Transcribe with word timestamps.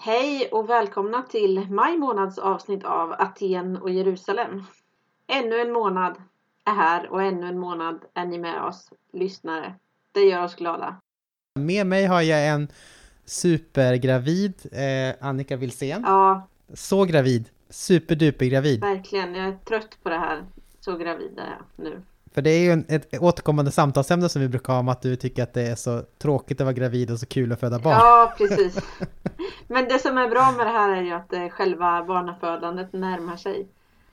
Hej 0.00 0.48
och 0.52 0.70
välkomna 0.70 1.22
till 1.22 1.66
maj 1.70 1.98
månads 1.98 2.38
avsnitt 2.38 2.84
av 2.84 3.12
Aten 3.12 3.76
och 3.76 3.90
Jerusalem. 3.90 4.64
Ännu 5.26 5.60
en 5.60 5.72
månad 5.72 6.14
är 6.64 6.72
här 6.74 7.08
och 7.08 7.22
ännu 7.22 7.46
en 7.46 7.58
månad 7.58 7.98
är 8.14 8.26
ni 8.26 8.38
med 8.38 8.62
oss 8.62 8.92
lyssnare. 9.12 9.74
Det 10.12 10.20
gör 10.20 10.44
oss 10.44 10.54
glada. 10.54 10.96
Med 11.60 11.86
mig 11.86 12.06
har 12.06 12.22
jag 12.22 12.48
en 12.48 12.68
supergravid 13.24 14.54
eh, 14.72 15.26
Annika 15.28 15.56
Wilsén. 15.56 16.02
Ja, 16.06 16.48
Så 16.74 17.04
gravid, 17.04 17.48
superduper 17.70 18.46
gravid. 18.46 18.80
verkligen. 18.80 19.34
Jag 19.34 19.48
är 19.48 19.58
trött 19.64 19.98
på 20.02 20.08
det 20.08 20.18
här. 20.18 20.44
Så 20.80 20.96
gravid 20.96 21.38
är 21.38 21.50
jag 21.50 21.84
nu. 21.84 22.02
För 22.34 22.42
det 22.42 22.50
är 22.50 22.60
ju 22.60 22.70
en, 22.72 22.84
ett 22.88 23.18
återkommande 23.20 23.70
samtalsämne 23.70 24.28
som 24.28 24.42
vi 24.42 24.48
brukar 24.48 24.72
ha 24.72 24.80
om 24.80 24.88
att 24.88 25.02
du 25.02 25.16
tycker 25.16 25.42
att 25.42 25.54
det 25.54 25.62
är 25.62 25.74
så 25.74 26.02
tråkigt 26.18 26.60
att 26.60 26.64
vara 26.64 26.74
gravid 26.74 27.10
och 27.10 27.18
så 27.18 27.26
kul 27.26 27.52
att 27.52 27.60
föda 27.60 27.78
barn. 27.78 27.94
Ja, 27.98 28.34
precis. 28.38 28.78
Men 29.68 29.88
det 29.88 29.98
som 29.98 30.18
är 30.18 30.28
bra 30.28 30.52
med 30.56 30.66
det 30.66 30.72
här 30.72 30.96
är 30.96 31.02
ju 31.02 31.12
att 31.12 31.32
eh, 31.32 31.48
själva 31.48 32.04
barnafödandet 32.04 32.92
närmar 32.92 33.36
sig. 33.36 33.68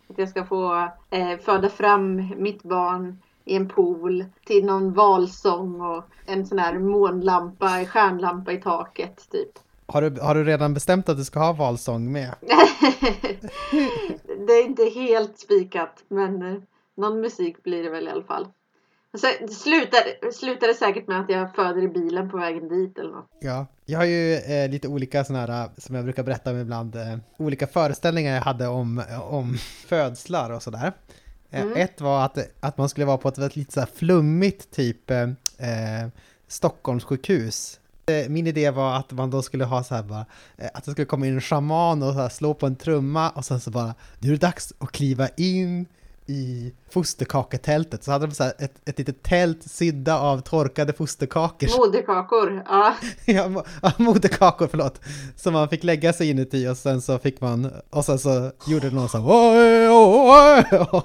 Att 0.10 0.18
jag 0.18 0.30
ska 0.30 0.46
få 0.46 0.90
eh, 1.10 1.40
föda 1.46 1.70
fram 1.70 2.34
mitt 2.38 2.64
barn 2.64 3.18
i 3.46 3.56
en 3.56 3.70
pool 3.70 4.26
till 4.46 4.66
någon 4.66 4.94
valsång 4.94 5.82
och 5.82 6.04
en 6.26 6.46
sån 6.46 6.60
här 6.60 6.80
månlampa, 6.80 7.86
stjärnlampa 7.86 8.52
i 8.52 8.62
taket 8.62 9.30
typ. 9.32 9.50
Har, 9.88 10.02
du, 10.02 10.22
har 10.22 10.36
du 10.36 10.44
redan 10.44 10.74
bestämt 10.74 11.10
att 11.10 11.18
du 11.18 11.26
ska 11.26 11.40
ha 11.40 11.54
valsång 11.54 12.12
med? 12.12 12.36
det 14.48 14.54
är 14.54 14.66
inte 14.66 14.84
helt 14.84 15.40
spikat 15.40 16.04
men 16.08 16.42
eh, 16.42 16.62
någon 16.98 17.22
musik 17.22 17.64
blir 17.64 17.84
det 17.84 17.90
väl 17.90 18.08
i 18.08 18.12
alla 18.12 18.24
fall. 18.24 18.48
Så 19.18 19.28
det 19.42 19.54
slutar, 19.54 20.32
slutar 20.32 20.68
det 20.68 20.74
säkert 20.74 21.08
med 21.08 21.22
att 21.22 21.30
jag 21.30 21.56
föder 21.56 21.84
i 21.84 21.88
bilen 21.88 22.30
på 22.30 22.38
vägen 22.38 22.68
dit 22.68 22.98
eller 22.98 23.12
något. 23.12 23.30
Ja, 23.40 23.66
jag 23.86 24.00
har 24.00 24.06
ju 24.06 24.34
eh, 24.36 24.70
lite 24.70 24.88
olika 24.88 25.24
sådana 25.24 25.46
här, 25.54 25.70
som 25.78 25.96
jag 25.96 26.04
brukar 26.04 26.24
berätta 26.24 26.52
om 26.52 26.58
ibland, 26.58 26.96
eh, 26.96 27.18
olika 27.38 27.68
föreställningar 27.68 28.36
jag 28.36 28.42
hade 28.42 28.68
om, 28.68 29.04
om 29.30 29.58
födslar 29.88 30.52
och 30.52 30.64
sådär. 30.64 30.88
Eh, 30.88 31.62
Mm. 31.62 31.74
Ett 31.78 32.02
var 32.02 32.26
att, 32.26 32.38
att 32.60 32.78
man 32.78 32.90
skulle 32.90 33.06
vara 33.06 33.18
på 33.18 33.28
ett 33.30 33.38
väldigt 33.38 33.56
lite 33.56 33.72
så 33.74 33.86
flummigt 33.96 34.72
typ 34.72 35.12
eh, 35.12 35.22
eh, 35.58 36.08
Stockholmssjukhus. 36.48 37.80
Eh, 38.06 38.30
Min 38.30 38.48
idé 38.48 38.70
var 38.72 38.96
att 38.96 39.12
man 39.12 39.30
då 39.30 39.42
skulle 39.42 39.66
ha 39.66 39.84
så 39.84 39.96
här 39.96 40.04
bara, 40.04 40.26
eh, 40.58 40.70
att 40.74 40.84
det 40.86 40.92
skulle 40.92 41.06
komma 41.06 41.28
in 41.28 41.34
en 41.34 41.42
shaman 41.42 42.04
och 42.04 42.14
så 42.14 42.30
slå 42.30 42.54
på 42.54 42.66
en 42.66 42.76
trumma 42.76 43.30
och 43.30 43.46
sen 43.46 43.60
så 43.60 43.72
bara, 43.72 43.94
nu 44.20 44.28
är 44.28 44.32
det 44.32 44.38
dags 44.48 44.74
att 44.80 44.92
kliva 44.92 45.28
in 45.38 45.86
i 46.26 46.74
fosterkaketältet. 46.96 48.04
Så 48.04 48.12
hade 48.12 48.26
de 48.28 48.32
så 48.34 48.44
ett, 48.44 48.74
ett 48.90 48.98
litet 48.98 49.24
tält 49.24 49.64
sydda 49.72 50.20
av 50.20 50.40
torkade 50.42 50.94
fosterkakor. 50.94 51.78
Moderkakor, 51.88 52.64
ja. 52.66 52.94
Ja, 53.26 53.48
mo- 53.48 53.66
ja, 53.82 53.92
moderkakor, 53.98 54.68
förlåt. 54.68 55.00
Som 55.36 55.54
man 55.54 55.70
fick 55.70 55.84
lägga 55.84 56.14
sig 56.14 56.30
inuti 56.30 56.68
och 56.68 56.78
sen 56.78 57.02
så 57.02 57.20
fick 57.20 57.42
man, 57.42 57.72
och 57.90 58.06
sen 58.06 58.20
så 58.20 58.52
gjorde 58.68 58.90
någon 58.92 59.10
så 59.10 59.20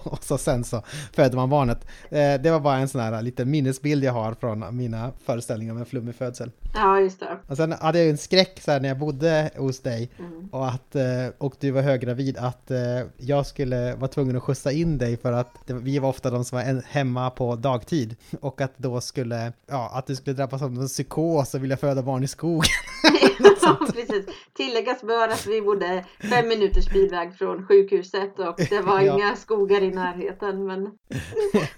och 0.04 0.24
så 0.24 0.38
sen 0.38 0.64
så 0.64 0.82
födde 1.12 1.36
man 1.36 1.50
barnet. 1.50 1.86
Eh, 2.10 2.40
Det 2.42 2.50
var 2.50 2.60
bara 2.60 2.76
en 2.76 2.88
sån 2.88 3.00
här 3.00 3.22
liten 3.22 3.50
minnesbild 3.50 4.04
jag 4.04 4.12
har 4.12 4.34
från 4.34 4.76
mina 4.76 5.12
föreställningar 5.24 5.72
om 5.74 5.78
en 5.78 5.86
flummig 5.86 6.14
födsel. 6.14 6.50
Ja, 6.74 7.00
just 7.00 7.20
det. 7.20 7.38
Och 7.46 7.56
sen 7.56 7.72
hade 7.72 7.98
jag 7.98 8.04
ju 8.04 8.10
en 8.10 8.18
skräck 8.18 8.60
så 8.64 8.70
här 8.70 8.80
när 8.80 8.88
jag 8.88 8.98
bodde 8.98 9.50
hos 9.56 9.80
dig 9.80 10.10
Mm. 10.18 10.48
och, 10.52 10.68
att, 10.68 10.94
eh, 10.96 11.02
och 11.38 11.54
du 11.60 11.70
var 11.70 11.82
höggravid 11.82 12.36
att 12.38 12.70
eh, 12.70 12.78
jag 13.16 13.46
skulle 13.46 13.94
vara 13.94 14.08
tvungen 14.08 14.36
att 14.36 14.42
skjutsa 14.42 14.72
in 14.72 14.98
dig 14.98 15.16
för 15.16 15.32
att 15.32 15.54
det, 15.66 15.72
vi 15.82 15.98
var 15.98 16.08
ofta 16.08 16.30
de 16.30 16.44
som 16.44 16.58
var 16.58 16.82
hemma 16.86 17.30
på 17.30 17.56
dagtid 17.56 18.16
och 18.40 18.60
att 18.60 18.78
då 18.78 19.00
skulle, 19.00 19.52
ja, 19.66 19.90
att 19.94 20.06
du 20.06 20.16
skulle 20.16 20.36
drabbas 20.36 20.62
av 20.62 20.68
en 20.70 20.86
psykos 20.88 21.54
och 21.54 21.62
vilja 21.62 21.76
föda 21.76 22.02
barn 22.02 22.22
i 22.24 22.28
skogen. 22.28 22.70
ja, 23.62 23.78
precis. 23.92 24.26
Tilläggas 24.52 25.02
bör 25.02 25.28
att 25.28 25.46
vi 25.46 25.62
bodde 25.62 26.04
fem 26.30 26.48
minuters 26.48 26.88
bilväg 26.92 27.34
från 27.34 27.66
sjukhuset 27.66 28.38
och 28.38 28.54
det 28.70 28.80
var 28.80 29.00
Ja. 29.00 29.14
inga 29.16 29.36
skogar 29.36 29.82
i 29.82 29.90
närheten. 29.90 30.66
Men... 30.66 30.86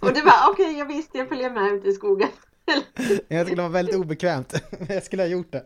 Och 0.01 0.13
det 0.15 0.23
var 0.23 0.51
okej, 0.53 0.79
jag 0.79 0.87
visste 0.87 1.19
jag 1.19 1.29
följer 1.29 1.51
med 1.51 1.73
ut 1.73 1.85
i 1.85 1.93
skogen. 1.93 2.29
Jag 3.29 3.47
skulle 3.47 3.63
vara 3.63 3.73
väldigt 3.73 3.95
obekvämt. 3.97 4.55
Jag 4.89 5.03
skulle 5.03 5.23
ha 5.23 5.29
gjort 5.29 5.53
det. 5.53 5.65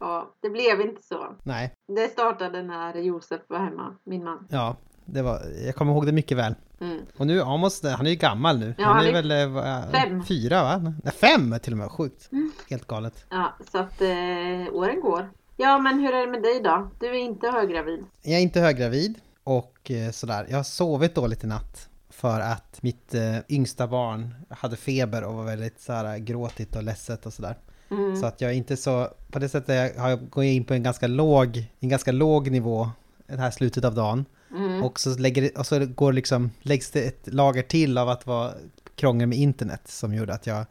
ja, 0.00 0.34
det 0.42 0.50
blev 0.50 0.80
inte 0.80 1.02
så. 1.02 1.36
Nej, 1.42 1.72
Det 1.96 2.08
startade 2.08 2.62
när 2.62 2.94
Josef 2.98 3.40
var 3.48 3.58
hemma, 3.58 3.94
min 4.04 4.24
man. 4.24 4.46
ja, 4.50 4.76
det 5.04 5.22
var, 5.22 5.42
jag 5.66 5.74
kommer 5.74 5.92
ihåg 5.92 6.06
det 6.06 6.12
mycket 6.12 6.36
väl. 6.36 6.54
Mm. 6.80 7.00
Och 7.16 7.26
nu, 7.26 7.42
Amos, 7.42 7.82
han 7.82 8.06
är 8.06 8.10
ju 8.10 8.16
gammal 8.16 8.58
nu. 8.58 8.74
Ja, 8.78 8.84
han, 8.84 8.96
han 8.96 9.06
är 9.06 9.08
är 9.08 9.46
väl 9.46 9.56
eh, 9.56 9.90
fem. 9.92 10.24
fyra 10.24 10.62
va? 10.62 10.94
Nej, 11.04 11.12
fem 11.12 11.58
till 11.62 11.72
och 11.72 11.78
med, 11.78 11.90
sjukt. 11.90 12.30
Helt 12.70 12.86
galet. 12.86 13.24
Ja, 13.30 13.54
så 13.72 13.78
att 13.78 14.00
eh, 14.00 14.74
åren 14.74 15.00
går. 15.00 15.30
Ja, 15.56 15.78
men 15.78 16.00
hur 16.00 16.14
är 16.14 16.26
det 16.26 16.32
med 16.32 16.42
dig 16.42 16.60
då? 16.64 16.90
Du 17.00 17.06
är 17.06 17.14
inte 17.14 17.50
höggravid. 17.50 18.04
Jag 18.22 18.34
är 18.38 18.42
inte 18.42 18.60
höggravid 18.60 19.14
och 19.44 19.90
eh, 19.90 20.10
sådär. 20.10 20.46
Jag 20.48 20.56
har 20.56 20.64
sovit 20.64 21.14
dåligt 21.14 21.44
i 21.44 21.46
natt 21.46 21.88
för 22.10 22.40
att 22.40 22.82
mitt 22.82 23.14
eh, 23.14 23.38
yngsta 23.48 23.86
barn 23.86 24.34
hade 24.50 24.76
feber 24.76 25.24
och 25.24 25.34
var 25.34 25.44
väldigt 25.44 25.80
såhär 25.80 26.18
gråtigt 26.18 26.76
och 26.76 26.82
ledset 26.82 27.26
och 27.26 27.32
sådär. 27.32 27.56
Mm. 27.90 28.16
Så 28.16 28.26
att 28.26 28.40
jag 28.40 28.50
är 28.50 28.54
inte 28.54 28.76
så, 28.76 29.08
på 29.30 29.38
det 29.38 29.48
sättet 29.48 29.98
har 29.98 30.10
jag 30.10 30.30
gått 30.30 30.44
in 30.44 30.64
på 30.64 30.74
en 30.74 30.82
ganska 30.82 31.06
låg, 31.06 31.64
en 31.80 31.88
ganska 31.88 32.12
låg 32.12 32.50
nivå 32.50 32.90
det 33.26 33.40
här 33.40 33.50
slutet 33.50 33.84
av 33.84 33.94
dagen. 33.94 34.24
Mm. 34.54 34.82
Och 34.82 35.00
så, 35.00 35.18
lägger, 35.18 35.58
och 35.58 35.66
så 35.66 35.86
går 35.86 36.12
liksom, 36.12 36.50
läggs 36.62 36.90
det 36.90 37.02
ett 37.02 37.28
lager 37.34 37.62
till 37.62 37.98
av 37.98 38.08
att 38.08 38.26
vara 38.26 38.52
krångel 38.94 39.28
med 39.28 39.38
internet 39.38 39.82
som 39.84 40.14
gjorde 40.14 40.34
att 40.34 40.46
jag, 40.46 40.66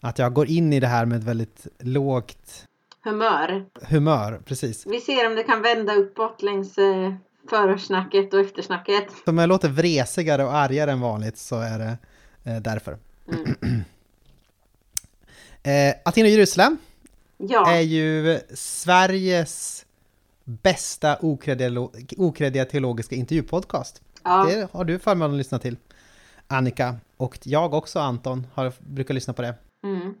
att 0.00 0.18
jag 0.18 0.32
går 0.32 0.46
in 0.48 0.72
i 0.72 0.80
det 0.80 0.86
här 0.86 1.06
med 1.06 1.18
ett 1.18 1.24
väldigt 1.24 1.66
lågt 1.78 2.66
Humör. 3.04 3.64
humör, 3.82 4.40
precis. 4.44 4.86
Vi 4.86 5.00
ser 5.00 5.26
om 5.26 5.34
det 5.34 5.42
kan 5.42 5.62
vända 5.62 5.94
uppåt 5.94 6.42
längs 6.42 6.78
eh, 6.78 7.14
försnacket 7.50 8.34
och 8.34 8.40
eftersnacket. 8.40 9.06
Om 9.26 9.38
jag 9.38 9.48
låter 9.48 9.68
vresigare 9.68 10.44
och 10.44 10.54
argare 10.54 10.92
än 10.92 11.00
vanligt 11.00 11.38
så 11.38 11.60
är 11.60 11.78
det 11.78 11.98
eh, 12.44 12.62
därför. 12.62 12.98
Mm. 13.28 13.84
Eh, 15.62 15.94
Aten 16.04 16.22
och 16.22 16.28
Jerusalem 16.28 16.76
Ja, 17.36 17.70
är 17.70 17.80
ju 17.80 18.40
Sveriges 18.54 19.85
bästa 20.46 21.18
okreddiga, 21.20 21.88
okreddiga 22.16 22.64
teologiska 22.64 23.14
intervjupodcast. 23.14 24.02
ja. 24.24 24.44
Det 24.48 24.72
har 24.72 24.84
du 24.84 24.98
förmånen 24.98 25.30
att 25.30 25.38
lyssna 25.38 25.58
till, 25.58 25.76
Annika. 26.48 26.96
Och 27.16 27.38
jag 27.42 27.74
också, 27.74 27.98
Anton, 27.98 28.46
har, 28.54 28.72
brukar 28.78 29.14
lyssna 29.14 29.32
på 29.32 29.42
det. 29.42 29.54
Mm. 29.84 30.14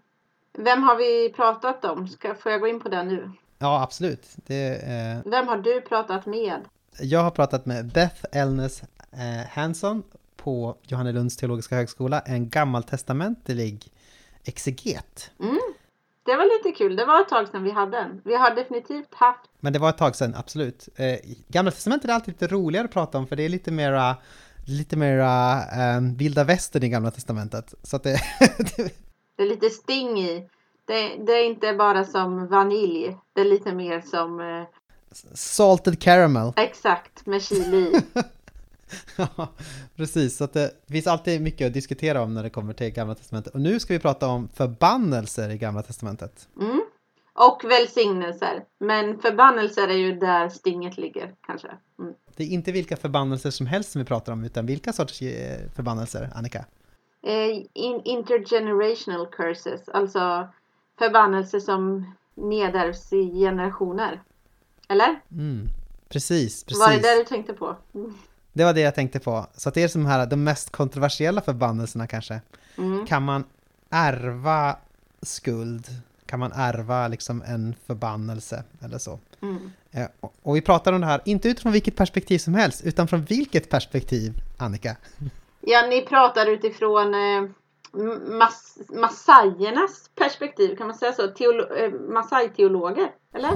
Vem 0.58 0.82
har 0.82 0.96
vi 0.96 1.32
pratat 1.36 1.84
om? 1.84 2.08
Ska, 2.08 2.34
får 2.34 2.52
jag 2.52 2.60
gå 2.60 2.68
in 2.68 2.80
på 2.80 2.88
det 2.88 3.04
nu? 3.04 3.30
Ja, 3.58 3.82
absolut. 3.82 4.26
Det, 4.46 4.74
eh, 4.74 5.30
Vem 5.30 5.48
har 5.48 5.56
du 5.56 5.80
pratat 5.80 6.26
med? 6.26 6.60
jag 7.00 7.20
har 7.20 7.30
pratat 7.30 7.66
med 7.66 7.86
Beth 7.86 8.24
Elnes 8.32 8.82
eh, 9.12 9.46
Hansson 9.50 10.02
på 10.36 10.76
Johannelunds 10.82 11.36
teologiska 11.36 11.76
högskola, 11.76 12.20
en 12.20 12.48
gammaltestamentlig 12.48 13.92
exeget. 14.44 15.30
Mm. 15.40 15.58
Det 16.26 16.36
var 16.36 16.58
lite 16.58 16.78
kul. 16.78 16.96
Det 16.96 17.04
var 17.04 17.20
ett 17.20 17.28
tag 17.28 17.48
sedan 17.48 17.62
vi 17.62 17.70
hade 17.70 17.98
en. 17.98 18.20
Vi 18.24 18.36
har 18.36 18.54
definitivt 18.54 19.14
haft. 19.14 19.40
Men 19.60 19.72
det 19.72 19.78
var 19.78 19.88
ett 19.88 19.98
tag 19.98 20.16
sedan, 20.16 20.34
absolut. 20.38 20.88
Eh, 20.96 21.18
Gamla 21.48 21.70
testamentet 21.70 22.10
är 22.10 22.14
alltid 22.14 22.34
lite 22.34 22.46
roligare 22.46 22.84
att 22.84 22.92
prata 22.92 23.18
om, 23.18 23.26
för 23.26 23.36
det 23.36 23.42
är 23.42 23.48
lite 23.48 23.70
mera, 23.72 24.16
lite 24.66 24.96
mera 24.96 25.52
eh, 25.52 26.00
vilda 26.16 26.44
västern 26.44 26.82
i 26.82 26.88
Gamla 26.88 27.10
testamentet. 27.10 27.74
Så 27.82 27.98
det, 27.98 28.20
Det 29.36 29.42
är 29.42 29.46
lite 29.48 29.70
sting 29.70 30.20
i. 30.20 30.48
Det, 30.84 31.16
det 31.26 31.32
är 31.32 31.44
inte 31.46 31.72
bara 31.72 32.04
som 32.04 32.46
vanilj. 32.46 33.16
Det 33.32 33.40
är 33.40 33.44
lite 33.44 33.72
mer 33.74 34.00
som 34.00 34.40
eh, 34.40 34.66
salted 35.34 36.00
caramel. 36.00 36.52
exakt 36.56 37.26
med 37.26 37.42
chili. 37.42 37.92
Ja, 39.16 39.48
precis. 39.96 40.36
Så 40.36 40.44
att 40.44 40.52
det 40.52 40.70
finns 40.88 41.06
alltid 41.06 41.42
mycket 41.42 41.66
att 41.66 41.72
diskutera 41.72 42.22
om 42.22 42.34
när 42.34 42.42
det 42.42 42.50
kommer 42.50 42.72
till 42.72 42.90
Gamla 42.90 43.14
testamentet. 43.14 43.54
Och 43.54 43.60
nu 43.60 43.80
ska 43.80 43.92
vi 43.92 43.98
prata 43.98 44.28
om 44.28 44.48
förbannelser 44.48 45.50
i 45.50 45.58
Gamla 45.58 45.82
testamentet. 45.82 46.48
Mm. 46.60 46.80
Och 47.32 47.64
välsignelser. 47.64 48.64
Men 48.78 49.18
förbannelser 49.18 49.88
är 49.88 49.96
ju 49.96 50.12
där 50.12 50.48
stinget 50.48 50.98
ligger 50.98 51.34
kanske. 51.46 51.68
Mm. 51.98 52.14
Det 52.36 52.44
är 52.44 52.48
inte 52.48 52.72
vilka 52.72 52.96
förbannelser 52.96 53.50
som 53.50 53.66
helst 53.66 53.92
som 53.92 53.98
vi 54.00 54.04
pratar 54.04 54.32
om, 54.32 54.44
utan 54.44 54.66
vilka 54.66 54.92
sorts 54.92 55.22
eh, 55.22 55.70
förbannelser, 55.74 56.30
Annika? 56.34 56.64
Eh, 57.22 57.56
in, 57.72 58.00
intergenerational 58.04 59.26
curses. 59.26 59.88
Alltså 59.88 60.48
förbannelser 60.98 61.60
som 61.60 62.12
nedärvs 62.34 63.12
i 63.12 63.40
generationer. 63.40 64.22
Eller? 64.88 65.20
Mm. 65.30 65.68
Precis, 66.08 66.64
precis. 66.64 66.80
Var 66.80 66.92
det 66.92 67.00
det 67.00 67.18
du 67.18 67.24
tänkte 67.24 67.52
på? 67.52 67.76
Det 68.56 68.64
var 68.64 68.72
det 68.74 68.80
jag 68.80 68.94
tänkte 68.94 69.20
på. 69.20 69.46
Så 69.56 69.70
det 69.70 69.82
är 69.82 69.88
som 69.88 70.06
här, 70.06 70.26
de 70.26 70.44
mest 70.44 70.70
kontroversiella 70.70 71.40
förbannelserna 71.40 72.06
kanske. 72.06 72.40
Mm. 72.78 73.06
Kan 73.06 73.22
man 73.22 73.44
ärva 73.90 74.76
skuld? 75.22 75.86
Kan 76.26 76.40
man 76.40 76.52
ärva 76.52 77.08
liksom 77.08 77.42
en 77.46 77.74
förbannelse 77.86 78.64
eller 78.84 78.98
så? 78.98 79.18
Mm. 79.42 79.70
Eh, 79.90 80.06
och- 80.20 80.34
Och 80.42 80.56
vi 80.56 80.60
pratar 80.60 80.92
om 80.92 81.00
det 81.00 81.06
här, 81.06 81.20
inte 81.24 81.48
utifrån 81.48 81.72
vilket 81.72 81.96
perspektiv 81.96 82.38
som 82.38 82.54
helst, 82.54 82.84
utan 82.84 83.08
från 83.08 83.22
vilket 83.24 83.70
perspektiv, 83.70 84.32
Annika? 84.58 84.96
Ja, 85.60 85.86
ni 85.90 86.02
pratar 86.06 86.46
utifrån 86.46 87.14
eh, 87.14 87.48
mas, 88.38 88.78
massajernas 88.88 90.10
perspektiv. 90.14 90.76
Kan 90.76 90.86
man 90.86 90.96
säga 90.96 91.12
så? 91.12 91.22
Teolo- 91.22 91.76
eh, 91.84 91.90
Massai-teologer, 92.14 93.08
eller? 93.34 93.52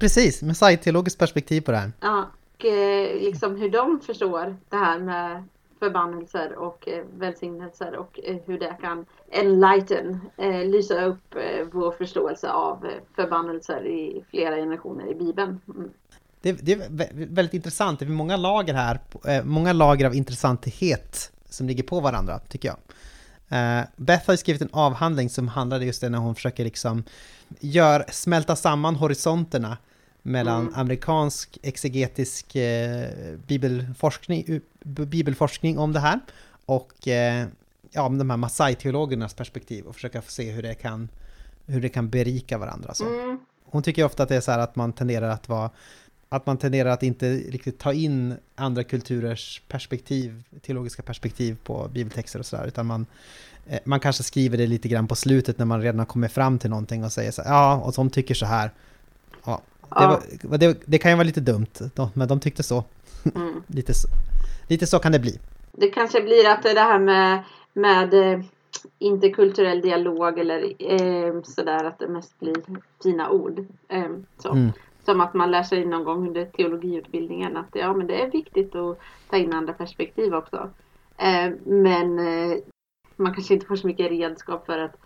Precis, 0.00 0.42
messiah-teologiskt 0.42 1.18
perspektiv 1.18 1.60
på 1.60 1.70
det 1.72 1.78
här. 1.78 1.92
Ja, 2.00 2.30
Eh, 2.64 3.20
liksom 3.20 3.56
hur 3.56 3.70
de 3.70 4.00
förstår 4.00 4.56
det 4.68 4.76
här 4.76 4.98
med 4.98 5.44
förbannelser 5.78 6.54
och 6.54 6.88
eh, 6.88 7.04
välsignelser 7.18 7.96
och 7.96 8.20
eh, 8.24 8.36
hur 8.46 8.58
det 8.58 8.76
kan 8.80 9.06
enlighten, 9.30 10.20
eh, 10.36 10.64
lysa 10.64 11.04
upp 11.04 11.34
eh, 11.34 11.66
vår 11.72 11.92
förståelse 11.92 12.50
av 12.50 12.86
förbannelser 13.16 13.86
i 13.86 14.24
flera 14.30 14.56
generationer 14.56 15.10
i 15.10 15.14
Bibeln. 15.14 15.60
Mm. 15.68 15.90
Det, 16.42 16.52
det, 16.52 16.72
är 16.72 17.26
väldigt 17.26 17.54
intressant, 17.54 17.98
det 17.98 18.04
är 18.04 18.08
många 18.08 18.36
lager 18.36 18.74
här, 18.74 19.00
många 19.44 19.72
lager 19.72 20.06
av 20.06 20.14
intressanthet 20.14 21.32
som 21.48 21.66
ligger 21.66 21.82
på 21.82 22.00
varandra, 22.00 22.38
tycker 22.38 22.68
jag. 22.68 22.76
Eh, 23.50 23.84
Beth 23.96 24.26
har 24.26 24.34
ju 24.34 24.38
skrivit 24.38 24.62
en 24.62 24.68
avhandling 24.72 25.30
som 25.30 25.48
handlade 25.48 25.84
just 25.84 26.00
det 26.00 26.08
när 26.08 26.18
hon 26.18 26.34
försöker 26.34 26.64
liksom 26.64 27.04
gör, 27.60 28.04
smälta 28.08 28.56
samman 28.56 28.96
horisonterna 28.96 29.76
mellan 30.22 30.60
Mm. 30.60 30.74
amerikansk 30.74 31.58
exegetisk 31.62 32.56
eh, 32.56 33.08
bibelforskning, 33.46 34.60
bibelforskning 34.84 35.78
om 35.78 35.92
det 35.92 36.00
här 36.00 36.20
och 36.66 37.08
eh, 37.08 37.46
ja, 37.90 38.08
de 38.08 38.30
här 38.30 38.36
Masai-teologernas 38.36 39.34
perspektiv 39.34 39.84
och 39.84 39.94
försöka 39.94 40.22
se 40.22 40.50
hur 40.50 40.62
det 40.62 40.74
kan, 40.74 41.08
hur 41.66 41.80
det 41.80 41.88
kan 41.88 42.08
berika 42.08 42.58
varandra. 42.58 42.94
Så. 42.94 43.04
Mm. 43.06 43.38
Hon 43.64 43.82
tycker 43.82 44.04
ofta 44.04 44.22
att 44.22 44.28
det 44.28 44.36
är 44.36 44.40
så 44.40 44.50
här 44.50 44.58
att 44.58 44.76
man 44.76 44.92
tenderar 44.92 45.30
att 45.30 45.48
vara 45.48 45.70
att 46.32 46.46
man 46.46 46.58
tenderar 46.58 46.90
att 46.90 47.02
inte 47.02 47.32
riktigt 47.34 47.78
ta 47.78 47.92
in 47.92 48.34
andra 48.54 48.84
kulturers 48.84 49.62
perspektiv, 49.68 50.42
teologiska 50.62 51.02
perspektiv 51.02 51.56
på 51.64 51.88
bibeltexter 51.92 52.38
och 52.38 52.46
sådär, 52.46 52.66
utan 52.66 52.86
man, 52.86 53.06
eh, 53.66 53.78
man 53.84 54.00
kanske 54.00 54.22
skriver 54.22 54.58
det 54.58 54.66
lite 54.66 54.88
grann 54.88 55.08
på 55.08 55.14
slutet 55.14 55.58
när 55.58 55.66
man 55.66 55.82
redan 55.82 55.98
har 55.98 56.06
kommit 56.06 56.32
fram 56.32 56.58
till 56.58 56.70
någonting 56.70 57.04
och 57.04 57.12
säger 57.12 57.30
så 57.30 57.42
här, 57.42 57.50
ja, 57.50 57.76
och 57.76 57.92
de 57.92 58.10
tycker 58.10 58.34
så 58.34 58.46
här. 58.46 58.70
Ja, 59.44 59.60
Ja. 59.90 60.20
var, 60.42 60.58
det, 60.58 60.80
det 60.86 60.98
kan 60.98 61.10
ju 61.10 61.16
vara 61.16 61.26
lite 61.26 61.40
dumt, 61.40 61.90
men 62.14 62.28
de 62.28 62.40
tyckte 62.40 62.62
så. 62.62 62.84
Mm. 63.34 63.62
Lite 63.66 63.94
så, 63.94 64.08
lite 64.68 64.86
så 64.86 64.98
kan 64.98 65.12
det 65.12 65.18
bli. 65.18 65.38
Det 65.72 65.88
kanske 65.88 66.22
blir 66.22 66.48
att 66.48 66.62
det 66.62 66.80
här 66.80 66.98
med, 66.98 67.42
med 67.72 68.14
eh, 68.14 68.40
interkulturell 68.98 69.80
dialog 69.80 70.38
eller 70.38 70.72
eh, 70.92 71.42
sådär 71.42 71.84
att 71.84 71.98
det 71.98 72.08
mest 72.08 72.40
blir 72.40 72.56
fina 73.02 73.30
ord. 73.30 73.66
Eh, 73.88 74.10
så. 74.38 74.52
Mm. 74.52 74.72
Som 75.04 75.20
att 75.20 75.34
man 75.34 75.50
lär 75.50 75.62
sig 75.62 75.84
någon 75.84 76.04
gång 76.04 76.28
under 76.28 76.44
teologiutbildningen 76.44 77.56
att 77.56 77.68
ja 77.72 77.94
men 77.94 78.06
det 78.06 78.22
är 78.22 78.30
viktigt 78.30 78.74
att 78.74 78.98
ta 79.30 79.36
in 79.36 79.52
andra 79.52 79.72
perspektiv 79.72 80.34
också. 80.34 80.70
Eh, 81.16 81.52
men 81.64 82.18
eh, 82.18 82.58
man 83.16 83.34
kanske 83.34 83.54
inte 83.54 83.66
får 83.66 83.76
så 83.76 83.86
mycket 83.86 84.10
redskap 84.10 84.66
för 84.66 84.78
att 84.78 84.96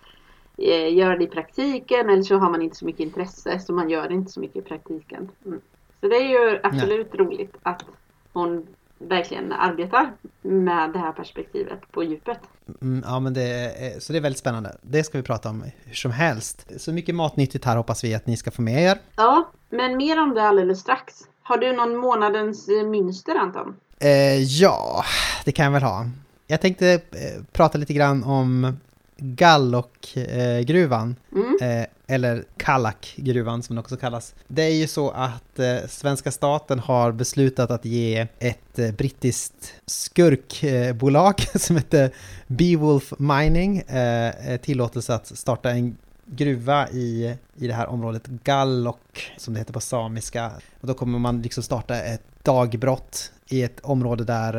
eh, 0.59 0.95
göra 0.95 1.17
det 1.17 1.25
i 1.25 1.27
praktiken 1.27 2.11
eller 2.11 2.23
så 2.23 2.37
har 2.37 2.51
man 2.51 2.63
inte 2.63 2.77
så 2.77 2.85
mycket 2.85 3.01
intresse 3.01 3.59
så 3.59 3.73
man 3.73 3.91
gör 3.91 4.09
det 4.09 4.15
inte 4.15 4.33
så 4.33 4.41
mycket 4.41 4.57
i 4.57 4.69
praktiken. 4.69 5.29
Mm. 5.47 5.61
Så 6.01 6.09
det 6.09 6.17
är 6.17 6.29
ju 6.29 6.61
absolut 6.63 7.15
roligt 7.15 7.57
att 7.63 7.85
hon 8.33 8.67
verkligen 8.99 9.53
arbetar 9.53 10.13
med 10.43 10.93
det 10.93 10.99
här 10.99 11.13
perspektivet 11.13 11.93
på 11.93 12.05
djupet. 12.05 12.39
Mm, 12.81 13.05
ja, 13.07 13.21
men 13.21 13.35
det 13.35 13.43
är, 13.43 14.01
så 14.01 14.13
det 14.13 14.19
är 14.19 14.23
väldigt 14.23 14.39
spännande. 14.39 14.77
Det 14.83 15.05
ska 15.05 15.19
vi 15.19 15.25
prata 15.25 15.51
om 15.51 15.65
hur 15.85 15.95
som 15.95 16.11
helst. 16.11 16.81
Så 16.81 16.93
mycket 16.93 17.15
matnyttigt 17.15 17.65
här 17.65 17.77
hoppas 17.77 18.05
vi 18.05 18.15
att 18.15 18.27
ni 18.27 18.37
ska 18.37 18.51
få 18.51 18.63
med 18.63 18.83
er. 18.83 18.99
Ja, 19.17 19.51
men 19.71 19.97
mer 19.97 20.23
om 20.23 20.35
det 20.35 20.43
alldeles 20.43 20.81
strax. 20.81 21.15
Har 21.43 21.59
du 21.59 21.73
någon 21.73 21.97
månadens 21.97 22.69
eh, 22.69 22.87
mönster 22.87 23.35
Anton? 23.35 23.77
Eh, 24.01 24.43
ja, 24.43 25.05
det 25.45 25.53
kan 25.53 25.65
jag 25.65 25.73
väl 25.73 25.83
ha. 25.83 26.07
Jag 26.47 26.61
tänkte 26.61 26.93
eh, 26.93 27.43
prata 27.53 27.79
lite 27.79 27.93
grann 27.93 28.25
om 28.25 28.77
Gallok-gruvan, 29.17 31.17
Mm. 31.33 31.57
eh, 31.81 31.87
eller 32.07 32.45
Kallak-gruvan 32.57 33.63
som 33.63 33.77
den 33.77 33.81
också 33.81 33.97
kallas. 33.97 34.35
Det 34.49 34.63
är 34.63 34.75
ju 34.75 34.87
så 34.87 35.11
att 35.11 35.59
eh, 35.59 35.77
svenska 35.89 36.31
staten 36.31 36.79
har 36.79 37.13
beslutat 37.13 37.71
att 37.71 37.85
ge 37.85 38.27
ett 38.39 38.79
eh, 38.79 38.93
brittiskt 38.93 39.75
skurkbolag 39.87 41.35
som 41.55 41.77
heter 41.77 42.11
Beowulf 42.47 43.13
Mining 43.19 43.79
eh, 43.79 44.57
tillåtelse 44.57 45.15
att 45.15 45.27
starta 45.27 45.71
en 45.71 45.97
gruva 46.27 46.89
i, 46.89 47.35
i 47.57 47.67
det 47.67 47.75
här 47.75 47.87
området 47.87 48.27
Gallok, 48.27 49.33
som 49.39 49.55
det 49.55 49.61
heter 49.61 49.73
på 49.73 49.81
samiska. 49.81 50.51
Och 50.81 50.87
då 50.87 50.95
kommer 50.95 51.19
man 51.19 51.43
liksom 51.43 51.63
starta 51.63 51.97
ett 52.03 52.23
dagbrott 52.43 53.31
i 53.49 53.63
ett 53.63 53.81
område 53.81 54.25
där, 54.25 54.53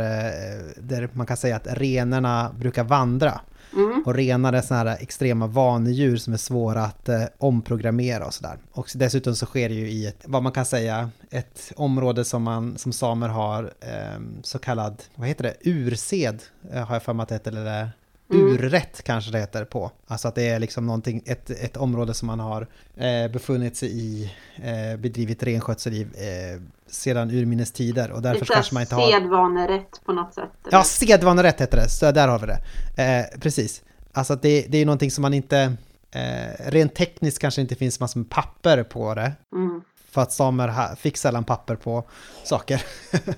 där 0.81 1.09
man 1.13 1.25
kan 1.25 1.37
säga 1.37 1.55
att 1.55 1.67
renorna 1.69 2.51
brukar 2.59 2.83
vandra. 2.83 3.41
Mm. 3.75 4.03
Och 4.05 4.13
är 4.53 4.61
sådana 4.61 4.89
här 4.89 4.97
extrema 5.01 5.47
vanedjur 5.47 6.17
som 6.17 6.33
är 6.33 6.37
svåra 6.37 6.83
att 6.83 7.09
eh, 7.09 7.23
omprogrammera 7.37 8.25
och 8.25 8.33
sådär. 8.33 8.57
Och 8.71 8.89
dessutom 8.95 9.35
så 9.35 9.45
sker 9.45 9.69
det 9.69 9.75
ju 9.75 9.89
i 9.89 10.07
ett, 10.07 10.23
vad 10.25 10.43
man 10.43 10.51
kan 10.51 10.65
säga, 10.65 11.09
ett 11.29 11.71
område 11.75 12.25
som 12.25 12.43
man 12.43 12.77
som 12.77 12.93
samer 12.93 13.29
har 13.29 13.63
eh, 13.81 14.21
så 14.43 14.59
kallad, 14.59 15.03
vad 15.15 15.27
heter 15.27 15.43
det, 15.43 15.55
ursed, 15.61 16.39
eh, 16.71 16.85
har 16.85 16.95
jag 16.95 17.03
för 17.03 17.13
mig 17.13 17.23
att 17.23 17.29
det 17.29 17.35
heter, 17.35 17.51
eller 17.51 17.91
Mm. 18.31 18.47
urrätt 18.47 19.01
kanske 19.03 19.31
det 19.31 19.39
heter 19.39 19.65
på. 19.65 19.91
Alltså 20.07 20.27
att 20.27 20.35
det 20.35 20.49
är 20.49 20.59
liksom 20.59 20.85
någonting, 20.85 21.21
ett, 21.25 21.49
ett 21.49 21.77
område 21.77 22.13
som 22.13 22.27
man 22.27 22.39
har 22.39 22.67
eh, 22.95 23.31
befunnit 23.31 23.77
sig 23.77 23.89
i, 23.89 24.31
eh, 24.55 24.99
bedrivit 24.99 25.43
renskötsel 25.43 25.93
i 25.93 26.01
eh, 26.01 26.61
sedan 26.87 27.31
urminnes 27.31 27.71
tider 27.71 28.11
och 28.11 28.21
därför 28.21 28.39
Lite 28.39 28.53
kanske 28.53 28.73
man 28.73 28.81
inte 28.81 28.95
har... 28.95 29.11
sedvanerätt 29.11 30.01
på 30.05 30.13
något 30.13 30.33
sätt. 30.33 30.49
eller? 30.65 30.77
Ja, 30.77 30.83
sedvanerätt 30.83 31.61
heter 31.61 31.77
det, 31.77 31.89
så 31.89 32.11
där 32.11 32.27
har 32.27 32.39
vi 32.39 32.47
det. 32.47 32.59
Eh, 33.03 33.39
precis. 33.39 33.83
Alltså 34.13 34.35
det, 34.35 34.65
det 34.69 34.77
är 34.77 34.79
ju 34.79 34.85
någonting 34.85 35.11
som 35.11 35.21
man 35.21 35.33
inte, 35.33 35.73
eh, 36.11 36.71
rent 36.71 36.95
tekniskt 36.95 37.39
kanske 37.39 37.61
inte 37.61 37.75
finns 37.75 37.99
massor 37.99 38.19
med 38.19 38.29
papper 38.29 38.83
på 38.83 39.13
det. 39.13 39.31
Mm. 39.55 39.81
För 40.11 40.21
att 40.21 40.31
samer 40.31 40.95
fick 40.95 41.17
sällan 41.17 41.43
papper 41.43 41.75
på 41.75 42.03
saker. 42.43 42.83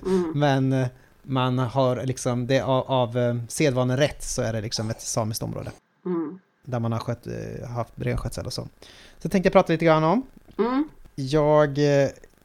Mm. 0.06 0.32
Men 0.34 0.72
eh, 0.72 0.88
man 1.22 1.58
har 1.58 2.04
liksom, 2.04 2.46
det 2.46 2.60
av, 2.60 2.90
av 2.90 3.18
eh, 3.18 3.36
sedvanerätt 3.48 4.22
så 4.22 4.42
är 4.42 4.52
det 4.52 4.60
liksom 4.60 4.90
ett 4.90 5.00
samiskt 5.00 5.42
område. 5.42 5.70
Mm. 6.06 6.38
Där 6.64 6.78
man 6.78 6.92
har 6.92 6.98
skött, 6.98 7.26
eh, 7.26 7.68
haft 7.68 7.92
renskötsel 7.96 8.46
och 8.46 8.52
så. 8.52 8.68
Så 9.18 9.28
tänkte 9.28 9.46
jag 9.46 9.52
prata 9.52 9.72
lite 9.72 9.84
grann 9.84 10.04
om. 10.04 10.26
Mm. 10.58 10.88
Jag 11.14 11.78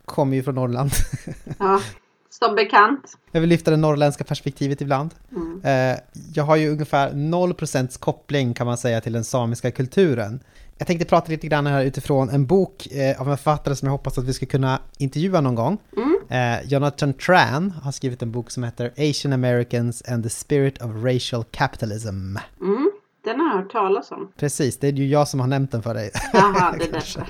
kommer 0.06 0.36
ju 0.36 0.44
från 0.44 0.56
Norrland. 0.56 0.92
Ja, 1.60 1.82
som 2.30 2.56
bekant. 2.56 3.18
Jag 3.32 3.42
vill 3.42 3.50
lyfta 3.50 3.72
det 3.72 3.78
norrländska 3.78 4.24
perspektivet 4.24 4.82
ibland. 4.82 5.14
Mm. 5.32 5.62
Eh, 5.64 6.00
jag 6.34 6.44
har 6.44 6.56
ju 6.56 6.70
ungefär 6.70 7.12
0% 7.12 8.00
koppling 8.00 8.54
kan 8.54 8.68
man 8.68 8.78
säga 8.78 9.02
till 9.02 9.14
den 9.14 9.24
samiska 9.24 9.72
kulturen. 9.72 10.40
Jag 10.78 10.88
tänkte 10.88 11.06
prata 11.06 11.32
lite 11.32 11.48
grann 11.48 11.68
här 11.68 11.84
utifrån 11.84 12.30
en 12.30 12.46
bok 12.46 12.88
eh, 12.92 13.22
av 13.22 13.30
en 13.30 13.38
författare 13.38 13.76
som 13.76 13.86
jag 13.86 13.92
hoppas 13.92 14.18
att 14.18 14.24
vi 14.24 14.34
ska 14.34 14.46
kunna 14.46 14.80
intervjua 14.98 15.42
någon 15.42 15.56
gång. 15.56 15.78
Mm. 15.98 16.20
Eh, 16.30 16.68
Jonathan 16.68 17.14
Tran 17.14 17.72
har 17.72 17.92
skrivit 17.92 18.22
en 18.22 18.32
bok 18.32 18.52
som 18.52 18.64
heter 18.64 18.92
Asian 18.98 19.34
Americans 19.34 20.04
and 20.08 20.24
the 20.24 20.30
Spirit 20.30 20.82
of 20.82 20.92
Racial 21.04 21.44
Capitalism. 21.52 22.38
Mm. 22.62 22.92
Den 23.24 23.40
har 23.40 23.48
jag 23.48 23.56
hört 23.62 23.72
talas 23.72 24.12
om. 24.12 24.32
Precis, 24.38 24.78
det 24.78 24.88
är 24.88 24.92
ju 24.92 25.08
jag 25.08 25.28
som 25.28 25.40
har 25.40 25.48
nämnt 25.48 25.72
den 25.72 25.84
för 25.84 25.94
dig. 25.94 26.12
Jaha, 26.34 26.76
det 26.80 26.86
är 26.86 26.92
därför. 26.92 27.22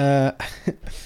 Eh, 0.00 0.32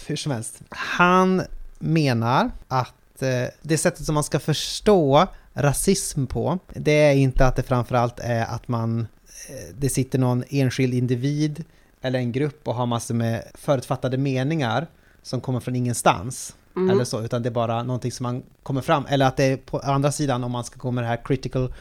hur 0.06 0.16
som 0.16 0.32
helst. 0.32 0.62
Han 0.68 1.42
menar 1.78 2.50
att 2.68 3.22
eh, 3.22 3.48
det 3.62 3.78
sättet 3.78 4.06
som 4.06 4.14
man 4.14 4.24
ska 4.24 4.38
förstå 4.38 5.26
rasism 5.54 6.26
på, 6.26 6.58
det 6.74 6.92
är 6.92 7.14
inte 7.14 7.46
att 7.46 7.56
det 7.56 7.62
framförallt 7.62 8.20
är 8.20 8.44
att 8.44 8.68
man, 8.68 9.00
eh, 9.48 9.74
det 9.78 9.88
sitter 9.88 10.18
någon 10.18 10.44
enskild 10.48 10.94
individ 10.94 11.64
eller 12.00 12.18
en 12.18 12.32
grupp 12.32 12.68
och 12.68 12.74
har 12.74 12.86
massor 12.86 13.14
med 13.14 13.44
förutfattade 13.54 14.18
meningar 14.18 14.86
som 15.22 15.40
kommer 15.40 15.60
från 15.60 15.76
ingenstans. 15.76 16.56
Mm. 16.76 16.90
Eller 16.90 17.04
så, 17.04 17.22
utan 17.22 17.42
det 17.42 17.48
är 17.48 17.50
bara 17.50 17.82
någonting 17.82 18.12
som 18.12 18.24
man 18.24 18.42
kommer 18.62 18.80
fram, 18.80 19.06
eller 19.08 19.26
att 19.26 19.36
det 19.36 19.44
är 19.44 19.56
på 19.56 19.78
andra 19.78 20.12
sidan 20.12 20.44
om 20.44 20.52
man 20.52 20.64
ska 20.64 20.78
gå 20.78 20.90
med 20.90 21.04
det 21.04 21.08
här 21.08 21.20
critical 21.24 21.72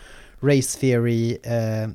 race 0.41 0.79
theory 0.79 1.37
eh, 1.43 1.89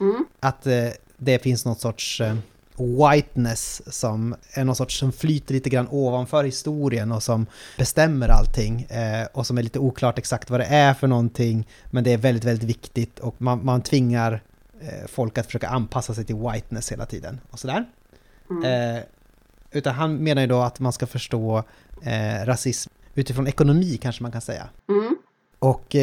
Mm. 0.00 0.24
att 0.40 0.66
eh, 0.66 0.88
det 1.16 1.38
finns 1.38 1.64
något 1.64 1.80
sorts 1.80 2.20
eh, 2.20 2.36
whiteness 2.76 3.82
som 3.86 4.34
är 4.52 4.64
någon 4.64 4.76
sorts 4.76 4.98
som 4.98 5.12
flyter 5.12 5.54
lite 5.54 5.70
grann 5.70 5.88
ovanför 5.90 6.44
historien 6.44 7.12
och 7.12 7.22
som 7.22 7.46
bestämmer 7.78 8.28
allting 8.28 8.82
eh, 8.82 9.26
och 9.32 9.46
som 9.46 9.58
är 9.58 9.62
lite 9.62 9.78
oklart 9.78 10.18
exakt 10.18 10.50
vad 10.50 10.60
det 10.60 10.66
är 10.66 10.94
för 10.94 11.06
någonting 11.06 11.68
men 11.90 12.04
det 12.04 12.12
är 12.12 12.18
väldigt, 12.18 12.44
väldigt 12.44 12.68
viktigt 12.68 13.18
och 13.18 13.34
man, 13.38 13.64
man 13.64 13.82
tvingar 13.82 14.42
eh, 14.80 15.06
folk 15.08 15.38
att 15.38 15.46
försöka 15.46 15.68
anpassa 15.68 16.14
sig 16.14 16.24
till 16.24 16.36
whiteness 16.36 16.92
hela 16.92 17.06
tiden 17.06 17.40
och 17.50 17.58
sådär. 17.58 17.84
Mm. 18.50 18.96
Eh, 18.96 19.02
utan 19.70 19.94
han 19.94 20.16
menar 20.16 20.42
ju 20.42 20.48
då 20.48 20.60
att 20.60 20.80
man 20.80 20.92
ska 20.92 21.06
förstå 21.06 21.64
eh, 22.02 22.44
rasism 22.44 22.90
utifrån 23.14 23.46
ekonomi 23.46 23.98
kanske 24.02 24.22
man 24.22 24.32
kan 24.32 24.40
säga. 24.40 24.68
Mm. 24.88 25.16
Och 25.58 25.96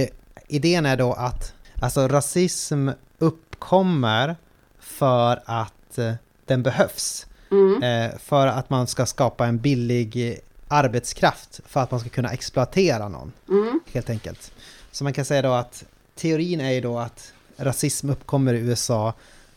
idén 0.52 0.86
är 0.86 0.98
då 0.98 1.14
att 1.14 1.54
alltså 1.82 2.08
rasism 2.08 2.90
uppkommer 3.20 4.36
för 4.80 5.42
att 5.46 5.98
eh, 5.98 6.14
den 6.46 6.64
behövs. 6.64 7.28
Mm. 7.52 7.84
Eh, 7.84 8.18
för 8.20 8.48
att 8.48 8.70
man 8.70 8.88
ska 8.88 9.06
skapa 9.06 9.46
en 9.46 9.58
billig 9.58 10.40
arbetskraft 10.68 11.60
för 11.66 11.80
att 11.80 11.92
man 11.92 12.00
ska 12.00 12.10
kunna 12.10 12.30
exploatera 12.30 13.08
någon, 13.08 13.32
Mm. 13.50 13.80
helt 13.94 14.10
enkelt. 14.10 14.52
Så 14.92 15.04
man 15.04 15.14
kan 15.14 15.26
säga 15.26 15.42
då 15.42 15.52
att 15.54 15.84
teorin 16.16 16.62
är 16.62 16.72
ju 16.72 16.82
då 16.82 17.00
att 17.00 17.34
rasism 17.58 18.10
uppkommer 18.10 18.54
i 18.54 18.58
USA 18.60 19.14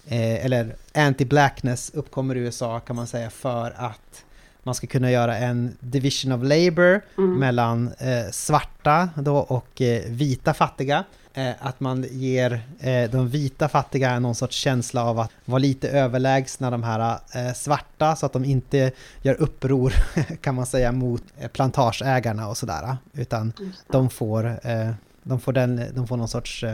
eh, 0.06 0.44
eller 0.44 0.76
anti-blackness 0.92 1.90
uppkommer 1.94 2.34
i 2.34 2.38
USA 2.38 2.80
kan 2.80 2.96
man 2.96 3.06
säga 3.06 3.30
för 3.30 3.74
att 3.76 4.24
man 4.64 4.74
ska 4.74 4.86
kunna 4.86 5.10
göra 5.10 5.36
en 5.38 5.76
division 5.80 6.32
of 6.32 6.42
labor 6.42 7.00
Mm. 7.18 7.38
mellan 7.38 7.90
eh, 7.98 8.30
svarta 8.32 9.08
då 9.16 9.36
och 9.36 9.82
eh, 9.82 10.02
vita 10.08 10.54
fattiga. 10.54 11.04
Eh, 11.34 11.50
att 11.60 11.80
man 11.80 12.06
ger 12.10 12.62
eh, 12.80 13.10
de 13.10 13.28
vita 13.28 13.68
fattiga 13.68 14.18
någon 14.18 14.34
sorts 14.34 14.56
känsla 14.56 15.04
av 15.04 15.18
att 15.18 15.30
vara 15.44 15.58
lite 15.58 15.88
överlägsna 15.88 16.70
de 16.70 16.82
här 16.82 17.18
eh, 17.34 17.52
svarta 17.54 18.16
så 18.16 18.26
att 18.26 18.32
de 18.32 18.44
inte 18.44 18.92
gör 19.22 19.34
uppror 19.34 19.92
kan 20.40 20.54
man 20.54 20.66
säga 20.66 20.92
mot 20.92 21.22
eh, 21.38 21.48
plantageägarna 21.48 22.48
och 22.48 22.56
sådär. 22.56 22.96
Utan 23.12 23.52
de 23.90 24.10
får, 24.10 24.58
de 25.22 25.40
får, 25.40 25.52
den, 25.52 25.82
de 25.94 26.06
får 26.06 26.16
någon 26.16 26.28
sorts... 26.28 26.64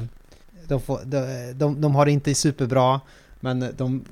De, 0.69 0.81
får, 0.81 1.01
de, 1.05 1.53
de, 1.53 1.81
de 1.81 1.95
har 1.95 2.07
det 2.07 2.13
inte 2.13 2.35
superbra, 2.35 3.01
men 3.41 3.61
de, 3.77 4.05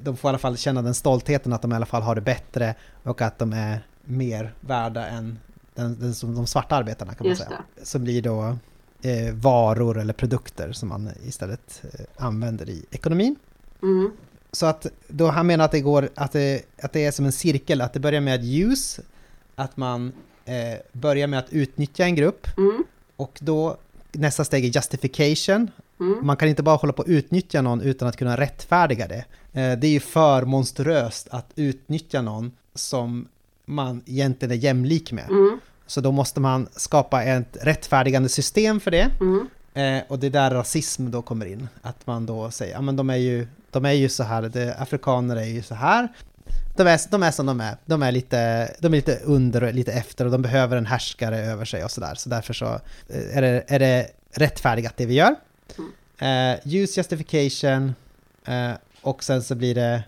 de 0.00 0.16
får 0.16 0.28
i 0.28 0.30
alla 0.30 0.38
fall 0.38 0.56
känna 0.56 0.82
den 0.82 0.94
stoltheten 0.94 1.52
att 1.52 1.62
de 1.62 1.72
i 1.72 1.74
alla 1.74 1.86
fall 1.86 2.02
har 2.02 2.14
det 2.14 2.20
bättre 2.20 2.74
och 3.02 3.20
att 3.20 3.38
de 3.38 3.52
är 3.52 3.86
mer 4.04 4.54
värda 4.60 5.06
än 5.06 5.38
den, 5.74 5.98
den, 6.00 6.14
som 6.14 6.34
de 6.34 6.46
svarta 6.46 6.76
arbetarna 6.76 7.14
kan 7.14 7.24
man 7.26 7.30
Just 7.30 7.42
säga. 7.42 7.62
Som 7.82 8.04
blir 8.04 8.22
då 8.22 8.56
eh, 9.02 9.34
varor 9.34 9.98
eller 9.98 10.12
produkter 10.12 10.72
som 10.72 10.88
man 10.88 11.10
istället 11.24 11.82
eh, 11.82 12.24
använder 12.26 12.68
i 12.70 12.84
ekonomin. 12.90 13.36
Mm. 13.82 14.12
Så 14.52 14.66
att 14.66 14.86
då 15.08 15.28
han 15.28 15.46
menar 15.46 15.64
att 15.64 15.70
det 15.70 15.80
går, 15.80 16.08
att 16.14 16.32
det, 16.32 16.62
att 16.82 16.92
det 16.92 17.04
är 17.04 17.10
som 17.10 17.24
en 17.24 17.32
cirkel, 17.32 17.80
att 17.80 17.92
det 17.92 18.00
börjar 18.00 18.20
med 18.20 18.34
att 18.34 18.44
use, 18.44 19.02
att 19.54 19.76
man 19.76 20.12
eh, 20.44 20.54
börjar 20.92 21.26
med 21.26 21.38
att 21.38 21.50
utnyttja 21.50 22.04
en 22.04 22.14
grupp 22.14 22.46
Mm. 22.56 22.84
och 23.16 23.38
då 23.40 23.76
nästa 24.12 24.44
steg 24.44 24.64
är 24.64 24.68
justification. 24.68 25.70
Mm. 26.00 26.26
Man 26.26 26.36
kan 26.36 26.48
inte 26.48 26.62
bara 26.62 26.76
hålla 26.76 26.92
på 26.92 27.02
att 27.02 27.08
utnyttja 27.08 27.62
någon 27.62 27.80
utan 27.80 28.08
att 28.08 28.16
kunna 28.16 28.36
rättfärdiga 28.36 29.08
det. 29.08 29.24
Eh, 29.52 29.78
Det 29.78 29.86
är 29.86 29.90
ju 29.90 30.00
för 30.00 30.42
monstruöst 30.44 31.28
att 31.30 31.46
utnyttja 31.56 32.22
någon 32.22 32.52
som 32.74 33.28
man 33.64 34.02
egentligen 34.06 34.52
är 34.52 34.56
jämlik 34.56 35.12
med. 35.12 35.30
Mm. 35.30 35.60
Så 35.86 36.00
då 36.00 36.12
måste 36.12 36.40
man 36.40 36.68
skapa 36.76 37.22
ett 37.22 37.56
rättfärdigande 37.60 38.28
system 38.28 38.80
för 38.80 38.90
det. 38.90 39.10
Mm. 39.20 39.48
Eh, 39.74 40.02
och 40.08 40.18
det 40.18 40.26
är 40.26 40.30
där 40.30 40.50
rasism 40.50 41.10
då 41.10 41.22
kommer 41.22 41.46
in. 41.46 41.68
Att 41.82 42.06
man 42.06 42.26
då 42.26 42.50
säger, 42.50 42.74
ja 42.74 42.80
men 42.80 42.96
de 42.96 43.10
är 43.10 43.16
ju, 43.16 43.46
de 43.70 43.84
är 43.84 43.92
ju 43.92 44.08
så 44.08 44.22
här, 44.22 44.42
det, 44.42 44.76
afrikaner 44.78 45.36
är 45.36 45.44
ju 45.44 45.62
så 45.62 45.74
här. 45.74 46.08
De 46.76 46.86
är, 46.86 47.00
de 47.10 47.22
är 47.22 47.30
som 47.30 47.46
de 47.46 47.60
är. 47.60 47.76
De 47.84 48.02
är, 48.02 48.12
lite, 48.12 48.70
de 48.78 48.86
är 48.86 48.96
lite 48.96 49.18
under 49.24 49.62
och 49.64 49.74
lite 49.74 49.92
efter 49.92 50.24
och 50.24 50.30
de 50.30 50.42
behöver 50.42 50.76
en 50.76 50.86
härskare 50.86 51.38
över 51.38 51.64
sig 51.64 51.84
och 51.84 51.90
sådär. 51.90 52.14
Så 52.14 52.28
därför 52.28 52.54
så 52.54 52.66
eh, 53.08 53.36
är 53.36 53.42
det, 53.42 53.64
är 53.66 53.78
det 53.78 54.06
rättfärdigat 54.34 54.96
det 54.96 55.06
vi 55.06 55.14
gör. 55.14 55.34
Eh, 56.18 56.74
use 56.74 57.00
justification 57.00 57.94
eh, 58.44 58.72
och 59.02 59.24
sen 59.24 59.42
så 59.42 59.54
blir 59.54 59.74
det 59.74 60.02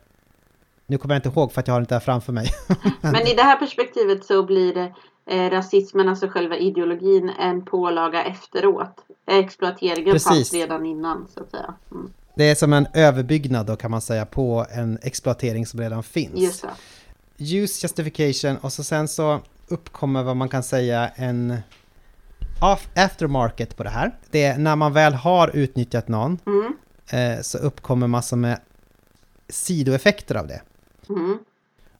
nu 0.86 0.98
kommer 0.98 1.14
jag 1.14 1.18
inte 1.18 1.28
ihåg 1.28 1.52
för 1.52 1.60
att 1.60 1.66
jag 1.66 1.74
har 1.74 1.80
det 1.80 1.82
inte 1.82 1.94
här 1.94 2.00
framför 2.00 2.32
mig. 2.32 2.50
Men 3.00 3.26
i 3.26 3.34
det 3.34 3.42
här 3.42 3.56
perspektivet 3.56 4.24
så 4.24 4.42
blir 4.42 4.74
det 4.74 4.94
eh, 5.26 5.50
rasismen, 5.50 6.08
alltså 6.08 6.28
själva 6.28 6.56
ideologin, 6.56 7.30
en 7.40 7.64
pålaga 7.64 8.24
efteråt. 8.24 8.96
Exploateringen 9.26 10.12
Precis. 10.12 10.28
fanns 10.28 10.52
redan 10.52 10.86
innan 10.86 11.28
så 11.34 11.40
att 11.40 11.50
säga. 11.50 11.74
Mm. 11.90 12.12
Det 12.34 12.44
är 12.50 12.54
som 12.54 12.72
en 12.72 12.86
överbyggnad 12.94 13.66
då 13.66 13.76
kan 13.76 13.90
man 13.90 14.00
säga 14.00 14.26
på 14.26 14.66
en 14.70 14.98
exploatering 15.02 15.66
som 15.66 15.80
redan 15.80 16.02
finns. 16.02 16.34
Just 16.34 16.62
det. 16.62 17.56
use 17.56 17.86
justification 17.86 18.56
och 18.56 18.72
så 18.72 18.84
sen 18.84 19.08
så 19.08 19.40
uppkommer 19.68 20.22
vad 20.22 20.36
man 20.36 20.48
kan 20.48 20.62
säga 20.62 21.08
en 21.08 21.56
aftermarket 22.94 23.76
på 23.76 23.82
det 23.82 23.90
här. 23.90 24.10
Det 24.30 24.44
är 24.44 24.58
när 24.58 24.76
man 24.76 24.92
väl 24.92 25.14
har 25.14 25.56
utnyttjat 25.56 26.08
någon 26.08 26.38
Mm. 26.46 26.76
eh, 27.10 27.40
så 27.42 27.58
uppkommer 27.58 28.06
massor 28.06 28.36
med 28.36 28.58
sidoeffekter 29.48 30.34
av 30.34 30.46
det. 30.46 30.60
Mm. 31.08 31.38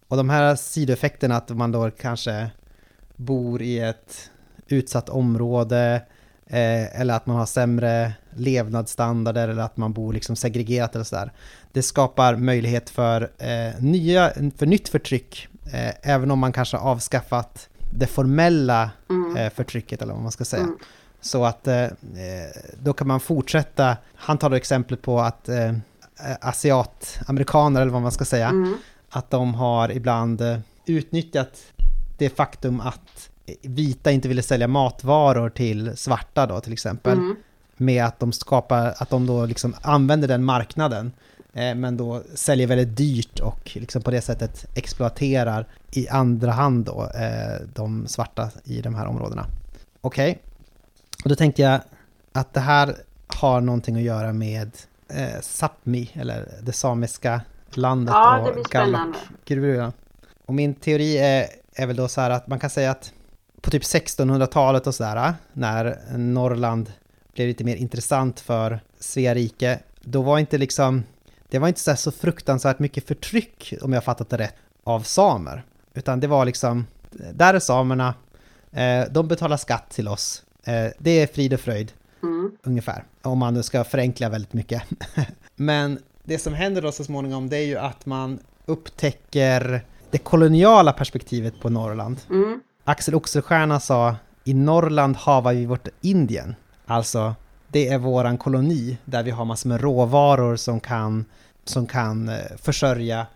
Och 0.09 0.17
de 0.17 0.31
här 0.31 0.57
sidoeffekterna 0.57 1.37
att 1.37 1.49
man 1.51 1.73
då 1.73 1.91
kanske 1.91 2.51
bor 3.17 3.63
i 3.63 3.79
ett 3.79 4.31
utsatt 4.69 5.09
område 5.09 6.03
eh, 6.47 7.01
eller 7.01 7.15
att 7.15 7.27
man 7.27 7.37
har 7.37 7.47
sämre 7.47 8.13
levnadsstandarder 8.37 9.49
eller 9.49 9.63
att 9.63 9.77
man 9.77 9.93
bor 9.93 10.13
liksom 10.13 10.37
segregerat 10.37 10.95
eller 10.95 11.05
sådär. 11.05 11.33
Det 11.73 11.83
skapar 11.83 12.37
möjlighet 12.37 12.91
för, 12.91 13.31
eh, 13.39 13.83
nya, 13.83 14.33
för 14.57 14.67
nytt 14.67 14.89
förtryck 14.89 15.49
eh, 15.73 15.95
även 16.03 16.31
om 16.31 16.39
man 16.39 16.53
kanske 16.53 16.77
har 16.77 16.91
avskaffat 16.91 17.69
det 17.91 18.07
formella 18.07 18.91
Mm. 19.11 19.37
eh, 19.37 19.51
förtrycket 19.53 20.03
eller 20.03 20.13
vad 20.13 20.23
man 20.23 20.33
ska 20.33 20.45
säga. 20.45 20.63
Mm. 20.63 20.79
Så 21.21 21.45
att 21.45 21.69
eh, 21.69 21.87
då 22.83 22.93
kan 22.93 23.07
man 23.09 23.21
fortsätta, 23.21 23.97
han 24.15 24.39
tar 24.39 24.51
då 24.51 24.57
exemplet 24.57 25.03
på 25.03 25.21
att 25.21 25.49
eh, 25.49 25.73
asiatamerikaner 26.41 27.81
eller 27.83 27.93
vad 27.93 28.03
man 28.03 28.13
ska 28.13 28.25
säga, 28.25 28.49
Mm. 28.49 28.75
att 29.11 29.31
de 29.31 29.55
har 29.55 29.93
ibland 29.93 30.43
utnyttjat 30.87 31.63
det 32.19 32.29
faktum 32.37 32.81
att 32.81 33.31
vita 33.63 34.11
inte 34.11 34.29
ville 34.29 34.43
sälja 34.43 34.69
matvaror 34.69 35.51
till 35.51 35.97
svarta 35.97 36.47
då 36.47 36.61
till 36.61 36.73
exempel. 36.73 37.19
Mm. 37.19 37.37
Med 37.77 38.05
att 38.05 38.21
de 38.21 38.33
skapar, 38.33 38.95
att 38.99 39.11
de 39.11 39.27
då 39.27 39.47
liksom 39.47 39.75
använder 39.83 40.29
den 40.29 40.45
marknaden. 40.45 41.13
Eh, 41.55 41.75
men 41.75 41.97
då 41.97 42.23
säljer 42.35 42.67
väldigt 42.67 42.97
dyrt 42.97 43.41
och 43.41 43.71
liksom 43.75 44.03
på 44.03 44.11
det 44.11 44.21
sättet 44.21 44.67
exploaterar 44.75 45.67
i 45.91 46.09
andra 46.09 46.53
hand 46.53 46.85
då 46.85 47.11
eh, 47.15 47.67
de 47.75 48.07
svarta 48.07 48.51
i 48.65 48.81
de 48.81 48.95
här 48.95 49.07
områdena. 49.07 49.47
Okej, 50.01 50.43
och 51.25 51.29
då 51.29 51.37
tänkte 51.37 51.63
jag 51.63 51.81
att 52.33 52.55
det 52.55 52.61
här 52.61 52.97
har 53.27 53.61
någonting 53.61 53.97
att 53.97 54.03
göra 54.03 54.33
med 54.33 54.71
eh, 55.09 55.41
Sápmi, 55.41 56.09
eller 56.15 56.49
det 56.63 56.73
samiska 56.73 57.41
landet 57.71 58.15
Ja, 58.15 58.39
och 58.41 58.67
gruvorna. 59.45 59.93
Och 60.47 60.55
min 60.55 60.75
teori 60.75 61.19
är, 61.19 61.47
är 61.75 61.87
väl 61.87 61.97
då 61.97 62.09
så 62.09 62.21
här 62.21 62.31
att 62.31 62.47
man 62.47 62.59
kan 62.59 62.71
säga 62.71 62.91
att 62.91 63.13
på 63.61 63.71
typ 63.71 63.83
1600-talet 63.83 64.87
och 64.87 64.95
sådär, 64.95 65.35
när 65.53 65.99
Norrland 66.17 66.93
blev 67.35 67.49
lite 67.49 67.65
mer 67.65 67.77
intressant 67.77 68.41
för 68.41 68.81
Svea 68.99 69.35
rike, 69.35 69.79
då 70.01 70.23
var 70.23 70.39
inte 70.39 70.59
liksom, 70.59 71.03
det 71.49 71.59
var 71.59 71.69
inte 71.69 71.81
så, 71.81 71.97
så 71.97 72.11
fruktansvärt 72.13 72.79
mycket 72.79 73.07
förtryck, 73.07 73.75
om 73.83 73.93
jag 73.93 74.05
fattat 74.05 74.31
det 74.31 74.37
rätt, 74.37 74.55
av 74.85 75.01
samer. 75.01 75.65
Utan 75.95 76.21
det 76.21 76.27
var 76.27 76.45
liksom, 76.45 76.87
där 77.35 77.55
är 77.55 77.59
samerna, 77.59 78.15
eh, 78.73 79.05
de 79.11 79.29
betalar 79.29 79.57
skatt 79.57 79.91
till 79.91 80.09
oss, 80.09 80.43
eh, 80.65 80.87
det 80.99 81.11
är 81.11 81.27
frid 81.27 81.55
och 81.55 81.61
fröjd, 81.61 81.93
Mm. 82.23 82.53
ungefär. 82.63 83.05
Om 83.23 83.39
man 83.39 83.55
nu 83.55 83.63
ska 83.63 83.85
förenkla 83.85 84.29
väldigt 84.29 84.53
mycket. 84.53 84.83
Men 85.57 85.99
det 86.25 86.39
som 86.39 86.55
händer 86.55 86.83
då 86.83 86.93
så 86.93 87.05
småningom 87.05 87.49
det 87.49 87.57
är 87.57 87.67
ju 87.67 87.77
att 87.79 88.07
man 88.07 88.39
upptäcker 88.67 89.85
det 90.11 90.19
koloniala 90.19 90.93
perspektivet 90.93 91.61
på 91.61 91.71
Norrland. 91.71 92.17
Mm. 92.31 92.61
Axel 92.85 93.15
Oxenstierna 93.15 93.81
sa 93.81 94.17
i 94.45 94.55
Norrland 94.55 95.17
har 95.17 95.53
vi 95.53 95.67
vårt 95.67 95.89
Indien. 96.01 96.55
Alltså, 96.87 97.35
det 97.75 97.89
är 97.89 97.99
våran 97.99 98.39
koloni 98.39 98.99
där 99.05 99.23
vi 99.23 99.31
har 99.31 99.45
massor 99.45 99.69
med 99.69 99.81
råvaror 99.81 100.57
som 100.57 100.81
kan, 100.81 101.25
som 101.65 101.87
kan 101.87 102.29
eh, 102.29 102.37
försörja 102.63 103.27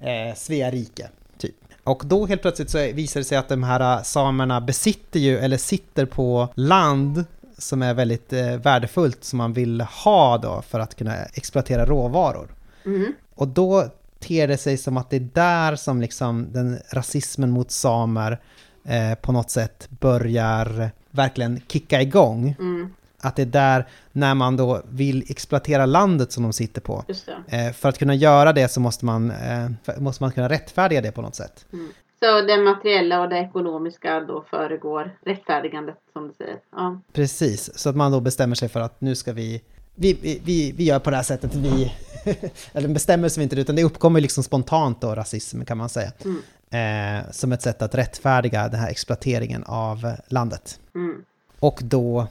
eh, 0.00 0.34
Svea 0.36 0.70
rike. 0.70 1.08
Typ. 1.38 1.54
Och 1.84 2.02
då 2.06 2.26
helt 2.26 2.42
plötsligt 2.42 2.70
så 2.70 2.78
visar 2.78 3.20
det 3.20 3.24
sig 3.24 3.38
att 3.38 3.48
de 3.48 3.62
här 3.62 3.96
eh, 3.96 4.02
samerna 4.02 4.60
besitter 4.60 5.20
ju, 5.20 5.38
eller 5.38 5.56
sitter 5.56 6.06
på 6.06 6.48
land 6.54 7.24
som 7.58 7.82
är 7.82 7.94
väldigt 7.94 8.32
eh, 8.32 8.56
värdefullt 8.56 9.24
som 9.24 9.36
man 9.36 9.52
vill 9.52 9.80
ha 9.80 10.38
då 10.38 10.62
för 10.62 10.80
att 10.80 10.94
kunna 10.94 11.16
exploatera 11.34 11.86
råvaror. 11.86 12.48
Mm. 12.84 13.12
Och 13.34 13.48
då 13.48 13.88
ter 14.20 14.48
det 14.48 14.58
sig 14.58 14.76
som 14.76 14.96
att 14.96 15.10
det 15.10 15.16
är 15.16 15.28
där 15.32 15.76
som 15.76 16.00
liksom 16.00 16.52
den 16.52 16.78
rasismen 16.90 17.50
mot 17.50 17.70
samer 17.70 18.40
eh, 18.84 19.14
på 19.14 19.32
något 19.32 19.50
sätt 19.50 19.88
börjar 19.90 20.90
verkligen 21.10 21.60
kicka 21.68 22.02
igång. 22.02 22.56
Mm. 22.58 22.90
Att 23.22 23.36
det 23.36 23.42
är 23.42 23.46
där 23.46 23.86
när 24.12 24.34
man 24.34 24.56
då 24.56 24.82
vill 24.88 25.24
exploatera 25.28 25.86
landet 25.86 26.32
som 26.32 26.42
de 26.42 26.52
sitter 26.52 26.80
på. 26.80 27.04
Eh, 27.48 27.72
för 27.72 27.88
att 27.88 27.98
kunna 27.98 28.14
göra 28.14 28.52
det 28.52 28.68
så 28.68 28.80
måste 28.80 29.04
man, 29.04 29.30
eh, 29.30 29.70
måste 29.98 30.22
man 30.22 30.32
kunna 30.32 30.48
rättfärdiga 30.48 31.00
det 31.00 31.12
på 31.12 31.22
något 31.22 31.34
sätt. 31.34 31.66
Mm. 31.72 31.88
Så 32.20 32.40
det 32.40 32.58
materiella 32.58 33.20
och 33.20 33.28
det 33.28 33.38
ekonomiska 33.38 34.20
då 34.20 34.44
föregår 34.50 35.16
rättfärdigandet 35.24 35.96
som 36.12 36.28
du 36.28 36.34
säger. 36.34 36.56
Ja. 36.76 37.00
Precis, 37.12 37.78
så 37.78 37.88
att 37.88 37.96
man 37.96 38.12
då 38.12 38.20
bestämmer 38.20 38.54
sig 38.54 38.68
för 38.68 38.80
att 38.80 39.00
nu 39.00 39.14
ska 39.14 39.32
vi 39.32 39.62
vi, 39.94 40.12
vi, 40.22 40.40
vi, 40.44 40.72
vi 40.72 40.84
gör 40.84 40.98
på 40.98 41.10
det 41.10 41.16
här 41.16 41.22
sättet, 41.22 41.54
vi, 41.54 41.92
eller 42.72 42.88
bestämmer 42.88 43.28
sig 43.28 43.42
inte 43.42 43.60
utan 43.60 43.76
det 43.76 43.84
uppkommer 43.84 44.20
liksom 44.20 44.44
spontant 44.44 45.00
då 45.00 45.14
rasism 45.14 45.64
kan 45.64 45.78
man 45.78 45.88
säga. 45.88 46.12
Mm. 46.24 46.42
Eh, 46.72 47.30
som 47.30 47.52
ett 47.52 47.62
sätt 47.62 47.82
att 47.82 47.94
rättfärdiga 47.94 48.68
den 48.68 48.80
här 48.80 48.90
exploateringen 48.90 49.64
av 49.64 50.12
landet. 50.28 50.80
Mm. 50.94 51.24
Och 51.60 51.80
då, 51.82 52.26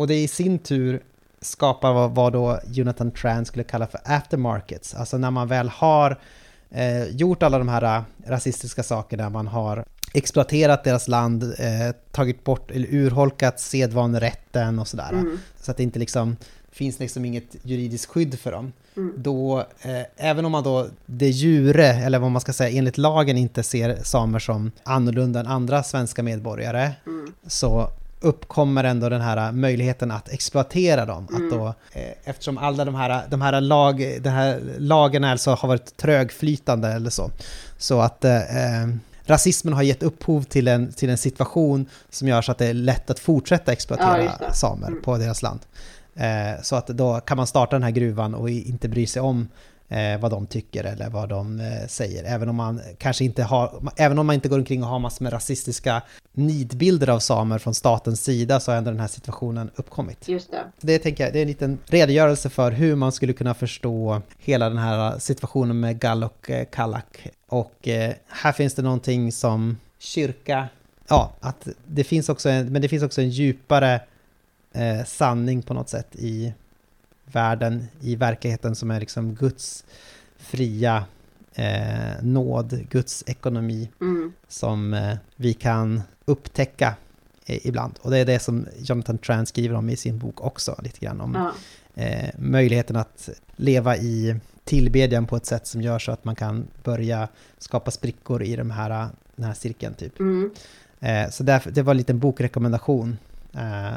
och 0.00 0.06
det 0.06 0.22
i 0.22 0.28
sin 0.28 0.58
tur 0.58 1.02
skapar 1.40 1.92
vad, 1.92 2.14
vad 2.14 2.32
då 2.32 2.60
Jonathan 2.66 3.10
Tran 3.10 3.44
skulle 3.44 3.64
kalla 3.64 3.86
för 3.86 4.00
aftermarkets. 4.04 4.94
Alltså 4.94 5.18
när 5.18 5.30
man 5.30 5.48
väl 5.48 5.68
har 5.68 6.18
eh, 6.70 7.04
gjort 7.04 7.42
alla 7.42 7.58
de 7.58 7.68
här 7.68 7.96
eh, 7.96 8.02
rasistiska 8.26 8.82
sakerna, 8.82 9.30
man 9.30 9.46
har 9.46 9.84
exploaterat 10.12 10.84
deras 10.84 11.08
land, 11.08 11.42
eh, 11.42 11.94
tagit 12.10 12.44
bort 12.44 12.70
eller 12.70 12.94
urholkat 12.94 13.60
sedvanerätten 13.60 14.78
och 14.78 14.88
sådär. 14.88 15.10
Mm. 15.12 15.38
Så 15.60 15.70
att 15.70 15.76
det 15.76 15.82
inte 15.82 15.98
liksom, 15.98 16.36
finns 16.70 16.98
liksom 16.98 17.24
inget 17.24 17.56
juridiskt 17.62 18.12
skydd 18.12 18.38
för 18.38 18.52
dem. 18.52 18.72
Mm. 18.96 19.14
Då, 19.16 19.58
eh, 19.82 20.02
även 20.16 20.44
om 20.44 20.52
man 20.52 20.64
då 20.64 20.86
de 21.06 21.30
jure, 21.30 21.86
eller 21.86 22.18
vad 22.18 22.30
man 22.30 22.40
ska 22.40 22.52
säga, 22.52 22.78
enligt 22.78 22.98
lagen 22.98 23.36
inte 23.36 23.62
ser 23.62 23.98
samer 24.02 24.38
som 24.38 24.70
annorlunda 24.82 25.40
än 25.40 25.46
andra 25.46 25.82
svenska 25.82 26.22
medborgare, 26.22 26.92
mm. 27.06 27.32
så 27.46 27.90
uppkommer 28.20 28.84
ändå 28.84 29.08
den 29.08 29.20
här 29.20 29.52
möjligheten 29.52 30.10
att 30.10 30.28
exploatera 30.28 31.06
dem. 31.06 31.28
Mm. 31.30 31.46
Att 31.46 31.52
då, 31.52 31.66
eh, 31.92 32.12
eftersom 32.24 32.58
alla 32.58 32.84
de 32.84 32.94
här, 32.94 33.22
de 33.28 33.42
här, 33.42 33.60
lag, 33.60 34.18
de 34.20 34.30
här 34.30 34.60
lagen 34.78 35.24
alltså 35.24 35.50
har 35.50 35.68
varit 35.68 35.96
trögflytande 35.96 36.88
eller 36.88 37.10
så. 37.10 37.30
Så 37.78 38.00
att 38.00 38.24
eh, 38.24 38.32
rasismen 39.24 39.74
har 39.74 39.82
gett 39.82 40.02
upphov 40.02 40.42
till 40.42 40.68
en, 40.68 40.92
till 40.92 41.10
en 41.10 41.18
situation 41.18 41.86
som 42.10 42.28
gör 42.28 42.42
så 42.42 42.52
att 42.52 42.58
det 42.58 42.66
är 42.66 42.74
lätt 42.74 43.10
att 43.10 43.18
fortsätta 43.18 43.72
exploatera 43.72 44.24
ja, 44.24 44.52
samer 44.52 44.88
mm. 44.88 45.02
på 45.02 45.18
deras 45.18 45.42
land. 45.42 45.60
Eh, 46.14 46.62
så 46.62 46.76
att 46.76 46.86
då 46.86 47.20
kan 47.20 47.36
man 47.36 47.46
starta 47.46 47.76
den 47.76 47.82
här 47.82 47.90
gruvan 47.90 48.34
och 48.34 48.50
inte 48.50 48.88
bry 48.88 49.06
sig 49.06 49.22
om 49.22 49.48
eh, 49.90 50.20
vad 50.20 50.30
de 50.30 50.46
tycker 50.46 50.84
eller 50.84 51.10
vad 51.10 51.28
de 51.28 51.60
eh, 51.60 51.86
säger. 51.88 52.24
Även 52.24 52.48
om 52.48 52.56
man 52.56 52.80
kanske 52.98 53.24
inte 53.24 53.42
har, 53.42 53.82
även 53.96 54.18
om 54.18 54.26
man 54.26 54.34
inte 54.34 54.48
går 54.48 54.58
omkring 54.58 54.82
och 54.82 54.88
har 54.88 54.98
massor 54.98 55.24
med 55.24 55.32
rasistiska 55.32 56.02
nidbilder 56.32 57.08
av 57.08 57.18
samer 57.18 57.58
från 57.58 57.74
statens 57.74 58.24
sida 58.24 58.60
så 58.60 58.70
har 58.70 58.78
ändå 58.78 58.90
den 58.90 59.00
här 59.00 59.08
situationen 59.08 59.70
uppkommit. 59.76 60.28
Just 60.28 60.50
det. 60.50 60.64
Det 60.80 60.98
tänker 60.98 61.24
jag, 61.24 61.32
det 61.32 61.38
är 61.38 61.42
en 61.42 61.48
liten 61.48 61.78
redogörelse 61.86 62.50
för 62.50 62.70
hur 62.70 62.94
man 62.94 63.12
skulle 63.12 63.32
kunna 63.32 63.54
förstå 63.54 64.22
hela 64.38 64.68
den 64.68 64.78
här 64.78 65.18
situationen 65.18 65.80
med 65.80 65.98
Gall 65.98 66.24
och 66.24 66.50
eh, 66.50 66.66
Kallak. 66.72 67.28
Och 67.48 67.88
eh, 67.88 68.12
här 68.28 68.52
finns 68.52 68.74
det 68.74 68.82
någonting 68.82 69.32
som 69.32 69.76
kyrka, 69.98 70.68
ja, 71.08 71.32
att 71.40 71.68
det 71.86 72.04
finns 72.04 72.28
också 72.28 72.48
en, 72.48 72.72
men 72.72 72.82
det 72.82 72.88
finns 72.88 73.02
också 73.02 73.20
en 73.20 73.30
djupare 73.30 74.00
eh, 74.72 75.04
sanning 75.06 75.62
på 75.62 75.74
något 75.74 75.88
sätt 75.88 76.16
i 76.16 76.52
världen, 77.32 77.88
i 78.00 78.16
verkligheten 78.16 78.74
som 78.74 78.90
är 78.90 79.00
liksom 79.00 79.34
Guds 79.34 79.84
fria 80.36 81.04
eh, 81.54 82.22
nåd, 82.22 82.86
Guds 82.90 83.24
ekonomi 83.26 83.90
mm. 84.00 84.32
som 84.48 84.94
eh, 84.94 85.16
vi 85.36 85.54
kan 85.54 86.02
upptäcka 86.24 86.94
eh, 87.46 87.66
ibland. 87.66 87.98
Och 88.02 88.10
det 88.10 88.18
är 88.18 88.24
det 88.24 88.38
som 88.38 88.66
Jonathan 88.78 89.18
Tran 89.18 89.46
skriver 89.46 89.74
om 89.74 89.90
i 89.90 89.96
sin 89.96 90.18
bok 90.18 90.40
också, 90.40 90.80
lite 90.82 91.00
grann 91.00 91.20
om 91.20 91.34
ja. 91.34 91.52
Eh, 91.94 92.30
möjligheten 92.38 92.96
att 92.96 93.28
leva 93.56 93.96
i 93.96 94.36
tillbedjan 94.64 95.26
på 95.26 95.36
ett 95.36 95.46
sätt 95.46 95.66
som 95.66 95.82
gör 95.82 95.98
så 95.98 96.12
att 96.12 96.24
man 96.24 96.34
kan 96.34 96.66
börja 96.84 97.28
skapa 97.58 97.90
sprickor 97.90 98.42
i 98.42 98.56
de 98.56 98.70
här, 98.70 99.08
den 99.36 99.44
här 99.44 99.54
cirkeln 99.54 99.94
typ. 99.94 100.20
Mm. 100.20 100.50
Eh, 101.00 101.30
så 101.30 101.42
därför, 101.42 101.70
det 101.70 101.82
var 101.82 101.90
en 101.90 101.96
liten 101.96 102.18
bokrekommendation 102.18 103.18
eh, 103.54 103.92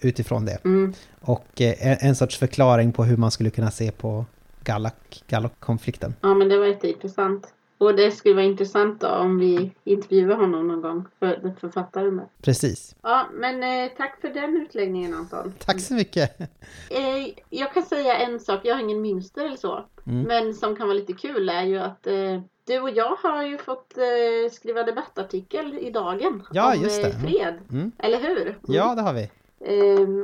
utifrån 0.00 0.44
det. 0.44 0.64
Mm. 0.64 0.92
Och 1.20 1.60
eh, 1.60 2.04
en 2.06 2.16
sorts 2.16 2.38
förklaring 2.38 2.92
på 2.92 3.04
hur 3.04 3.16
man 3.16 3.30
skulle 3.30 3.50
kunna 3.50 3.70
se 3.70 3.90
på 3.90 4.24
Gallok-konflikten. 4.64 6.14
Ja, 6.20 6.34
men 6.34 6.48
det 6.48 6.58
var 6.58 6.66
jätteintressant. 6.66 7.54
Och 7.78 7.94
det 7.94 8.10
skulle 8.10 8.34
vara 8.34 8.44
intressant 8.44 9.00
då 9.00 9.08
om 9.08 9.38
vi 9.38 9.72
intervjuar 9.84 10.36
honom 10.36 10.68
någon 10.68 10.80
gång, 10.80 11.04
för 11.18 11.54
författaren 11.60 12.14
med. 12.14 12.28
Precis. 12.42 12.96
Ja, 13.02 13.26
men 13.32 13.62
eh, 13.62 13.90
tack 13.96 14.20
för 14.20 14.28
den 14.28 14.56
utläggningen 14.56 15.14
Anton. 15.14 15.54
Tack 15.58 15.80
så 15.80 15.94
mycket. 15.94 16.38
Eh, 16.90 17.34
jag 17.50 17.74
kan 17.74 17.82
säga 17.82 18.18
en 18.18 18.40
sak, 18.40 18.60
jag 18.64 18.74
har 18.74 18.82
ingen 18.82 19.02
mönster 19.02 19.44
eller 19.44 19.56
så. 19.56 19.84
Mm. 20.06 20.22
Men 20.22 20.54
som 20.54 20.76
kan 20.76 20.86
vara 20.86 20.98
lite 20.98 21.12
kul 21.12 21.48
är 21.48 21.62
ju 21.62 21.78
att 21.78 22.06
eh, 22.06 22.40
du 22.66 22.80
och 22.80 22.90
jag 22.90 23.16
har 23.16 23.42
ju 23.42 23.58
fått 23.58 23.98
eh, 23.98 24.52
skriva 24.52 24.82
debattartikel 24.82 25.78
i 25.78 25.90
Dagen. 25.90 26.42
Ja, 26.52 26.74
om, 26.74 26.82
just 26.82 27.02
det. 27.02 27.08
Eh, 27.08 27.20
fred. 27.20 27.58
Mm. 27.70 27.92
Eller 27.98 28.20
hur? 28.20 28.46
Mm. 28.46 28.56
Ja, 28.62 28.94
det 28.94 29.02
har 29.02 29.12
vi. 29.12 29.30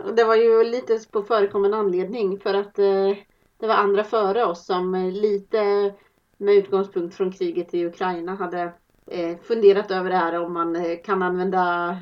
Och 0.04 0.14
det 0.14 0.24
var 0.24 0.36
ju 0.36 0.64
lite 0.64 0.98
på 1.10 1.22
förekommande 1.22 1.76
anledning 1.76 2.40
för 2.40 2.54
att 2.54 2.78
eh, 2.78 3.16
det 3.60 3.66
var 3.66 3.74
andra 3.74 4.04
före 4.04 4.44
oss 4.44 4.66
som 4.66 4.94
eh, 4.94 5.12
lite 5.12 5.92
med 6.36 6.54
utgångspunkt 6.54 7.16
från 7.16 7.32
kriget 7.32 7.74
i 7.74 7.86
Ukraina 7.86 8.34
hade 8.34 8.72
eh, 9.10 9.36
funderat 9.42 9.90
över 9.90 10.10
det 10.10 10.16
här 10.16 10.40
om 10.40 10.52
man 10.52 10.96
kan 11.04 11.22
använda 11.22 11.96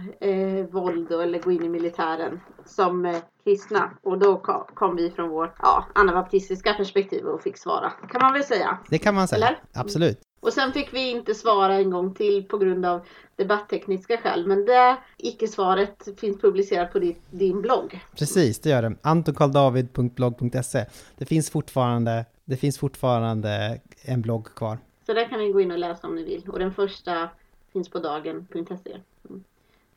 våld 0.70 1.12
eller 1.12 1.38
gå 1.38 1.52
in 1.52 1.64
i 1.64 1.68
militären 1.68 2.40
som 2.64 3.20
kristna. 3.44 3.90
Och 4.02 4.18
då 4.18 4.36
kom 4.74 4.96
vi 4.96 5.10
från 5.10 5.28
vårt 5.28 5.54
ja, 5.62 5.84
anabaptistiska 5.92 6.74
perspektiv 6.74 7.24
och 7.26 7.42
fick 7.42 7.58
svara. 7.58 7.90
Kan 7.90 8.22
man 8.22 8.32
väl 8.32 8.44
säga? 8.44 8.78
Det 8.88 8.98
kan 8.98 9.14
man 9.14 9.28
säga, 9.28 9.46
Eller? 9.46 9.58
absolut. 9.74 10.20
Och 10.44 10.52
sen 10.52 10.72
fick 10.72 10.94
vi 10.94 11.10
inte 11.10 11.34
svara 11.34 11.74
en 11.74 11.90
gång 11.90 12.14
till 12.14 12.44
på 12.44 12.58
grund 12.58 12.86
av 12.86 13.06
debatttekniska 13.36 14.16
skäl. 14.16 14.46
Men 14.46 14.64
det 14.64 14.96
icke-svaret 15.16 16.08
finns 16.16 16.40
publicerat 16.40 16.92
på 16.92 16.98
din, 16.98 17.16
din 17.30 17.62
blogg. 17.62 18.00
Precis, 18.18 18.60
det 18.60 18.70
gör 18.70 18.82
det. 18.82 18.96
antonkarldavid.blogg.se. 19.02 20.86
Det 21.16 21.24
finns 21.24 21.50
fortfarande, 21.50 22.24
det 22.44 22.56
finns 22.56 22.78
fortfarande 22.78 23.80
en 24.02 24.22
blogg 24.22 24.54
kvar. 24.54 24.78
Så 25.06 25.14
där 25.14 25.28
kan 25.28 25.38
ni 25.38 25.52
gå 25.52 25.60
in 25.60 25.70
och 25.70 25.78
läsa 25.78 26.06
om 26.06 26.14
ni 26.14 26.24
vill. 26.24 26.48
Och 26.48 26.58
den 26.58 26.74
första 26.74 27.28
finns 27.72 27.88
på 27.88 27.98
dagen.se. 27.98 29.00
Mm. 29.28 29.44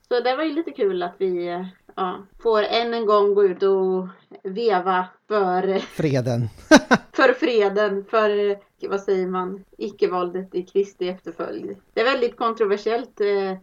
Så 0.08 0.20
det 0.20 0.36
var 0.36 0.44
ju 0.44 0.54
lite 0.54 0.72
kul 0.72 1.04
att 1.04 1.16
vi 1.18 1.66
ja, 1.98 2.26
får 2.40 2.64
än 2.64 2.94
en 2.94 3.06
gång 3.06 3.34
gå 3.34 3.44
ut 3.44 3.64
och 3.64 4.08
veva 4.44 5.08
för 5.28 5.80
freden. 5.80 6.50
för 7.14 7.34
freden, 7.34 8.06
för 8.10 8.58
vad 8.90 9.02
säger 9.02 9.28
man, 9.28 9.64
icke-våldet 9.78 10.56
i 10.56 10.64
Kristi 10.64 11.10
efterföljd. 11.10 11.76
Det 11.94 12.02
är 12.02 12.06
väldigt 12.06 12.38
kontroversiellt, 12.38 13.22
eh, 13.22 13.58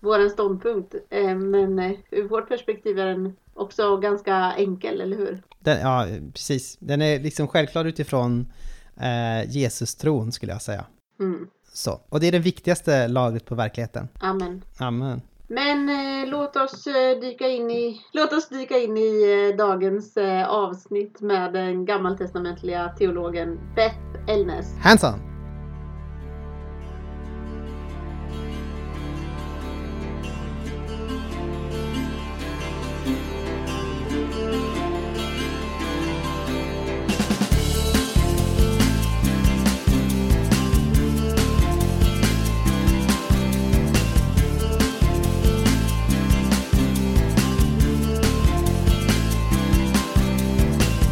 vår 0.00 0.28
ståndpunkt, 0.28 0.94
eh, 1.10 1.36
men 1.36 1.78
eh, 1.78 1.92
ur 2.10 2.28
vårt 2.28 2.48
perspektiv 2.48 2.98
är 2.98 3.06
den 3.06 3.36
också 3.54 3.96
ganska 3.96 4.34
enkel, 4.56 5.00
eller 5.00 5.16
hur? 5.16 5.42
Den, 5.58 5.80
ja, 5.80 6.06
precis. 6.32 6.76
Den 6.80 7.02
är 7.02 7.20
liksom 7.20 7.48
självklar 7.48 7.84
utifrån 7.84 8.52
eh, 8.96 9.50
Jesus-tron, 9.50 10.32
skulle 10.32 10.52
jag 10.52 10.62
säga. 10.62 10.84
Mm. 11.20 11.46
Så, 11.72 12.00
och 12.08 12.20
det 12.20 12.28
är 12.28 12.32
det 12.32 12.38
viktigaste 12.38 13.08
lagret 13.08 13.44
på 13.44 13.54
verkligheten. 13.54 14.08
Amen. 14.20 14.62
Amen. 14.78 15.20
Men 15.52 15.88
eh, 15.88 16.28
låt, 16.28 16.56
oss, 16.56 16.86
eh, 16.86 17.20
dyka 17.20 17.48
in 17.48 17.70
i, 17.70 18.00
låt 18.12 18.32
oss 18.32 18.48
dyka 18.48 18.78
in 18.78 18.96
i 18.96 19.48
eh, 19.50 19.56
dagens 19.56 20.16
eh, 20.16 20.48
avsnitt 20.48 21.20
med 21.20 21.52
den 21.52 21.84
gammaltestamentliga 21.84 22.88
teologen 22.88 23.58
Beth 23.76 24.28
Elnes. 24.28 24.66
Hands 24.82 25.04
on! 25.04 25.29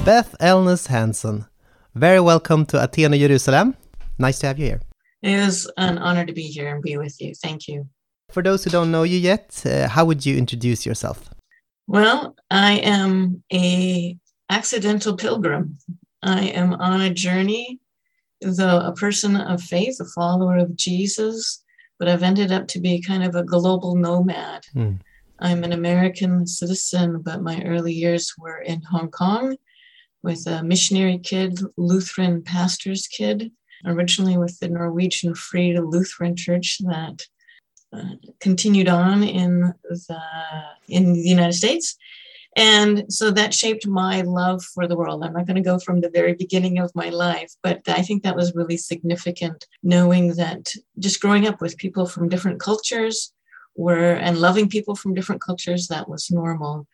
Beth 0.08 0.34
Elness 0.40 0.86
Hanson, 0.86 1.44
very 1.94 2.18
welcome 2.18 2.64
to 2.64 2.82
Athena, 2.82 3.18
Jerusalem. 3.18 3.76
Nice 4.18 4.38
to 4.38 4.46
have 4.46 4.58
you 4.58 4.64
here. 4.64 4.80
It 5.20 5.32
is 5.32 5.70
an 5.76 5.98
honor 5.98 6.24
to 6.24 6.32
be 6.32 6.44
here 6.44 6.74
and 6.74 6.82
be 6.82 6.96
with 6.96 7.20
you. 7.20 7.34
Thank 7.34 7.68
you. 7.68 7.86
For 8.30 8.42
those 8.42 8.64
who 8.64 8.70
don't 8.70 8.90
know 8.90 9.02
you 9.02 9.18
yet, 9.18 9.62
uh, 9.66 9.86
how 9.86 10.06
would 10.06 10.24
you 10.24 10.38
introduce 10.38 10.86
yourself? 10.86 11.28
Well, 11.86 12.34
I 12.50 12.78
am 12.78 13.42
a 13.52 14.16
accidental 14.48 15.14
pilgrim. 15.14 15.76
I 16.22 16.44
am 16.60 16.72
on 16.72 17.02
a 17.02 17.12
journey, 17.12 17.78
though 18.40 18.80
a 18.80 18.94
person 18.94 19.36
of 19.36 19.60
faith, 19.62 19.98
a 20.00 20.06
follower 20.06 20.56
of 20.56 20.74
Jesus, 20.74 21.62
but 21.98 22.08
I've 22.08 22.22
ended 22.22 22.50
up 22.50 22.66
to 22.68 22.80
be 22.80 23.02
kind 23.02 23.24
of 23.24 23.34
a 23.34 23.44
global 23.44 23.94
nomad. 23.94 24.64
Mm. 24.74 25.00
I'm 25.40 25.64
an 25.64 25.72
American 25.72 26.46
citizen, 26.46 27.20
but 27.20 27.42
my 27.42 27.62
early 27.64 27.92
years 27.92 28.32
were 28.38 28.60
in 28.60 28.80
Hong 28.80 29.10
Kong 29.10 29.54
with 30.22 30.46
a 30.46 30.62
missionary 30.62 31.18
kid, 31.18 31.58
Lutheran 31.76 32.42
pastor's 32.42 33.06
kid, 33.06 33.52
originally 33.84 34.36
with 34.36 34.58
the 34.58 34.68
Norwegian 34.68 35.34
Free 35.34 35.78
Lutheran 35.78 36.36
Church 36.36 36.78
that 36.80 37.26
uh, 37.92 38.16
continued 38.40 38.88
on 38.88 39.22
in 39.22 39.72
the 39.82 40.20
in 40.88 41.12
the 41.12 41.28
United 41.28 41.54
States. 41.54 41.96
And 42.56 43.04
so 43.12 43.30
that 43.30 43.54
shaped 43.54 43.86
my 43.86 44.22
love 44.22 44.64
for 44.64 44.88
the 44.88 44.96
world. 44.96 45.22
I'm 45.22 45.32
not 45.32 45.46
going 45.46 45.62
to 45.62 45.70
go 45.70 45.78
from 45.78 46.00
the 46.00 46.10
very 46.10 46.34
beginning 46.34 46.78
of 46.78 46.90
my 46.94 47.08
life, 47.10 47.54
but 47.62 47.82
I 47.86 48.02
think 48.02 48.22
that 48.22 48.34
was 48.34 48.54
really 48.54 48.76
significant 48.76 49.66
knowing 49.82 50.34
that 50.34 50.72
just 50.98 51.20
growing 51.20 51.46
up 51.46 51.60
with 51.60 51.78
people 51.78 52.04
from 52.04 52.28
different 52.28 52.58
cultures 52.58 53.32
were 53.76 54.14
and 54.14 54.38
loving 54.38 54.68
people 54.68 54.96
from 54.96 55.14
different 55.14 55.40
cultures, 55.40 55.86
that 55.86 56.08
was 56.08 56.30
normal. 56.30 56.86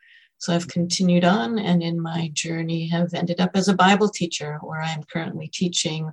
So 0.44 0.54
I've 0.54 0.68
continued 0.68 1.24
on 1.24 1.58
and 1.58 1.82
in 1.82 1.98
my 1.98 2.28
journey 2.34 2.86
have 2.88 3.14
ended 3.14 3.40
up 3.40 3.52
as 3.54 3.68
a 3.68 3.74
Bible 3.74 4.10
teacher 4.10 4.58
where 4.60 4.82
I'm 4.82 5.02
currently 5.04 5.48
teaching 5.48 6.12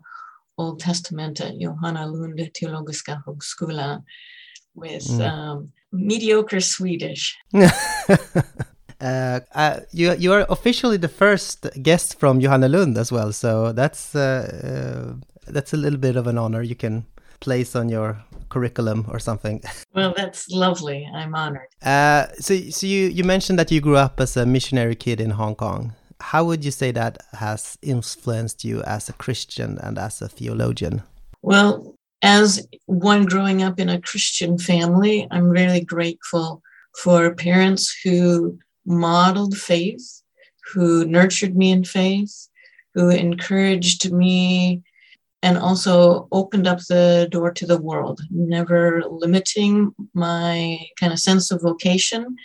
Old 0.58 0.80
Testament 0.80 1.42
at 1.42 1.56
Johannelund 1.56 2.40
Theologiska 2.58 3.22
Högskola 3.28 4.02
with 4.74 5.04
mm. 5.04 5.30
um, 5.30 5.74
mediocre 5.92 6.62
Swedish. 6.62 7.38
Uh, 9.02 9.40
uh, 9.56 9.80
you 9.92 10.14
you 10.14 10.32
are 10.32 10.46
officially 10.48 10.96
the 10.96 11.08
first 11.08 11.68
guest 11.82 12.20
from 12.20 12.40
Johannelund 12.40 13.00
as 13.00 13.12
well, 13.12 13.32
so 13.34 13.72
that's 13.72 14.14
uh, 14.14 14.46
uh, 14.70 15.52
that's 15.52 15.74
a 15.74 15.78
little 15.78 15.98
bit 15.98 16.16
of 16.16 16.28
an 16.28 16.38
honor 16.38 16.62
you 16.62 16.76
can 16.76 17.06
place 17.40 17.76
on 17.76 17.90
your 17.90 18.24
curriculum 18.52 19.06
or 19.10 19.20
something. 19.20 19.62
Well, 19.94 20.14
that's 20.16 20.48
lovely. 20.50 21.10
I'm 21.14 21.36
honored. 21.36 21.68
Uh, 21.84 22.28
so 22.40 22.54
so 22.70 22.88
you 22.88 23.08
you 23.18 23.24
mentioned 23.26 23.60
that 23.60 23.72
you 23.72 23.82
grew 23.82 23.98
up 23.98 24.22
as 24.22 24.38
a 24.38 24.46
missionary 24.46 24.96
kid 24.96 25.20
in 25.20 25.32
Hong 25.32 25.56
Kong. 25.56 25.94
How 26.22 26.46
would 26.46 26.64
you 26.64 26.72
say 26.72 26.92
that 26.92 27.18
has 27.34 27.78
influenced 27.82 28.64
you 28.64 28.84
as 28.84 29.10
a 29.10 29.14
Christian 29.14 29.78
and 29.84 29.98
as 29.98 30.22
a 30.22 30.30
theologian? 30.30 31.02
Well, 31.42 31.96
as 32.22 32.68
one 32.86 33.26
growing 33.26 33.64
up 33.64 33.80
in 33.80 33.90
a 33.90 34.02
Christian 34.02 34.58
family, 34.58 35.28
I'm 35.32 35.50
really 35.50 35.82
grateful 35.84 36.62
for 37.02 37.34
parents 37.36 37.94
who 38.04 38.58
modeled 38.86 39.58
faith, 39.58 40.22
who 40.72 41.06
nurtured 41.06 41.56
me 41.56 41.72
in 41.72 41.84
faith, 41.84 42.48
who 42.94 43.10
encouraged 43.10 44.12
me 44.12 44.84
and 45.44 45.58
also 45.58 46.28
opened 46.32 46.68
up 46.68 46.80
the 46.80 47.28
door 47.32 47.52
to 47.52 47.66
the 47.66 47.82
world, 47.82 48.22
never 48.30 49.04
limiting 49.10 49.94
my 50.14 50.80
kind 51.00 51.12
of 51.12 51.20
sense 51.20 51.52
of 51.52 51.62
vocation, 51.62 52.36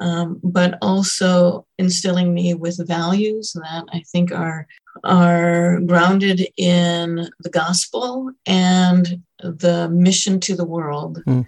um, 0.00 0.40
but 0.42 0.78
also 0.82 1.66
instilling 1.78 2.34
me 2.34 2.54
with 2.54 2.86
values 2.86 3.52
that 3.54 3.84
I 3.92 4.02
think 4.12 4.32
are 4.32 4.66
are 5.04 5.80
grounded 5.82 6.48
in 6.56 7.28
the 7.40 7.50
gospel 7.50 8.32
and 8.44 9.22
the 9.38 9.88
mission 9.88 10.40
to 10.40 10.56
the 10.56 10.64
world. 10.64 11.22
Mm 11.26 11.46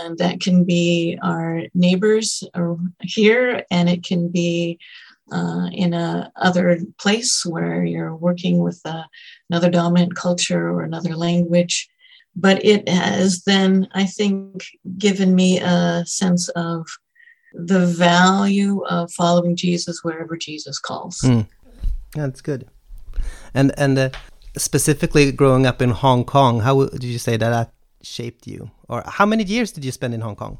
and 0.00 0.18
that 0.18 0.40
can 0.40 0.64
be 0.64 1.18
our 1.22 1.62
neighbors 1.74 2.42
here, 3.02 3.64
and 3.70 3.88
it 3.88 4.04
can 4.04 4.28
be 4.28 4.78
uh, 5.32 5.68
in 5.72 5.94
a 5.94 6.32
other 6.36 6.78
place 6.98 7.44
where 7.46 7.84
you're 7.84 8.16
working 8.16 8.58
with 8.58 8.80
uh, 8.84 9.04
another 9.50 9.70
dominant 9.70 10.14
culture 10.14 10.70
or 10.70 10.82
another 10.82 11.16
language. 11.16 11.88
But 12.36 12.64
it 12.64 12.88
has 12.88 13.42
then, 13.42 13.88
I 13.92 14.06
think, 14.06 14.64
given 14.98 15.34
me 15.34 15.58
a 15.58 16.04
sense 16.06 16.48
of 16.50 16.86
the 17.52 17.84
value 17.86 18.84
of 18.84 19.12
following 19.12 19.56
Jesus 19.56 20.04
wherever 20.04 20.36
Jesus 20.36 20.78
calls. 20.78 21.20
Mm. 21.22 21.48
That's 22.14 22.40
good. 22.40 22.68
And 23.52 23.72
and 23.76 23.98
uh, 23.98 24.10
specifically 24.56 25.32
growing 25.32 25.66
up 25.66 25.82
in 25.82 25.90
Hong 25.90 26.24
Kong, 26.24 26.60
how 26.60 26.86
did 26.86 27.04
you 27.04 27.18
say 27.18 27.36
that 27.36 27.50
that 27.50 27.72
shaped 28.02 28.46
you? 28.46 28.70
Or 28.88 29.02
how 29.06 29.26
many 29.26 29.44
years 29.44 29.72
did 29.72 29.84
you 29.84 29.92
spend 29.92 30.14
in 30.14 30.20
Hong 30.20 30.36
Kong? 30.36 30.58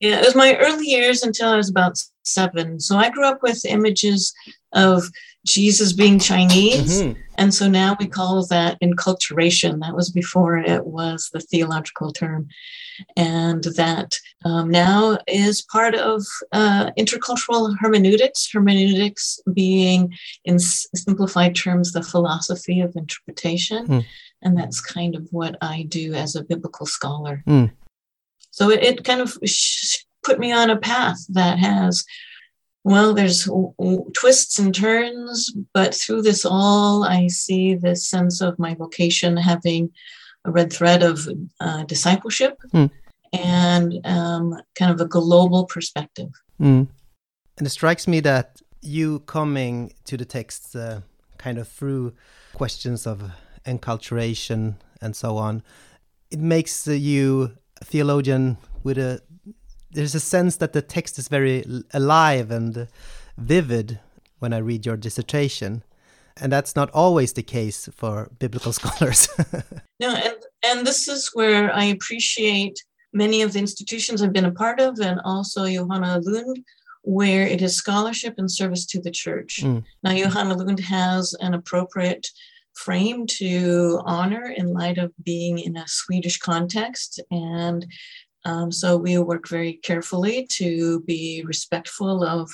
Yeah, 0.00 0.18
it 0.18 0.24
was 0.24 0.34
my 0.34 0.56
early 0.56 0.86
years 0.86 1.22
until 1.22 1.48
I 1.50 1.56
was 1.56 1.70
about 1.70 1.96
seven. 2.24 2.80
So 2.80 2.96
I 2.96 3.10
grew 3.10 3.24
up 3.24 3.40
with 3.40 3.64
images 3.64 4.34
of 4.72 5.04
Jesus 5.46 5.92
being 5.92 6.18
Chinese. 6.18 7.02
Mm-hmm. 7.02 7.20
And 7.42 7.52
so 7.52 7.68
now 7.68 7.96
we 7.98 8.06
call 8.06 8.46
that 8.46 8.80
enculturation. 8.80 9.80
That 9.80 9.96
was 9.96 10.10
before 10.10 10.58
it 10.58 10.86
was 10.86 11.28
the 11.32 11.40
theological 11.40 12.12
term. 12.12 12.46
And 13.16 13.64
that 13.64 14.16
um, 14.44 14.70
now 14.70 15.18
is 15.26 15.60
part 15.60 15.96
of 15.96 16.24
uh, 16.52 16.92
intercultural 16.96 17.74
hermeneutics, 17.80 18.48
hermeneutics 18.52 19.40
being, 19.52 20.14
in 20.44 20.60
simplified 20.60 21.56
terms, 21.56 21.90
the 21.90 22.04
philosophy 22.04 22.80
of 22.80 22.94
interpretation. 22.94 23.88
Mm. 23.88 24.04
And 24.42 24.56
that's 24.56 24.80
kind 24.80 25.16
of 25.16 25.26
what 25.32 25.56
I 25.60 25.82
do 25.88 26.14
as 26.14 26.36
a 26.36 26.44
biblical 26.44 26.86
scholar. 26.86 27.42
Mm. 27.48 27.72
So 28.52 28.70
it, 28.70 28.84
it, 28.84 29.04
kind 29.04 29.20
of 29.20 29.36
sh- 29.44 30.04
put 30.22 30.38
me 30.38 30.52
on 30.52 30.70
a 30.70 30.78
path 30.78 31.18
that 31.30 31.58
has, 31.58 32.04
well, 32.84 33.14
there's 33.14 33.44
w- 33.44 33.72
w- 33.78 34.10
twists 34.12 34.58
and 34.58 34.74
turns, 34.74 35.54
but 35.72 35.94
through 35.94 36.22
this 36.22 36.44
all, 36.44 37.04
I 37.04 37.28
see 37.28 37.74
this 37.74 38.06
sense 38.08 38.40
of 38.40 38.58
my 38.58 38.74
vocation 38.74 39.36
having 39.36 39.90
a 40.44 40.50
red 40.50 40.72
thread 40.72 41.02
of 41.02 41.28
uh, 41.60 41.84
discipleship 41.84 42.58
mm. 42.74 42.90
and 43.32 44.04
um, 44.04 44.60
kind 44.74 44.90
of 44.90 45.00
a 45.00 45.06
global 45.06 45.64
perspective. 45.66 46.30
Mm. 46.60 46.88
And 47.58 47.66
it 47.66 47.70
strikes 47.70 48.08
me 48.08 48.20
that 48.20 48.60
you 48.80 49.20
coming 49.20 49.92
to 50.06 50.16
the 50.16 50.24
text 50.24 50.74
uh, 50.74 51.00
kind 51.38 51.58
of 51.58 51.68
through 51.68 52.14
questions 52.54 53.06
of 53.06 53.30
enculturation 53.64 54.74
and 55.00 55.14
so 55.14 55.36
on, 55.36 55.62
it 56.30 56.40
makes 56.40 56.86
you 56.86 57.52
a 57.80 57.84
theologian 57.84 58.58
with 58.82 58.98
a. 58.98 59.20
There's 59.92 60.14
a 60.14 60.20
sense 60.20 60.56
that 60.56 60.72
the 60.72 60.82
text 60.82 61.18
is 61.18 61.28
very 61.28 61.64
alive 61.92 62.50
and 62.50 62.88
vivid 63.36 64.00
when 64.38 64.52
I 64.52 64.58
read 64.58 64.86
your 64.86 64.96
dissertation, 64.96 65.82
and 66.40 66.52
that's 66.52 66.74
not 66.74 66.90
always 66.90 67.34
the 67.34 67.42
case 67.42 67.88
for 67.94 68.30
biblical 68.38 68.72
scholars. 68.78 69.28
no, 70.00 70.10
and 70.10 70.36
and 70.64 70.86
this 70.86 71.08
is 71.08 71.30
where 71.34 71.74
I 71.74 71.84
appreciate 71.84 72.82
many 73.12 73.42
of 73.42 73.52
the 73.52 73.58
institutions 73.58 74.22
I've 74.22 74.32
been 74.32 74.44
a 74.44 74.52
part 74.52 74.80
of, 74.80 74.98
and 75.00 75.20
also 75.24 75.64
Johannelund, 75.64 76.62
where 77.02 77.46
it 77.46 77.62
is 77.62 77.76
scholarship 77.76 78.34
and 78.38 78.50
service 78.50 78.86
to 78.86 79.00
the 79.00 79.10
church. 79.10 79.60
Mm. 79.62 79.84
Now, 80.02 80.12
Johannelund 80.12 80.80
has 80.80 81.34
an 81.40 81.54
appropriate 81.54 82.28
frame 82.74 83.26
to 83.26 84.00
honor 84.04 84.54
in 84.56 84.72
light 84.72 84.98
of 84.98 85.12
being 85.22 85.58
in 85.58 85.76
a 85.76 85.86
Swedish 85.86 86.38
context. 86.38 87.20
And 87.30 87.86
um, 88.44 88.72
so 88.72 88.96
we 88.96 89.18
work 89.18 89.48
very 89.48 89.74
carefully 89.74 90.46
to 90.52 91.00
be 91.00 91.42
respectful 91.46 92.24
of 92.24 92.50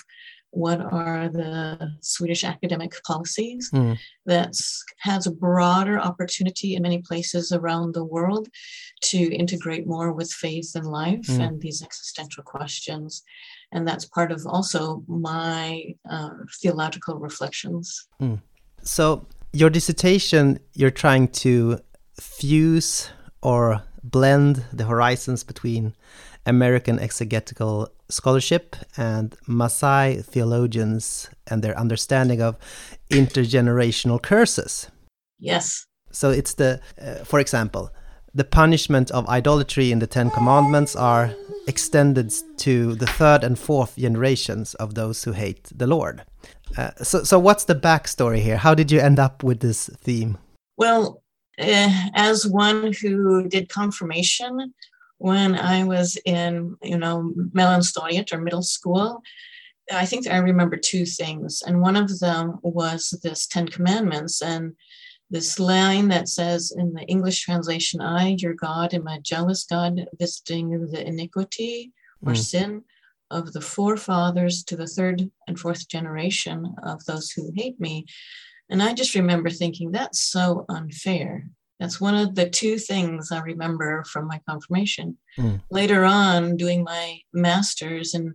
what 0.51 0.81
are 0.81 1.29
the 1.29 1.92
Swedish 2.01 2.42
academic 2.42 2.94
policies 3.05 3.70
mm. 3.72 3.98
that 4.24 4.55
has 4.98 5.27
a 5.27 5.31
broader 5.31 5.98
opportunity 5.98 6.74
in 6.74 6.83
many 6.83 6.98
places 7.03 7.53
around 7.53 7.94
the 7.94 8.05
world 8.05 8.48
to 9.03 9.18
integrate 9.35 9.87
more 9.87 10.12
with 10.12 10.31
faith 10.33 10.72
and 10.74 10.87
life 10.87 11.27
mm. 11.27 11.40
and 11.40 11.61
these 11.61 11.83
existential 11.83 12.42
questions. 12.42 13.22
And 13.72 13.87
that's 13.87 14.07
part 14.07 14.33
of 14.33 14.46
also 14.46 15.05
my 15.07 15.94
uh, 16.11 16.31
theological 16.62 17.18
reflections. 17.18 18.09
Mm. 18.20 18.40
So 18.83 19.27
your 19.53 19.68
dissertation, 19.68 20.61
you're 20.74 20.90
trying 20.90 21.29
to 21.29 21.81
fuse 22.18 23.11
or 23.42 23.83
blend 24.02 24.64
the 24.72 24.84
horizons 24.84 25.44
between 25.44 25.94
American 26.46 26.98
exegetical 26.98 27.88
scholarship 28.08 28.76
and 28.96 29.37
Maasai 29.46 30.24
theologians 30.24 31.28
and 31.46 31.62
their 31.62 31.78
understanding 31.78 32.40
of 32.40 32.56
intergenerational 33.11 34.20
curses. 34.20 34.90
Yes. 35.38 35.87
So 36.11 36.30
it's 36.30 36.54
the, 36.54 36.80
uh, 37.00 37.24
for 37.24 37.38
example, 37.38 37.90
the 38.34 38.44
punishment 38.44 39.11
of 39.11 39.28
idolatry 39.28 39.92
in 39.92 39.98
the 39.98 40.06
Ten 40.06 40.30
Commandments 40.30 40.96
are 40.96 41.34
extended 41.66 42.32
to 42.58 42.94
the 42.94 43.06
third 43.06 43.44
and 43.44 43.58
fourth 43.58 43.96
generations 43.96 44.74
of 44.74 44.94
those 44.94 45.24
who 45.24 45.32
hate 45.32 45.70
the 45.74 45.87
Lord. 45.87 46.24
Uh, 46.76 46.90
so, 47.02 47.24
so 47.24 47.38
what's 47.38 47.64
the 47.64 47.74
backstory 47.74 48.40
here? 48.40 48.56
How 48.56 48.74
did 48.74 48.90
you 48.90 49.00
end 49.00 49.18
up 49.18 49.42
with 49.42 49.61
this 49.61 49.88
theme? 49.88 50.38
Well, 50.76 51.22
as 51.59 52.47
one 52.47 52.92
who 52.92 53.49
did 53.49 53.68
confirmation 53.68 54.73
when 55.18 55.57
I 55.57 55.85
was 55.85 56.16
in, 56.25 56.77
you 56.83 56.97
know, 56.97 57.33
or 58.33 58.38
middle 58.40 58.62
school, 58.62 59.23
I 59.92 60.07
think 60.07 60.29
I 60.29 60.37
remember 60.37 60.77
two 60.77 61.07
things, 61.07 61.62
and 61.66 61.81
one 61.81 61.97
of 61.97 62.21
them 62.21 62.59
was 62.62 63.18
this 63.23 63.47
Ten 63.47 63.66
Commandments 63.68 64.42
and 64.42 64.75
this 65.31 65.59
line 65.59 66.09
that 66.09 66.29
says 66.29 66.73
in 66.77 66.92
the 66.92 67.05
English 67.05 67.42
translation, 67.42 68.01
"I, 68.01 68.37
your 68.38 68.55
God, 68.55 68.94
am 68.94 69.07
a 69.07 69.21
jealous 69.21 69.64
God, 69.64 70.07
visiting 70.18 70.88
the 70.90 71.07
iniquity 71.07 71.92
or 72.25 72.33
mm. 72.33 72.37
sin." 72.37 72.85
of 73.31 73.53
the 73.53 73.61
forefathers 73.61 74.64
to 74.64 74.77
the 74.77 74.87
third 74.87 75.31
and 75.47 75.59
fourth 75.59 75.88
generation 75.88 76.75
of 76.83 77.05
those 77.05 77.31
who 77.31 77.53
hate 77.55 77.79
me. 77.79 78.07
And 78.70 78.83
I 78.83 78.92
just 78.92 79.14
remember 79.14 79.50
thinking, 79.50 79.90
that's 79.92 80.20
so 80.20 80.64
unfair. 80.68 81.48
That's 81.81 82.00
one 82.00 82.16
of 82.16 82.35
the 82.35 82.48
two 82.48 82.76
things 82.76 83.31
I 83.31 83.40
remember 83.40 84.04
from 84.04 84.26
my 84.26 84.40
confirmation. 84.48 85.16
Mm. 85.38 85.62
Later 85.70 86.04
on, 86.04 86.57
doing 86.57 86.83
my 86.83 87.20
master's 87.33 88.14
in 88.14 88.35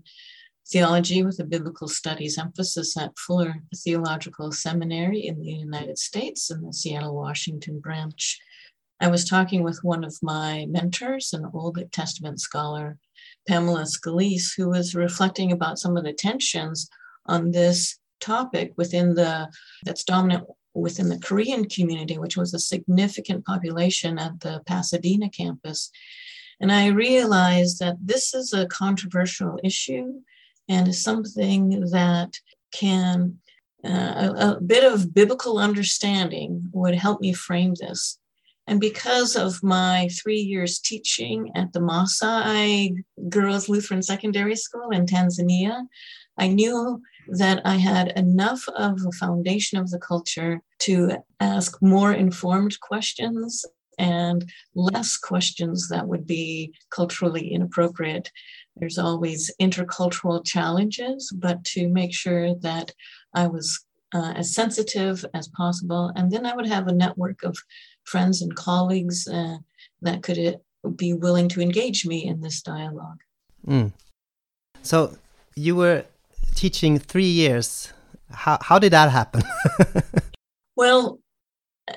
theology 0.72 1.24
with 1.24 1.40
a 1.40 1.44
biblical 1.44 1.88
studies 1.88 2.38
emphasis 2.38 2.96
at 2.98 3.18
Fuller 3.18 3.56
Theological 3.76 4.52
Seminary 4.52 5.28
in 5.28 5.42
the 5.42 5.52
United 5.52 5.98
States 5.98 6.50
in 6.50 6.62
the 6.62 6.74
Seattle, 6.74 7.16
Washington 7.16 7.80
branch, 7.80 8.40
I 9.04 9.08
was 9.08 9.26
talking 9.26 9.64
with 9.64 9.84
one 9.84 10.06
of 10.06 10.18
my 10.22 10.66
mentors, 10.70 11.34
an 11.34 11.50
Old 11.54 11.78
Testament 11.92 12.40
scholar, 12.40 12.98
Pamela 13.46 13.84
Scalise, 13.84 14.54
who 14.56 14.70
was 14.70 14.96
reflecting 14.96 15.52
about 15.52 15.78
some 15.78 15.98
of 15.98 16.06
the 16.06 16.14
tensions 16.14 16.90
on 17.26 17.52
this 17.52 18.00
topic 18.24 18.74
within 18.78 19.16
the 19.16 19.50
that's 19.86 20.04
dominant 20.04 20.46
within 20.74 21.10
the 21.10 21.20
Korean 21.20 21.66
community, 21.66 22.18
which 22.18 22.38
was 22.38 22.54
a 22.54 22.60
significant 22.60 23.46
population 23.46 24.18
at 24.18 24.40
the 24.40 24.62
Pasadena 24.66 25.30
campus. 25.30 25.92
And 26.60 26.72
I 26.72 26.88
realized 26.88 27.80
that 27.80 27.98
this 28.02 28.34
is 28.34 28.54
a 28.54 28.68
controversial 28.68 29.60
issue 29.64 30.22
and 30.68 30.96
something 30.96 31.82
that 31.92 32.40
can 32.72 33.38
uh, 33.86 33.90
a, 33.90 34.48
a 34.52 34.62
bit 34.62 34.84
of 34.90 35.14
biblical 35.14 35.58
understanding 35.58 36.70
would 36.72 36.96
help 36.96 37.20
me 37.20 37.34
frame 37.34 37.74
this. 37.80 38.18
And 38.66 38.80
because 38.80 39.36
of 39.36 39.62
my 39.62 40.10
three 40.22 40.40
years 40.40 40.80
teaching 40.80 41.52
at 41.54 41.74
the 41.74 41.82
Maasai 41.82 42.96
Girls 43.28 43.68
Lutheran 43.68 44.02
Secondary 44.02 44.56
School 44.56 44.90
in 44.92 45.06
Tanzania, 45.06 45.86
I 46.38 46.48
knew 46.48 47.02
that 47.28 47.62
I 47.66 47.76
had 47.76 48.14
enough 48.18 48.64
of 48.76 49.00
a 49.06 49.12
foundation 49.12 49.80
of 49.80 49.90
the 49.90 50.00
culture 50.00 50.62
to 50.80 51.18
ask 51.40 51.82
more 51.82 52.14
informed 52.14 52.80
questions 52.80 53.66
and 53.98 54.50
less 54.76 55.18
questions 55.18 55.88
that 55.90 56.08
would 56.08 56.26
be 56.26 56.74
culturally 56.90 57.54
inappropriate. 57.54 58.32
There's 58.76 58.98
always 58.98 59.52
intercultural 59.62 60.44
challenges, 60.46 61.32
but 61.36 61.64
to 61.66 61.88
make 61.88 62.14
sure 62.14 62.56
that 62.56 62.92
I 63.34 63.48
was 63.48 63.86
uh, 64.14 64.34
as 64.36 64.54
sensitive 64.54 65.26
as 65.34 65.48
possible. 65.50 66.12
And 66.16 66.32
then 66.32 66.46
I 66.46 66.56
would 66.56 66.68
have 66.68 66.88
a 66.88 66.94
network 66.94 67.44
of 67.44 67.58
friends 68.04 68.42
and 68.42 68.56
colleagues 68.56 69.28
uh, 69.28 69.58
that 70.02 70.24
could 70.24 70.40
uh, 70.40 70.90
be 70.90 71.14
willing 71.14 71.50
to 71.50 71.62
engage 71.62 72.06
me 72.06 72.26
in 72.26 72.42
this 72.42 72.62
dialogue. 72.62 73.22
Mm. 73.68 73.92
So 74.82 75.18
you 75.56 75.76
were 75.76 76.06
teaching 76.54 77.00
three 77.00 77.26
years. 77.26 77.92
How, 78.32 78.58
how 78.62 78.80
did 78.80 78.94
that 78.94 79.12
happen? 79.12 79.44
well, 80.76 81.20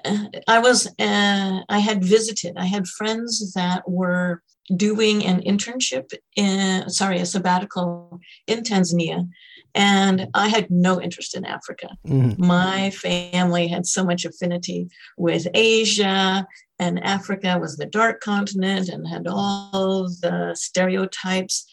uh, 0.05 0.25
I 0.49 0.59
was, 0.59 0.87
uh, 0.99 1.61
I 1.69 1.79
had 1.79 2.05
visited, 2.05 2.57
I 2.57 2.67
had 2.67 2.87
friends 2.87 3.53
that 3.55 3.89
were 3.89 4.43
doing 4.75 5.25
an 5.25 5.41
internship 5.43 6.13
in, 6.35 6.89
sorry, 6.91 7.21
a 7.21 7.27
sabbatical 7.27 8.21
in 8.47 8.63
Tanzania. 8.63 9.29
And 9.75 10.29
I 10.33 10.49
had 10.49 10.71
no 10.71 11.01
interest 11.01 11.37
in 11.37 11.45
Africa. 11.45 11.91
Mm-hmm. 12.07 12.45
My 12.45 12.91
family 12.91 13.69
had 13.69 13.87
so 13.87 14.05
much 14.05 14.25
affinity 14.25 14.89
with 15.19 15.47
Asia, 15.53 16.47
and 16.79 17.05
Africa 17.05 17.59
was 17.61 17.77
the 17.77 17.87
dark 17.87 18.21
continent 18.21 18.89
and 18.89 19.07
had 19.07 19.27
all 19.27 20.09
the 20.23 20.55
stereotypes. 20.55 21.67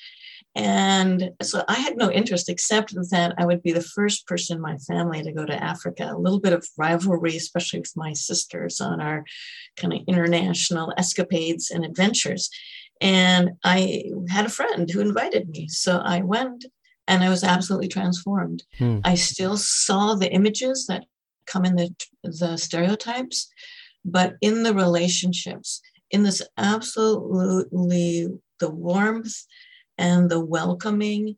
And 0.56 1.32
so 1.42 1.64
I 1.68 1.76
had 1.76 1.98
no 1.98 2.12
interest 2.12 2.48
except 2.48 2.94
that 2.94 3.34
I 3.40 3.46
would 3.46 3.64
be 3.64 3.72
the 3.72 3.82
first 3.82 4.28
person 4.28 4.58
in 4.58 4.62
my 4.62 4.78
family 4.78 5.24
to 5.24 5.32
go 5.32 5.46
to 5.46 5.64
Africa. 5.64 6.12
A 6.12 6.18
little 6.18 6.40
bit 6.40 6.54
of 6.54 6.68
rivalry, 6.78 7.36
especially 7.36 7.80
with 7.80 7.94
my 7.96 8.14
sisters 8.14 8.80
on 8.80 9.02
our 9.02 9.24
kind 9.78 9.94
of 9.94 10.02
international 10.08 10.94
escapades 10.98 11.72
and 11.72 11.84
adventures. 11.84 12.50
And 13.02 13.52
I 13.64 14.04
had 14.30 14.46
a 14.46 14.50
friend 14.50 14.90
who 14.90 15.02
invited 15.02 15.50
me. 15.50 15.68
So 15.70 15.98
I 15.98 16.22
went 16.22 16.66
and 17.08 17.24
I 17.24 17.30
was 17.30 17.44
absolutely 17.44 17.88
transformed. 17.88 18.64
Hmm. 18.78 19.00
I 19.04 19.16
still 19.16 19.58
saw 19.58 20.14
the 20.14 20.32
images 20.32 20.86
that 20.88 21.06
come 21.48 21.66
in 21.66 21.76
the, 21.76 21.94
the 22.24 22.58
stereotypes, 22.58 23.50
but 24.06 24.36
in 24.40 24.64
the 24.64 24.74
relationships, 24.74 25.82
in 26.12 26.24
this 26.24 26.42
absolutely 26.58 28.28
the 28.60 28.70
warmth 28.70 29.36
and 29.98 30.30
the 30.30 30.40
welcoming 30.40 31.38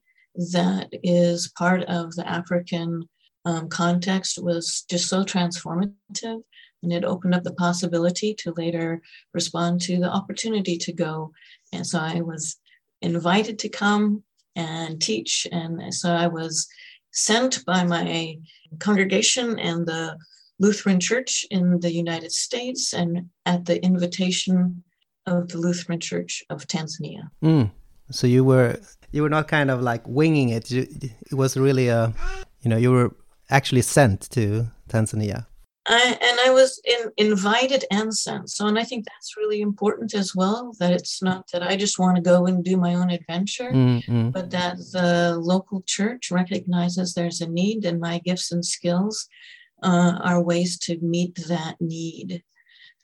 that 0.51 0.89
is 1.03 1.51
part 1.57 1.83
of 1.83 2.15
the 2.15 2.27
African 2.27 3.07
um, 3.45 3.69
context 3.69 4.41
was 4.41 4.85
just 4.89 5.07
so 5.07 5.23
transformative. 5.23 6.41
And 6.83 6.93
it 6.93 7.05
opened 7.05 7.33
up 7.33 7.43
the 7.43 7.53
possibility 7.53 8.33
to 8.35 8.53
later 8.53 9.01
respond 9.33 9.81
to 9.81 9.97
the 9.97 10.09
opportunity 10.09 10.77
to 10.79 10.93
go. 10.93 11.31
And 11.71 11.85
so 11.85 11.99
I 11.99 12.21
was 12.21 12.57
invited 13.01 13.59
to 13.59 13.69
come 13.69 14.23
and 14.55 15.01
teach. 15.01 15.47
And 15.51 15.93
so 15.93 16.11
I 16.11 16.27
was 16.27 16.67
sent 17.11 17.65
by 17.65 17.83
my 17.83 18.37
congregation 18.79 19.57
and 19.59 19.85
the 19.85 20.17
Lutheran 20.59 20.99
Church 20.99 21.45
in 21.49 21.79
the 21.79 21.91
United 21.91 22.31
States 22.31 22.93
and 22.93 23.29
at 23.45 23.65
the 23.65 23.83
invitation 23.83 24.83
of 25.25 25.49
the 25.49 25.57
Lutheran 25.57 25.99
Church 25.99 26.43
of 26.49 26.67
Tanzania. 26.67 27.29
Mm. 27.43 27.71
So 28.11 28.27
you 28.27 28.43
were 28.43 28.79
you 29.11 29.23
were 29.23 29.29
not 29.29 29.47
kind 29.47 29.71
of 29.71 29.81
like 29.81 30.03
winging 30.07 30.49
it. 30.49 30.69
You, 30.71 30.87
it 31.31 31.33
was 31.33 31.57
really 31.57 31.87
a 31.87 32.13
you 32.61 32.69
know 32.69 32.77
you 32.77 32.91
were 32.91 33.15
actually 33.49 33.81
sent 33.81 34.29
to 34.31 34.67
Tanzania. 34.89 35.45
I, 35.87 36.17
and 36.19 36.39
I 36.39 36.49
was 36.49 36.81
in, 36.83 37.11
invited 37.17 37.85
and 37.91 38.15
sent. 38.15 38.49
So, 38.49 38.65
and 38.65 38.79
I 38.79 38.83
think 38.83 39.05
that's 39.05 39.37
really 39.37 39.61
important 39.61 40.15
as 40.15 40.35
well 40.35 40.73
that 40.79 40.91
it's 40.91 41.21
not 41.21 41.45
that 41.53 41.61
I 41.61 41.75
just 41.75 41.99
want 41.99 42.15
to 42.15 42.23
go 42.23 42.47
and 42.47 42.63
do 42.63 42.75
my 42.75 42.95
own 42.95 43.11
adventure, 43.11 43.71
mm-hmm. 43.71 44.31
but 44.31 44.49
that 44.49 44.77
the 44.77 45.37
local 45.39 45.83
church 45.85 46.31
recognizes 46.31 47.13
there's 47.13 47.39
a 47.41 47.47
need 47.47 47.85
and 47.85 47.99
my 47.99 48.17
gifts 48.19 48.51
and 48.51 48.65
skills 48.65 49.27
uh, 49.83 50.19
are 50.23 50.41
ways 50.41 50.79
to 50.79 50.97
meet 51.01 51.35
that 51.47 51.75
need. 51.79 52.43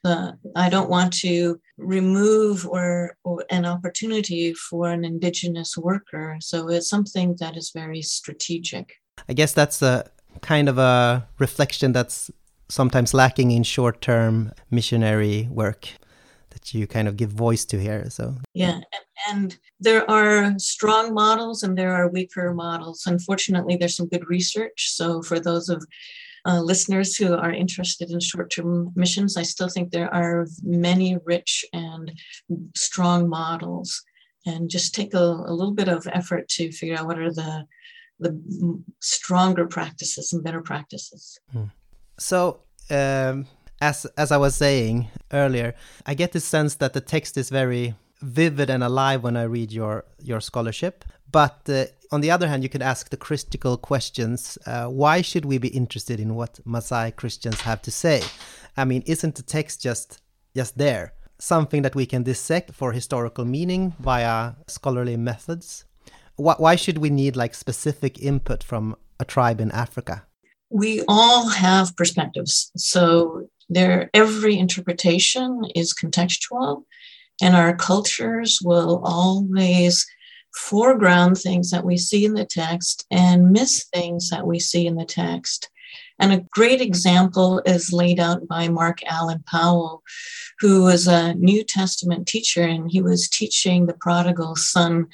Uh, 0.03 0.31
I 0.55 0.69
don't 0.69 0.89
want 0.89 1.13
to 1.19 1.59
remove 1.77 2.67
or, 2.67 3.15
or 3.23 3.45
an 3.49 3.65
opportunity 3.65 4.53
for 4.53 4.89
an 4.89 5.05
indigenous 5.05 5.77
worker. 5.77 6.37
So 6.39 6.69
it's 6.69 6.89
something 6.89 7.35
that 7.39 7.55
is 7.55 7.71
very 7.73 8.01
strategic. 8.01 8.93
I 9.29 9.33
guess 9.33 9.53
that's 9.53 9.81
a 9.81 10.09
kind 10.41 10.69
of 10.69 10.77
a 10.77 11.27
reflection 11.37 11.91
that's 11.91 12.31
sometimes 12.69 13.13
lacking 13.13 13.51
in 13.51 13.63
short 13.63 14.01
term 14.01 14.51
missionary 14.71 15.47
work 15.51 15.89
that 16.51 16.73
you 16.73 16.87
kind 16.87 17.07
of 17.07 17.17
give 17.17 17.29
voice 17.29 17.65
to 17.65 17.79
here 17.79 18.09
so 18.09 18.35
yeah 18.53 18.75
and, 18.75 18.85
and, 19.29 19.57
there 19.79 20.09
are 20.09 20.53
strong 20.59 21.13
models 21.13 21.63
and 21.63 21.77
there 21.77 21.93
are 21.93 22.07
weaker 22.07 22.53
models 22.53 23.03
unfortunately 23.07 23.75
there's 23.75 23.95
some 23.95 24.07
good 24.07 24.27
research 24.29 24.91
so 24.91 25.21
for 25.21 25.39
those 25.39 25.69
of 25.69 25.83
uh, 26.45 26.59
listeners 26.59 27.15
who 27.15 27.35
are 27.35 27.51
interested 27.51 28.09
in 28.11 28.19
short-term 28.19 28.91
missions 28.95 29.37
i 29.37 29.43
still 29.43 29.69
think 29.69 29.91
there 29.91 30.13
are 30.13 30.47
many 30.63 31.17
rich 31.25 31.65
and 31.73 32.11
strong 32.75 33.29
models 33.29 34.01
and 34.45 34.69
just 34.69 34.95
take 34.95 35.13
a, 35.13 35.17
a 35.17 35.53
little 35.53 35.73
bit 35.73 35.87
of 35.87 36.07
effort 36.13 36.47
to 36.49 36.71
figure 36.71 36.97
out 36.97 37.07
what 37.07 37.19
are 37.19 37.33
the 37.33 37.65
the 38.19 38.39
stronger 39.01 39.65
practices 39.65 40.31
and 40.31 40.43
better 40.43 40.61
practices 40.61 41.39
hmm. 41.51 41.65
So, 42.21 42.61
um, 42.91 43.47
as 43.81 44.05
as 44.15 44.31
I 44.31 44.37
was 44.37 44.55
saying 44.55 45.07
earlier, 45.33 45.73
I 46.05 46.13
get 46.13 46.31
the 46.33 46.39
sense 46.39 46.75
that 46.75 46.93
the 46.93 47.01
text 47.01 47.35
is 47.35 47.49
very 47.49 47.95
vivid 48.21 48.69
and 48.69 48.83
alive 48.83 49.23
when 49.23 49.35
I 49.35 49.43
read 49.43 49.71
your 49.71 50.05
your 50.19 50.39
scholarship. 50.39 51.03
But 51.31 51.67
uh, 51.67 51.85
on 52.11 52.21
the 52.21 52.31
other 52.31 52.47
hand, 52.47 52.63
you 52.63 52.69
could 52.69 52.81
ask 52.81 53.09
the 53.09 53.17
critical 53.17 53.77
questions. 53.77 54.57
Uh, 54.65 54.87
why 54.87 55.21
should 55.21 55.45
we 55.45 55.57
be 55.57 55.69
interested 55.69 56.19
in 56.19 56.35
what 56.35 56.59
Maasai 56.65 57.15
Christians 57.15 57.61
have 57.61 57.81
to 57.83 57.91
say? 57.91 58.21
I 58.75 58.85
mean, 58.85 59.03
isn't 59.05 59.35
the 59.35 59.43
text 59.43 59.81
just 59.81 60.21
just 60.55 60.77
there? 60.77 61.13
Something 61.39 61.81
that 61.81 61.95
we 61.95 62.05
can 62.05 62.23
dissect 62.23 62.73
for 62.73 62.91
historical 62.91 63.45
meaning 63.45 63.93
via 63.99 64.53
scholarly 64.67 65.17
methods? 65.17 65.85
Why, 66.35 66.55
why 66.57 66.75
should 66.75 66.97
we 66.97 67.09
need 67.09 67.35
like 67.35 67.55
specific 67.55 68.19
input 68.19 68.63
from 68.63 68.95
a 69.19 69.25
tribe 69.25 69.59
in 69.61 69.71
Africa? 69.71 70.25
we 70.71 71.03
all 71.07 71.49
have 71.49 71.95
perspectives. 71.97 72.71
So 72.77 73.47
there, 73.69 74.09
every 74.13 74.57
interpretation 74.57 75.61
is 75.75 75.93
contextual, 75.93 76.83
and 77.41 77.55
our 77.55 77.75
cultures 77.75 78.59
will 78.63 79.01
always 79.03 80.05
foreground 80.53 81.37
things 81.37 81.71
that 81.71 81.85
we 81.85 81.97
see 81.97 82.25
in 82.25 82.33
the 82.33 82.45
text 82.45 83.05
and 83.11 83.51
miss 83.51 83.85
things 83.93 84.29
that 84.29 84.45
we 84.45 84.59
see 84.59 84.87
in 84.87 84.95
the 84.95 85.05
text. 85.05 85.69
And 86.19 86.31
a 86.31 86.45
great 86.51 86.81
example 86.81 87.61
is 87.65 87.91
laid 87.91 88.19
out 88.19 88.47
by 88.47 88.67
Mark 88.67 89.03
Allan 89.05 89.43
Powell, 89.47 90.03
who 90.59 90.83
was 90.83 91.07
a 91.07 91.33
New 91.33 91.63
Testament 91.63 92.27
teacher, 92.27 92.61
and 92.61 92.91
he 92.91 93.01
was 93.01 93.27
teaching 93.27 93.85
the 93.85 93.95
prodigal 93.95 94.55
son 94.55 95.07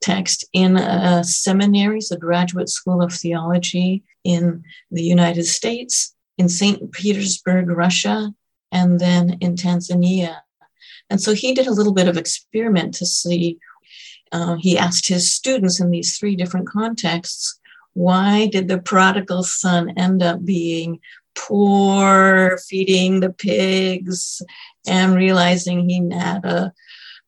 text 0.00 0.46
in 0.52 0.76
a 0.76 1.22
seminary, 1.24 2.00
a 2.10 2.16
graduate 2.16 2.70
school 2.70 3.02
of 3.02 3.12
theology 3.12 4.02
in 4.24 4.64
the 4.90 5.02
United 5.02 5.44
States, 5.44 6.14
in 6.38 6.48
St. 6.48 6.90
Petersburg, 6.92 7.68
Russia, 7.68 8.32
and 8.72 8.98
then 8.98 9.36
in 9.40 9.56
Tanzania. 9.56 10.36
And 11.10 11.20
so 11.20 11.34
he 11.34 11.54
did 11.54 11.66
a 11.66 11.72
little 11.72 11.94
bit 11.94 12.08
of 12.08 12.16
experiment 12.16 12.94
to 12.94 13.06
see. 13.06 13.58
Uh, 14.32 14.56
he 14.58 14.76
asked 14.76 15.08
his 15.08 15.32
students 15.32 15.80
in 15.80 15.90
these 15.90 16.18
three 16.18 16.36
different 16.36 16.68
contexts 16.68 17.58
why 17.94 18.46
did 18.46 18.68
the 18.68 18.78
prodigal 18.78 19.42
son 19.42 19.90
end 19.96 20.22
up 20.22 20.44
being 20.44 21.00
poor, 21.34 22.58
feeding 22.68 23.20
the 23.20 23.32
pigs, 23.32 24.42
and 24.86 25.14
realizing 25.14 25.88
he 25.88 26.06
had 26.14 26.44
a 26.44 26.72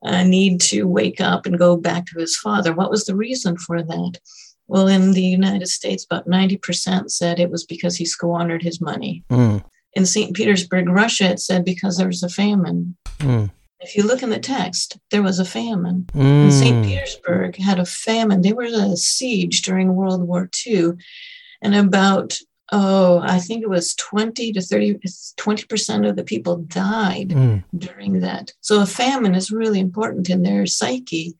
uh, 0.04 0.22
need 0.22 0.60
to 0.60 0.84
wake 0.84 1.20
up 1.20 1.46
and 1.46 1.58
go 1.58 1.76
back 1.76 2.06
to 2.06 2.18
his 2.18 2.36
father. 2.36 2.72
What 2.72 2.90
was 2.90 3.04
the 3.04 3.16
reason 3.16 3.56
for 3.56 3.82
that? 3.82 4.18
Well, 4.66 4.86
in 4.86 5.12
the 5.12 5.22
United 5.22 5.68
States, 5.68 6.04
about 6.04 6.28
90% 6.28 7.10
said 7.10 7.40
it 7.40 7.50
was 7.50 7.64
because 7.64 7.96
he 7.96 8.04
squandered 8.04 8.62
his 8.62 8.80
money. 8.80 9.24
Mm. 9.30 9.64
In 9.94 10.06
St. 10.06 10.36
Petersburg, 10.36 10.88
Russia, 10.88 11.30
it 11.30 11.40
said 11.40 11.64
because 11.64 11.96
there 11.96 12.06
was 12.06 12.22
a 12.22 12.28
famine. 12.28 12.96
Mm. 13.18 13.50
If 13.80 13.96
you 13.96 14.02
look 14.02 14.22
in 14.22 14.30
the 14.30 14.38
text, 14.38 14.98
there 15.10 15.22
was 15.22 15.38
a 15.38 15.44
famine. 15.44 16.06
Mm. 16.12 16.44
And 16.44 16.52
St. 16.52 16.84
Petersburg 16.84 17.56
had 17.56 17.78
a 17.78 17.86
famine. 17.86 18.42
They 18.42 18.52
were 18.52 18.64
a 18.64 18.96
siege 18.96 19.62
during 19.62 19.94
World 19.94 20.22
War 20.22 20.50
II. 20.66 20.92
And 21.62 21.74
about, 21.74 22.38
oh, 22.72 23.20
I 23.20 23.38
think 23.38 23.62
it 23.62 23.70
was 23.70 23.94
20 23.94 24.52
to 24.52 24.60
30, 24.60 24.94
20% 24.94 26.08
of 26.08 26.16
the 26.16 26.24
people 26.24 26.56
died 26.56 27.28
mm. 27.28 27.64
during 27.76 28.20
that. 28.20 28.52
So 28.60 28.82
a 28.82 28.86
famine 28.86 29.34
is 29.34 29.52
really 29.52 29.80
important 29.80 30.28
in 30.28 30.42
their 30.42 30.66
psyche. 30.66 31.36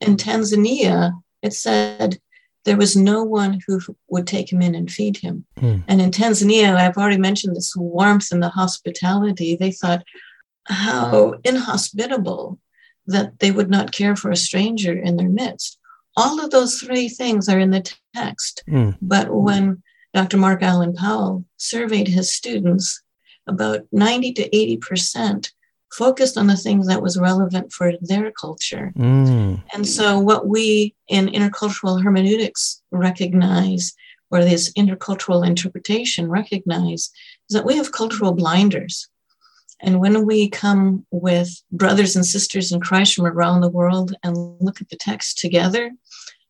In 0.00 0.16
Tanzania, 0.16 1.12
it 1.42 1.52
said 1.52 2.18
there 2.64 2.76
was 2.76 2.96
no 2.96 3.22
one 3.22 3.60
who 3.66 3.80
would 4.08 4.26
take 4.26 4.52
him 4.52 4.62
in 4.62 4.74
and 4.74 4.90
feed 4.90 5.16
him. 5.16 5.44
Mm. 5.58 5.82
And 5.88 6.00
in 6.00 6.10
Tanzania, 6.10 6.76
I've 6.76 6.96
already 6.96 7.18
mentioned 7.18 7.56
this 7.56 7.74
warmth 7.76 8.30
and 8.32 8.42
the 8.42 8.48
hospitality. 8.48 9.56
They 9.56 9.72
thought, 9.72 10.04
how 10.66 11.34
inhospitable 11.44 12.58
that 13.06 13.38
they 13.40 13.50
would 13.50 13.70
not 13.70 13.92
care 13.92 14.16
for 14.16 14.30
a 14.30 14.36
stranger 14.36 14.96
in 14.96 15.16
their 15.16 15.28
midst. 15.28 15.78
All 16.16 16.44
of 16.44 16.50
those 16.50 16.80
three 16.80 17.08
things 17.08 17.48
are 17.48 17.58
in 17.58 17.70
the 17.70 17.90
text. 18.14 18.62
Mm. 18.68 18.96
But 19.00 19.32
when 19.32 19.82
Dr. 20.14 20.36
Mark 20.36 20.62
Allan 20.62 20.94
Powell 20.94 21.44
surveyed 21.56 22.08
his 22.08 22.34
students, 22.34 23.02
about 23.46 23.80
90 23.90 24.32
to 24.34 24.48
80% 24.50 25.50
focused 25.92 26.38
on 26.38 26.46
the 26.46 26.56
things 26.56 26.86
that 26.86 27.02
was 27.02 27.18
relevant 27.18 27.72
for 27.72 27.92
their 28.00 28.30
culture. 28.30 28.92
Mm. 28.96 29.62
And 29.74 29.86
so 29.86 30.18
what 30.18 30.46
we 30.46 30.94
in 31.08 31.26
intercultural 31.26 32.02
hermeneutics 32.02 32.82
recognize 32.90 33.92
or 34.30 34.42
this 34.42 34.72
intercultural 34.72 35.46
interpretation 35.46 36.30
recognize 36.30 37.10
is 37.50 37.54
that 37.54 37.66
we 37.66 37.76
have 37.76 37.92
cultural 37.92 38.32
blinders. 38.32 39.08
And 39.82 40.00
when 40.00 40.24
we 40.24 40.48
come 40.48 41.04
with 41.10 41.50
brothers 41.72 42.14
and 42.14 42.24
sisters 42.24 42.70
in 42.70 42.80
Christ 42.80 43.14
from 43.14 43.26
around 43.26 43.60
the 43.60 43.68
world 43.68 44.14
and 44.22 44.36
look 44.60 44.80
at 44.80 44.88
the 44.88 44.96
text 44.96 45.38
together, 45.38 45.90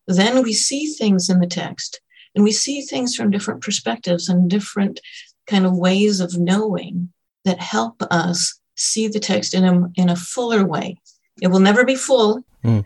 then 0.07 0.42
we 0.42 0.53
see 0.53 0.87
things 0.87 1.31
in 1.31 1.40
the 1.40 1.47
text 1.47 2.01
and 2.35 2.45
we 2.45 2.53
see 2.53 2.83
things 2.83 3.14
from 3.14 3.31
different 3.31 3.62
perspectives 3.62 4.29
and 4.29 4.51
different 4.51 5.01
kind 5.47 5.64
of 5.64 5.77
ways 5.77 6.21
of 6.21 6.38
knowing 6.38 7.12
that 7.45 7.61
help 7.61 8.03
us 8.11 8.61
see 8.77 9.09
the 9.09 9.21
text 9.21 9.55
in 9.55 9.64
a, 9.64 9.88
in 9.97 10.09
a 10.09 10.16
fuller 10.16 10.64
way. 10.64 10.99
It 11.40 11.49
will 11.49 11.61
never 11.61 11.85
be 11.85 11.97
full, 11.97 12.45
mm. 12.64 12.85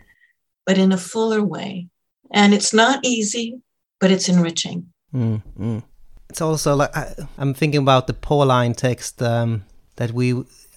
but 0.65 0.77
in 0.77 0.91
a 0.91 0.97
fuller 0.97 1.43
way. 1.43 1.87
And 2.31 2.53
it's 2.53 2.73
not 2.73 3.05
easy, 3.05 3.61
but 3.99 4.11
it's 4.11 4.29
enriching. 4.29 4.87
Mm, 5.13 5.41
mm. 5.57 5.83
It's 6.29 6.41
also 6.41 6.75
like 6.75 6.95
I, 6.95 7.13
am 7.37 7.53
thinking 7.53 7.81
about 7.81 8.07
the 8.07 8.13
Pauline 8.13 8.73
text. 8.73 9.21
Um, 9.21 9.63
that 9.97 10.11
we 10.11 10.33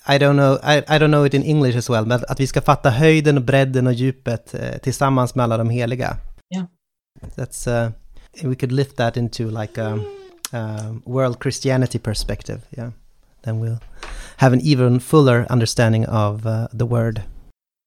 I 0.07 0.19
don't 0.19 0.37
know, 0.37 0.59
I, 0.63 0.83
I 0.89 0.99
don't 0.99 1.11
know 1.11 1.25
it 1.25 1.35
in 1.35 1.43
English 1.43 1.77
as 1.77 1.91
well, 1.91 2.07
men 2.07 2.25
att 2.29 2.41
vi 2.41 2.47
ska 2.47 2.61
fatta 2.61 2.91
höjden, 2.91 3.45
bredden 3.45 3.87
och 3.87 3.93
djupet 3.93 4.55
eh, 4.55 4.79
tillsammans 4.79 5.35
med 5.35 5.45
alla 5.45 5.59
de 5.59 5.71
heliga. 5.71 6.17
Yeah. 6.55 6.67
That's, 7.37 7.67
uh, 7.67 7.93
we 8.43 8.55
could 8.55 8.73
lift 8.73 8.97
that 8.97 9.17
into 9.17 9.51
like 9.51 9.81
a, 9.81 9.99
a 10.53 10.95
world 11.05 11.43
Christianity 11.43 11.99
perspective, 11.99 12.61
yeah. 12.71 12.91
Then 13.43 13.61
we'll 13.61 13.79
have 14.37 14.53
an 14.53 14.61
even 14.61 15.01
fuller 15.01 15.47
understanding 15.51 16.07
of 16.07 16.47
uh, 16.47 16.69
the 16.73 16.87
word. 16.87 17.23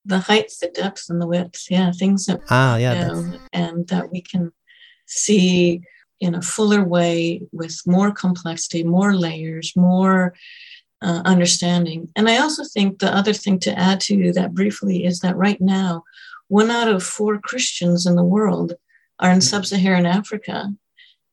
The 0.04 0.18
height, 0.18 0.52
the 0.60 0.70
depth, 0.82 1.10
and 1.10 1.20
the 1.20 1.26
width, 1.26 1.70
yeah, 1.70 1.92
things 1.92 2.26
that, 2.26 2.40
ah, 2.50 2.76
yeah, 2.76 3.10
um, 3.10 3.38
and 3.52 3.88
that 3.88 4.10
we 4.12 4.20
can 4.20 4.52
see 5.06 5.80
in 6.20 6.34
a 6.34 6.42
fuller 6.42 6.84
way 6.84 7.42
with 7.52 7.82
more 7.86 8.12
complexity, 8.12 8.84
more 8.84 9.14
layers, 9.14 9.72
more 9.76 10.34
uh, 11.02 11.22
understanding. 11.24 12.08
And 12.16 12.28
I 12.28 12.38
also 12.38 12.64
think 12.64 12.98
the 12.98 13.14
other 13.14 13.32
thing 13.32 13.58
to 13.60 13.78
add 13.78 14.00
to 14.02 14.32
that 14.32 14.54
briefly 14.54 15.04
is 15.04 15.20
that 15.20 15.36
right 15.36 15.60
now, 15.60 16.04
one 16.48 16.70
out 16.70 16.88
of 16.88 17.02
four 17.02 17.38
Christians 17.38 18.06
in 18.06 18.16
the 18.16 18.24
world 18.24 18.74
are 19.18 19.30
in 19.30 19.40
sub 19.40 19.66
Saharan 19.66 20.06
Africa. 20.06 20.72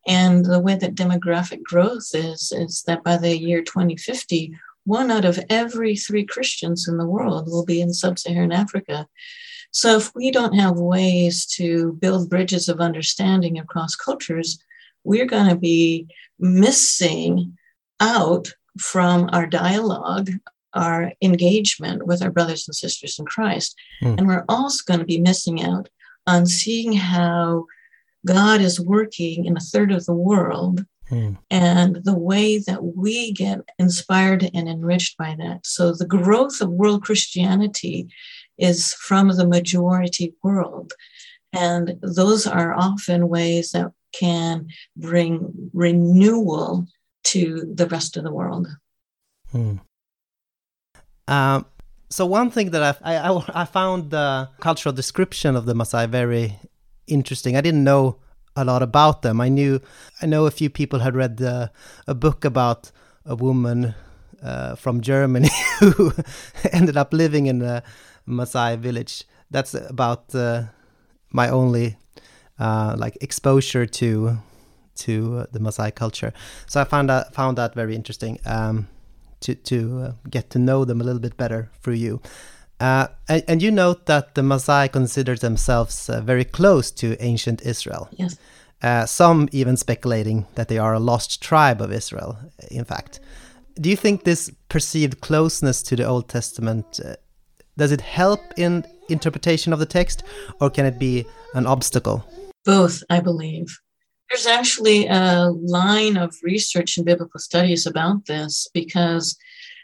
And 0.07 0.45
the 0.45 0.59
way 0.59 0.75
that 0.75 0.95
demographic 0.95 1.61
growth 1.63 2.09
is, 2.13 2.51
is 2.51 2.83
that 2.87 3.03
by 3.03 3.17
the 3.17 3.37
year 3.37 3.61
2050, 3.61 4.53
one 4.85 5.11
out 5.11 5.25
of 5.25 5.39
every 5.49 5.95
three 5.95 6.25
Christians 6.25 6.87
in 6.87 6.97
the 6.97 7.05
world 7.05 7.47
will 7.47 7.65
be 7.65 7.81
in 7.81 7.93
sub 7.93 8.17
Saharan 8.17 8.51
Africa. 8.51 9.07
So 9.71 9.97
if 9.97 10.13
we 10.15 10.31
don't 10.31 10.55
have 10.55 10.77
ways 10.77 11.45
to 11.57 11.93
build 11.93 12.29
bridges 12.29 12.67
of 12.67 12.81
understanding 12.81 13.57
across 13.57 13.95
cultures, 13.95 14.59
we're 15.03 15.25
going 15.25 15.49
to 15.49 15.55
be 15.55 16.07
missing 16.39 17.57
out 17.99 18.53
from 18.79 19.29
our 19.33 19.45
dialogue, 19.45 20.29
our 20.73 21.11
engagement 21.21 22.05
with 22.05 22.21
our 22.21 22.31
brothers 22.31 22.67
and 22.67 22.75
sisters 22.75 23.19
in 23.19 23.25
Christ. 23.25 23.75
Mm. 24.03 24.17
And 24.17 24.27
we're 24.27 24.45
also 24.47 24.83
going 24.87 24.99
to 24.99 25.05
be 25.05 25.19
missing 25.19 25.63
out 25.63 25.89
on 26.27 26.45
seeing 26.45 26.93
how 26.93 27.65
God 28.25 28.61
is 28.61 28.79
working 28.79 29.45
in 29.45 29.57
a 29.57 29.61
third 29.61 29.91
of 29.91 30.05
the 30.05 30.13
world 30.13 30.85
mm. 31.09 31.37
and 31.49 31.97
the 32.03 32.17
way 32.17 32.59
that 32.59 32.83
we 32.83 33.33
get 33.33 33.59
inspired 33.79 34.49
and 34.53 34.69
enriched 34.69 35.17
by 35.17 35.35
that. 35.39 35.65
So 35.65 35.93
the 35.93 36.05
growth 36.05 36.61
of 36.61 36.69
world 36.69 37.03
Christianity 37.03 38.07
is 38.57 38.93
from 38.93 39.29
the 39.29 39.47
majority 39.47 40.35
world. 40.43 40.93
And 41.53 41.97
those 42.01 42.47
are 42.47 42.73
often 42.73 43.27
ways 43.27 43.71
that 43.71 43.91
can 44.13 44.67
bring 44.95 45.71
renewal 45.73 46.87
to 47.23 47.71
the 47.73 47.87
rest 47.87 48.17
of 48.17 48.23
the 48.23 48.33
world. 48.33 48.67
Hmm. 49.51 49.75
Um, 51.27 51.65
so 52.09 52.25
one 52.25 52.51
thing 52.51 52.71
that 52.71 52.97
I, 53.03 53.15
I, 53.15 53.61
I 53.61 53.65
found 53.65 54.11
the 54.11 54.49
cultural 54.59 54.93
description 54.93 55.55
of 55.55 55.65
the 55.65 55.73
Maasai 55.73 56.09
very 56.09 56.59
interesting. 57.07 57.55
I 57.55 57.61
didn't 57.61 57.83
know 57.83 58.17
a 58.55 58.65
lot 58.65 58.83
about 58.83 59.21
them. 59.21 59.39
I 59.39 59.47
knew 59.47 59.79
I 60.21 60.25
know 60.25 60.45
a 60.45 60.51
few 60.51 60.69
people 60.69 60.99
had 60.99 61.15
read 61.15 61.39
a 61.41 61.71
book 62.13 62.43
about 62.43 62.91
a 63.25 63.35
woman 63.35 63.95
uh, 64.43 64.75
from 64.75 65.01
Germany 65.01 65.49
who 65.79 66.11
ended 66.71 66.97
up 66.97 67.13
living 67.13 67.47
in 67.47 67.61
a 67.61 67.83
Maasai 68.27 68.77
village. 68.77 69.23
That's 69.49 69.73
about 69.73 70.33
uh, 70.35 70.63
my 71.31 71.49
only 71.49 71.97
uh, 72.59 72.95
like 72.97 73.17
exposure 73.21 73.85
to 73.85 74.37
to 75.05 75.39
uh, 75.39 75.45
the 75.51 75.59
Maasai 75.59 75.93
culture. 75.93 76.33
So 76.67 76.81
I 76.81 76.85
found 76.85 77.09
that 77.09 77.33
found 77.33 77.57
that 77.57 77.73
very 77.75 77.95
interesting 77.95 78.39
um, 78.45 78.87
to 79.41 79.55
to 79.55 79.77
uh, 80.01 80.11
get 80.29 80.49
to 80.51 80.59
know 80.59 80.85
them 80.85 81.01
a 81.01 81.03
little 81.03 81.21
bit 81.21 81.37
better 81.37 81.69
through 81.81 81.99
you. 82.05 82.21
Uh, 82.79 83.07
and, 83.29 83.43
and, 83.47 83.61
you 83.61 83.69
note 83.69 84.07
that 84.07 84.33
the 84.33 84.41
Maasai 84.41 84.91
consider 84.91 85.35
themselves 85.35 86.09
uh, 86.09 86.19
very 86.19 86.43
close 86.43 86.89
to 86.89 87.15
ancient 87.19 87.61
Israel. 87.61 88.09
Yes. 88.17 88.39
Uh, 88.81 89.05
some 89.05 89.47
even 89.51 89.77
speculating 89.77 90.47
that 90.55 90.67
they 90.67 90.79
are 90.79 90.95
a 90.95 90.99
lost 90.99 91.43
tribe 91.43 91.79
of 91.79 91.91
Israel. 91.91 92.39
In 92.71 92.83
fact, 92.83 93.19
do 93.75 93.87
you 93.87 93.95
think 93.95 94.23
this 94.23 94.49
perceived 94.67 95.21
closeness 95.21 95.83
to 95.83 95.95
the 95.95 96.05
Old 96.05 96.27
Testament 96.27 96.99
uh, 97.05 97.17
does 97.77 97.91
it 97.91 98.01
help 98.01 98.41
in 98.57 98.85
interpretation 99.09 99.73
of 99.73 99.79
the 99.79 99.85
text, 99.85 100.23
or 100.59 100.69
can 100.69 100.85
it 100.85 100.99
be 100.99 101.25
an 101.53 101.65
obstacle? 101.65 102.25
Both, 102.65 103.03
I 103.09 103.19
believe. 103.19 103.67
There's 104.31 104.47
actually 104.47 105.07
a 105.07 105.49
line 105.51 106.15
of 106.15 106.37
research 106.41 106.97
in 106.97 107.03
biblical 107.03 107.39
studies 107.39 107.85
about 107.85 108.27
this 108.27 108.69
because 108.73 109.37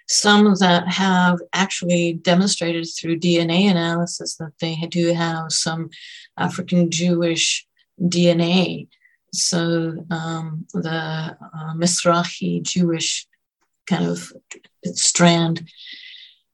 some 0.07 0.47
of 0.47 0.59
that 0.59 0.87
have 0.87 1.39
actually 1.51 2.13
demonstrated 2.13 2.85
through 2.85 3.19
DNA 3.19 3.69
analysis 3.69 4.37
that 4.37 4.53
they 4.61 4.75
do 4.89 5.13
have 5.13 5.51
some 5.51 5.89
African 6.37 6.89
Jewish 6.89 7.67
DNA. 8.01 8.87
So 9.33 10.05
um, 10.09 10.65
the 10.73 11.37
uh, 11.41 11.73
Mizrahi 11.73 12.63
Jewish 12.63 13.27
kind 13.85 14.05
of 14.05 14.31
strand. 14.93 15.69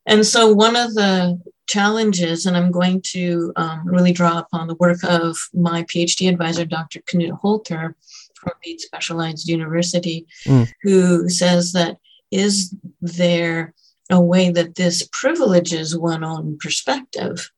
And 0.07 0.25
so 0.25 0.51
one 0.51 0.75
of 0.75 0.95
the 0.95 1.39
challenges, 1.67 2.45
and 2.45 2.55
I'm 2.55 2.71
going 2.71 3.01
to 3.13 3.53
um, 3.55 3.81
really 3.85 4.13
draw 4.13 4.39
upon 4.39 4.67
the 4.67 4.75
work 4.75 5.03
of 5.03 5.37
my 5.53 5.83
PhD 5.83 6.29
advisor, 6.29 6.65
Dr. 6.65 6.99
Knut 7.01 7.39
Holter 7.39 7.95
from 8.35 8.53
VID 8.63 8.81
Specialized 8.81 9.47
University, 9.47 10.25
mm. 10.45 10.69
who 10.81 11.29
says 11.29 11.71
that 11.73 11.97
is 12.31 12.75
there 13.01 13.73
a 14.09 14.19
way 14.19 14.49
that 14.49 14.75
this 14.75 15.07
privileges 15.11 15.97
one 15.97 16.23
own 16.23 16.57
perspective, 16.59 17.51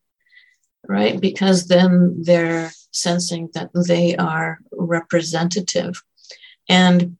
right? 0.87 1.19
Because 1.19 1.67
then 1.67 2.21
they're 2.21 2.71
sensing 2.91 3.49
that 3.53 3.71
they 3.87 4.15
are 4.15 4.59
representative. 4.71 6.01
And 6.69 7.17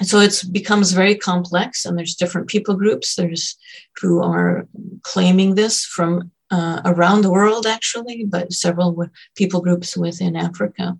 so 0.00 0.18
it 0.18 0.42
becomes 0.50 0.92
very 0.92 1.14
complex 1.14 1.84
and 1.84 1.98
there's 1.98 2.14
different 2.14 2.48
people 2.48 2.74
groups 2.74 3.14
there's 3.14 3.56
who 4.00 4.22
are 4.22 4.66
claiming 5.02 5.54
this 5.54 5.84
from 5.84 6.30
uh, 6.50 6.80
around 6.84 7.22
the 7.22 7.30
world 7.30 7.66
actually 7.66 8.24
but 8.24 8.52
several 8.52 9.06
people 9.36 9.60
groups 9.60 9.96
within 9.96 10.34
africa 10.36 10.96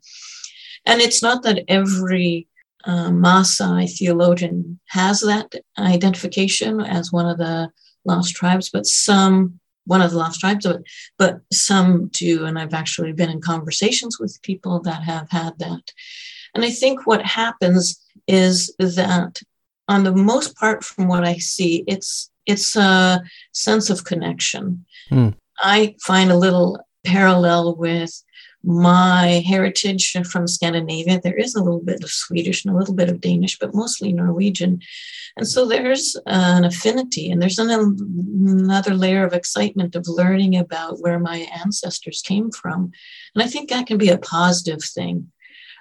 and 0.85 1.01
it's 1.01 1.23
not 1.23 1.43
that 1.43 1.65
every 1.69 2.49
uh, 2.85 3.11
Maasai 3.11 3.91
theologian 3.97 4.81
has 4.87 5.21
that 5.21 5.55
identification 5.79 6.81
as 6.81 7.13
one 7.13 7.29
of 7.29 7.39
the 7.39 7.71
lost 8.05 8.35
tribes, 8.35 8.71
but 8.71 8.87
some 8.87 9.61
one 9.85 10.01
of 10.01 10.13
the 10.13 10.17
lost 10.17 10.39
tribes 10.39 10.65
it, 10.65 10.83
but 11.19 11.41
some 11.53 12.09
do. 12.09 12.45
And 12.45 12.59
I've 12.59 12.75
actually 12.75 13.13
been 13.13 13.31
in 13.31 13.41
conversations 13.41 14.19
with 14.19 14.41
people 14.43 14.81
that 14.81 15.03
have 15.03 15.29
had 15.31 15.59
that. 15.59 15.93
And 16.55 16.65
I 16.65 16.71
think 16.71 17.07
what 17.07 17.25
happens 17.25 18.01
is 18.27 18.75
that, 18.79 19.41
on 19.89 20.05
the 20.05 20.15
most 20.15 20.57
part, 20.57 20.85
from 20.85 21.09
what 21.09 21.25
I 21.25 21.37
see, 21.39 21.85
it's 21.87 22.31
it's 22.47 22.77
a 22.77 23.23
sense 23.53 23.91
of 23.91 24.05
connection. 24.05 24.85
Mm. 25.11 25.35
I 25.59 25.95
find 26.03 26.31
a 26.31 26.37
little 26.37 26.81
parallel 27.05 27.77
with 27.77 28.23
my 28.65 29.43
heritage 29.47 30.13
from 30.31 30.47
Scandinavia. 30.47 31.21
There 31.21 31.37
is 31.37 31.55
a 31.55 31.63
little 31.63 31.83
bit 31.83 32.03
of 32.03 32.11
Swedish 32.11 32.65
and 32.65 32.75
a 32.75 32.79
little 32.79 32.95
bit 32.95 33.11
of 33.11 33.21
Danish, 33.21 33.59
but 33.59 33.75
mostly 33.75 34.13
Norwegian. 34.13 34.81
And 35.37 35.49
so 35.49 35.67
there's 35.67 36.17
an 36.27 36.65
affinity, 36.65 37.31
and 37.31 37.41
there's 37.41 37.59
an, 37.59 37.71
another 37.71 38.95
layer 38.95 39.25
of 39.25 39.33
excitement 39.33 39.97
of 39.97 40.07
learning 40.07 40.57
about 40.57 41.01
where 41.01 41.19
my 41.19 41.49
ancestors 41.65 42.23
came 42.23 42.51
from. 42.51 42.93
And 43.35 43.43
I 43.43 43.47
think 43.47 43.71
that 43.71 43.87
can 43.87 43.99
be 43.99 44.11
a 44.11 44.19
positive 44.19 44.85
thing. 44.85 45.33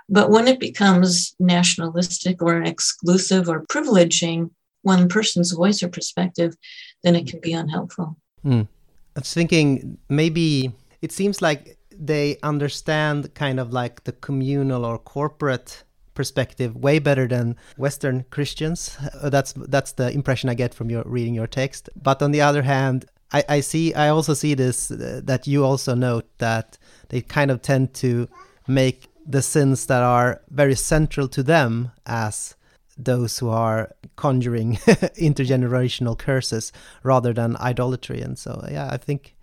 But 0.09 0.29
when 0.29 0.47
it 0.47 0.59
becomes 0.59 1.35
nationalistic 1.39 2.41
or 2.41 2.61
exclusive 2.61 3.49
or 3.49 3.65
privileging 3.65 4.51
one 4.81 5.07
person's 5.07 5.51
voice 5.51 5.83
or 5.83 5.89
perspective, 5.89 6.55
then 7.03 7.15
it 7.15 7.27
can 7.27 7.39
be 7.39 7.53
unhelpful. 7.53 8.17
Mm. 8.45 8.67
I 9.15 9.19
was 9.19 9.33
thinking 9.33 9.97
maybe 10.09 10.71
it 11.01 11.11
seems 11.11 11.41
like 11.41 11.77
they 11.91 12.37
understand 12.41 13.33
kind 13.35 13.59
of 13.59 13.71
like 13.71 14.03
the 14.05 14.11
communal 14.13 14.85
or 14.85 14.97
corporate 14.97 15.83
perspective 16.13 16.75
way 16.75 16.99
better 16.99 17.27
than 17.27 17.55
Western 17.77 18.25
Christians. 18.29 18.97
Uh, 19.21 19.29
that's 19.29 19.53
that's 19.53 19.93
the 19.93 20.11
impression 20.11 20.49
I 20.49 20.55
get 20.55 20.73
from 20.73 20.89
your 20.89 21.03
reading 21.05 21.33
your 21.33 21.47
text. 21.47 21.89
But 21.95 22.21
on 22.21 22.31
the 22.31 22.41
other 22.41 22.63
hand, 22.63 23.05
I, 23.31 23.43
I 23.49 23.59
see 23.61 23.93
I 23.93 24.09
also 24.09 24.33
see 24.33 24.53
this 24.55 24.91
uh, 24.91 25.21
that 25.23 25.47
you 25.47 25.63
also 25.65 25.95
note 25.95 26.27
that 26.37 26.77
they 27.09 27.21
kind 27.21 27.51
of 27.51 27.61
tend 27.61 27.93
to 27.95 28.27
make 28.67 29.10
the 29.25 29.41
sins 29.41 29.85
that 29.85 30.01
are 30.01 30.41
very 30.49 30.75
central 30.75 31.27
to 31.27 31.43
them 31.43 31.91
as 32.05 32.55
those 32.97 33.39
who 33.39 33.49
are 33.49 33.95
conjuring 34.15 34.75
intergenerational 35.17 36.17
curses 36.17 36.71
rather 37.03 37.33
than 37.33 37.55
idolatry. 37.57 38.21
And 38.21 38.37
so 38.37 38.63
yeah 38.69 38.89
i 38.91 38.97
think 38.97 39.35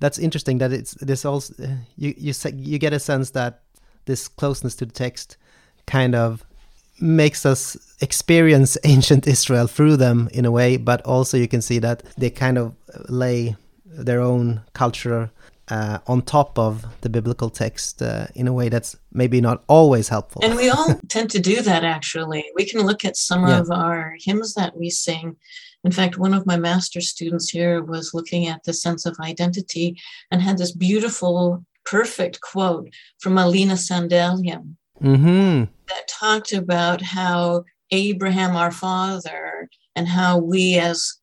that's 0.00 0.18
interesting 0.18 0.58
that 0.58 0.72
it's 0.72 0.94
this 0.94 1.24
also 1.24 1.54
you 1.96 2.14
you 2.16 2.34
you 2.54 2.78
get 2.78 2.92
a 2.92 2.98
sense 2.98 3.30
that 3.30 3.60
this 4.06 4.28
closeness 4.28 4.74
to 4.76 4.86
the 4.86 4.92
text 4.92 5.36
kind 5.86 6.14
of 6.14 6.44
makes 7.00 7.46
us 7.46 7.76
experience 8.00 8.76
ancient 8.84 9.26
Israel 9.26 9.66
through 9.66 9.96
them 9.96 10.28
in 10.32 10.44
a 10.44 10.50
way, 10.50 10.76
but 10.76 11.00
also 11.02 11.36
you 11.36 11.48
can 11.48 11.62
see 11.62 11.78
that 11.78 12.02
they 12.16 12.30
kind 12.30 12.58
of 12.58 12.74
lay 13.08 13.56
their 13.84 14.20
own 14.20 14.62
culture 14.72 15.30
uh, 15.70 15.98
on 16.06 16.22
top 16.22 16.58
of 16.58 16.84
the 17.00 17.08
biblical 17.08 17.50
text 17.50 18.02
uh, 18.02 18.26
in 18.34 18.48
a 18.48 18.52
way 18.52 18.68
that's 18.68 18.96
maybe 19.12 19.40
not 19.40 19.64
always 19.68 20.08
helpful. 20.08 20.42
And 20.44 20.56
we 20.56 20.68
all 20.74 21.00
tend 21.08 21.30
to 21.30 21.40
do 21.40 21.62
that 21.62 21.84
actually. 21.84 22.44
We 22.54 22.64
can 22.64 22.80
look 22.82 23.04
at 23.04 23.16
some 23.16 23.46
yeah. 23.46 23.60
of 23.60 23.70
our 23.70 24.16
hymns 24.24 24.54
that 24.54 24.76
we 24.76 24.90
sing 24.90 25.36
in 25.84 25.92
fact, 25.92 26.18
one 26.18 26.34
of 26.34 26.46
my 26.46 26.56
master 26.56 27.00
students 27.00 27.48
here 27.48 27.82
was 27.82 28.12
looking 28.12 28.46
at 28.46 28.62
the 28.64 28.72
sense 28.72 29.06
of 29.06 29.18
identity 29.20 29.98
and 30.30 30.42
had 30.42 30.58
this 30.58 30.72
beautiful, 30.72 31.64
perfect 31.84 32.40
quote 32.40 32.92
from 33.18 33.38
a 33.38 33.48
Lina 33.48 33.74
Sandell 33.74 34.44
hymn 34.44 34.76
mm-hmm. 35.02 35.64
that 35.88 36.08
talked 36.08 36.52
about 36.52 37.00
how 37.00 37.64
Abraham, 37.90 38.56
our 38.56 38.70
father, 38.70 39.68
and 39.96 40.06
how 40.06 40.38
we 40.38 40.78
as 40.78 41.14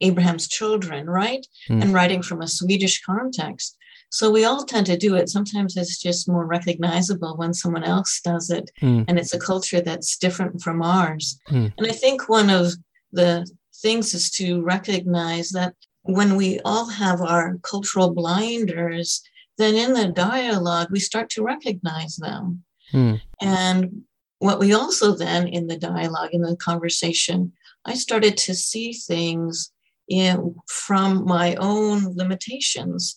Abraham's 0.00 0.48
children, 0.48 1.08
right? 1.08 1.46
Mm. 1.68 1.82
And 1.82 1.92
writing 1.92 2.22
from 2.22 2.42
a 2.42 2.48
Swedish 2.48 3.02
context. 3.02 3.76
So 4.14 4.30
we 4.30 4.44
all 4.44 4.64
tend 4.64 4.86
to 4.86 4.96
do 4.96 5.16
it. 5.16 5.28
Sometimes 5.28 5.76
it's 5.76 6.00
just 6.00 6.28
more 6.28 6.46
recognizable 6.46 7.36
when 7.36 7.52
someone 7.52 7.82
else 7.82 8.20
does 8.20 8.48
it. 8.48 8.70
Mm. 8.80 9.06
And 9.08 9.18
it's 9.18 9.34
a 9.34 9.40
culture 9.40 9.80
that's 9.80 10.16
different 10.16 10.62
from 10.62 10.82
ours. 10.82 11.36
Mm. 11.50 11.72
And 11.76 11.86
I 11.88 11.90
think 11.90 12.28
one 12.28 12.48
of 12.48 12.74
the 13.10 13.44
things 13.82 14.14
is 14.14 14.30
to 14.38 14.62
recognize 14.62 15.50
that 15.50 15.74
when 16.02 16.36
we 16.36 16.60
all 16.64 16.86
have 16.86 17.22
our 17.22 17.58
cultural 17.62 18.14
blinders, 18.14 19.20
then 19.58 19.74
in 19.74 19.94
the 19.94 20.12
dialogue, 20.12 20.92
we 20.92 21.00
start 21.00 21.28
to 21.30 21.42
recognize 21.42 22.14
them. 22.14 22.62
Hmm. 22.92 23.14
And 23.40 24.02
what 24.38 24.60
we 24.60 24.74
also 24.74 25.16
then 25.16 25.48
in 25.48 25.66
the 25.66 25.76
dialogue, 25.76 26.30
in 26.32 26.42
the 26.42 26.54
conversation, 26.56 27.52
I 27.84 27.94
started 27.94 28.36
to 28.36 28.54
see 28.54 28.92
things 28.92 29.72
in, 30.08 30.54
from 30.68 31.24
my 31.24 31.56
own 31.56 32.14
limitations. 32.14 33.16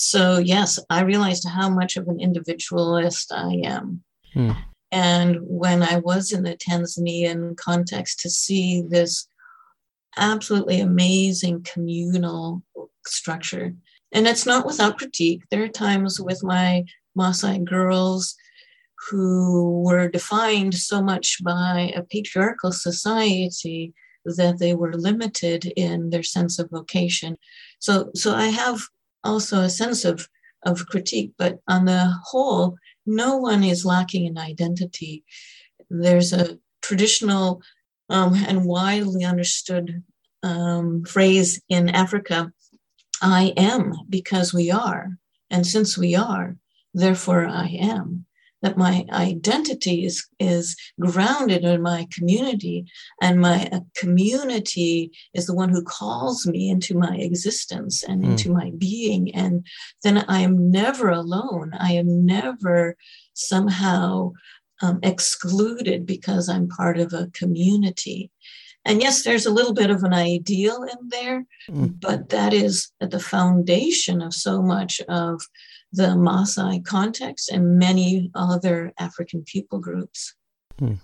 So, 0.00 0.38
yes, 0.38 0.78
I 0.88 1.02
realized 1.02 1.44
how 1.44 1.68
much 1.68 1.96
of 1.96 2.06
an 2.06 2.20
individualist 2.20 3.32
I 3.32 3.62
am. 3.64 4.04
Hmm. 4.32 4.52
And 4.92 5.38
when 5.40 5.82
I 5.82 5.98
was 5.98 6.30
in 6.30 6.44
the 6.44 6.56
Tanzanian 6.56 7.56
context, 7.56 8.20
to 8.20 8.30
see 8.30 8.80
this 8.80 9.26
absolutely 10.16 10.78
amazing 10.78 11.64
communal 11.64 12.62
structure. 13.04 13.74
And 14.12 14.28
it's 14.28 14.46
not 14.46 14.64
without 14.64 14.98
critique. 14.98 15.42
There 15.50 15.64
are 15.64 15.68
times 15.68 16.20
with 16.20 16.44
my 16.44 16.84
Maasai 17.18 17.64
girls 17.64 18.36
who 19.10 19.82
were 19.84 20.08
defined 20.08 20.74
so 20.76 21.02
much 21.02 21.42
by 21.42 21.92
a 21.96 22.04
patriarchal 22.04 22.70
society 22.70 23.94
that 24.24 24.60
they 24.60 24.76
were 24.76 24.94
limited 24.94 25.72
in 25.74 26.10
their 26.10 26.22
sense 26.22 26.60
of 26.60 26.70
vocation. 26.70 27.36
So, 27.80 28.12
so 28.14 28.36
I 28.36 28.46
have 28.46 28.80
also 29.28 29.60
a 29.60 29.70
sense 29.70 30.04
of, 30.04 30.28
of 30.64 30.86
critique, 30.86 31.32
but 31.38 31.58
on 31.68 31.84
the 31.84 32.12
whole, 32.24 32.76
no 33.06 33.36
one 33.36 33.62
is 33.62 33.84
lacking 33.84 34.26
in 34.26 34.38
identity. 34.38 35.24
There's 35.88 36.32
a 36.32 36.58
traditional 36.82 37.62
um, 38.08 38.34
and 38.34 38.64
widely 38.64 39.24
understood 39.24 40.02
um, 40.42 41.04
phrase 41.04 41.60
in 41.68 41.88
Africa 41.90 42.52
I 43.20 43.52
am 43.56 43.94
because 44.08 44.54
we 44.54 44.70
are. 44.70 45.18
And 45.50 45.66
since 45.66 45.98
we 45.98 46.14
are, 46.14 46.56
therefore 46.94 47.46
I 47.46 47.66
am. 47.80 48.26
That 48.62 48.76
my 48.76 49.06
identity 49.12 50.04
is, 50.04 50.26
is 50.40 50.76
grounded 50.98 51.64
in 51.64 51.80
my 51.80 52.08
community, 52.12 52.86
and 53.22 53.40
my 53.40 53.68
uh, 53.70 53.80
community 53.96 55.12
is 55.32 55.46
the 55.46 55.54
one 55.54 55.68
who 55.68 55.82
calls 55.82 56.46
me 56.46 56.68
into 56.68 56.98
my 56.98 57.16
existence 57.16 58.02
and 58.02 58.24
mm. 58.24 58.30
into 58.30 58.52
my 58.52 58.72
being. 58.76 59.32
And 59.34 59.64
then 60.02 60.24
I 60.28 60.40
am 60.40 60.70
never 60.72 61.08
alone. 61.08 61.72
I 61.78 61.92
am 61.92 62.26
never 62.26 62.96
somehow 63.34 64.32
um, 64.82 64.98
excluded 65.02 66.06
because 66.06 66.48
I'm 66.48 66.68
part 66.68 66.98
of 66.98 67.12
a 67.12 67.30
community. 67.32 68.30
And 68.84 69.02
yes, 69.02 69.22
there's 69.22 69.46
a 69.46 69.52
little 69.52 69.74
bit 69.74 69.90
of 69.90 70.02
an 70.02 70.14
ideal 70.14 70.82
in 70.82 71.08
there, 71.08 71.44
mm. 71.70 72.00
but 72.00 72.30
that 72.30 72.54
is 72.54 72.90
at 73.00 73.10
the 73.10 73.20
foundation 73.20 74.22
of 74.22 74.32
so 74.32 74.62
much 74.62 75.00
of 75.08 75.42
the 75.92 76.14
Maasai 76.14 76.84
context 76.84 77.50
and 77.50 77.78
many 77.78 78.30
other 78.34 78.92
African 78.98 79.42
people 79.44 79.78
groups. 79.78 80.34
Mm. 80.80 80.98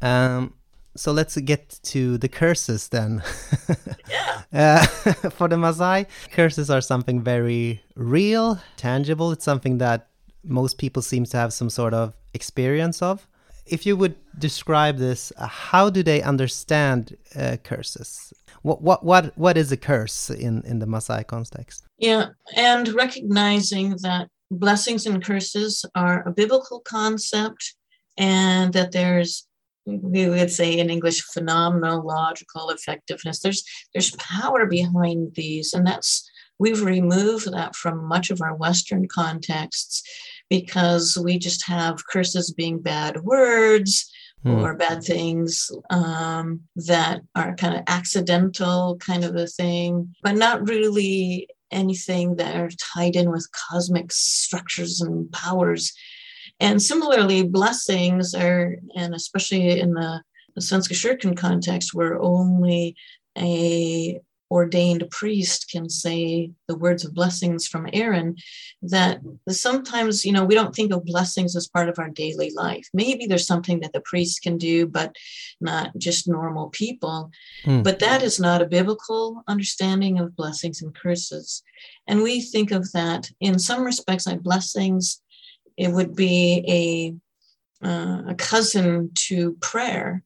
Um, 0.00 0.54
so 0.96 1.12
let's 1.12 1.36
get 1.38 1.78
to 1.84 2.18
the 2.18 2.28
curses 2.28 2.88
then. 2.88 3.22
yeah. 4.10 4.42
Uh, 4.52 4.86
for 5.30 5.48
the 5.48 5.56
Maasai, 5.56 6.06
curses 6.32 6.70
are 6.70 6.80
something 6.80 7.22
very 7.22 7.82
real, 7.94 8.60
tangible. 8.76 9.32
It's 9.32 9.44
something 9.44 9.78
that 9.78 10.08
most 10.44 10.78
people 10.78 11.02
seem 11.02 11.24
to 11.26 11.36
have 11.36 11.52
some 11.52 11.70
sort 11.70 11.94
of 11.94 12.14
experience 12.34 13.02
of. 13.02 13.26
If 13.66 13.86
you 13.86 13.96
would 13.96 14.16
describe 14.38 14.96
this, 14.98 15.32
uh, 15.36 15.46
how 15.46 15.90
do 15.90 16.02
they 16.02 16.22
understand 16.22 17.16
uh, 17.36 17.56
curses? 17.62 18.32
What, 18.62 18.82
what, 18.82 19.04
what, 19.04 19.36
what 19.38 19.56
is 19.56 19.72
a 19.72 19.76
curse 19.76 20.30
in, 20.30 20.62
in 20.66 20.78
the 20.78 20.86
Maasai 20.86 21.26
context? 21.26 21.84
Yeah, 21.98 22.26
and 22.56 22.88
recognizing 22.88 23.96
that 24.02 24.28
blessings 24.50 25.06
and 25.06 25.24
curses 25.24 25.84
are 25.94 26.26
a 26.26 26.32
biblical 26.32 26.80
concept 26.80 27.74
and 28.18 28.72
that 28.72 28.92
there's 28.92 29.46
we 29.86 30.28
would 30.28 30.50
say 30.50 30.78
in 30.78 30.90
English 30.90 31.24
phenomenological 31.34 32.72
effectiveness. 32.72 33.40
There's 33.40 33.64
there's 33.92 34.14
power 34.16 34.66
behind 34.66 35.34
these, 35.34 35.72
and 35.72 35.86
that's 35.86 36.30
we've 36.58 36.82
removed 36.82 37.50
that 37.52 37.74
from 37.74 38.04
much 38.04 38.30
of 38.30 38.40
our 38.42 38.54
Western 38.54 39.08
contexts 39.08 40.02
because 40.50 41.16
we 41.22 41.38
just 41.38 41.66
have 41.66 42.06
curses 42.06 42.52
being 42.52 42.80
bad 42.80 43.22
words 43.22 44.09
mm. 44.44 44.62
or 44.62 44.74
bad 44.74 45.02
things 45.02 45.70
um, 45.90 46.60
that 46.76 47.20
are 47.34 47.54
kind 47.56 47.74
of 47.74 47.82
accidental, 47.86 48.96
kind 48.98 49.24
of 49.24 49.36
a 49.36 49.46
thing, 49.46 50.14
but 50.22 50.36
not 50.36 50.68
really 50.68 51.48
anything 51.70 52.36
that 52.36 52.56
are 52.56 52.70
tied 52.94 53.16
in 53.16 53.30
with 53.30 53.48
cosmic 53.70 54.12
structures 54.12 55.00
and 55.00 55.30
powers. 55.32 55.92
And 56.58 56.82
similarly, 56.82 57.42
blessings 57.42 58.34
are, 58.34 58.76
and 58.94 59.14
especially 59.14 59.80
in 59.80 59.94
the, 59.94 60.22
the 60.54 60.60
kyrkan 60.60 61.36
context, 61.36 61.94
were 61.94 62.20
only 62.20 62.96
a 63.38 64.20
ordained 64.50 65.08
priest 65.10 65.70
can 65.70 65.88
say 65.88 66.50
the 66.66 66.76
words 66.76 67.04
of 67.04 67.14
blessings 67.14 67.66
from 67.68 67.88
Aaron, 67.92 68.36
that 68.82 69.20
sometimes, 69.48 70.24
you 70.24 70.32
know, 70.32 70.44
we 70.44 70.54
don't 70.54 70.74
think 70.74 70.92
of 70.92 71.04
blessings 71.04 71.54
as 71.54 71.68
part 71.68 71.88
of 71.88 71.98
our 71.98 72.08
daily 72.08 72.50
life. 72.54 72.88
Maybe 72.92 73.26
there's 73.26 73.46
something 73.46 73.80
that 73.80 73.92
the 73.92 74.00
priest 74.00 74.42
can 74.42 74.58
do, 74.58 74.86
but 74.86 75.14
not 75.60 75.96
just 75.98 76.28
normal 76.28 76.70
people. 76.70 77.30
Mm. 77.64 77.84
But 77.84 78.00
that 78.00 78.22
is 78.22 78.40
not 78.40 78.62
a 78.62 78.66
biblical 78.66 79.42
understanding 79.46 80.18
of 80.18 80.36
blessings 80.36 80.82
and 80.82 80.94
curses. 80.94 81.62
And 82.08 82.22
we 82.22 82.40
think 82.40 82.72
of 82.72 82.90
that 82.92 83.30
in 83.40 83.58
some 83.58 83.84
respects 83.84 84.26
like 84.26 84.42
blessings, 84.42 85.22
it 85.76 85.92
would 85.92 86.16
be 86.16 86.64
a 86.68 87.14
uh, 87.82 88.22
a 88.28 88.34
cousin 88.34 89.10
to 89.14 89.56
prayer 89.62 90.22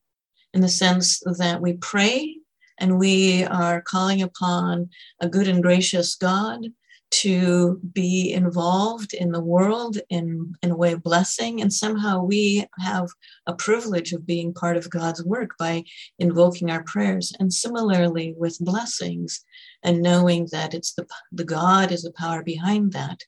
in 0.54 0.60
the 0.60 0.68
sense 0.68 1.20
that 1.38 1.60
we 1.60 1.74
pray 1.74 2.36
and 2.78 2.98
we 2.98 3.44
are 3.44 3.80
calling 3.82 4.22
upon 4.22 4.90
a 5.20 5.28
good 5.28 5.48
and 5.48 5.62
gracious 5.62 6.14
God 6.14 6.66
to 7.10 7.80
be 7.92 8.32
involved 8.32 9.14
in 9.14 9.30
the 9.30 9.40
world 9.40 9.98
in, 10.10 10.54
in 10.62 10.72
a 10.72 10.76
way 10.76 10.92
of 10.92 11.02
blessing. 11.02 11.60
And 11.60 11.72
somehow 11.72 12.24
we 12.24 12.66
have 12.80 13.08
a 13.46 13.54
privilege 13.54 14.12
of 14.12 14.26
being 14.26 14.52
part 14.52 14.76
of 14.76 14.90
God's 14.90 15.24
work 15.24 15.50
by 15.56 15.84
invoking 16.18 16.70
our 16.70 16.82
prayers. 16.82 17.32
And 17.38 17.52
similarly 17.52 18.34
with 18.36 18.58
blessings 18.58 19.44
and 19.84 20.02
knowing 20.02 20.48
that 20.50 20.74
it's 20.74 20.94
the, 20.94 21.06
the 21.30 21.44
God 21.44 21.92
is 21.92 22.02
the 22.02 22.12
power 22.12 22.42
behind 22.42 22.92
that. 22.92 23.20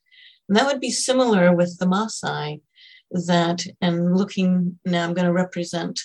And 0.49 0.57
that 0.57 0.67
would 0.67 0.81
be 0.81 0.91
similar 0.91 1.55
with 1.55 1.79
the 1.79 1.87
Maasai 1.87 2.63
that, 3.13 3.65
and 3.81 4.17
looking 4.17 4.81
now, 4.85 5.05
I'm 5.05 5.15
going 5.15 5.27
to 5.27 5.33
represent 5.33 6.01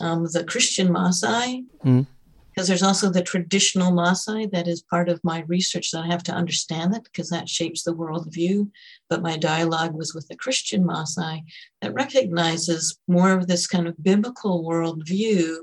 um, 0.00 0.26
the 0.32 0.44
Christian 0.44 0.88
Maasai. 0.88 1.64
Mm 1.82 2.06
because 2.52 2.68
there's 2.68 2.82
also 2.82 3.08
the 3.08 3.22
traditional 3.22 3.92
Maasai 3.92 4.50
that 4.52 4.68
is 4.68 4.82
part 4.82 5.08
of 5.08 5.24
my 5.24 5.44
research 5.46 5.90
that 5.90 6.04
I 6.04 6.06
have 6.08 6.22
to 6.24 6.32
understand 6.32 6.92
that 6.92 7.04
because 7.04 7.30
that 7.30 7.48
shapes 7.48 7.82
the 7.82 7.94
worldview. 7.94 8.70
But 9.08 9.22
my 9.22 9.38
dialogue 9.38 9.94
was 9.94 10.14
with 10.14 10.28
the 10.28 10.36
Christian 10.36 10.84
Maasai 10.84 11.42
that 11.80 11.94
recognizes 11.94 12.98
more 13.08 13.32
of 13.32 13.46
this 13.46 13.66
kind 13.66 13.88
of 13.88 14.02
biblical 14.02 14.64
worldview 14.64 15.56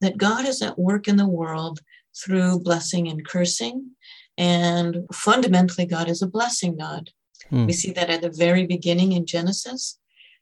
that 0.00 0.16
God 0.16 0.46
is 0.46 0.62
at 0.62 0.78
work 0.78 1.06
in 1.06 1.16
the 1.16 1.28
world 1.28 1.80
through 2.16 2.60
blessing 2.60 3.08
and 3.08 3.26
cursing. 3.26 3.90
And 4.38 5.04
fundamentally, 5.12 5.84
God 5.84 6.08
is 6.08 6.22
a 6.22 6.26
blessing 6.26 6.78
God. 6.78 7.10
Hmm. 7.50 7.66
We 7.66 7.74
see 7.74 7.92
that 7.92 8.08
at 8.08 8.22
the 8.22 8.30
very 8.30 8.66
beginning 8.66 9.12
in 9.12 9.26
Genesis. 9.26 9.98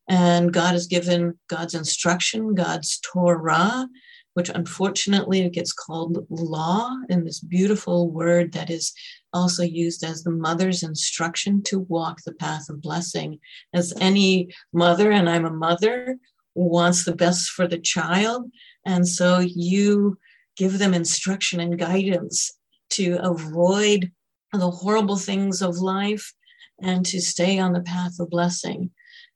And 0.08 0.52
God 0.52 0.72
has 0.72 0.86
given 0.86 1.38
God's 1.48 1.74
instruction, 1.74 2.54
God's 2.54 3.00
Torah, 3.00 3.88
which 4.34 4.48
unfortunately 4.48 5.48
gets 5.50 5.72
called 5.72 6.26
law 6.30 6.94
in 7.08 7.24
this 7.24 7.40
beautiful 7.40 8.10
word 8.10 8.52
that 8.52 8.70
is 8.70 8.92
also 9.32 9.62
used 9.62 10.04
as 10.04 10.22
the 10.22 10.30
mother's 10.30 10.82
instruction 10.82 11.62
to 11.62 11.80
walk 11.80 12.18
the 12.24 12.34
path 12.34 12.68
of 12.68 12.80
blessing. 12.82 13.38
As 13.74 13.92
any 14.00 14.48
mother, 14.72 15.10
and 15.10 15.28
I'm 15.28 15.44
a 15.44 15.50
mother, 15.50 16.16
wants 16.54 17.04
the 17.04 17.14
best 17.14 17.50
for 17.50 17.66
the 17.66 17.78
child. 17.78 18.50
And 18.84 19.06
so 19.06 19.38
you 19.38 20.18
give 20.56 20.78
them 20.78 20.94
instruction 20.94 21.60
and 21.60 21.78
guidance 21.78 22.52
to 22.90 23.18
avoid 23.22 24.10
the 24.52 24.70
horrible 24.70 25.16
things 25.16 25.62
of 25.62 25.78
life 25.78 26.34
and 26.82 27.04
to 27.06 27.20
stay 27.20 27.58
on 27.58 27.72
the 27.72 27.82
path 27.82 28.18
of 28.18 28.30
blessing. 28.30 28.90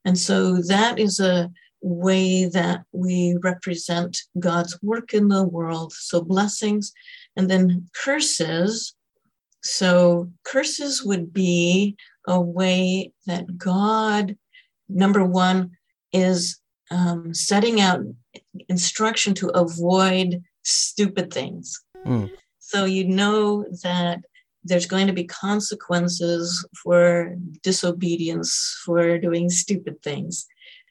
And 0.05 0.19
so 0.19 0.61
that 0.63 0.99
is 0.99 1.21
a 1.21 1.51
way 1.85 2.47
that 2.47 2.82
we 2.93 3.37
represent 3.43 4.22
God's 4.39 4.82
work 4.82 5.12
in 5.12 5.28
the 5.28 5.45
world. 5.45 5.93
So, 5.93 6.22
blessings 6.22 6.93
and 7.37 7.51
then 7.51 7.89
curses. 7.95 8.95
So, 9.62 10.30
curses 10.45 11.05
would 11.05 11.32
be 11.32 11.97
a 12.26 12.41
way 12.41 13.12
that 13.26 13.59
God, 13.59 14.37
number 14.89 15.24
one, 15.24 15.72
is 16.12 16.59
um, 16.91 17.35
setting 17.35 17.80
out 17.80 18.01
instruction 18.68 19.35
to 19.35 19.49
avoid 19.49 20.43
stupid 20.62 21.32
things. 21.32 21.82
Mm. 22.07 22.30
So, 22.61 22.87
you 22.87 23.05
know 23.05 23.66
that 23.82 24.24
there's 24.64 24.87
going 24.87 25.07
to 25.07 25.12
be 25.12 25.24
consequences 25.24 26.66
for 26.82 27.37
disobedience, 27.62 28.80
for 28.87 29.18
doing 29.18 29.51
stupid 29.51 30.03
things. 30.03 30.47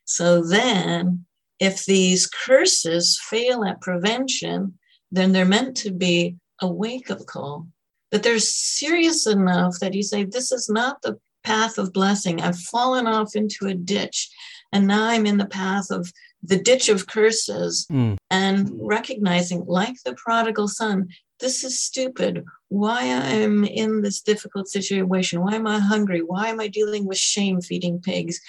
So 0.06 0.44
then, 0.44 1.26
if 1.60 1.86
these 1.86 2.28
curses 2.28 3.20
fail 3.24 3.64
at 3.64 3.82
prevention, 3.82 4.78
then 5.12 5.32
they're 5.32 5.46
meant 5.46 5.78
to 5.78 5.92
be 5.92 6.36
a 6.62 6.68
wake 6.68 7.10
up 7.10 7.26
call. 7.26 7.68
That 8.12 8.24
they're 8.24 8.40
serious 8.40 9.26
enough 9.26 9.80
that 9.80 9.94
you 9.94 10.04
say, 10.04 10.24
This 10.24 10.52
is 10.52 10.70
not 10.70 11.02
the 11.02 11.20
path 11.44 11.78
of 11.78 11.94
blessing. 11.94 12.42
I've 12.42 12.60
fallen 12.60 13.08
off 13.08 13.36
into 13.36 13.68
a 13.68 13.74
ditch, 13.74 14.30
and 14.72 14.88
now 14.88 15.04
I'm 15.06 15.26
in 15.26 15.38
the 15.38 15.46
path 15.46 15.90
of 15.90 16.12
the 16.42 16.58
ditch 16.58 16.90
of 16.90 17.08
curses 17.08 17.88
mm. 17.92 18.18
and 18.30 18.70
recognizing, 18.82 19.66
like 19.66 19.96
the 20.04 20.14
prodigal 20.16 20.68
son, 20.68 21.08
this 21.40 21.64
is 21.64 21.80
stupid. 21.80 22.44
Why 22.70 23.02
I'm 23.14 23.64
in 23.64 24.02
this 24.02 24.22
difficult 24.22 24.68
situation? 24.68 25.42
Why 25.42 25.56
am 25.56 25.68
I 25.68 25.80
hungry? 25.80 26.22
Why 26.22 26.50
am 26.50 26.60
I 26.60 26.68
dealing 26.68 27.06
with 27.06 27.18
shame 27.18 27.62
feeding 27.62 28.00
pigs? 28.02 28.40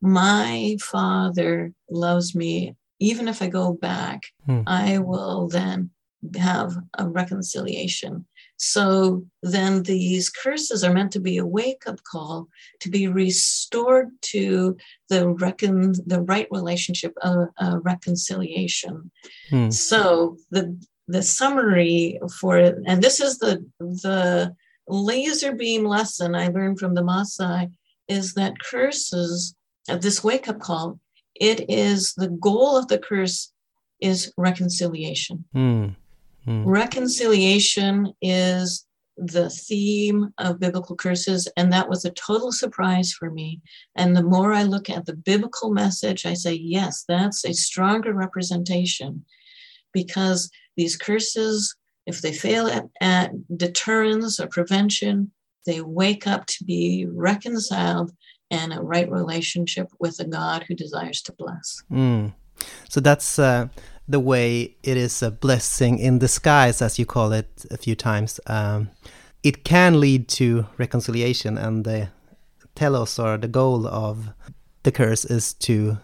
My 0.00 0.76
father 0.80 1.72
loves 1.90 2.34
me. 2.34 2.74
Even 2.98 3.28
if 3.28 3.40
I 3.40 3.48
go 3.48 3.72
back, 3.72 4.22
hmm. 4.44 4.62
I 4.66 4.98
will 4.98 5.48
then 5.48 5.90
have 6.36 6.76
a 6.98 7.08
reconciliation. 7.08 8.26
So 8.56 9.24
then 9.42 9.84
these 9.84 10.28
curses 10.28 10.84
are 10.84 10.92
meant 10.92 11.12
to 11.12 11.20
be 11.20 11.38
a 11.38 11.46
wake 11.46 11.84
up 11.86 12.02
call 12.04 12.48
to 12.80 12.90
be 12.90 13.08
restored 13.08 14.10
to 14.22 14.76
the 15.08 15.30
reckon 15.30 15.94
the 16.06 16.20
right 16.20 16.46
relationship 16.50 17.14
of 17.22 17.48
uh, 17.58 17.78
reconciliation. 17.82 19.10
Hmm. 19.48 19.70
So 19.70 20.36
the 20.50 20.78
the 21.08 21.22
summary 21.22 22.20
for 22.38 22.58
it, 22.58 22.76
and 22.86 23.02
this 23.02 23.20
is 23.20 23.38
the 23.38 23.64
the 23.78 24.54
laser 24.88 25.54
beam 25.54 25.84
lesson 25.84 26.34
I 26.34 26.48
learned 26.48 26.78
from 26.78 26.94
the 26.94 27.02
Maasai, 27.02 27.72
is 28.08 28.34
that 28.34 28.60
curses 28.60 29.54
of 29.90 30.02
this 30.02 30.22
wake 30.24 30.48
up 30.48 30.60
call, 30.60 30.98
it 31.34 31.68
is 31.68 32.14
the 32.14 32.28
goal 32.28 32.76
of 32.76 32.88
the 32.88 32.98
curse 32.98 33.52
is 34.00 34.32
reconciliation. 34.36 35.44
Mm. 35.54 35.96
Mm. 36.46 36.62
Reconciliation 36.66 38.12
is 38.22 38.86
the 39.16 39.50
theme 39.50 40.32
of 40.38 40.58
biblical 40.58 40.96
curses, 40.96 41.46
and 41.56 41.72
that 41.72 41.88
was 41.88 42.04
a 42.04 42.10
total 42.12 42.52
surprise 42.52 43.12
for 43.12 43.30
me. 43.30 43.60
And 43.94 44.16
the 44.16 44.22
more 44.22 44.52
I 44.52 44.62
look 44.62 44.88
at 44.88 45.04
the 45.04 45.14
biblical 45.14 45.70
message, 45.70 46.24
I 46.24 46.34
say, 46.34 46.54
yes, 46.54 47.04
that's 47.06 47.44
a 47.44 47.52
stronger 47.52 48.14
representation 48.14 49.24
because 49.92 50.50
these 50.76 50.96
curses, 50.96 51.74
if 52.06 52.22
they 52.22 52.32
fail 52.32 52.66
at, 52.66 52.84
at 53.00 53.32
deterrence 53.56 54.40
or 54.40 54.46
prevention, 54.46 55.32
they 55.66 55.82
wake 55.82 56.26
up 56.26 56.46
to 56.46 56.64
be 56.64 57.06
reconciled 57.10 58.12
and 58.50 58.72
a 58.72 58.80
right 58.80 59.10
relationship 59.10 59.88
with 59.98 60.18
a 60.20 60.24
God 60.24 60.64
who 60.66 60.74
desires 60.74 61.22
to 61.22 61.32
bless. 61.32 61.82
Mm. 61.90 62.32
So 62.88 63.00
that's 63.00 63.38
uh, 63.38 63.68
the 64.08 64.20
way 64.20 64.76
it 64.82 64.96
is 64.96 65.22
a 65.22 65.30
blessing 65.30 65.98
in 65.98 66.18
disguise, 66.18 66.82
as 66.82 66.98
you 66.98 67.06
call 67.06 67.32
it 67.32 67.64
a 67.70 67.76
few 67.76 67.94
times. 67.94 68.40
Um, 68.46 68.90
it 69.42 69.64
can 69.64 70.00
lead 70.00 70.28
to 70.28 70.66
reconciliation, 70.76 71.56
and 71.56 71.84
the 71.84 72.08
telos 72.74 73.18
or 73.18 73.38
the 73.38 73.48
goal 73.48 73.86
of 73.86 74.30
the 74.82 74.92
curse 74.92 75.24
is 75.24 75.54
to 75.54 75.98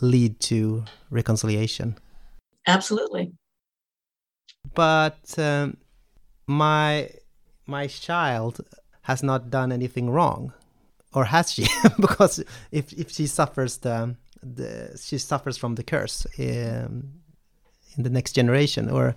lead 0.00 0.40
to 0.40 0.84
reconciliation. 1.10 1.96
Absolutely. 2.66 3.32
But 4.74 5.38
um, 5.38 5.76
my 6.46 7.10
my 7.66 7.86
child 7.86 8.60
has 9.02 9.22
not 9.22 9.50
done 9.50 9.70
anything 9.70 10.10
wrong 10.10 10.52
or 11.14 11.24
has 11.24 11.52
she? 11.52 11.66
because 12.00 12.42
if 12.72 12.92
if 12.92 13.10
she 13.10 13.26
suffers 13.26 13.78
the, 13.78 14.16
the 14.42 14.98
she 15.02 15.18
suffers 15.18 15.56
from 15.56 15.74
the 15.74 15.82
curse 15.82 16.26
in, 16.38 17.12
in 17.96 18.02
the 18.02 18.10
next 18.10 18.32
generation, 18.32 18.90
or 18.90 19.14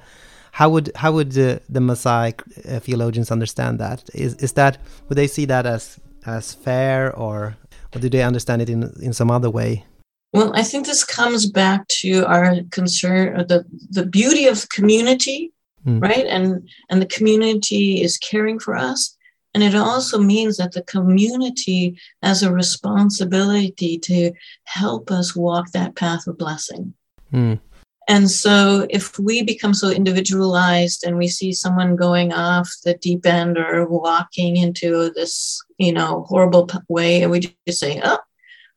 how 0.52 0.70
would 0.70 0.92
how 0.96 1.12
would 1.12 1.32
the, 1.32 1.62
the 1.70 1.80
Maasai 1.80 2.34
uh, 2.70 2.80
theologians 2.80 3.32
understand 3.32 3.80
that? 3.80 4.10
Is 4.14 4.36
is 4.36 4.54
that 4.54 4.78
would 5.08 5.18
they 5.18 5.28
see 5.28 5.46
that 5.46 5.66
as 5.66 6.00
as 6.26 6.54
fair, 6.54 7.16
or 7.16 7.58
or 7.94 8.00
do 8.00 8.10
they 8.10 8.24
understand 8.24 8.62
it 8.62 8.70
in 8.70 8.92
in 9.02 9.14
some 9.14 9.32
other 9.32 9.50
way? 9.50 9.86
Well, 10.34 10.52
I 10.56 10.64
think 10.64 10.86
this 10.86 11.04
comes 11.04 11.50
back 11.50 11.88
to 12.02 12.26
our 12.26 12.62
concern, 12.72 13.46
the 13.48 13.66
the 13.90 14.06
beauty 14.06 14.48
of 14.48 14.70
community, 14.70 15.52
mm. 15.86 16.02
right? 16.02 16.26
And 16.26 16.70
and 16.90 17.02
the 17.02 17.08
community 17.18 18.04
is 18.04 18.18
caring 18.18 18.60
for 18.60 18.76
us, 18.76 19.17
and 19.58 19.64
it 19.64 19.74
also 19.74 20.20
means 20.20 20.58
that 20.58 20.74
the 20.74 20.84
community 20.84 22.00
has 22.22 22.44
a 22.44 22.54
responsibility 22.54 23.98
to 23.98 24.32
help 24.66 25.10
us 25.10 25.36
walk 25.36 25.72
that 25.72 25.96
path 25.96 26.28
of 26.28 26.38
blessing. 26.38 26.94
Mm. 27.34 27.60
And 28.08 28.30
so 28.30 28.86
if 28.92 29.18
we 29.18 29.42
become 29.42 29.74
so 29.74 29.90
individualized 29.90 31.04
and 31.04 31.18
we 31.18 31.28
see 31.28 31.54
someone 31.54 31.96
going 31.96 32.34
off 32.34 32.72
the 32.86 32.94
deep 32.94 33.26
end 33.26 33.58
or 33.58 33.88
walking 33.88 34.58
into 34.58 35.10
this, 35.16 35.60
you 35.80 35.92
know, 35.92 36.24
horrible 36.30 36.70
way, 36.88 37.24
and 37.24 37.32
we 37.32 37.52
just 37.66 37.80
say, 37.80 38.00
oh, 38.04 38.20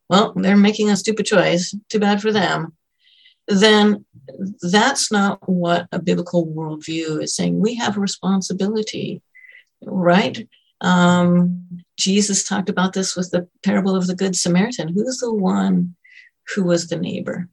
well, 0.09 0.33
they're 0.35 0.57
making 0.57 0.89
a 0.89 0.97
stupid 0.97 1.27
choice, 1.27 1.75
too 1.91 1.99
bad 1.99 2.23
for 2.23 2.33
them, 2.33 2.73
then 3.49 4.07
that's 4.63 5.13
not 5.13 5.47
what 5.47 5.89
a 5.93 5.99
biblical 5.99 6.47
worldview 6.47 7.23
is 7.23 7.37
saying. 7.37 7.61
We 7.61 7.75
have 7.75 7.99
a 7.99 8.01
responsibility, 8.01 9.21
right? 9.83 10.49
Um, 10.81 11.67
Jesus 11.97 12.45
talked 12.45 12.69
about 12.69 12.93
this 12.93 13.17
with 13.17 13.31
the 13.31 13.49
parable 13.63 13.95
of 13.95 14.07
the 14.07 14.15
Good 14.15 14.37
Samaritan. 14.37 14.89
Who's 14.89 15.19
the 15.19 15.33
one 15.33 15.95
who 16.55 16.65
was 16.65 16.89
the 16.89 16.97
neighbor? 16.97 17.49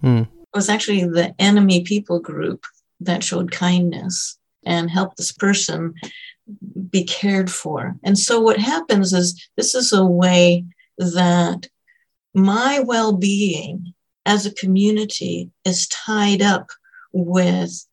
Hmm. 0.00 0.22
It 0.22 0.56
was 0.56 0.68
actually 0.68 1.04
the 1.04 1.34
enemy 1.38 1.82
people 1.82 2.20
group 2.20 2.64
that 3.00 3.24
showed 3.24 3.50
kindness 3.50 4.38
and 4.64 4.90
helped 4.90 5.16
this 5.16 5.32
person 5.32 5.94
be 6.90 7.04
cared 7.04 7.50
for. 7.50 7.96
And 8.02 8.18
so 8.18 8.40
what 8.40 8.58
happens 8.58 9.12
is 9.12 9.48
this 9.56 9.74
is 9.74 9.92
a 9.92 10.04
way 10.04 10.64
that 10.98 11.68
my 12.34 12.80
well 12.80 13.12
being 13.12 13.94
as 14.26 14.46
a 14.46 14.54
community 14.54 15.50
is 15.64 15.88
tied 15.88 16.42
up 16.42 16.70
with 17.12 17.86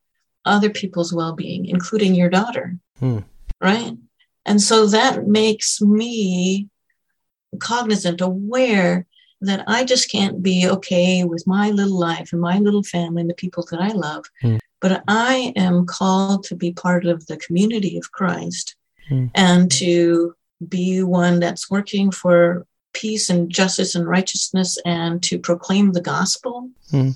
other 0.46 0.70
people's 0.70 1.14
well 1.14 1.34
being, 1.34 1.66
including 1.66 2.16
your 2.16 2.30
daughter. 2.30 2.78
Hmm. 3.00 3.20
Right. 3.62 3.98
And 4.46 4.62
so 4.62 4.88
that 4.88 5.28
makes 5.28 5.82
me 5.82 6.70
cognizant, 7.60 8.22
aware 8.22 9.06
that 9.42 9.64
I 9.68 9.84
just 9.84 10.12
can't 10.12 10.42
be 10.42 10.68
okay 10.68 11.24
with 11.24 11.46
my 11.48 11.70
little 11.72 12.00
life 12.00 12.32
and 12.32 12.42
my 12.42 12.60
little 12.60 12.84
family 12.84 13.22
and 13.22 13.30
the 13.30 13.36
people 13.36 13.66
that 13.72 13.80
I 13.82 13.90
love. 13.90 14.26
Hmm. 14.42 14.58
But 14.82 15.04
I 15.08 15.54
am 15.56 15.86
called 15.86 16.44
to 16.46 16.56
be 16.56 16.72
part 16.74 17.06
of 17.06 17.26
the 17.28 17.38
community 17.38 17.98
of 17.98 18.12
Christ 18.12 18.76
Hmm. 19.08 19.28
and 19.36 19.72
to 19.74 20.34
be 20.68 21.04
one 21.04 21.40
that's 21.40 21.70
working 21.70 22.10
for 22.12 22.66
peace 22.94 23.30
and 23.30 23.50
justice 23.52 23.94
and 23.94 24.08
righteousness 24.08 24.80
and 24.86 25.22
to 25.24 25.38
proclaim 25.38 25.92
the 25.92 26.02
gospel 26.02 26.70
Hmm. 26.90 27.12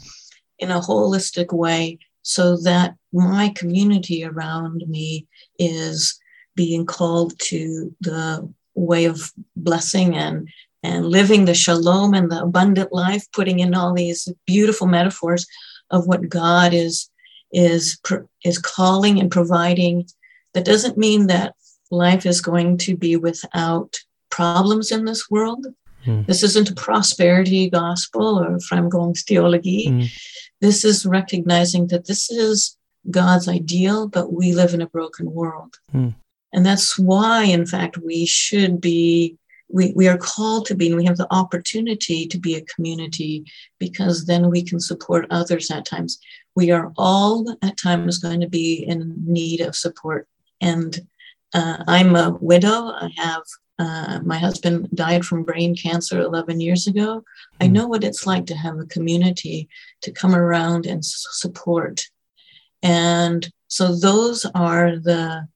in 0.59 0.71
a 0.71 0.81
holistic 0.81 1.51
way 1.51 1.97
so 2.21 2.57
that 2.57 2.95
my 3.11 3.49
community 3.55 4.23
around 4.23 4.83
me 4.87 5.25
is 5.57 6.19
being 6.63 6.85
called 6.97 7.31
to 7.49 7.59
the 8.09 8.25
way 8.75 9.03
of 9.05 9.17
blessing 9.55 10.09
and 10.25 10.35
and 10.89 11.05
living 11.19 11.41
the 11.45 11.53
shalom 11.63 12.13
and 12.13 12.27
the 12.31 12.41
abundant 12.49 12.91
life 13.05 13.25
putting 13.37 13.59
in 13.65 13.71
all 13.79 13.93
these 13.93 14.21
beautiful 14.53 14.87
metaphors 14.97 15.43
of 15.95 16.01
what 16.09 16.29
god 16.41 16.71
is 16.85 16.95
is 17.69 17.83
is 18.49 18.57
calling 18.77 19.15
and 19.21 19.31
providing 19.39 19.95
that 20.53 20.65
doesn't 20.71 20.97
mean 21.05 21.21
that 21.27 21.49
life 22.05 22.25
is 22.31 22.39
going 22.49 22.71
to 22.85 22.91
be 23.05 23.13
without 23.27 23.91
problems 24.37 24.87
in 24.95 25.01
this 25.05 25.23
world 25.35 25.63
Hmm. 26.05 26.21
this 26.29 26.41
isn't 26.49 26.71
a 26.73 26.81
prosperity 26.87 27.63
gospel 27.81 28.27
or 28.43 28.51
framgångsteologi 28.67 29.81
Hmm. 29.89 30.05
this 30.65 30.79
is 30.91 30.97
recognizing 31.17 31.83
that 31.91 32.05
this 32.09 32.23
is 32.45 32.55
god's 33.19 33.47
ideal 33.59 33.99
but 34.15 34.25
we 34.39 34.47
live 34.61 34.73
in 34.77 34.81
a 34.87 34.93
broken 34.97 35.27
world 35.39 35.71
Hmm. 35.93 36.11
And 36.53 36.65
that's 36.65 36.97
why 36.97 37.43
in 37.43 37.65
fact 37.65 37.97
we 37.97 38.25
should 38.25 38.79
be 38.81 39.35
we, 39.71 39.93
we 39.95 40.07
are 40.07 40.17
called 40.17 40.65
to 40.65 40.75
be 40.75 40.87
and 40.87 40.97
we 40.97 41.05
have 41.05 41.17
the 41.17 41.31
opportunity 41.31 42.25
to 42.25 42.39
be 42.39 42.55
a 42.55 42.65
community 42.65 43.45
because 43.77 44.25
then 44.25 44.49
we 44.49 44.63
can 44.63 44.79
support 44.79 45.27
others 45.29 45.69
at 45.69 45.85
times. 45.85 46.19
We 46.55 46.71
are 46.71 46.91
all 46.97 47.55
at 47.61 47.77
times 47.77 48.17
going 48.17 48.41
to 48.41 48.49
be 48.49 48.83
in 48.87 49.13
need 49.25 49.61
of 49.61 49.75
support. 49.75 50.27
And 50.59 50.99
uh, 51.53 51.83
i'm 51.87 52.15
a 52.15 52.31
widow. 52.41 52.91
I 52.95 53.11
have 53.17 53.43
uh, 53.77 54.19
my 54.25 54.37
husband 54.37 54.89
died 54.93 55.23
from 55.23 55.43
brain 55.43 55.75
cancer 55.75 56.19
11 56.19 56.59
years 56.59 56.87
ago. 56.87 57.23
I 57.61 57.67
Hmm. 57.67 57.73
know 57.73 57.87
what 57.87 58.03
it's 58.03 58.25
like 58.25 58.47
to 58.47 58.55
have 58.55 58.77
a 58.79 58.85
community 58.85 59.69
to 60.01 60.11
come 60.11 60.35
around 60.35 60.85
and 60.87 61.05
support. 61.05 62.05
And 62.81 63.49
so 63.67 63.95
those 63.95 64.45
are 64.55 64.97
the 64.97 65.47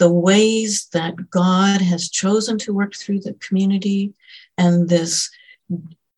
the 0.00 0.10
ways 0.30 0.88
that 0.96 1.14
God 1.30 1.80
has 1.92 2.10
chosen 2.22 2.56
to 2.60 2.72
work 2.80 2.92
through 3.00 3.20
the 3.20 3.34
community, 3.46 4.02
and 4.56 4.88
this 4.88 5.30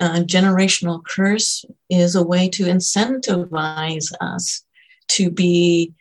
uh, 0.05 0.20
generational 0.37 0.99
curse 1.14 1.64
is 1.91 2.14
a 2.14 2.22
way 2.33 2.49
to 2.57 2.64
incentivize 2.76 4.09
us 4.20 4.64
to 5.09 5.30
be 5.30 5.93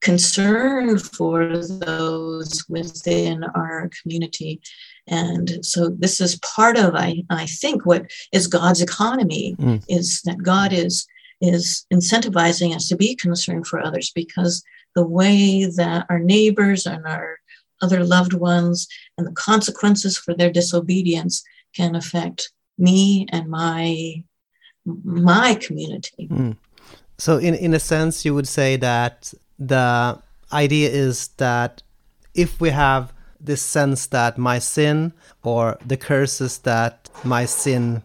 concerned 0.00 1.02
for 1.02 1.38
those 1.86 2.64
within 2.68 3.44
our 3.54 3.90
community. 3.98 4.60
And 5.06 5.46
so 5.64 5.80
this 5.88 6.20
is 6.20 6.38
part 6.56 6.76
of, 6.78 6.94
I, 6.94 7.24
I 7.30 7.46
think, 7.46 7.84
what 7.84 8.02
is 8.32 8.46
God's 8.46 8.82
economy 8.82 9.56
Mm. 9.58 9.82
is 9.88 10.22
that 10.26 10.42
God 10.42 10.72
is 10.72 11.06
is 11.40 11.86
incentivizing 11.92 12.74
us 12.74 12.88
to 12.88 12.96
be 12.96 13.14
concerned 13.14 13.66
for 13.66 13.80
others 13.80 14.10
because 14.14 14.62
the 14.94 15.06
way 15.06 15.64
that 15.64 16.06
our 16.10 16.18
neighbors 16.18 16.86
and 16.86 17.06
our 17.06 17.38
other 17.82 18.04
loved 18.04 18.34
ones 18.34 18.86
and 19.16 19.26
the 19.26 19.32
consequences 19.32 20.16
for 20.16 20.34
their 20.34 20.50
disobedience 20.50 21.42
can 21.74 21.94
affect 21.94 22.52
me 22.78 23.26
and 23.30 23.48
my 23.48 24.22
my 25.04 25.54
community. 25.54 26.26
Hmm. 26.26 26.52
So, 27.18 27.38
in 27.38 27.54
in 27.54 27.74
a 27.74 27.78
sense, 27.78 28.24
you 28.24 28.34
would 28.34 28.48
say 28.48 28.76
that 28.76 29.32
the 29.58 30.20
idea 30.52 30.88
is 30.88 31.28
that 31.36 31.82
if 32.34 32.60
we 32.60 32.70
have 32.70 33.12
this 33.40 33.62
sense 33.62 34.06
that 34.08 34.36
my 34.38 34.58
sin 34.58 35.12
or 35.42 35.78
the 35.86 35.96
curses 35.96 36.58
that 36.58 37.08
my 37.24 37.44
sin 37.46 38.02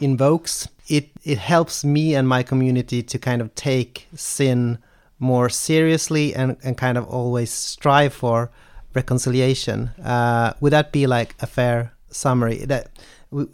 invokes, 0.00 0.68
it 0.88 1.10
it 1.24 1.38
helps 1.38 1.84
me 1.84 2.14
and 2.14 2.28
my 2.28 2.42
community 2.42 3.02
to 3.02 3.18
kind 3.18 3.42
of 3.42 3.54
take 3.54 4.08
sin 4.14 4.78
more 5.18 5.48
seriously 5.48 6.34
and, 6.34 6.56
and 6.62 6.76
kind 6.76 6.96
of 6.96 7.04
always 7.08 7.50
strive 7.50 8.12
for 8.12 8.50
reconciliation. 8.94 9.88
Uh, 10.02 10.52
would 10.60 10.72
that 10.72 10.92
be 10.92 11.06
like 11.06 11.34
a 11.40 11.46
fair 11.46 11.92
summary? 12.10 12.64
That 12.64 12.90
we, 13.30 13.46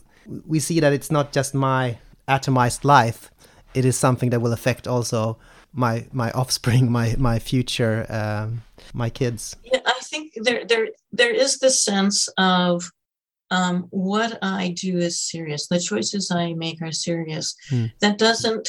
we 0.47 0.61
see 0.61 0.81
that 0.81 0.93
it's 0.93 1.11
not 1.11 1.33
just 1.33 1.55
my 1.55 1.99
atomized 2.29 2.85
life; 2.85 3.31
it 3.75 3.85
is 3.85 3.97
something 3.97 4.31
that 4.31 4.41
will 4.41 4.53
affect 4.53 4.87
also 4.87 5.39
my 5.73 6.07
my 6.13 6.31
offspring, 6.33 6.91
my 6.99 7.15
my 7.19 7.39
future, 7.39 8.07
um, 8.09 8.63
my 8.93 9.11
kids. 9.11 9.57
Yeah, 9.65 9.81
I 9.87 10.01
think 10.03 10.33
there 10.37 10.65
there 10.65 10.89
there 11.13 11.35
is 11.35 11.59
this 11.59 11.85
sense 11.85 12.29
of 12.39 12.91
um, 13.57 13.77
what 13.91 14.33
I 14.43 14.63
do 14.87 14.93
is 15.09 15.15
serious. 15.33 15.63
The 15.67 15.81
choices 15.91 16.25
I 16.31 16.47
make 16.65 16.81
are 16.87 16.93
serious. 17.09 17.47
Hmm. 17.71 17.87
That 18.03 18.17
doesn't 18.27 18.67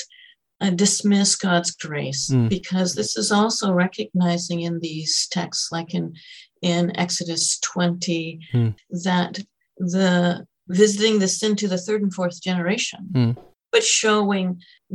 uh, 0.64 0.72
dismiss 0.84 1.32
God's 1.48 1.72
grace 1.86 2.24
Hmm. 2.32 2.48
because 2.58 2.90
this 2.96 3.12
is 3.22 3.30
also 3.40 3.68
recognizing 3.86 4.60
in 4.68 4.76
these 4.88 5.14
texts, 5.38 5.66
like 5.78 5.92
in 6.00 6.06
in 6.74 6.84
Exodus 7.06 7.46
twenty, 7.72 8.26
Hmm. 8.54 8.70
that 9.08 9.34
the 9.96 10.46
visiting 10.84 11.16
the 11.20 11.28
sin 11.40 11.54
to 11.58 11.68
the 11.74 11.82
third 11.86 12.02
and 12.06 12.14
fourth 12.18 12.38
generation, 12.50 13.02
Hmm. 13.16 13.32
but 13.74 13.84
showing 14.02 14.48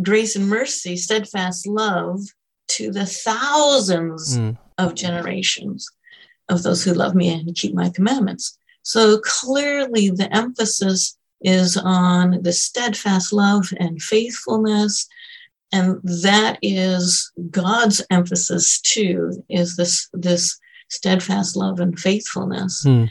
grace 0.09 0.33
and 0.39 0.47
mercy, 0.61 0.95
steadfast 0.97 1.61
love 1.85 2.19
to 2.77 2.85
the 2.99 3.07
thousands 3.29 4.23
Mm. 4.39 4.57
of 4.83 4.95
generations 5.07 5.81
of 6.53 6.63
those 6.65 6.81
who 6.85 6.93
love 7.03 7.15
me 7.21 7.29
and 7.35 7.55
keep 7.61 7.75
my 7.75 7.89
commandments. 7.99 8.45
So 8.83 9.19
clearly, 9.19 10.11
the 10.11 10.35
emphasis 10.35 11.17
is 11.43 11.77
on 11.77 12.43
the 12.43 12.53
steadfast 12.53 13.33
love 13.33 13.73
and 13.79 14.01
faithfulness. 14.01 15.09
And 15.73 16.01
that 16.03 16.59
is 16.63 17.31
God's 17.51 18.05
emphasis 18.11 18.81
too, 18.81 19.45
is 19.49 19.77
this, 19.77 20.09
this 20.13 20.59
steadfast 20.89 21.57
love 21.57 21.81
and 21.81 21.99
faithfulness. 21.99 22.83
Hmm. 22.83 23.05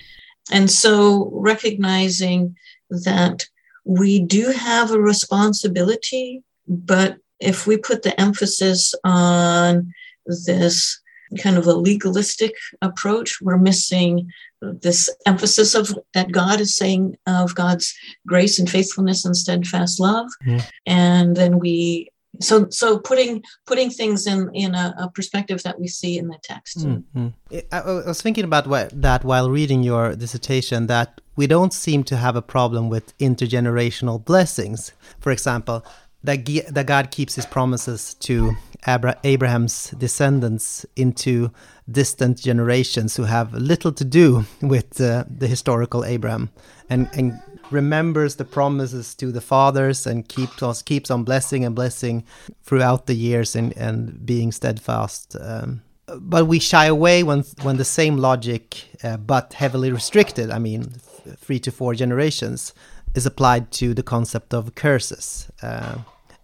And 0.52 0.70
so 0.70 1.30
recognizing 1.34 2.56
that 2.90 3.46
we 3.86 4.20
do 4.20 4.52
have 4.52 4.92
a 4.92 5.00
responsibility, 5.00 6.44
but 6.68 7.18
if 7.40 7.66
we 7.66 7.78
put 7.78 8.04
the 8.04 8.20
emphasis 8.20 8.94
on 9.04 9.94
this 10.26 11.00
kind 11.38 11.58
of 11.58 11.68
a 11.68 11.74
legalistic 11.74 12.54
approach, 12.82 13.42
we're 13.42 13.58
missing 13.58 14.32
this 14.62 15.10
emphasis 15.26 15.76
of 15.76 15.98
that 16.14 16.32
God 16.32 16.60
is 16.60 16.76
saying 16.76 17.18
of 17.28 17.56
God's 17.56 17.94
grace 18.28 18.60
and 18.60 18.70
faithfulness 18.70 19.26
and 19.26 19.36
steadfast 19.36 20.00
love. 20.00 20.28
Mhm. 20.46 20.64
And 20.86 21.36
then 21.36 21.60
we 21.60 22.10
so 22.42 22.68
so 22.70 23.00
putting 23.00 23.44
putting 23.66 23.90
things 23.90 24.28
in 24.28 24.50
in 24.54 24.76
a, 24.76 24.94
a 24.98 25.10
perspective 25.10 25.64
that 25.64 25.80
we 25.80 25.88
see 25.88 26.18
in 26.18 26.28
the 26.28 26.38
text. 26.44 26.80
Mm, 26.80 27.04
mm. 27.16 27.34
I, 27.72 27.82
was 27.82 28.22
thinking 28.22 28.46
about 28.46 28.66
wh- 28.68 28.94
that 28.94 29.24
while 29.24 29.50
reading 29.50 29.84
your 29.84 30.16
dissertation 30.16 30.88
that 30.88 31.22
we 31.36 31.48
don't 31.48 31.74
seem 31.74 32.04
to 32.06 32.18
have 32.18 32.36
a 32.36 32.42
problem 32.42 32.90
with 32.90 33.18
intergenerational 33.18 34.24
blessings. 34.24 34.92
For 35.20 35.32
example, 35.32 35.84
that, 36.24 36.46
that 36.70 36.86
God 36.86 37.12
keeps 37.12 37.36
his 37.36 37.46
promises 37.46 38.14
to 38.16 38.56
Abra 38.86 39.18
Abraham's 39.24 39.92
descendants 39.92 40.86
into 40.96 41.52
distant 41.90 42.38
generations 42.38 43.16
who 43.16 43.24
have 43.24 43.54
little 43.54 43.92
to 43.92 44.06
do 44.06 44.46
with 44.62 45.02
uh, 45.02 45.26
the 45.30 45.48
historical 45.48 46.06
Abraham 46.06 46.50
and, 46.90 47.10
and 47.14 47.42
remembers 47.72 48.36
the 48.36 48.46
promises 48.46 49.16
to 49.16 49.32
the 49.32 49.42
fathers 49.42 50.08
and 50.08 50.28
keeps 50.28 50.64
on, 50.64 50.74
keeps 50.86 51.12
on 51.12 51.24
blessing 51.24 51.66
and 51.66 51.76
blessing 51.76 52.24
throughout 52.64 53.06
the 53.06 53.16
years 53.16 53.56
and, 53.56 53.76
and 53.78 54.26
being 54.26 54.52
steadfast. 54.52 55.36
Um, 55.40 55.82
but 56.18 56.48
we 56.48 56.60
shy 56.60 56.86
away 56.86 57.22
when 57.22 57.44
when 57.62 57.78
the 57.78 57.86
same 57.86 58.18
logic, 58.18 58.86
uh, 59.04 59.18
but 59.18 59.54
heavily 59.54 59.92
restricted. 59.92 60.50
I 60.50 60.58
mean, 60.58 60.94
three 61.38 61.60
to 61.60 61.72
four 61.72 61.94
generations 61.94 62.74
is 63.20 63.26
applied 63.26 63.66
to 63.82 63.94
the 63.94 64.06
concept 64.16 64.54
of 64.54 64.64
curses. 64.76 65.52
Uh, 65.62 65.96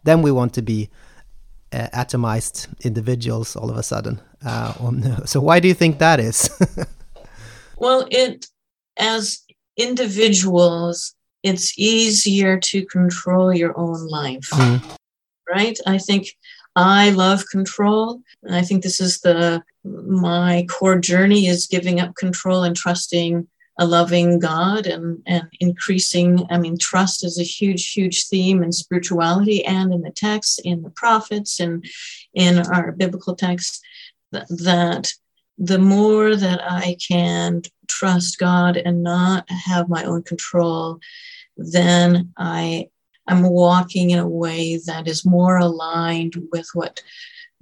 then 0.03 0.21
we 0.21 0.31
want 0.39 0.53
to 0.53 0.61
be 0.61 0.89
uh, 1.71 1.87
atomized 2.03 2.57
individuals 2.89 3.55
all 3.55 3.69
of 3.73 3.77
a 3.77 3.83
sudden. 3.91 4.15
Uh, 4.45 4.71
so 5.25 5.37
why 5.47 5.59
do 5.61 5.67
you 5.67 5.77
think 5.81 5.99
that 5.99 6.19
is? 6.19 6.37
well, 7.77 8.01
it 8.11 8.47
as 8.97 9.23
individuals, 9.77 11.15
it's 11.43 11.67
easier 11.77 12.59
to 12.59 12.85
control 12.97 13.53
your 13.61 13.73
own 13.77 13.99
life, 14.19 14.49
mm. 14.51 14.81
right? 15.53 15.77
I 15.95 15.97
think 15.97 16.23
I 16.75 17.11
love 17.11 17.43
control. 17.57 18.21
And 18.43 18.55
I 18.55 18.63
think 18.67 18.83
this 18.83 18.99
is 18.99 19.21
the 19.21 19.63
my 19.83 20.65
core 20.75 20.99
journey 20.99 21.47
is 21.47 21.67
giving 21.75 21.99
up 21.99 22.15
control 22.15 22.63
and 22.63 22.75
trusting 22.75 23.47
a 23.77 23.85
loving 23.85 24.39
God 24.39 24.87
and, 24.87 25.21
and 25.25 25.43
increasing. 25.59 26.45
I 26.49 26.57
mean, 26.57 26.77
trust 26.77 27.25
is 27.25 27.39
a 27.39 27.43
huge, 27.43 27.91
huge 27.91 28.27
theme 28.27 28.63
in 28.63 28.71
spirituality 28.71 29.65
and 29.65 29.93
in 29.93 30.01
the 30.01 30.11
texts, 30.11 30.59
in 30.59 30.81
the 30.81 30.89
prophets, 30.91 31.59
and 31.59 31.85
in 32.33 32.59
our 32.59 32.91
biblical 32.91 33.35
texts. 33.35 33.81
That, 34.31 35.13
the 35.57 35.79
more 35.79 36.35
that 36.35 36.61
I 36.63 36.97
can 37.05 37.61
trust 37.87 38.37
God 38.37 38.77
and 38.77 39.03
not 39.03 39.49
have 39.49 39.89
my 39.89 40.03
own 40.03 40.23
control, 40.23 40.99
then 41.57 42.33
I 42.37 42.89
I'm 43.27 43.43
walking 43.43 44.11
in 44.11 44.19
a 44.19 44.27
way 44.27 44.79
that 44.85 45.07
is 45.07 45.25
more 45.25 45.57
aligned 45.57 46.35
with 46.51 46.67
what 46.73 47.01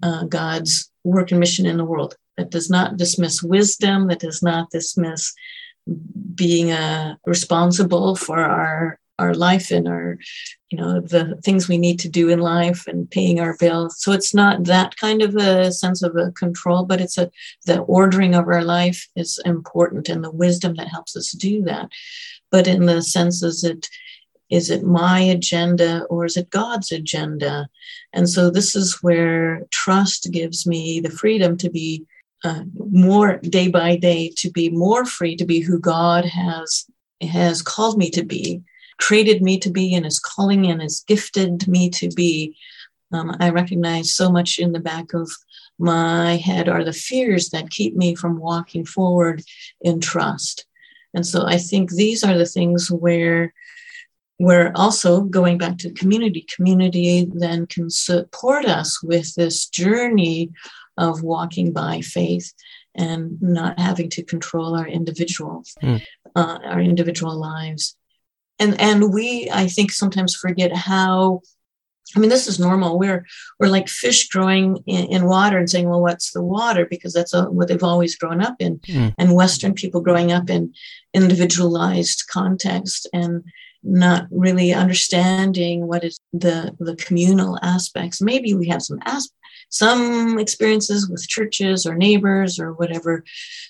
uh, 0.01 0.25
God's 0.25 0.91
work 1.03 1.31
and 1.31 1.39
mission 1.39 1.65
in 1.65 1.77
the 1.77 1.85
world. 1.85 2.15
That 2.37 2.49
does 2.49 2.69
not 2.69 2.97
dismiss 2.97 3.41
wisdom. 3.41 4.07
That 4.07 4.19
does 4.19 4.41
not 4.43 4.69
dismiss 4.71 5.33
being 6.35 6.71
uh, 6.71 7.15
responsible 7.25 8.15
for 8.15 8.39
our 8.39 8.99
our 9.19 9.33
life 9.35 9.69
and 9.69 9.87
our 9.87 10.17
you 10.69 10.77
know 10.77 10.99
the 10.99 11.35
things 11.43 11.67
we 11.67 11.77
need 11.77 11.99
to 11.99 12.09
do 12.09 12.29
in 12.29 12.39
life 12.39 12.87
and 12.87 13.09
paying 13.09 13.39
our 13.39 13.55
bills. 13.57 13.95
So 13.99 14.11
it's 14.11 14.33
not 14.33 14.63
that 14.63 14.97
kind 14.97 15.21
of 15.21 15.35
a 15.35 15.71
sense 15.71 16.01
of 16.01 16.15
a 16.15 16.31
control 16.31 16.85
but 16.85 16.99
it's 17.01 17.17
a 17.17 17.29
the 17.65 17.79
ordering 17.81 18.33
of 18.35 18.47
our 18.47 18.63
life 18.63 19.07
is 19.15 19.39
important 19.45 20.09
and 20.09 20.23
the 20.23 20.31
wisdom 20.31 20.75
that 20.75 20.87
helps 20.87 21.15
us 21.15 21.31
do 21.31 21.61
that. 21.63 21.89
But 22.51 22.67
in 22.67 22.85
the 22.85 23.01
sense 23.01 23.43
is 23.43 23.63
it 23.63 23.87
is 24.49 24.69
it 24.69 24.83
my 24.83 25.19
agenda 25.19 26.03
or 26.09 26.25
is 26.25 26.37
it 26.37 26.49
god's 26.49 26.91
agenda? 26.91 27.69
And 28.13 28.29
so 28.29 28.49
this 28.49 28.75
is 28.75 29.01
where 29.01 29.63
trust 29.71 30.31
gives 30.31 30.65
me 30.67 30.99
the 30.99 31.09
freedom 31.09 31.57
to 31.57 31.69
be 31.69 32.05
uh, 32.43 32.63
more 32.75 33.37
day 33.37 33.67
by 33.67 33.95
day 33.95 34.31
to 34.37 34.51
be 34.51 34.69
more 34.69 35.05
free 35.05 35.35
to 35.35 35.45
be 35.45 35.59
who 35.59 35.79
God 35.79 36.25
has 36.25 36.85
has 37.21 37.61
called 37.61 37.97
me 37.97 38.09
to 38.09 38.23
be, 38.23 38.61
created 38.99 39.41
me 39.41 39.57
to 39.59 39.69
be, 39.69 39.95
and 39.95 40.05
is 40.05 40.19
calling 40.19 40.67
and 40.67 40.81
has 40.81 41.03
gifted 41.07 41.67
me 41.67 41.89
to 41.89 42.09
be. 42.09 42.55
Um, 43.13 43.35
I 43.39 43.49
recognize 43.49 44.13
so 44.13 44.29
much 44.29 44.59
in 44.59 44.71
the 44.71 44.79
back 44.79 45.13
of 45.13 45.31
my 45.79 46.35
head 46.35 46.67
are 46.67 46.83
the 46.83 46.93
fears 46.93 47.49
that 47.49 47.69
keep 47.69 47.95
me 47.95 48.15
from 48.15 48.39
walking 48.39 48.85
forward 48.85 49.43
in 49.81 50.01
trust. 50.01 50.65
And 51.13 51.25
so 51.25 51.45
I 51.45 51.57
think 51.57 51.91
these 51.91 52.23
are 52.23 52.37
the 52.37 52.45
things 52.45 52.91
where 52.91 53.53
where 54.37 54.75
also 54.75 55.21
going 55.21 55.57
back 55.57 55.77
to 55.77 55.91
community, 55.91 56.45
community 56.53 57.31
then 57.33 57.67
can 57.67 57.89
support 57.89 58.65
us 58.65 59.01
with 59.01 59.33
this 59.35 59.67
journey 59.67 60.49
of 60.97 61.23
walking 61.23 61.73
by 61.73 62.01
faith 62.01 62.53
and 62.95 63.41
not 63.41 63.79
having 63.79 64.09
to 64.11 64.23
control 64.23 64.75
our 64.75 64.87
individuals, 64.87 65.73
mm. 65.81 66.01
uh, 66.35 66.59
our 66.63 66.79
individual 66.79 67.35
lives. 67.35 67.95
And 68.59 68.79
and 68.79 69.13
we, 69.13 69.49
I 69.51 69.67
think, 69.67 69.91
sometimes 69.91 70.35
forget 70.35 70.75
how. 70.75 71.41
I 72.15 72.19
mean, 72.19 72.29
this 72.29 72.47
is 72.47 72.59
normal. 72.59 72.99
We're 72.99 73.25
we're 73.59 73.69
like 73.69 73.87
fish 73.87 74.27
growing 74.27 74.83
in, 74.85 75.05
in 75.05 75.25
water 75.25 75.57
and 75.57 75.69
saying, 75.69 75.89
"Well, 75.89 76.01
what's 76.01 76.31
the 76.31 76.43
water?" 76.43 76.85
Because 76.85 77.13
that's 77.13 77.33
a, 77.33 77.45
what 77.45 77.67
they've 77.67 77.81
always 77.81 78.15
grown 78.15 78.41
up 78.41 78.57
in. 78.59 78.77
Mm. 78.79 79.15
And 79.17 79.35
Western 79.35 79.73
people 79.73 80.01
growing 80.01 80.31
up 80.31 80.49
in 80.49 80.73
individualized 81.13 82.25
context 82.29 83.09
and 83.13 83.43
not 83.81 84.27
really 84.29 84.73
understanding 84.73 85.87
what 85.87 86.03
is 86.03 86.19
the 86.31 86.75
the 86.79 86.95
communal 86.97 87.57
aspects. 87.63 88.21
Maybe 88.21 88.53
we 88.53 88.67
have 88.67 88.83
some 88.83 88.99
aspects 89.05 89.42
some 89.73 90.37
experiences 90.37 91.09
with 91.09 91.27
churches 91.27 91.87
or 91.87 91.95
neighbors 91.95 92.59
or 92.59 92.73
whatever. 92.73 93.23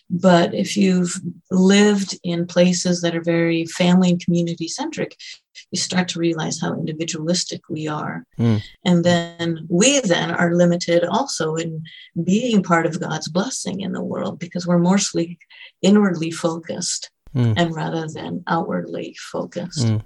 But 0.09 0.53
if 0.53 0.75
you've 0.75 1.13
lived 1.49 2.19
in 2.23 2.45
places 2.45 3.01
that 3.01 3.15
are 3.15 3.23
very 3.23 3.65
family 3.65 4.09
and 4.09 4.23
community 4.23 4.67
centric, 4.67 5.15
you 5.71 5.79
start 5.79 6.09
to 6.09 6.19
realize 6.19 6.59
how 6.59 6.73
individualistic 6.73 7.61
we 7.69 7.87
are. 7.87 8.25
Mm. 8.37 8.61
And 8.83 9.05
then 9.05 9.65
we 9.69 10.01
then 10.01 10.31
are 10.31 10.53
limited 10.53 11.05
also 11.05 11.55
in 11.55 11.85
being 12.21 12.63
part 12.63 12.85
of 12.85 12.99
God's 12.99 13.29
blessing 13.29 13.79
in 13.79 13.93
the 13.93 14.03
world 14.03 14.39
because 14.39 14.67
we're 14.67 14.79
mostly 14.79 15.39
inwardly 15.81 16.31
focused 16.31 17.11
mm. 17.33 17.53
and 17.55 17.73
rather 17.73 18.09
than 18.09 18.43
outwardly 18.47 19.15
focused. 19.31 19.87
Mm. 19.87 20.01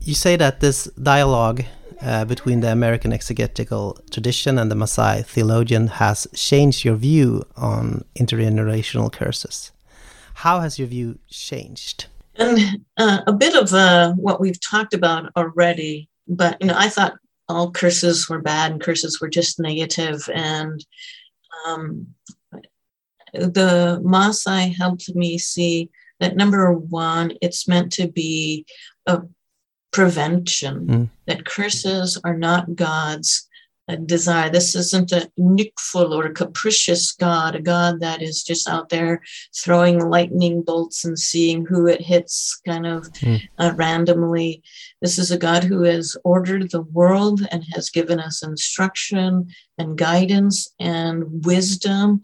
You 0.00 0.14
say 0.14 0.36
that 0.36 0.60
this 0.60 0.84
dialogue 1.02 1.64
uh, 2.02 2.24
between 2.24 2.60
the 2.60 2.70
American 2.70 3.12
exegetical 3.12 3.98
tradition 4.10 4.58
and 4.58 4.70
the 4.70 4.74
Maasai 4.74 5.24
theologian 5.24 5.86
has 5.86 6.26
changed 6.34 6.84
your 6.84 6.96
view 6.96 7.44
on 7.56 8.04
intergenerational 8.18 9.10
curses. 9.10 9.72
How 10.34 10.60
has 10.60 10.78
your 10.78 10.88
view 10.88 11.18
changed? 11.28 12.06
And 12.36 12.58
uh, 12.96 13.20
a 13.26 13.32
bit 13.32 13.54
of 13.54 13.72
uh, 13.72 14.12
what 14.14 14.40
we've 14.40 14.60
talked 14.60 14.92
about 14.92 15.30
already, 15.36 16.08
but 16.26 16.60
you 16.60 16.66
know, 16.66 16.74
I 16.76 16.88
thought 16.88 17.14
all 17.48 17.70
curses 17.70 18.28
were 18.28 18.40
bad 18.40 18.72
and 18.72 18.80
curses 18.80 19.20
were 19.20 19.28
just 19.28 19.60
negative. 19.60 20.28
negative, 20.28 20.30
and 20.34 20.84
um, 21.66 22.06
the 23.32 24.00
Maasai 24.04 24.74
helped 24.74 25.14
me 25.14 25.38
see 25.38 25.90
that 26.20 26.36
number 26.36 26.72
one, 26.72 27.32
it's 27.40 27.68
meant 27.68 27.92
to 27.92 28.08
be 28.08 28.64
a 29.06 29.22
prevention, 29.94 30.86
mm. 30.86 31.08
that 31.26 31.46
curses 31.46 32.20
are 32.24 32.36
not 32.36 32.74
God's 32.74 33.48
uh, 33.88 33.94
desire. 33.94 34.50
This 34.50 34.74
isn't 34.74 35.12
a 35.12 35.30
nyckfull 35.38 36.12
or 36.12 36.24
a 36.24 36.34
capricious 36.34 37.12
God, 37.12 37.54
a 37.54 37.62
God 37.62 38.00
that 38.00 38.20
is 38.20 38.42
just 38.42 38.68
out 38.68 38.88
there 38.88 39.22
throwing 39.56 40.10
lightning 40.10 40.62
bolts 40.62 41.04
and 41.04 41.16
seeing 41.16 41.64
who 41.64 41.86
it 41.86 42.00
hits 42.00 42.60
kind 42.66 42.86
of 42.86 43.04
mm. 43.12 43.40
uh, 43.58 43.72
randomly. 43.76 44.64
This 45.00 45.16
is 45.16 45.30
a 45.30 45.38
God 45.38 45.62
who 45.62 45.82
has 45.82 46.16
ordered 46.24 46.72
the 46.72 46.82
world 46.82 47.46
and 47.52 47.62
has 47.74 47.88
given 47.88 48.18
us 48.18 48.42
instruction 48.42 49.46
and 49.78 49.96
guidance 49.96 50.74
and 50.80 51.44
wisdom 51.46 52.20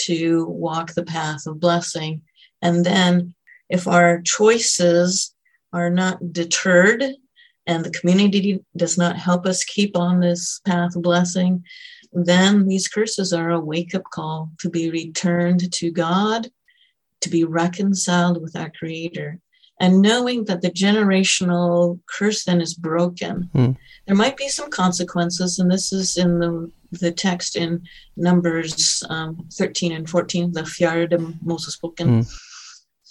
to 0.00 0.46
walk 0.46 0.94
the 0.94 1.04
path 1.04 1.46
of 1.46 1.60
blessing. 1.60 2.22
And 2.62 2.84
then 2.84 3.34
if 3.68 3.86
our 3.86 4.20
choices 4.22 5.31
are 5.72 5.90
not 5.90 6.32
deterred 6.32 7.02
and 7.66 7.84
the 7.84 7.90
community 7.90 8.60
does 8.76 8.98
not 8.98 9.16
help 9.16 9.46
us 9.46 9.64
keep 9.64 9.96
on 9.96 10.20
this 10.20 10.60
path 10.66 10.96
of 10.96 11.02
blessing, 11.02 11.64
then 12.12 12.66
these 12.66 12.88
curses 12.88 13.32
are 13.32 13.50
a 13.50 13.60
wake 13.60 13.94
up 13.94 14.04
call 14.12 14.50
to 14.58 14.68
be 14.68 14.90
returned 14.90 15.72
to 15.72 15.90
God, 15.90 16.48
to 17.20 17.30
be 17.30 17.44
reconciled 17.44 18.42
with 18.42 18.56
our 18.56 18.70
Creator. 18.70 19.38
And 19.80 20.02
knowing 20.02 20.44
that 20.44 20.60
the 20.60 20.70
generational 20.70 21.98
curse 22.06 22.44
then 22.44 22.60
is 22.60 22.74
broken, 22.74 23.48
mm. 23.54 23.76
there 24.06 24.16
might 24.16 24.36
be 24.36 24.48
some 24.48 24.70
consequences, 24.70 25.58
and 25.58 25.70
this 25.70 25.92
is 25.92 26.16
in 26.16 26.38
the 26.38 26.70
the 27.00 27.10
text 27.10 27.56
in 27.56 27.82
Numbers 28.16 29.02
um, 29.08 29.48
13 29.54 29.92
and 29.92 30.08
14, 30.08 30.52
the 30.52 30.60
Fjerde 30.60 31.38
Mosebok. 31.42 31.96
Mm. 31.96 32.30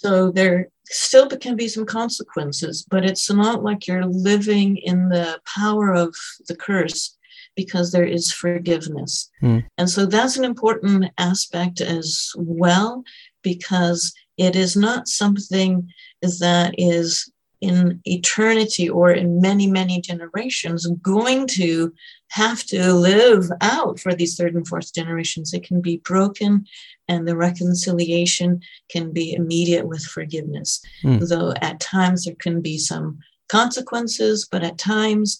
So 0.02 0.32
there 0.32 0.68
still 0.86 1.28
can 1.28 1.54
be 1.54 1.68
some 1.68 1.86
consequences, 1.86 2.84
but 2.90 3.04
it's 3.04 3.30
not 3.30 3.62
like 3.62 3.86
you're 3.86 4.04
living 4.04 4.78
in 4.78 5.08
the 5.10 5.40
power 5.46 5.94
of 5.94 6.12
the 6.48 6.56
curse 6.56 7.16
because 7.54 7.92
there 7.92 8.04
is 8.04 8.32
forgiveness. 8.32 9.30
Mm. 9.42 9.64
And 9.78 9.88
so 9.88 10.06
that's 10.06 10.36
an 10.36 10.44
important 10.44 11.12
aspect 11.18 11.80
as 11.80 12.32
well, 12.36 13.04
because 13.42 14.12
it 14.36 14.56
is 14.56 14.74
not 14.74 15.06
something 15.06 15.88
that 16.20 16.74
is 16.78 17.30
in 17.62 18.00
eternity 18.04 18.88
or 18.88 19.10
in 19.10 19.40
many, 19.40 19.66
many 19.66 20.00
generations 20.00 20.86
going 21.00 21.46
to 21.46 21.94
have 22.28 22.64
to 22.64 22.92
live 22.92 23.50
out 23.60 23.98
for 24.00 24.14
these 24.14 24.36
third 24.36 24.54
and 24.54 24.66
fourth 24.66 24.92
generations. 24.92 25.54
It 25.54 25.62
can 25.62 25.80
be 25.80 25.98
broken 25.98 26.66
and 27.08 27.26
the 27.26 27.36
reconciliation 27.36 28.60
can 28.90 29.12
be 29.12 29.32
immediate 29.32 29.86
with 29.86 30.02
forgiveness. 30.02 30.82
Mm. 31.04 31.28
Though 31.28 31.54
at 31.62 31.80
times 31.80 32.24
there 32.24 32.34
can 32.34 32.60
be 32.60 32.78
some 32.78 33.18
consequences, 33.48 34.46
but 34.50 34.62
at 34.62 34.76
times 34.76 35.38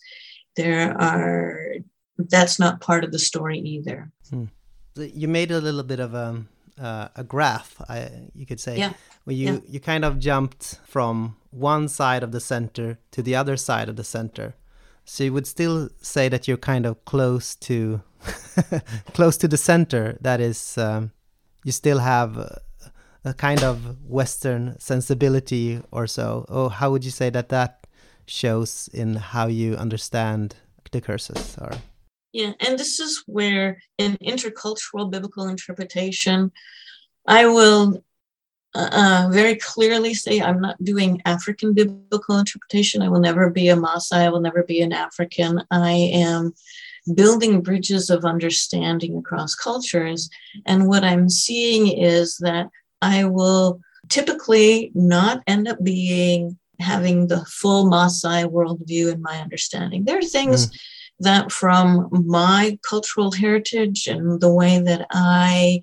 there 0.57 0.97
are, 1.01 1.75
that's 2.17 2.59
not 2.59 2.81
part 2.81 3.05
of 3.05 3.13
the 3.13 3.19
story 3.19 3.59
either. 3.59 4.11
Mm. 4.31 4.49
You 4.97 5.29
made 5.29 5.51
a 5.51 5.61
little 5.61 5.83
bit 5.83 6.01
of 6.01 6.15
a, 6.15 6.45
uh, 6.81 7.09
a 7.17 7.25
graph, 7.25 7.81
I, 7.89 8.29
you 8.35 8.47
could 8.47 8.61
say. 8.61 8.79
Yeah 8.79 8.93
where 9.25 9.37
you, 9.37 9.47
yeah. 9.47 9.59
you 9.69 9.81
kind 9.81 10.05
of 10.05 10.19
jumped 10.19 10.79
from 10.85 11.37
one 11.53 11.87
side 11.87 12.23
of 12.23 12.33
the 12.33 12.41
center 12.41 12.99
to 13.13 13.23
the 13.23 13.37
other 13.37 13.57
side 13.57 13.89
of 13.89 13.97
the 13.97 14.05
center. 14.05 14.55
So 15.05 15.25
you 15.25 15.33
would 15.33 15.47
still 15.47 15.91
say 16.01 16.29
that 16.29 16.49
you're 16.49 16.57
kind 16.57 16.87
of 16.87 17.05
close 17.05 17.55
to 17.57 18.03
close 19.15 19.37
to 19.39 19.49
the 19.49 19.57
center. 19.57 20.17
That 20.21 20.41
is, 20.41 20.79
um, 20.79 21.13
you 21.65 21.73
still 21.73 21.99
have 21.99 22.37
a, 22.37 22.61
a, 23.25 23.35
kind 23.35 23.63
of 23.63 24.09
Western 24.09 24.79
sensibility 24.79 25.81
or 25.91 26.07
so. 26.07 26.47
Or 26.49 26.71
how 26.71 26.91
would 26.93 27.05
you 27.05 27.11
say 27.11 27.31
that 27.31 27.49
that 27.49 27.87
shows 28.27 28.89
in 28.93 29.17
how 29.17 29.49
you 29.49 29.75
understand 29.75 30.57
the 30.93 31.01
curses? 31.01 31.57
Or 31.61 31.73
yeah, 32.33 32.53
and 32.61 32.79
this 32.79 33.01
is 33.01 33.23
where 33.27 33.83
in 33.99 34.17
intercultural 34.19 35.11
biblical 35.11 35.49
interpretation, 35.49 36.53
I 37.27 37.47
will 37.47 38.03
uh, 38.75 39.29
very 39.31 39.57
clearly 39.57 40.15
say 40.15 40.41
I'm 40.41 40.61
not 40.61 40.83
doing 40.83 41.21
African 41.25 41.75
biblical 41.75 42.39
interpretation. 42.39 43.03
I 43.03 43.09
will 43.09 43.21
never 43.21 43.51
be 43.51 43.69
a 43.69 43.77
Maasai. 43.77 44.25
I 44.25 44.29
will 44.31 44.41
never 44.41 44.63
be 44.63 44.81
an 44.81 44.93
African. 44.93 45.63
I 45.71 45.91
am 45.91 46.55
building 47.15 47.61
bridges 47.61 48.11
of 48.11 48.25
understanding 48.25 49.17
across 49.17 49.55
cultures. 49.55 50.31
And 50.67 50.87
what 50.87 51.05
I'm 51.05 51.29
seeing 51.29 51.89
is 51.89 52.39
that 52.39 52.69
I 53.03 53.25
will 53.25 53.81
typically 54.09 54.93
not 54.95 55.43
end 55.47 55.69
up 55.69 55.83
being 55.83 56.59
having 56.81 57.27
the 57.27 57.45
full 57.45 57.91
Maasai 57.91 58.45
worldview 58.51 59.13
in 59.13 59.23
my 59.23 59.39
understanding. 59.41 60.05
There 60.05 60.19
are 60.19 60.23
things 60.23 60.67
mm. 60.67 60.81
that 61.21 61.53
from 61.53 62.09
my 62.11 62.79
cultural 62.89 63.33
heritage 63.33 64.07
and 64.07 64.41
the 64.41 64.53
way 64.53 64.79
that 64.79 65.07
I 65.11 65.83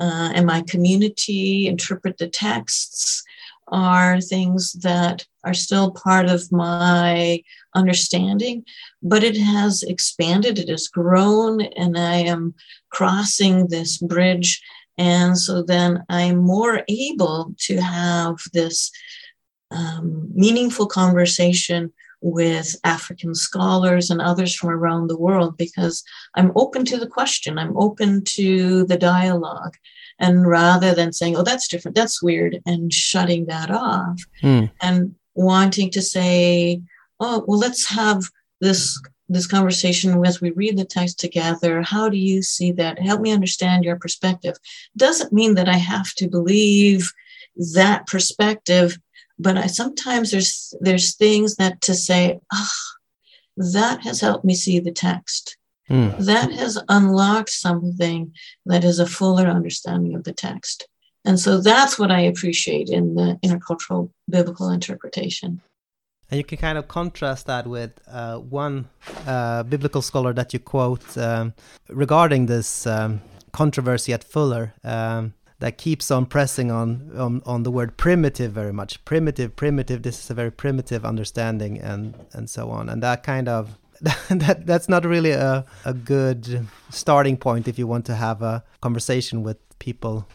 uh, 0.00 0.32
and 0.34 0.46
my 0.46 0.62
community 0.62 1.66
interpret 1.66 2.18
the 2.18 2.28
texts 2.28 3.22
are 3.68 4.20
things 4.20 4.72
that 4.72 5.26
are 5.44 5.54
still 5.54 5.92
part 5.92 6.26
of 6.26 6.50
my 6.50 7.42
understanding, 7.74 8.64
but 9.02 9.22
it 9.22 9.36
has 9.36 9.82
expanded, 9.82 10.58
it 10.58 10.68
has 10.68 10.88
grown, 10.88 11.60
and 11.60 11.96
I 11.96 12.16
am 12.16 12.54
crossing 12.90 13.68
this 13.68 13.98
bridge. 13.98 14.60
And 14.98 15.38
so 15.38 15.62
then 15.62 16.04
I'm 16.08 16.38
more 16.38 16.82
able 16.88 17.54
to 17.58 17.76
have 17.80 18.36
this 18.52 18.90
um, 19.70 20.28
meaningful 20.34 20.86
conversation 20.86 21.92
with 22.20 22.76
African 22.84 23.34
scholars 23.34 24.10
and 24.10 24.20
others 24.20 24.54
from 24.54 24.70
around 24.70 25.06
the 25.06 25.18
world 25.18 25.56
because 25.56 26.04
I'm 26.34 26.52
open 26.54 26.84
to 26.86 26.98
the 26.98 27.06
question, 27.06 27.58
I'm 27.58 27.76
open 27.76 28.24
to 28.36 28.84
the 28.84 28.96
dialogue. 28.96 29.76
And 30.18 30.46
rather 30.46 30.94
than 30.94 31.12
saying, 31.12 31.36
oh, 31.36 31.42
that's 31.42 31.66
different, 31.66 31.96
that's 31.96 32.22
weird, 32.22 32.60
and 32.66 32.92
shutting 32.92 33.46
that 33.46 33.70
off, 33.70 34.20
mm. 34.42 34.70
and 34.82 35.14
wanting 35.34 35.90
to 35.92 36.02
say, 36.02 36.82
oh, 37.20 37.44
well, 37.46 37.58
let's 37.58 37.88
have 37.88 38.24
this 38.60 39.00
this 39.30 39.46
conversation 39.46 40.26
as 40.26 40.40
we 40.40 40.50
read 40.50 40.76
the 40.76 40.84
text 40.84 41.20
together. 41.20 41.82
How 41.82 42.08
do 42.08 42.18
you 42.18 42.42
see 42.42 42.72
that? 42.72 42.98
Help 42.98 43.20
me 43.20 43.30
understand 43.30 43.84
your 43.84 43.96
perspective. 43.96 44.56
Doesn't 44.96 45.32
mean 45.32 45.54
that 45.54 45.68
I 45.68 45.76
have 45.76 46.12
to 46.14 46.28
believe 46.28 47.12
that 47.74 48.08
perspective 48.08 48.98
but 49.40 49.56
I 49.56 49.66
sometimes 49.66 50.30
there's 50.30 50.74
there's 50.80 51.16
things 51.16 51.56
that 51.56 51.80
to 51.82 51.94
say, 51.94 52.40
ah, 52.52 52.70
oh, 52.70 53.62
that 53.72 54.02
has 54.02 54.20
helped 54.20 54.44
me 54.44 54.54
see 54.54 54.80
the 54.80 54.92
text. 54.92 55.56
Mm. 55.88 56.16
That 56.24 56.52
has 56.52 56.78
unlocked 56.88 57.50
something 57.50 58.32
that 58.66 58.84
is 58.84 58.98
a 59.00 59.06
fuller 59.06 59.46
understanding 59.48 60.14
of 60.14 60.24
the 60.24 60.32
text. 60.32 60.86
And 61.24 61.38
so 61.38 61.60
that's 61.60 61.98
what 61.98 62.10
I 62.10 62.20
appreciate 62.20 62.88
in 62.88 63.14
the 63.14 63.38
intercultural 63.44 64.10
biblical 64.28 64.70
interpretation. 64.70 65.60
And 66.30 66.38
you 66.38 66.44
can 66.44 66.58
kind 66.58 66.78
of 66.78 66.86
contrast 66.86 67.46
that 67.46 67.66
with 67.66 67.90
uh, 68.06 68.38
one 68.38 68.88
uh, 69.26 69.64
biblical 69.64 70.00
scholar 70.00 70.32
that 70.32 70.52
you 70.52 70.60
quote 70.60 71.18
um, 71.18 71.54
regarding 71.88 72.46
this 72.46 72.86
um, 72.86 73.20
controversy 73.52 74.12
at 74.12 74.22
Fuller. 74.22 74.74
Um, 74.84 75.34
that 75.60 75.78
keeps 75.78 76.10
on 76.10 76.26
pressing 76.26 76.70
on, 76.70 77.10
on 77.16 77.42
on 77.46 77.62
the 77.62 77.70
word 77.70 77.96
primitive 77.96 78.52
very 78.52 78.72
much. 78.72 79.02
Primitive 79.04 79.54
primitive 79.56 80.02
this 80.02 80.18
is 80.24 80.30
a 80.30 80.34
very 80.34 80.50
primitive 80.50 81.04
understanding 81.04 81.78
and 81.78 82.14
and 82.32 82.50
so 82.50 82.70
on. 82.70 82.88
And 82.88 83.02
that 83.02 83.22
kind 83.22 83.48
of 83.48 83.78
that 84.30 84.66
that's 84.66 84.88
not 84.88 85.04
really 85.04 85.32
a, 85.32 85.64
a 85.84 85.92
good 85.92 86.66
starting 86.88 87.36
point 87.36 87.68
if 87.68 87.78
you 87.78 87.86
want 87.86 88.06
to 88.06 88.14
have 88.14 88.42
a 88.42 88.64
conversation 88.80 89.42
with 89.42 89.58
people 89.78 90.26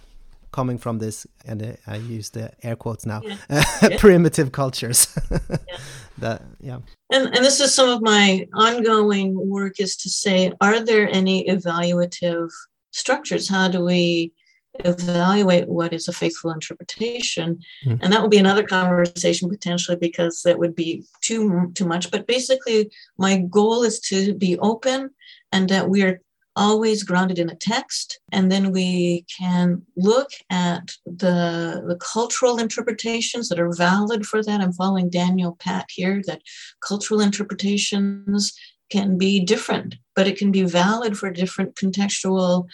coming 0.52 0.78
from 0.78 1.00
this 1.00 1.28
and 1.46 1.78
i 1.86 1.98
use 1.98 2.30
the 2.30 2.50
air 2.64 2.78
quotes 2.78 3.06
now 3.06 3.22
yeah. 3.26 3.98
primitive 3.98 4.52
cultures. 4.52 5.00
Yeah. 5.68 5.78
that 6.20 6.42
yeah. 6.62 6.80
And, 7.12 7.26
and 7.36 7.44
this 7.44 7.60
is 7.60 7.74
some 7.74 7.90
of 7.90 8.02
my 8.02 8.48
ongoing 8.54 9.28
work 9.50 9.80
is 9.80 9.98
to 9.98 10.10
say 10.10 10.54
are 10.62 10.80
there 10.80 11.10
any 11.12 11.46
evaluative 11.48 12.50
structures? 12.92 13.50
How 13.50 13.68
do 13.68 13.84
we 13.84 14.32
evaluate 14.80 15.68
what 15.68 15.94
is 15.94 16.08
a 16.08 16.14
faithful 16.14 16.52
interpretation. 16.52 17.60
Mm. 17.86 18.00
and 18.02 18.14
that 18.14 18.22
would 18.22 18.32
be 18.32 18.38
another 18.38 18.64
conversation 18.64 19.50
potentially 19.50 19.98
because 19.98 20.42
that 20.44 20.60
would 20.60 20.76
be 20.76 21.04
too 21.22 21.72
too 21.76 21.86
much. 21.86 22.12
But 22.12 22.28
basically 22.28 22.92
my 23.18 23.38
goal 23.38 23.84
is 23.84 24.00
to 24.02 24.34
be 24.34 24.58
open 24.60 25.10
and 25.52 25.70
that 25.70 25.90
we 25.90 26.04
are 26.04 26.20
always 26.56 27.04
grounded 27.04 27.38
in 27.38 27.50
a 27.50 27.56
text. 27.56 28.20
And 28.32 28.52
then 28.52 28.72
we 28.72 29.26
can 29.38 29.82
look 29.98 30.30
at 30.50 30.92
the 31.06 31.84
the 31.88 31.98
cultural 32.00 32.58
interpretations 32.58 33.50
that 33.50 33.60
are 33.60 33.74
valid 33.74 34.26
for 34.26 34.44
that. 34.44 34.62
I'm 34.62 34.74
following 34.74 35.10
daniel 35.10 35.58
patte 35.60 35.90
here 35.90 36.22
that 36.28 36.42
cultural 36.88 37.22
interpretations 37.22 38.58
can 38.90 39.18
be 39.18 39.40
different, 39.40 39.96
but 40.16 40.28
it 40.28 40.38
can 40.38 40.52
be 40.52 40.64
valid 40.64 41.18
for 41.18 41.30
different 41.32 41.76
contextual 41.76 42.68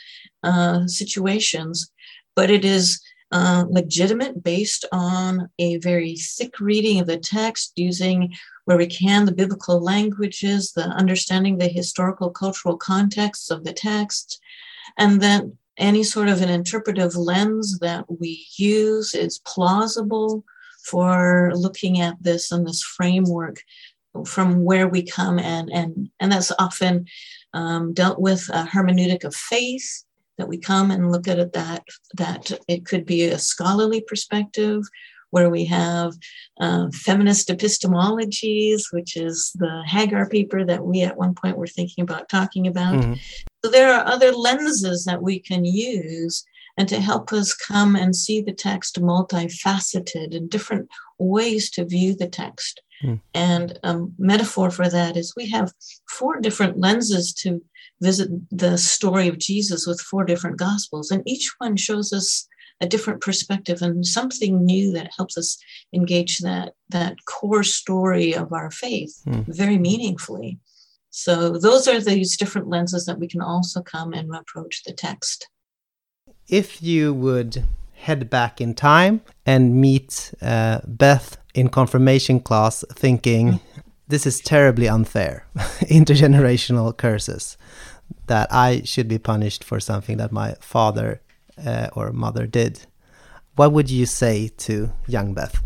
uh, 0.43 0.87
situations. 0.87 1.91
But 2.35 2.49
it 2.49 2.65
is 2.65 3.01
uh, 3.31 3.65
legitimate 3.69 4.43
based 4.43 4.85
on 4.91 5.49
a 5.57 5.77
very 5.77 6.15
thick 6.15 6.59
reading 6.59 6.99
of 6.99 7.07
the 7.07 7.17
text, 7.17 7.73
using 7.75 8.33
where 8.65 8.77
we 8.77 8.87
can 8.87 9.25
the 9.25 9.31
biblical 9.31 9.81
languages, 9.81 10.73
the 10.73 10.83
understanding 10.83 11.57
the 11.57 11.67
historical 11.67 12.29
cultural 12.29 12.77
contexts 12.77 13.49
of 13.49 13.63
the 13.63 13.73
text, 13.73 14.39
and 14.97 15.21
that 15.21 15.43
any 15.77 16.03
sort 16.03 16.27
of 16.27 16.41
an 16.41 16.49
interpretive 16.49 17.15
lens 17.15 17.79
that 17.79 18.05
we 18.19 18.45
use 18.57 19.15
is 19.15 19.39
plausible 19.39 20.43
for 20.83 21.51
looking 21.55 22.01
at 22.01 22.15
this 22.21 22.51
in 22.51 22.63
this 22.63 22.83
framework 22.83 23.63
from 24.25 24.63
where 24.63 24.87
we 24.87 25.03
come 25.03 25.39
and 25.39 25.69
and 25.71 26.09
and 26.19 26.31
that's 26.31 26.51
often 26.59 27.05
um, 27.53 27.93
dealt 27.93 28.19
with 28.19 28.47
a 28.49 28.63
hermeneutic 28.63 29.23
of 29.23 29.35
faith 29.35 30.03
that 30.37 30.47
we 30.47 30.57
come 30.57 30.91
and 30.91 31.11
look 31.11 31.27
at 31.27 31.39
it 31.39 31.53
that 31.53 31.83
that 32.15 32.51
it 32.67 32.85
could 32.85 33.05
be 33.05 33.23
a 33.23 33.39
scholarly 33.39 34.01
perspective 34.01 34.83
where 35.29 35.49
we 35.49 35.63
have 35.63 36.13
uh, 36.59 36.87
feminist 36.93 37.49
epistemologies 37.49 38.83
which 38.91 39.15
is 39.15 39.51
the 39.55 39.83
hagar 39.87 40.27
paper 40.27 40.65
that 40.65 40.83
we 40.83 41.01
at 41.01 41.17
one 41.17 41.33
point 41.33 41.57
were 41.57 41.67
thinking 41.67 42.01
about 42.01 42.27
talking 42.27 42.67
about 42.67 42.95
mm-hmm. 42.95 43.13
so 43.63 43.71
there 43.71 43.93
are 43.93 44.05
other 44.05 44.31
lenses 44.31 45.05
that 45.05 45.21
we 45.21 45.39
can 45.39 45.63
use 45.63 46.43
and 46.77 46.87
to 46.87 46.99
help 46.99 47.31
us 47.33 47.53
come 47.53 47.95
and 47.95 48.15
see 48.15 48.41
the 48.41 48.53
text 48.53 48.99
multifaceted 49.01 50.35
and 50.35 50.49
different 50.49 50.89
ways 51.21 51.69
to 51.71 51.85
view 51.85 52.15
the 52.15 52.27
text 52.27 52.81
Mm. 53.03 53.21
And 53.33 53.79
a 53.83 53.89
um, 53.89 54.13
metaphor 54.17 54.71
for 54.71 54.89
that 54.89 55.17
is 55.17 55.33
we 55.35 55.49
have 55.49 55.73
four 56.09 56.39
different 56.39 56.77
lenses 56.79 57.33
to 57.35 57.61
visit 58.01 58.29
the 58.49 58.77
story 58.77 59.27
of 59.27 59.37
Jesus 59.37 59.85
with 59.85 60.01
four 60.01 60.23
different 60.23 60.57
gospels, 60.57 61.11
and 61.11 61.23
each 61.25 61.51
one 61.57 61.77
shows 61.77 62.13
us 62.13 62.47
a 62.79 62.87
different 62.87 63.21
perspective 63.21 63.81
and 63.81 64.05
something 64.05 64.65
new 64.65 64.91
that 64.91 65.11
helps 65.15 65.37
us 65.37 65.57
engage 65.93 66.39
that 66.39 66.73
that 66.89 67.15
core 67.25 67.63
story 67.63 68.33
of 68.33 68.51
our 68.53 68.71
faith 68.71 69.21
mm. 69.27 69.45
very 69.47 69.77
meaningfully. 69.77 70.59
So 71.11 71.57
those 71.57 71.87
are 71.87 71.99
these 71.99 72.37
different 72.37 72.69
lenses 72.69 73.05
that 73.05 73.19
we 73.19 73.27
can 73.27 73.41
also 73.41 73.81
come 73.81 74.13
and 74.13 74.33
approach 74.33 74.83
the 74.83 74.93
text. 74.93 75.47
If 76.47 76.81
you 76.81 77.13
would 77.13 77.65
head 78.01 78.29
back 78.29 78.59
in 78.59 78.73
time 78.73 79.21
and 79.45 79.75
meet 79.75 80.33
uh, 80.41 80.79
Beth 80.87 81.37
in 81.53 81.69
confirmation 81.69 82.39
class 82.39 82.83
thinking, 82.93 83.59
this 84.07 84.25
is 84.25 84.39
terribly 84.41 84.87
unfair, 84.87 85.45
intergenerational 85.55 86.95
curses, 86.97 87.57
that 88.27 88.51
I 88.51 88.81
should 88.85 89.07
be 89.07 89.19
punished 89.19 89.63
for 89.63 89.79
something 89.79 90.17
that 90.17 90.31
my 90.31 90.55
father 90.59 91.21
uh, 91.63 91.89
or 91.93 92.11
mother 92.11 92.47
did. 92.47 92.85
What 93.55 93.71
would 93.71 93.89
you 93.89 94.05
say 94.05 94.49
to 94.57 94.91
young 95.07 95.33
Beth? 95.33 95.63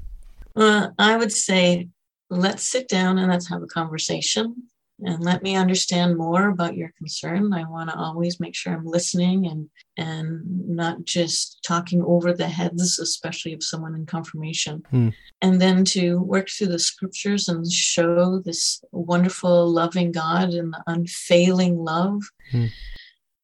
Uh, 0.56 0.90
I 1.00 1.16
would 1.18 1.32
say, 1.32 1.88
let's 2.30 2.68
sit 2.68 2.90
down 2.90 3.18
and 3.18 3.32
let's 3.32 3.50
have 3.50 3.62
a 3.62 3.68
conversation 3.68 4.56
and 5.04 5.24
let 5.24 5.43
me 5.43 5.56
understand 5.56 6.18
more 6.18 6.48
about 6.48 6.78
your 6.78 6.93
concern. 6.98 7.54
I 7.54 7.70
want 7.70 7.89
to 7.89 7.98
always 7.98 8.39
make 8.39 8.56
sure 8.56 8.74
I'm 8.74 8.86
listening 8.86 9.46
and 9.48 9.70
and 9.98 10.41
not 10.70 11.04
just 11.04 11.60
talking 11.66 12.02
over 12.04 12.34
the 12.34 12.48
heads, 12.48 13.00
especially 13.00 13.54
of 13.54 13.64
someone 13.64 13.96
in 13.96 14.06
confirmation. 14.06 14.84
Hmm. 14.89 15.10
And 15.41 15.62
then 15.62 15.84
to 15.86 16.22
work 16.22 16.50
through 16.50 16.68
the 16.68 16.80
scriptures 16.80 17.50
and 17.50 17.70
show 17.70 18.39
this 18.39 18.82
wonderful, 18.91 19.70
loving 19.70 20.12
God 20.12 20.54
and 20.54 20.74
the 20.74 20.84
unfailing 20.88 21.78
love, 21.78 22.22
Hmm. 22.52 22.68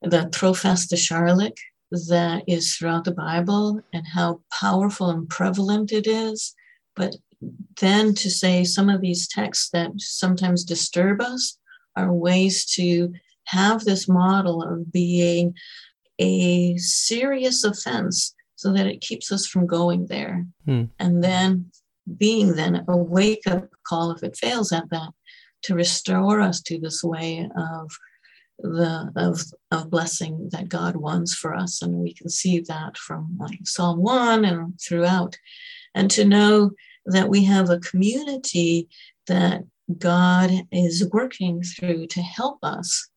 the 0.01 0.29
Trophas 0.31 0.87
de 0.87 0.97
Charlotte 0.97 1.59
that 1.91 2.43
is 2.47 2.75
throughout 2.75 3.03
the 3.03 3.11
Bible 3.11 3.81
and 3.91 4.07
how 4.07 4.41
powerful 4.57 5.09
and 5.09 5.27
prevalent 5.27 5.91
it 5.91 6.07
is. 6.07 6.55
But 6.95 7.15
then 7.79 8.13
to 8.15 8.29
say 8.29 8.63
some 8.63 8.89
of 8.89 9.01
these 9.01 9.27
texts 9.27 9.69
that 9.71 9.91
sometimes 9.97 10.63
disturb 10.63 11.21
us 11.21 11.57
are 11.95 12.13
ways 12.13 12.65
to 12.65 13.13
have 13.45 13.83
this 13.83 14.07
model 14.07 14.61
of 14.63 14.91
being 14.91 15.53
a 16.19 16.77
serious 16.77 17.63
offense 17.63 18.35
so 18.55 18.71
that 18.73 18.85
it 18.85 19.01
keeps 19.01 19.31
us 19.31 19.47
from 19.47 19.65
going 19.65 20.05
there. 20.07 20.45
Hmm. 20.65 20.83
And 20.99 21.23
then 21.23 21.71
being 22.17 22.55
then 22.55 22.83
a 22.87 22.97
wake 22.97 23.47
up 23.47 23.69
call 23.87 24.11
if 24.11 24.23
it 24.23 24.37
fails 24.37 24.71
at 24.71 24.89
that 24.89 25.09
to 25.63 25.75
restore 25.75 26.41
us 26.41 26.61
to 26.61 26.79
this 26.79 27.03
way 27.03 27.49
of 27.55 27.91
the 28.59 29.11
of 29.15 29.43
of 29.71 29.89
blessing 29.89 30.49
that 30.51 30.69
God 30.69 30.95
wants 30.95 31.33
for 31.33 31.55
us 31.55 31.81
and 31.81 31.95
we 31.95 32.13
can 32.13 32.29
see 32.29 32.59
that 32.59 32.97
from 32.97 33.35
like 33.39 33.59
Psalm 33.63 33.99
1 33.99 34.45
and 34.45 34.79
throughout 34.79 35.37
and 35.95 36.11
to 36.11 36.25
know 36.25 36.71
that 37.05 37.29
we 37.29 37.43
have 37.43 37.69
a 37.69 37.79
community 37.79 38.87
that 39.27 39.63
God 39.97 40.51
is 40.71 41.09
working 41.11 41.63
through 41.63 42.07
to 42.07 42.21
help 42.21 42.59
us 42.63 43.09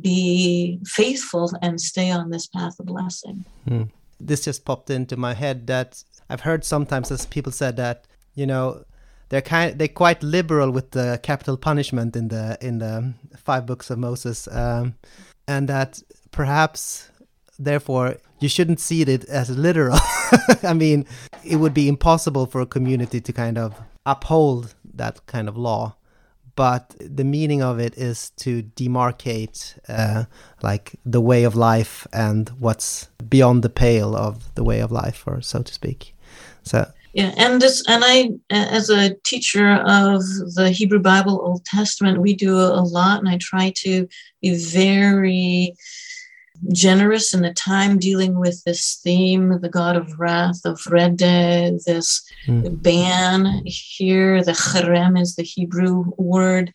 be 0.00 0.78
faithful 0.84 1.50
and 1.60 1.80
stay 1.80 2.10
on 2.10 2.30
this 2.30 2.46
path 2.46 2.78
of 2.78 2.86
blessing. 2.86 3.44
this 4.22 4.44
just 4.44 4.64
popped 4.64 4.90
into 4.90 5.16
my 5.16 5.34
head 5.34 5.66
that 5.66 6.02
I've 6.30 6.42
heard 6.42 6.64
sometimes 6.64 7.10
as 7.10 7.26
people 7.26 7.52
said 7.52 7.76
that 7.76 8.06
you 8.34 8.46
know 8.46 8.84
they're 9.28 9.42
kind 9.42 9.78
they're 9.78 9.88
quite 9.88 10.22
liberal 10.22 10.70
with 10.70 10.92
the 10.92 11.18
capital 11.22 11.56
punishment 11.56 12.16
in 12.16 12.28
the 12.28 12.56
in 12.60 12.78
the 12.78 13.14
five 13.36 13.66
books 13.66 13.90
of 13.90 13.98
Moses 13.98 14.48
um, 14.48 14.94
and 15.48 15.68
that 15.68 16.00
perhaps 16.30 17.10
therefore 17.64 18.16
you 18.40 18.48
shouldn't 18.48 18.80
see 18.80 19.02
it 19.02 19.24
as 19.26 19.50
literal. 19.50 19.98
I 20.62 20.74
mean 20.74 21.06
it 21.44 21.56
would 21.56 21.74
be 21.74 21.88
impossible 21.88 22.46
for 22.46 22.60
a 22.60 22.66
community 22.66 23.20
to 23.20 23.32
kind 23.32 23.58
of 23.58 23.74
uphold 24.04 24.74
that 24.94 25.24
kind 25.26 25.48
of 25.48 25.56
law 25.56 25.96
but 26.54 26.94
the 27.00 27.24
meaning 27.24 27.62
of 27.62 27.78
it 27.78 27.96
is 27.96 28.30
to 28.30 28.62
demarcate 28.62 29.78
uh, 29.88 30.24
like 30.62 30.96
the 31.04 31.20
way 31.20 31.44
of 31.44 31.54
life 31.54 32.06
and 32.12 32.50
what's 32.58 33.08
beyond 33.28 33.62
the 33.62 33.70
pale 33.70 34.14
of 34.14 34.54
the 34.54 34.64
way 34.64 34.80
of 34.80 34.92
life 34.92 35.24
or 35.26 35.40
so 35.40 35.62
to 35.62 35.72
speak. 35.72 36.14
So 36.62 36.90
Yeah, 37.14 37.32
and 37.36 37.60
this, 37.60 37.82
and 37.88 38.02
I, 38.06 38.30
as 38.50 38.90
a 38.90 39.14
teacher 39.24 39.72
of 39.86 40.22
the 40.54 40.70
Hebrew 40.70 41.00
Bible, 41.00 41.40
Old 41.42 41.64
Testament, 41.64 42.20
we 42.20 42.34
do 42.34 42.56
a 42.58 42.84
lot, 42.84 43.18
and 43.18 43.28
I 43.28 43.38
try 43.38 43.72
to 43.76 44.08
be 44.40 44.54
very 44.54 45.74
generous 46.72 47.34
in 47.34 47.42
the 47.42 47.52
time 47.52 47.98
dealing 47.98 48.38
with 48.38 48.62
this 48.64 49.00
theme, 49.02 49.60
the 49.60 49.68
God 49.68 49.96
of 49.96 50.18
wrath, 50.18 50.60
of 50.64 50.80
Rede, 50.86 51.80
this 51.86 52.22
Mm. 52.46 52.82
ban 52.82 53.62
here, 53.64 54.42
the 54.44 54.52
cherem 54.52 55.20
is 55.20 55.34
the 55.34 55.42
Hebrew 55.42 56.12
word, 56.16 56.72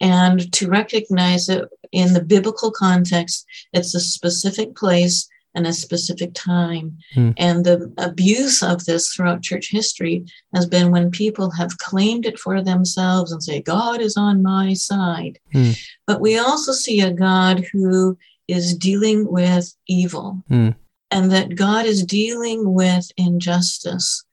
and 0.00 0.50
to 0.52 0.68
recognize 0.68 1.48
it 1.48 1.64
in 1.92 2.12
the 2.12 2.22
biblical 2.22 2.70
context, 2.70 3.46
it's 3.72 3.94
a 3.94 4.00
specific 4.00 4.74
place 4.74 5.28
and 5.54 5.66
a 5.66 5.72
specific 5.72 6.34
time. 6.34 6.98
Mm. 7.14 7.34
And 7.36 7.64
the 7.64 7.92
abuse 7.98 8.62
of 8.62 8.84
this 8.86 9.12
throughout 9.12 9.42
church 9.42 9.70
history 9.70 10.24
has 10.52 10.66
been 10.66 10.90
when 10.90 11.10
people 11.12 11.50
have 11.52 11.78
claimed 11.78 12.26
it 12.26 12.40
for 12.40 12.60
themselves 12.60 13.30
and 13.30 13.42
say, 13.42 13.62
God 13.62 14.00
is 14.00 14.16
on 14.16 14.42
my 14.42 14.74
side. 14.74 15.38
Mm. 15.54 15.78
But 16.08 16.20
we 16.20 16.38
also 16.38 16.72
see 16.72 17.00
a 17.00 17.12
God 17.12 17.64
who 17.72 18.18
is 18.48 18.74
dealing 18.76 19.30
with 19.30 19.74
evil 19.88 20.42
Mm. 20.50 20.74
and 21.10 21.30
that 21.30 21.54
God 21.56 21.86
is 21.86 22.04
dealing 22.04 22.72
with 22.74 23.10
injustice 23.16 24.24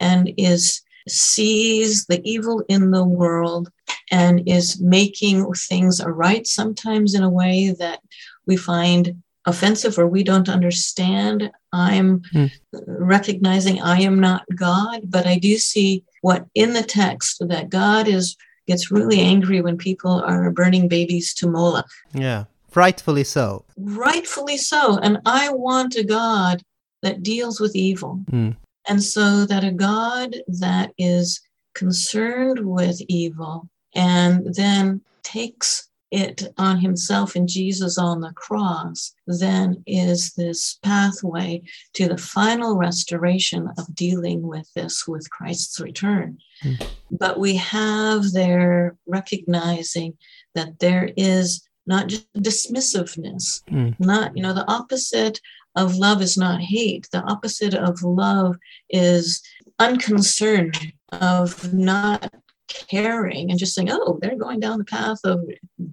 and 0.00 0.32
is 0.36 0.80
sees 1.08 2.06
the 2.06 2.20
evil 2.24 2.62
in 2.68 2.90
the 2.92 3.04
world 3.04 3.68
and 4.10 4.42
is 4.46 4.80
making 4.80 5.52
things 5.54 6.00
right 6.04 6.46
sometimes 6.46 7.14
in 7.14 7.22
a 7.24 7.30
way 7.30 7.74
that 7.78 8.00
we 8.46 8.56
find 8.56 9.20
offensive 9.44 9.98
or 9.98 10.06
we 10.06 10.22
don't 10.22 10.48
understand 10.48 11.50
i'm 11.72 12.22
Hmm. 12.32 12.46
recognizing 12.86 13.82
i 13.82 14.00
am 14.00 14.20
not 14.20 14.42
god 14.54 15.00
but 15.10 15.26
i 15.26 15.36
do 15.38 15.58
see 15.58 16.04
what 16.20 16.46
in 16.54 16.72
the 16.72 16.84
text 16.84 17.42
that 17.48 17.68
god 17.68 18.06
is 18.06 18.36
gets 18.68 18.92
really 18.92 19.20
angry 19.20 19.60
when 19.60 19.76
people 19.76 20.22
are 20.24 20.50
burning 20.52 20.86
babies 20.86 21.34
to 21.34 21.48
moloch 21.48 21.90
yeah 22.14 22.44
rightfully 22.74 23.24
so 23.24 23.64
rightfully 23.76 24.56
so. 24.56 24.98
And 24.98 25.18
I 25.26 25.50
want 25.50 25.96
a 25.96 26.04
God 26.04 26.62
that 27.02 27.22
deals 27.22 27.60
with 27.60 27.74
evil. 27.74 28.20
Mm. 28.30 28.56
And 28.88 29.02
so 29.02 29.44
that 29.46 29.64
a 29.64 29.70
God 29.70 30.36
that 30.48 30.92
is 30.98 31.40
concerned 31.74 32.60
with 32.60 33.00
evil 33.08 33.68
and 33.94 34.54
then 34.54 35.00
takes 35.22 35.88
it 36.10 36.52
on 36.58 36.78
himself 36.78 37.36
in 37.36 37.46
Jesus 37.46 37.96
on 37.96 38.20
the 38.20 38.32
cross, 38.34 39.14
then 39.26 39.82
is 39.86 40.34
this 40.34 40.78
pathway 40.82 41.62
to 41.94 42.06
the 42.06 42.18
final 42.18 42.76
restoration 42.76 43.70
of 43.78 43.94
dealing 43.94 44.46
with 44.46 44.70
this 44.74 45.08
with 45.08 45.30
Christ's 45.30 45.80
return. 45.80 46.36
Mm. 46.62 46.86
But 47.10 47.40
we 47.40 47.56
have 47.56 48.32
there 48.32 48.96
recognizing 49.06 50.18
that 50.54 50.78
there 50.80 51.10
is 51.16 51.66
not 51.86 52.06
just 52.08 52.32
dismissiveness, 52.34 53.62
Mm. 53.70 53.94
not, 53.98 54.36
you 54.36 54.42
know, 54.42 54.52
the 54.52 54.70
opposite 54.70 55.40
of 55.74 55.96
love 55.96 56.20
is 56.20 56.36
not 56.36 56.60
hate. 56.60 57.08
The 57.12 57.22
opposite 57.22 57.74
of 57.74 58.02
love 58.02 58.56
is 58.90 59.42
unconcern, 59.78 60.72
of 61.12 61.72
not 61.72 62.32
caring 62.68 63.50
and 63.50 63.58
just 63.58 63.74
saying, 63.74 63.90
oh, 63.90 64.18
they're 64.20 64.36
going 64.36 64.60
down 64.60 64.78
the 64.78 64.84
path 64.84 65.18
of 65.24 65.40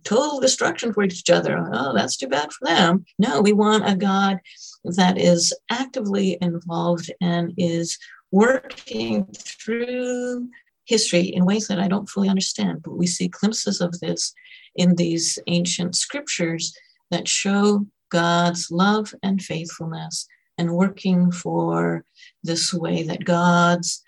total 0.04 0.40
destruction 0.40 0.94
for 0.94 1.04
each 1.04 1.30
other. 1.30 1.58
Oh, 1.74 1.94
that's 1.94 2.16
too 2.18 2.28
bad 2.28 2.52
for 2.54 2.66
them. 2.66 3.06
No, 3.18 3.42
we 3.42 3.54
want 3.54 3.88
a 3.90 3.96
God 3.96 4.40
that 4.84 5.18
is 5.18 5.54
actively 5.70 6.38
involved 6.42 7.12
and 7.22 7.54
is 7.58 7.98
working 8.32 9.26
through 9.34 10.50
history 10.90 11.22
in 11.22 11.46
ways 11.46 11.68
that 11.68 11.80
I 11.80 11.88
don't 11.88 12.10
fully 12.10 12.28
understand. 12.28 12.82
But 12.84 12.98
we 12.98 13.08
see 13.08 13.28
glimpses 13.28 13.80
of 13.80 14.00
this 14.00 14.34
in 14.76 14.96
these 14.96 15.38
ancient 15.48 15.96
scriptures 15.96 16.76
that 17.12 17.28
show 17.28 17.86
God's 18.10 18.72
love 18.72 19.14
and 19.22 19.40
faithfulness 19.42 20.28
and 20.58 20.76
working 20.76 21.32
for 21.32 22.04
this 22.44 22.74
way 22.74 23.04
that 23.04 23.24
God's 23.24 24.04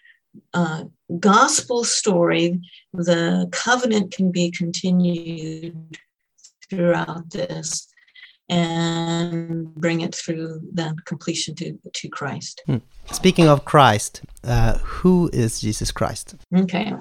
uh, 0.54 0.86
gospel 1.20 1.84
story, 1.84 2.60
the 2.94 3.48
covenant 3.52 4.12
can 4.12 4.32
be 4.32 4.50
continued 4.50 5.98
throughout 6.70 7.30
this 7.30 7.88
and 8.52 9.74
bring 9.76 10.02
it 10.02 10.14
through 10.14 10.62
then 10.74 10.96
completion 11.06 11.56
to, 11.56 11.78
to 11.94 12.10
Christ. 12.10 12.62
speaking 13.12 13.48
of 13.48 13.66
christ 13.66 14.22
uh, 14.44 14.78
who 14.80 15.30
is 15.34 15.60
jesus 15.62 15.92
christ 15.92 16.36
Okay. 16.56 16.94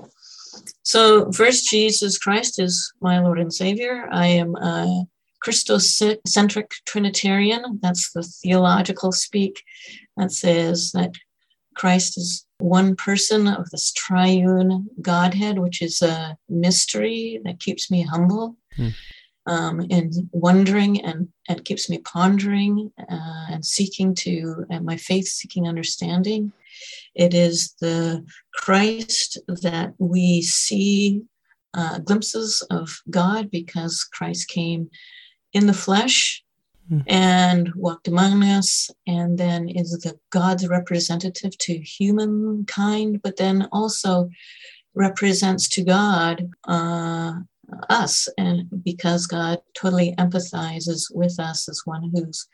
So, 0.83 1.31
first, 1.33 1.69
Jesus 1.69 2.19
Christ 2.19 2.59
is 2.61 2.93
my 3.01 3.21
Lord 3.21 3.39
and 3.39 3.53
Savior. 3.53 4.09
I 4.11 4.27
am 4.27 4.57
a 4.57 5.05
Christocentric 5.45 6.71
Trinitarian. 6.87 7.79
That's 7.83 8.13
the 8.13 8.23
theological 8.23 9.13
speak 9.13 9.63
that 10.17 10.33
says 10.33 10.93
that 10.93 11.13
Christ 11.75 12.19
is 12.19 12.47
one 12.59 12.95
person 12.97 13.47
of 13.47 13.71
this 13.71 13.93
triune 13.93 14.89
Godhead, 15.01 15.59
which 15.59 15.83
is 15.83 16.03
a 16.03 16.37
mystery 16.49 17.41
that 17.45 17.61
keeps 17.61 17.91
me 17.91 18.03
humble. 18.03 18.57
Hmm. 18.77 18.89
Um, 19.47 19.81
in 19.91 20.29
wondering 20.33 21.05
and, 21.05 21.29
and 21.49 21.65
keeps 21.65 21.89
me 21.89 21.99
pondering 21.99 22.93
uh, 22.99 23.47
and 23.51 23.65
seeking 23.65 24.15
to, 24.15 24.65
and 24.71 24.85
my 24.85 24.97
faith 24.97 25.27
seeking 25.27 25.67
understanding. 25.67 26.53
It 27.15 27.35
is 27.35 27.75
the 27.81 28.25
Christ 28.55 29.39
that 29.49 29.95
we 29.99 30.43
see 30.43 31.23
uh, 31.75 31.99
glimpses 31.99 32.63
of 32.71 33.01
God 33.09 33.51
because 33.51 34.05
Christ 34.05 34.49
came 34.49 34.91
in 35.53 35.67
the 35.67 35.73
flesh 35.73 36.43
Hmm. 36.91 37.01
and 37.07 37.73
walked 37.77 38.09
among 38.09 38.43
us, 38.43 38.91
and 39.07 39.39
then 39.39 39.69
is 39.69 39.93
the 39.93 40.19
God's 40.31 40.67
representative 40.67 41.57
to 41.59 41.79
humankind, 41.79 43.23
but 43.23 43.37
then 43.37 43.69
also 43.71 44.29
represents 44.95 45.69
to 45.69 45.85
God 45.85 46.51
uh, 46.65 47.35
us, 47.89 48.29
and 48.39 48.69
because 48.85 49.27
God 49.27 49.61
totally 49.75 50.15
empathizes 50.19 51.15
with 51.15 51.39
us 51.39 51.69
as 51.69 51.83
one 51.85 52.11
who's 52.13 52.47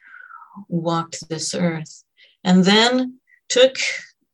walked 0.68 1.28
this 1.28 1.54
earth, 1.54 2.04
and 2.44 2.64
then 2.64 3.18
took 3.48 3.76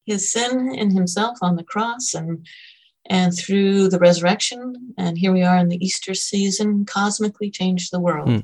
his 0.04 0.32
sin 0.32 0.74
in 0.74 0.90
himself 0.90 1.38
on 1.42 1.56
the 1.56 1.64
cross 1.64 2.14
and 2.14 2.46
and 3.06 3.36
through 3.36 3.88
the 3.88 3.98
resurrection 3.98 4.94
and 4.96 5.18
here 5.18 5.32
we 5.32 5.42
are 5.42 5.58
in 5.58 5.68
the 5.68 5.84
easter 5.84 6.14
season 6.14 6.84
cosmically 6.84 7.50
changed 7.50 7.92
the 7.92 8.00
world 8.00 8.28
Hmm. 8.28 8.38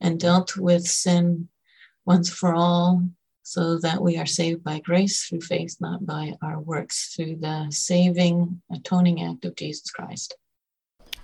and 0.00 0.20
dealt 0.20 0.56
with 0.56 0.86
sin 0.86 1.48
once 2.04 2.28
for 2.30 2.54
all 2.54 3.02
so 3.42 3.78
that 3.78 4.02
we 4.02 4.18
are 4.18 4.26
saved 4.26 4.62
by 4.62 4.80
grace 4.80 5.24
through 5.24 5.40
faith 5.40 5.76
not 5.80 6.04
by 6.06 6.34
our 6.42 6.60
works 6.60 7.14
through 7.14 7.36
the 7.36 7.66
saving 7.70 8.62
atoning 8.72 9.22
act 9.22 9.44
of 9.44 9.56
jesus 9.56 9.90
christ 9.90 10.34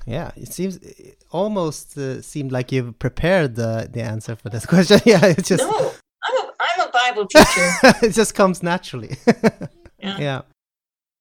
Yeah, 0.06 0.30
it 0.36 0.52
seems 0.52 0.76
it 0.76 1.18
almost 1.32 1.98
uh, 1.98 2.22
seemed 2.22 2.52
like 2.52 2.70
you've 2.70 2.96
prepared 2.98 3.56
the 3.56 3.88
the 3.92 4.02
answer 4.02 4.36
for 4.36 4.48
this 4.48 4.64
question. 4.72 5.00
yeah, 5.04 5.24
it's 5.26 5.48
just 5.48 5.64
no 5.64 5.92
i'm 6.28 6.36
a, 6.38 6.52
I'm 6.60 6.88
a 6.88 6.90
bible 6.92 7.26
teacher 7.26 7.68
it 8.06 8.12
just 8.12 8.34
comes 8.34 8.62
naturally. 8.62 9.16
yeah. 9.98 10.18
yeah. 10.18 10.42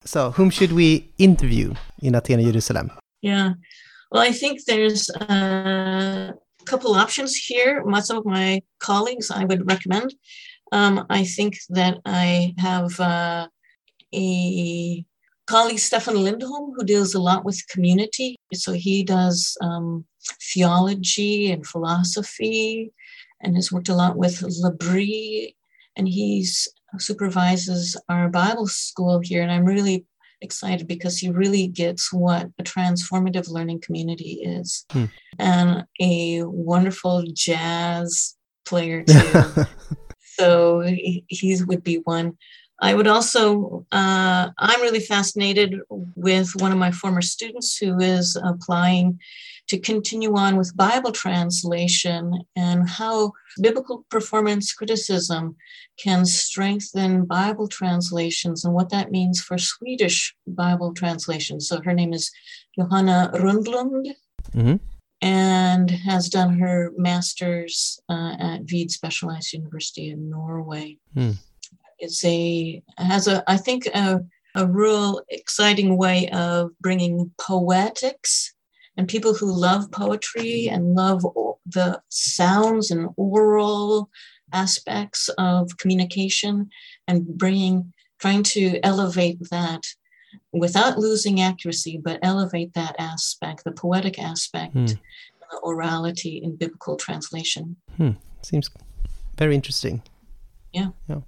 So, 0.06 0.30
whom 0.32 0.52
should 0.52 0.72
we 0.72 1.10
interview 1.18 1.74
in 2.00 2.14
Athena, 2.14 2.44
Jerusalem? 2.44 2.92
Yeah. 3.22 3.54
Well, 4.12 4.22
I 4.22 4.32
think 4.32 4.64
there's 4.66 5.10
a 5.10 6.34
couple 6.66 6.94
options 6.94 7.36
here. 7.36 7.84
Some 8.02 8.18
of 8.18 8.26
my 8.26 8.62
colleagues 8.80 9.32
I 9.32 9.46
would 9.46 9.68
recommend. 9.68 10.14
Um, 10.72 11.06
I 11.10 11.24
think 11.26 11.58
that 11.70 11.98
I 12.06 12.54
have 12.60 13.00
uh, 13.00 13.48
a 14.14 15.06
colleague, 15.48 15.80
Stefan 15.80 16.24
Lindholm, 16.24 16.74
who 16.76 16.84
deals 16.84 17.14
a 17.14 17.20
lot 17.20 17.46
with 17.46 17.68
community. 17.70 18.36
So 18.54 18.74
he 18.74 19.04
does 19.04 19.58
um, 19.62 20.06
theology 20.54 21.52
and 21.52 21.66
philosophy 21.66 22.92
and 23.42 23.56
has 23.56 23.72
worked 23.72 23.90
a 23.90 23.96
lot 23.96 24.18
with 24.18 24.42
L'Abri. 24.42 25.56
And 25.96 26.08
he's 26.08 26.68
supervises 26.98 27.98
our 28.10 28.30
Bible 28.30 28.68
school 28.68 29.20
here. 29.20 29.42
And 29.42 29.52
I'm 29.52 29.66
really 29.66 30.06
excited 30.42 30.88
because 30.88 31.18
he 31.18 31.30
really 31.30 31.68
gets 31.68 32.12
what 32.12 32.50
a 32.60 32.64
transformative 32.64 33.50
learning 33.50 33.82
community 33.82 34.42
is 34.44 34.86
Hmm. 34.92 35.06
and 35.40 35.86
a 36.00 36.44
wonderful 36.44 37.24
jazz 37.34 38.36
player 38.66 39.04
too 39.04 39.66
so 40.38 40.82
he, 40.82 41.24
he 41.28 41.58
would 41.64 41.84
be 41.84 41.98
one 42.04 42.38
i 42.82 42.94
would 42.94 43.08
also 43.08 43.86
uh, 43.92 44.50
i'm 44.58 44.82
really 44.82 45.00
fascinated 45.00 45.80
with 46.16 46.52
one 46.58 46.72
of 46.72 46.78
my 46.78 46.92
former 46.92 47.22
students 47.22 47.78
who 47.78 47.98
is 48.00 48.36
applying 48.44 49.20
to 49.68 49.80
continue 49.80 50.36
on 50.36 50.58
with 50.58 50.76
bible 50.78 51.12
translation 51.12 52.44
and 52.56 52.90
how 52.90 53.32
biblical 53.62 54.06
performance 54.10 54.74
criticism 54.74 55.56
can 55.98 56.26
strengthen 56.26 57.24
Bible 57.26 57.70
translations 57.70 58.66
and 58.66 58.74
what 58.74 58.90
that 58.90 59.12
means 59.12 59.40
for 59.42 59.58
Swedish 59.58 60.36
Bible 60.46 60.94
translations. 60.94 61.70
So 61.70 61.82
her 61.82 61.94
name 61.94 62.12
is 62.12 62.32
Johanna 62.78 63.32
Rundlund 63.36 64.08
Mhm. 64.54 64.82
and 65.22 65.90
has 65.92 66.28
done 66.28 66.60
her 66.60 66.92
master's 66.98 67.98
uh, 68.10 68.36
at 68.40 68.64
VID 68.64 68.92
Specialized 68.92 69.54
University 69.54 70.10
in 70.10 70.30
Norway. 70.30 70.98
Hmm. 71.14 71.32
It's 72.00 72.24
a 72.26 72.82
has 72.98 73.28
a 73.28 73.44
I 73.48 73.58
think 73.58 73.86
a, 73.88 74.22
a 74.56 74.66
real 74.68 75.22
exciting 75.30 75.98
way 75.98 76.30
of 76.30 76.72
bringing 76.80 77.32
poetics 77.40 78.54
and 78.98 79.08
people 79.08 79.34
who 79.34 79.52
love 79.52 79.92
poetry 79.92 80.68
and 80.68 80.96
love 80.96 81.26
the 81.66 82.02
sounds 82.10 82.92
and 82.92 83.10
oral 83.18 84.10
aspects 84.54 85.30
of 85.38 85.78
communication 85.78 86.70
and 87.08 87.26
bringing 87.38 87.94
trying 88.20 88.44
to 88.44 88.80
elevate 88.84 89.38
that 89.52 89.84
without 90.54 90.98
losing 90.98 91.42
accuracy 91.42 92.00
but 92.02 92.20
elevate 92.24 92.74
that 92.74 92.96
aspect 93.00 93.64
the 93.64 93.72
poetic 93.72 94.20
aspect 94.20 94.74
Hmm. 94.74 94.86
the 94.86 95.60
orality 95.64 96.42
in 96.42 96.56
biblical 96.56 96.96
translation 96.96 97.76
hmm. 97.98 98.12
Seems 98.42 98.70
very 99.40 99.56
interesting. 99.56 100.04
Yeah. 100.72 100.90
Yeah. 101.10 101.22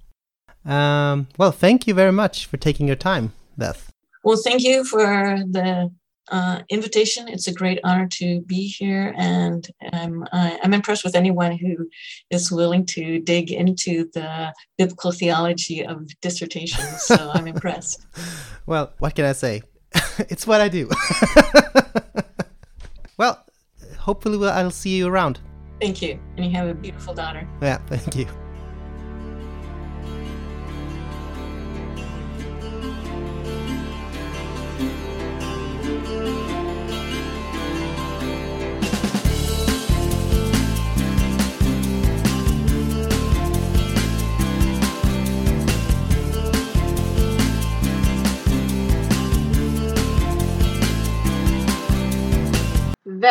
Um, 0.68 1.28
well, 1.38 1.51
thank 1.51 1.88
you 1.88 1.93
very 1.93 2.11
much 2.11 2.45
for 2.45 2.57
taking 2.57 2.88
your 2.88 2.97
time, 2.97 3.32
Beth. 3.57 3.89
well 4.24 4.38
thank 4.43 4.61
you 4.63 4.84
for 4.84 5.38
the 5.49 5.89
uh, 6.30 6.59
invitation 6.70 7.30
it's 7.30 7.47
a 7.47 7.53
great 7.53 7.80
honor 7.86 8.05
to 8.20 8.41
be 8.41 8.68
here 8.68 9.13
and 9.18 9.65
I'm, 9.93 10.26
I- 10.34 10.59
I'm 10.61 10.74
impressed 10.74 11.05
with 11.05 11.15
anyone 11.15 11.53
who 11.57 11.88
is 12.30 12.51
willing 12.51 12.86
to 12.88 13.20
dig 13.22 13.49
into 13.51 14.09
the 14.13 14.53
biblical 14.78 15.13
theology 15.13 15.86
of 15.86 15.97
dissertations 16.22 17.01
so 17.03 17.32
i'm 17.34 17.47
impressed 17.55 18.05
Well, 18.65 18.91
what 18.99 19.15
can 19.15 19.24
I 19.24 19.32
say? 19.32 19.61
it's 20.34 20.45
what 20.45 20.59
I 20.59 20.68
do. 20.68 20.89
well, 23.18 23.45
hopefully 23.97 24.38
we'll, 24.38 24.51
I'll 24.51 24.72
see 24.72 24.97
you 24.97 25.07
around. 25.07 25.39
thank 25.80 26.01
you 26.01 26.20
and 26.36 26.45
you 26.45 26.51
have 26.51 26.68
a 26.68 26.74
beautiful 26.74 27.13
daughter 27.13 27.47
Yeah, 27.61 27.78
thank 27.88 28.15
you. 28.18 28.28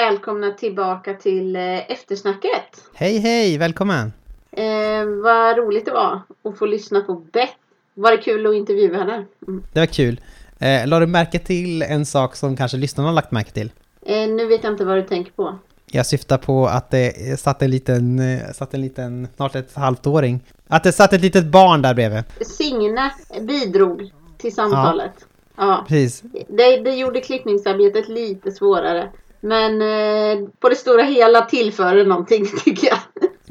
Välkomna 0.03 0.51
tillbaka 0.51 1.15
till 1.15 1.57
eh, 1.57 1.91
eftersnacket. 1.91 2.63
Hej, 2.95 3.19
hej, 3.19 3.59
välkommen! 3.59 4.13
Eh, 4.53 5.05
vad 5.25 5.59
roligt 5.59 5.85
det 5.85 5.91
var 5.91 6.21
att 6.45 6.59
få 6.59 6.67
lyssna 6.67 7.01
på 7.01 7.15
Beth. 7.15 7.53
Var 7.95 8.11
det 8.11 8.17
kul 8.17 8.47
att 8.47 8.55
intervjua 8.55 8.99
henne? 8.99 9.25
Mm. 9.49 9.63
Det 9.73 9.81
var 9.81 9.87
kul. 9.87 10.21
Eh, 10.59 10.87
la 10.87 11.01
du 11.01 11.07
märke 11.07 11.39
till 11.39 11.83
en 11.83 12.07
sak 12.07 12.37
som 12.37 12.57
kanske 12.57 12.77
lyssnarna 12.77 13.09
har 13.09 13.15
lagt 13.15 13.31
märke 13.31 13.51
till? 13.51 13.71
Eh, 14.07 14.29
nu 14.29 14.47
vet 14.47 14.65
jag 14.65 14.73
inte 14.73 14.85
vad 14.85 14.97
du 14.97 15.03
tänker 15.03 15.33
på. 15.33 15.59
Jag 15.87 16.07
syftar 16.07 16.39
på 16.39 16.67
att 16.67 16.91
det 16.91 17.41
satt 17.41 17.63
en 17.63 17.71
liten, 17.71 18.19
eh, 18.19 18.53
satt 18.53 18.75
en 18.75 18.81
liten, 18.81 19.29
snart 19.37 19.55
ett 19.55 19.75
halvtåring. 19.75 20.41
Att 20.69 20.85
det 20.85 20.93
satt 20.93 21.13
ett 21.13 21.21
litet 21.21 21.45
barn 21.45 21.83
där 21.83 21.95
bredvid. 21.95 22.25
Signe 22.41 23.11
bidrog 23.41 24.13
till 24.39 24.55
samtalet. 24.55 25.27
Ja. 25.57 25.85
Precis. 25.89 26.23
Det, 26.49 26.77
det 26.77 26.95
gjorde 26.95 27.21
klippningsarbetet 27.21 28.09
lite 28.09 28.53
svårare. 28.53 29.11
Men 29.47 29.83
eh, 29.83 30.49
på 30.61 30.69
det 30.69 30.77
stora 30.77 31.03
hela 31.03 31.43
tillför 31.43 31.97
det 31.97 32.05
någonting 32.05 32.47
tycker 32.65 32.87
jag. 32.89 32.99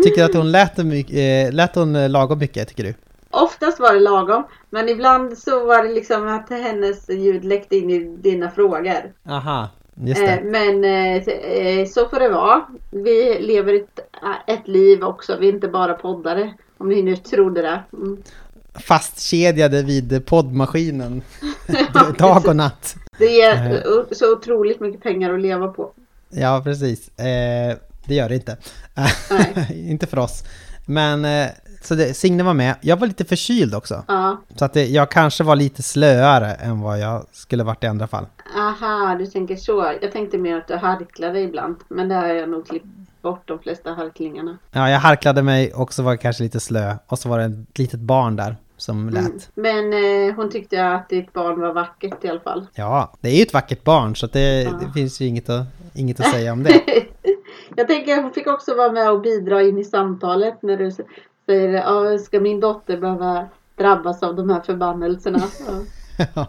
Tycker 0.04 0.18
du 0.18 0.24
att 0.24 0.34
hon 0.36 0.52
lät, 0.52 0.78
mycket, 0.78 1.48
eh, 1.48 1.54
lät 1.56 1.76
hon 1.76 1.96
eh, 1.96 2.10
lagom 2.10 2.40
mycket, 2.40 2.68
tycker 2.68 2.84
du? 2.84 2.94
Oftast 3.30 3.80
var 3.80 3.94
det 3.94 4.00
lagom. 4.00 4.44
Men 4.70 4.90
ibland 4.90 5.38
så 5.38 5.66
var 5.66 5.84
det 5.84 5.94
liksom 5.94 6.28
att 6.28 6.50
hennes 6.50 7.10
ljud 7.10 7.46
läckte 7.46 7.76
in 7.78 7.90
i 7.90 8.00
dina 8.00 8.52
frågor. 8.52 9.14
Aha, 9.30 9.70
just 9.96 10.22
Eh, 10.22 10.28
det. 10.28 10.42
men 10.44 10.84
eh, 10.84 11.28
eh, 11.28 11.88
så 11.88 12.10
får 12.10 12.20
det 12.20 12.30
vara. 12.30 12.66
Vi 12.92 13.38
lever 13.40 13.74
ett, 13.74 14.00
ett 14.48 14.68
liv 14.68 15.04
också. 15.04 15.38
Vi 15.40 15.50
är 15.50 15.54
inte 15.54 15.68
bara 15.68 15.94
poddare. 15.94 16.54
Om 16.78 16.90
ni 16.90 17.02
nu 17.02 17.16
trodde 17.16 17.62
det. 17.62 17.84
Mm. 17.94 18.18
Fastkedjade 18.88 19.84
vid 19.84 20.26
poddmaskinen. 20.26 21.22
Dag 22.18 22.48
och 22.48 22.56
natt. 22.56 22.96
Det 23.20 23.26
ger 23.26 23.84
o- 23.88 24.06
så 24.16 24.34
otroligt 24.34 24.80
mycket 24.80 25.04
pengar 25.04 25.34
att 25.34 25.42
leva 25.42 25.68
på. 25.68 25.92
Ja, 26.30 26.62
precis. 26.64 27.20
Eh, 27.20 27.76
det 28.06 28.16
gör 28.16 28.30
det 28.30 28.36
inte. 28.36 28.58
Nej. 28.94 29.90
inte 29.90 30.08
för 30.08 30.20
oss. 30.20 30.44
Men 30.86 31.26
eh, 31.26 31.48
Så 31.82 31.96
det, 31.96 32.14
Signe 32.14 32.44
var 32.44 32.54
med. 32.54 32.76
Jag 32.82 32.98
var 32.98 33.08
lite 33.08 33.26
förkyld 33.26 33.76
också. 33.76 34.04
Ja. 34.08 34.42
Så 34.56 34.66
att 34.66 34.74
det, 34.74 34.86
jag 34.88 35.12
kanske 35.12 35.44
var 35.44 35.56
lite 35.56 35.84
slöare 35.84 36.54
än 36.54 36.82
vad 36.82 37.00
jag 37.00 37.26
skulle 37.32 37.64
varit 37.64 37.84
i 37.84 37.88
andra 37.88 38.08
fall. 38.08 38.26
Aha, 38.58 39.16
du 39.20 39.26
tänker 39.26 39.56
så. 39.56 39.94
Jag 40.02 40.12
tänkte 40.12 40.38
mer 40.38 40.58
att 40.58 40.68
du 40.68 40.76
harklade 40.76 41.40
ibland. 41.42 41.76
Men 41.88 42.10
det 42.10 42.16
har 42.16 42.28
jag 42.28 42.50
nog 42.50 42.68
klippt 42.68 42.86
bort 43.22 43.42
de 43.48 43.60
flesta 43.60 43.92
harklingarna. 43.94 44.58
Ja, 44.72 44.90
jag 44.90 45.00
harklade 45.00 45.42
mig 45.42 45.74
och 45.74 45.94
så 45.94 46.04
var 46.04 46.12
jag 46.12 46.22
kanske 46.22 46.44
lite 46.44 46.60
slö. 46.60 46.96
Och 47.08 47.20
så 47.20 47.30
var 47.30 47.40
det 47.40 47.46
ett 47.46 47.78
litet 47.80 48.00
barn 48.00 48.36
där 48.36 48.56
som 48.78 49.10
lät. 49.10 49.26
Mm. 49.26 49.40
Men 49.56 49.94
eh, 50.30 50.36
hon 50.36 50.50
tyckte 50.50 50.88
att 50.88 51.10
ditt 51.10 51.34
barn 51.34 51.60
var 51.62 51.74
vackert 51.74 52.24
i 52.26 52.28
alla 52.30 52.40
fall. 52.40 52.68
Ja, 52.76 53.14
det 53.22 53.30
är 53.30 53.36
ju 53.36 53.42
ett 53.42 53.54
vackert 53.54 53.84
barn 53.84 54.16
så 54.16 54.28
det, 54.28 54.64
Ja. 54.64 54.72
det 54.72 54.92
finns 54.94 55.22
ju 55.22 55.26
inget 55.26 55.50
att, 55.50 55.66
inget 55.94 56.20
att 56.20 56.26
säga 56.32 56.54
om 56.54 56.64
det. 56.64 56.82
jag 57.76 57.88
tänker 57.88 58.22
hon 58.22 58.32
fick 58.34 58.48
också 58.48 58.76
vara 58.76 58.92
med 58.92 59.12
och 59.12 59.22
bidra 59.22 59.62
in 59.62 59.78
i 59.78 59.84
samtalet 59.84 60.62
när 60.62 60.78
du 60.78 60.92
säger 61.46 62.18
ska 62.18 62.40
min 62.40 62.60
dotter 62.60 62.98
behöva 62.98 63.48
drabbas 63.78 64.24
av 64.24 64.36
de 64.36 64.50
här 64.50 64.62
förbannelserna? 64.62 65.42
Ja. 65.68 65.74
Ja. 66.36 66.48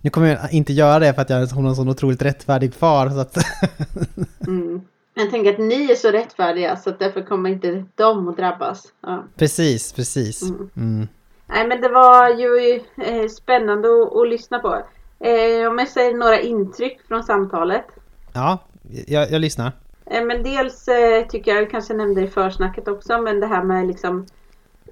Nu 0.00 0.10
kommer 0.10 0.28
jag 0.28 0.52
inte 0.52 0.72
göra 0.72 0.98
det 0.98 1.14
för 1.14 1.22
att 1.22 1.30
jag, 1.30 1.46
hon 1.46 1.64
har 1.64 1.70
en 1.70 1.76
sån 1.76 1.88
otroligt 1.88 2.22
rättfärdig 2.22 2.74
far. 2.74 3.08
Så 3.10 3.18
att 3.20 3.36
Mm. 4.46 4.80
Jag 5.14 5.30
tänker 5.30 5.52
att 5.52 5.58
ni 5.58 5.90
är 5.90 5.94
så 5.94 6.10
rättfärdiga 6.10 6.76
så 6.76 6.90
att 6.90 6.98
därför 6.98 7.22
kommer 7.22 7.50
inte 7.50 7.84
de 7.94 8.28
att 8.28 8.36
drabbas. 8.36 8.84
Ja. 9.02 9.24
precis, 9.36 9.92
precis. 9.92 10.42
Mm. 10.76 11.08
Mm. 11.50 11.68
Nej 11.68 11.68
men 11.68 11.80
det 11.80 11.88
var 11.88 12.28
ju 12.28 12.80
eh, 12.96 13.28
spännande 13.28 13.88
att, 13.88 14.16
att 14.16 14.28
lyssna 14.28 14.58
på. 14.58 14.82
Eh, 15.20 15.68
om 15.68 15.78
jag 15.78 15.88
säger 15.88 16.14
några 16.14 16.40
intryck 16.40 17.00
från 17.08 17.24
samtalet. 17.24 17.86
Ja, 18.32 18.58
jag, 19.06 19.30
jag 19.30 19.40
lyssnar. 19.40 19.72
Eh, 20.06 20.24
men 20.24 20.42
dels 20.42 20.88
eh, 20.88 21.26
tycker 21.26 21.54
jag, 21.54 21.70
kanske 21.70 21.94
nämnde 21.94 22.22
i 22.22 22.26
försnacket 22.26 22.88
också, 22.88 23.22
men 23.22 23.40
det 23.40 23.46
här 23.46 23.62
med 23.62 23.86
liksom 23.86 24.26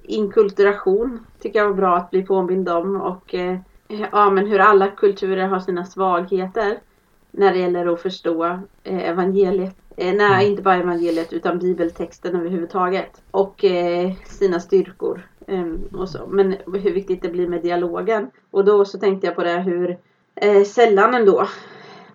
inkulturation 0.03 1.25
tycker 1.39 1.59
jag 1.59 1.67
var 1.67 1.75
bra 1.75 1.97
att 1.97 2.11
bli 2.11 2.23
påmind 2.23 2.69
om 2.69 3.01
och 3.01 3.35
eh, 3.35 3.59
ja 4.11 4.29
men 4.29 4.47
hur 4.47 4.59
alla 4.59 4.87
kulturer 4.87 5.47
har 5.47 5.59
sina 5.59 5.85
svagheter 5.85 6.79
när 7.31 7.53
det 7.53 7.59
gäller 7.59 7.93
att 7.93 8.01
förstå 8.01 8.45
eh, 8.83 9.09
evangeliet. 9.09 9.75
Eh, 9.97 10.13
nej, 10.13 10.49
inte 10.49 10.61
bara 10.61 10.75
evangeliet 10.75 11.33
utan 11.33 11.59
bibeltexten 11.59 12.35
överhuvudtaget. 12.35 13.21
Och 13.31 13.65
sina 14.25 14.59
styrkor. 14.59 15.27
Eh, 15.49 15.99
och 15.99 16.09
så. 16.09 16.27
Men 16.27 16.55
hur 16.65 16.93
viktigt 16.93 17.21
det 17.21 17.29
blir 17.29 17.47
med 17.47 17.61
dialogen. 17.61 18.31
Och 18.51 18.65
då 18.65 18.85
så 18.85 18.99
tänkte 18.99 19.27
jag 19.27 19.35
på 19.35 19.43
det 19.43 19.59
hur 19.59 19.97
eh, 20.35 20.63
sällan 20.63 21.13
ändå 21.13 21.47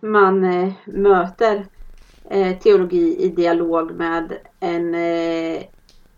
man 0.01 0.44
eh, 0.44 0.73
möter 0.85 1.66
eh, 2.31 2.59
teologi 2.59 3.16
i 3.19 3.28
dialog 3.28 3.90
med 3.90 4.32
en 4.61 4.97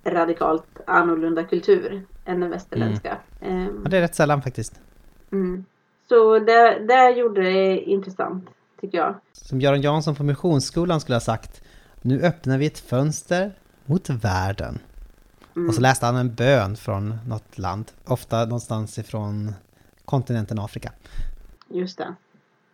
radikalt 0.05 0.81
annorlunda 0.87 1.45
kultur 1.45 2.07
än 2.25 2.41
den 2.41 2.51
västerländska. 2.51 3.19
Ehm, 3.41 3.81
Ja, 3.85 3.91
det 3.91 3.97
är 3.97 4.01
rätt 4.01 4.15
sällan 4.15 4.43
faktiskt. 4.43 4.81
mm. 5.33 5.65
Så 6.09 6.39
det, 6.39 6.79
det 6.89 7.11
gjorde 7.11 7.43
det 7.43 7.81
intressant, 7.81 8.49
tycker 8.81 8.99
jag. 8.99 9.15
Som 9.33 9.61
Göran 9.61 9.81
Jansson 9.81 10.15
på 10.15 10.23
Missionsskolan 10.23 11.01
skulle 11.01 11.17
ha 11.17 11.21
sagt. 11.21 11.63
Nu 12.03 12.23
öppnar 12.23 12.59
vi 12.59 12.67
ett 12.67 12.79
fönster 12.79 13.53
mot 13.85 14.11
världen. 14.11 14.79
Mm. 15.57 15.69
Och 15.69 15.75
så 15.75 15.81
läste 15.81 16.07
han 16.07 16.17
en 16.17 16.35
bön 16.35 16.77
från 16.77 17.15
något 17.29 17.59
land. 17.59 17.93
Ofta 18.05 18.45
någonstans 18.45 18.99
ifrån 18.99 19.53
kontinenten 20.05 20.59
Afrika. 20.59 20.93
Just 21.69 21.99
det. 21.99 22.15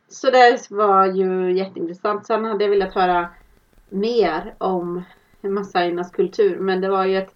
Så 0.09 0.30
det 0.30 0.66
var 0.70 1.06
ju 1.06 1.59
jätteintressant. 1.59 2.26
Sen 2.26 2.44
hade 2.44 2.64
jag 2.64 2.70
velat 2.70 2.94
höra 2.94 3.28
mer 3.88 4.54
om 4.59 5.02
massajernas 5.40 6.10
kultur. 6.10 6.59
Men 6.59 6.80
det 6.80 6.88
var 6.88 7.04
ju 7.04 7.18
ett 7.18 7.34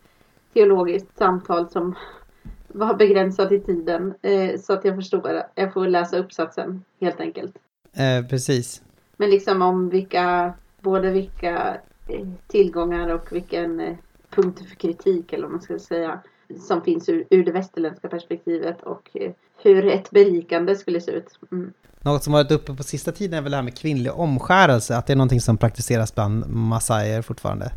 teologiskt 0.54 1.18
samtal 1.18 1.70
som 1.70 1.94
var 2.68 2.94
begränsat 2.94 3.52
i 3.52 3.60
tiden. 3.60 4.14
Eh, 4.22 4.60
så 4.60 4.72
att 4.72 4.84
jag 4.84 4.96
förstod 4.96 5.22
det. 5.22 5.46
Jag 5.54 5.72
får 5.72 5.86
läsa 5.86 6.18
uppsatsen 6.18 6.84
helt 7.00 7.20
enkelt. 7.20 7.56
Eh, 7.92 8.26
precis. 8.26 8.82
Men 9.16 9.30
liksom 9.30 9.62
om 9.62 9.88
vilka, 9.88 10.54
både 10.80 11.10
vilka 11.10 11.76
eh, 12.08 12.26
tillgångar 12.46 13.08
och 13.08 13.32
vilken 13.32 13.96
eh, 14.36 14.42
punkt 14.42 14.62
för 14.68 14.76
kritik 14.76 15.32
eller 15.32 15.42
vad 15.42 15.52
man 15.52 15.62
ska 15.62 15.78
säga 15.78 16.20
som 16.68 16.82
finns 16.82 17.08
ur, 17.08 17.24
ur 17.30 17.44
det 17.44 17.52
västerländska 17.52 18.08
perspektivet 18.08 18.82
och 18.82 19.10
eh, 19.14 19.32
hur 19.62 19.86
ett 19.86 20.10
berikande 20.10 20.76
skulle 20.76 21.00
se 21.00 21.10
ut. 21.10 21.38
Mm. 21.52 21.72
Något 22.00 22.24
som 22.24 22.32
varit 22.32 22.50
uppe 22.50 22.74
på 22.74 22.82
sista 22.82 23.12
tiden 23.12 23.38
är 23.38 23.42
väl 23.42 23.50
det 23.50 23.56
här 23.56 23.62
med 23.62 23.78
kvinnlig 23.78 24.12
omskärelse. 24.12 24.96
Att 24.96 25.06
det 25.06 25.12
är 25.12 25.16
någonting 25.16 25.40
som 25.40 25.56
praktiseras 25.56 26.14
bland 26.14 26.48
massajer 26.48 27.22
fortfarande. 27.22 27.72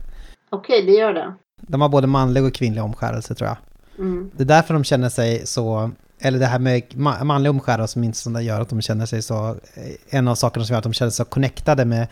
Okej, 0.49 0.85
det 0.85 0.91
gör 0.91 1.13
det. 1.13 1.33
De 1.61 1.81
har 1.81 1.89
både 1.89 2.07
manlig 2.07 2.43
och 2.43 2.53
kvinnlig 2.53 2.83
omskärelse 2.83 3.35
tror 3.35 3.47
jag. 3.47 3.57
Mm. 4.05 4.31
Det 4.33 4.43
är 4.43 4.47
därför 4.47 4.73
de 4.73 4.83
känner 4.83 5.09
sig 5.09 5.47
så, 5.47 5.91
eller 6.19 6.39
det 6.39 6.45
här 6.45 6.59
med 6.59 6.81
ma- 6.81 7.23
manlig 7.23 7.49
omskärelse 7.49 8.13
som 8.13 8.33
det 8.33 8.41
gör 8.41 8.61
att 8.61 8.69
de 8.69 8.81
känner 8.81 9.05
sig 9.05 9.21
så, 9.21 9.49
eh, 9.49 10.17
en 10.17 10.27
av 10.27 10.35
sakerna 10.35 10.65
som 10.65 10.73
gör 10.73 10.77
att 10.77 10.83
de 10.83 10.93
känner 10.93 11.11
sig 11.11 11.25
så 11.25 11.29
connectade 11.29 11.85
med 11.85 12.07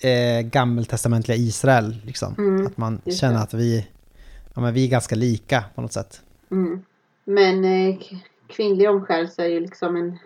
eh, 0.00 0.40
gammeltestamentliga 0.40 1.36
Israel. 1.36 1.96
Liksom. 2.04 2.34
Mm, 2.38 2.66
att 2.66 2.76
man 2.76 3.00
känner 3.20 3.42
att 3.42 3.54
vi, 3.54 3.86
ja, 4.54 4.60
men 4.60 4.74
vi 4.74 4.84
är 4.84 4.88
ganska 4.88 5.14
lika 5.14 5.64
på 5.74 5.82
något 5.82 5.92
sätt. 5.92 6.20
Mm. 6.50 6.82
Men 7.24 7.64
eh, 7.64 7.96
kvinnlig 8.48 8.90
omskärelse 8.90 9.44
är 9.44 9.48
ju 9.48 9.60
liksom 9.60 9.96
en, 9.96 10.18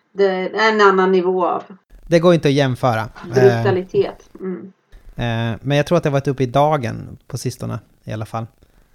en 0.55 0.81
annan 0.81 1.13
nivå 1.13 1.47
av 1.47 1.63
Det 2.07 2.19
går 2.19 2.35
inte 2.35 2.49
att 2.49 2.55
jämföra. 2.55 3.01
Eh, 3.01 3.35
brutalitet. 3.35 4.31
Mm. 4.41 4.73
eh, 5.17 5.59
men 5.61 5.77
jag 5.77 5.87
tror 5.87 5.99
att 5.99 6.03
det 6.03 6.09
har 6.09 6.13
varit 6.13 6.29
uppe 6.29 6.43
i 6.43 6.47
dagen 6.47 7.19
på 7.27 7.39
sistone 7.39 7.79
i 8.05 8.13
alla 8.13 8.27
fall. 8.27 8.47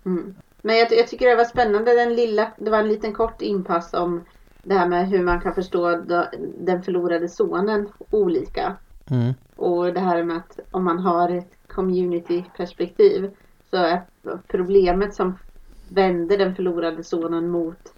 Mm. 0.06 0.36
Men 0.62 0.78
jag, 0.78 0.88
jag 0.92 1.08
tycker 1.08 1.30
det 1.30 1.36
var 1.36 1.46
spännande 1.46 1.96
den 1.96 2.16
lilla, 2.16 2.52
det 2.58 2.70
var 2.70 2.80
en 2.80 2.88
liten 2.88 3.14
kort 3.14 3.42
inpass 3.42 3.94
om 3.94 4.24
det 4.64 4.74
här 4.74 4.88
med 4.88 5.10
hur 5.10 5.24
man 5.24 5.42
kan 5.42 5.54
förstå 5.54 5.96
den 6.60 6.84
förlorade 6.84 7.30
sonen 7.30 7.90
olika. 8.10 8.76
Mm. 9.10 9.34
Och 9.58 9.94
det 9.94 10.00
här 10.00 10.24
med 10.24 10.38
att 10.38 10.60
om 10.72 10.84
man 10.84 11.00
har 11.00 11.30
ett 11.30 11.54
community-perspektiv 11.68 13.32
så 13.70 13.78
är 13.78 14.02
problemet 14.48 15.16
som 15.16 15.38
vänder 15.90 16.38
den 16.38 16.56
förlorade 16.56 17.04
sonen 17.04 17.50
mot 17.50 17.94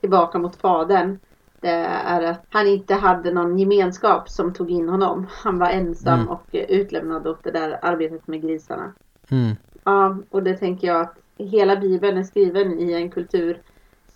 tillbaka 0.00 0.38
mot 0.38 0.56
fadern 0.56 1.18
det 1.60 1.68
är 1.68 2.22
att 2.22 2.46
han 2.50 2.66
inte 2.66 2.94
hade 2.94 3.32
någon 3.32 3.58
gemenskap 3.58 4.30
som 4.30 4.52
tog 4.52 4.70
in 4.70 4.88
honom. 4.88 5.26
Han 5.30 5.58
var 5.58 5.70
ensam 5.70 6.14
Mm. 6.20 6.28
och 6.28 6.46
utlämnad 6.52 7.26
åt 7.26 7.44
det 7.44 7.50
där 7.50 7.78
arbetet 7.82 8.26
med 8.26 8.42
grisarna. 8.42 8.92
Mm. 9.30 9.56
Ja, 9.84 10.18
och 10.30 10.42
det 10.42 10.56
tänker 10.56 10.86
jag 10.86 11.00
att 11.00 11.16
hela 11.36 11.76
Bibeln 11.76 12.18
är 12.18 12.22
skriven 12.22 12.78
i 12.78 12.92
en 12.92 13.10
kultur 13.10 13.60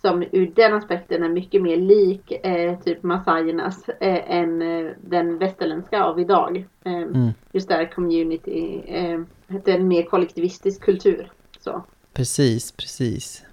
som 0.05 0.23
ur 0.31 0.51
den 0.55 0.73
aspekten 0.73 1.23
är 1.23 1.29
mycket 1.29 1.61
mer 1.61 1.77
lik 1.77 2.31
eh, 2.45 2.79
typ 2.79 3.03
massajernas 3.03 3.89
eh, 3.89 4.31
än 4.37 4.61
eh, 4.61 4.91
den 5.01 5.37
västerländska 5.37 6.03
av 6.03 6.19
idag. 6.19 6.57
Eh, 6.85 6.93
Mm. 6.93 7.29
Just 7.51 7.67
där 7.67 7.91
community, 7.91 8.81
eh, 8.87 9.19
det 9.47 9.71
är 9.71 9.75
en 9.75 9.87
mer 9.87 10.03
kollektivistisk 10.03 10.81
kultur. 10.81 11.31
Så. 11.59 11.83
Precis, 12.13 12.71
precis. 12.71 13.43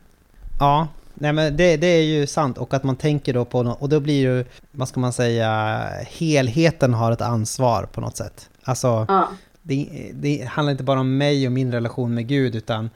Ja, 0.60 0.88
nej 1.14 1.32
men 1.32 1.56
det, 1.56 1.76
det 1.76 1.86
är 1.86 2.02
ju 2.02 2.26
sant 2.26 2.58
och 2.58 2.74
att 2.74 2.84
man 2.84 2.96
tänker 2.96 3.34
då 3.34 3.44
på 3.44 3.62
något, 3.62 3.82
och 3.82 3.88
då 3.88 4.00
blir 4.00 4.20
ju, 4.20 4.44
vad 4.70 4.88
ska 4.88 5.00
man 5.00 5.12
säga, 5.12 5.80
helheten 6.06 6.94
har 6.94 7.12
ett 7.12 7.20
ansvar 7.20 7.88
på 7.92 8.00
något 8.00 8.16
sätt. 8.16 8.50
Alltså, 8.64 9.04
Ja, 9.08 9.28
det, 9.62 10.10
det 10.14 10.44
handlar 10.44 10.72
inte 10.72 10.84
bara 10.84 11.00
om 11.00 11.18
mig 11.18 11.46
och 11.46 11.52
min 11.52 11.72
relation 11.72 12.14
med 12.14 12.26
Gud 12.26 12.54
utan 12.56 12.90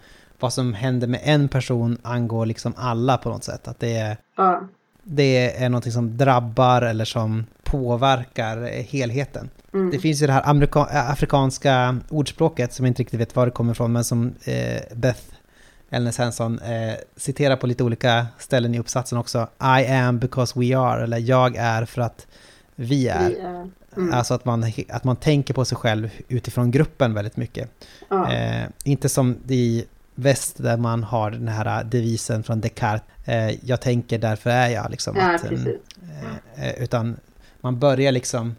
vad 0.45 0.53
som 0.53 0.75
händer 0.75 1.07
med 1.07 1.21
en 1.25 1.49
person 1.49 1.99
angår 2.03 2.47
liksom 2.47 2.75
alla 2.77 3.17
på 3.19 3.29
något 3.29 3.45
sätt. 3.45 3.69
Att 3.69 3.81
det 3.81 3.97
är, 3.97 4.17
ja, 4.37 4.61
det 5.03 5.63
är 5.63 5.69
någonting 5.69 5.93
som 5.93 6.17
drabbar 6.17 6.83
eller 6.83 7.05
som 7.05 7.47
påverkar 7.63 8.83
helheten. 8.83 9.51
mm, 9.75 9.91
Det 9.91 9.99
finns 9.99 10.23
ju 10.23 10.27
det 10.27 10.33
här 10.33 10.43
amerika- 10.47 10.89
äh, 10.93 11.11
afrikanska 11.11 11.97
ordspråket 12.11 12.73
som 12.73 12.85
jag 12.85 12.91
inte 12.91 13.03
riktigt 13.03 13.21
vet 13.21 13.37
var 13.37 13.47
det 13.47 13.53
kommer 13.53 13.73
ifrån 13.73 13.93
men 13.93 14.05
som 14.05 14.35
eh, 14.45 14.81
Beth 14.97 15.21
Elnes 15.91 16.19
Henson 16.19 16.59
eh, 16.59 16.95
citerar 17.17 17.57
på 17.57 17.67
lite 17.67 17.85
olika 17.85 18.27
ställen 18.39 18.75
i 18.75 18.79
uppsatsen 18.79 19.19
också. 19.19 19.49
I 19.81 19.87
am 19.93 20.19
because 20.19 20.61
we 20.61 20.79
are, 20.79 21.03
eller 21.03 21.19
jag 21.19 21.57
är 21.57 21.85
för 21.85 22.03
att 22.03 22.27
vi 22.75 23.09
är. 23.09 23.29
vi 23.29 23.37
är, 23.39 23.69
mm, 23.97 24.13
Alltså 24.15 24.35
att 24.35 24.45
man, 24.45 24.65
att 24.89 25.05
man 25.05 25.17
tänker 25.17 25.55
på 25.55 25.65
sig 25.65 25.79
själv 25.79 26.11
utifrån 26.29 26.71
gruppen 26.71 27.15
väldigt 27.15 27.37
mycket. 27.37 27.71
ja, 28.11 28.33
Eh, 28.33 28.65
inte 28.85 29.09
som 29.09 29.37
i 29.49 29.85
väst 30.15 30.63
där 30.63 30.77
man 30.77 31.05
har 31.05 31.31
den 31.31 31.49
här 31.49 31.85
devisen 31.85 32.43
från 32.43 32.61
Descartes. 32.61 33.07
Eh, 33.25 33.65
jag 33.65 33.81
tänker 33.81 34.19
därför 34.19 34.51
är 34.51 34.69
jag. 34.69 34.91
Liksom, 34.91 35.17
ja, 35.17 35.35
att, 35.35 35.45
eh. 35.45 36.69
Eh, 36.69 36.83
utan 36.83 37.17
man 37.61 37.79
börjar 37.79 38.13
liksom, 38.13 38.57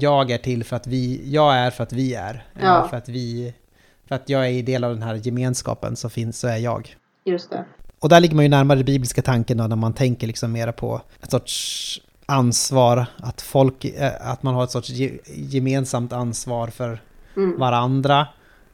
jag 0.00 0.30
är 0.30 0.38
till 0.38 0.64
för 0.64 0.76
att 0.76 0.86
vi, 0.86 1.30
jag 1.30 1.54
är 1.56 1.70
för 1.70 1.82
att 1.82 1.92
vi 1.92 2.14
är. 2.14 2.44
Ja. 2.60 2.86
För 2.90 2.96
att 2.96 3.08
vi, 3.08 3.54
för 4.08 4.14
att 4.14 4.28
jag 4.28 4.48
är 4.48 4.62
del 4.62 4.84
av 4.84 4.92
den 4.94 5.02
här 5.02 5.14
gemenskapen 5.14 5.96
så 5.96 6.08
finns, 6.08 6.38
så 6.38 6.48
är 6.48 6.56
jag. 6.56 6.96
Just 7.24 7.50
det. 7.50 7.64
Och 7.98 8.08
där 8.08 8.20
ligger 8.20 8.34
man 8.34 8.44
ju 8.44 8.48
närmare 8.48 8.78
den 8.78 8.86
bibliska 8.86 9.22
tanken 9.22 9.56
då, 9.56 9.66
när 9.66 9.76
man 9.76 9.92
tänker 9.92 10.26
liksom 10.26 10.52
mera 10.52 10.72
på 10.72 11.00
ett 11.22 11.30
sorts 11.30 12.00
ansvar, 12.26 13.06
att 13.16 13.40
folk, 13.40 13.86
att 14.20 14.42
man 14.42 14.54
har 14.54 14.64
ett 14.64 14.70
sorts 14.70 14.90
ge, 14.90 15.18
gemensamt 15.26 16.12
ansvar 16.12 16.68
för 16.68 17.00
Mm, 17.36 17.58
varandra 17.58 18.26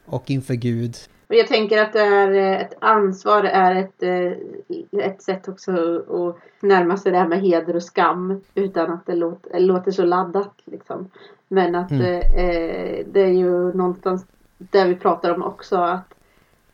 och 0.07 0.31
inför 0.31 0.55
Gud. 0.55 0.97
Och 1.29 1.35
jag 1.35 1.47
tänker 1.47 1.83
att 1.83 1.93
det 1.93 2.01
är 2.01 2.31
eh, 2.31 2.61
ett 2.61 2.75
ansvar 2.81 3.45
är 3.45 3.75
ett, 3.75 4.03
eh, 4.03 5.07
ett 5.07 5.23
sätt 5.23 5.49
också 5.49 5.73
att 6.09 6.63
närma 6.63 6.97
sig 6.97 7.13
det 7.13 7.19
här 7.19 7.29
med 7.29 7.41
heder 7.41 7.77
och 7.77 7.83
skam 7.83 8.41
utan 8.55 8.93
att 8.93 9.07
det 9.07 9.15
låter, 9.15 9.61
låter 9.61 9.91
så 9.91 10.05
laddat. 10.05 10.55
Liksom. 10.65 11.11
Men 11.49 11.75
att 11.75 11.91
mm. 11.91 12.21
eh, 12.21 13.07
det 13.07 13.21
är 13.21 13.33
ju 13.33 13.73
någonstans 13.73 14.27
där 14.59 14.89
vi 14.89 14.95
pratar 14.95 15.35
om 15.35 15.43
också 15.43 15.77
att 15.77 16.15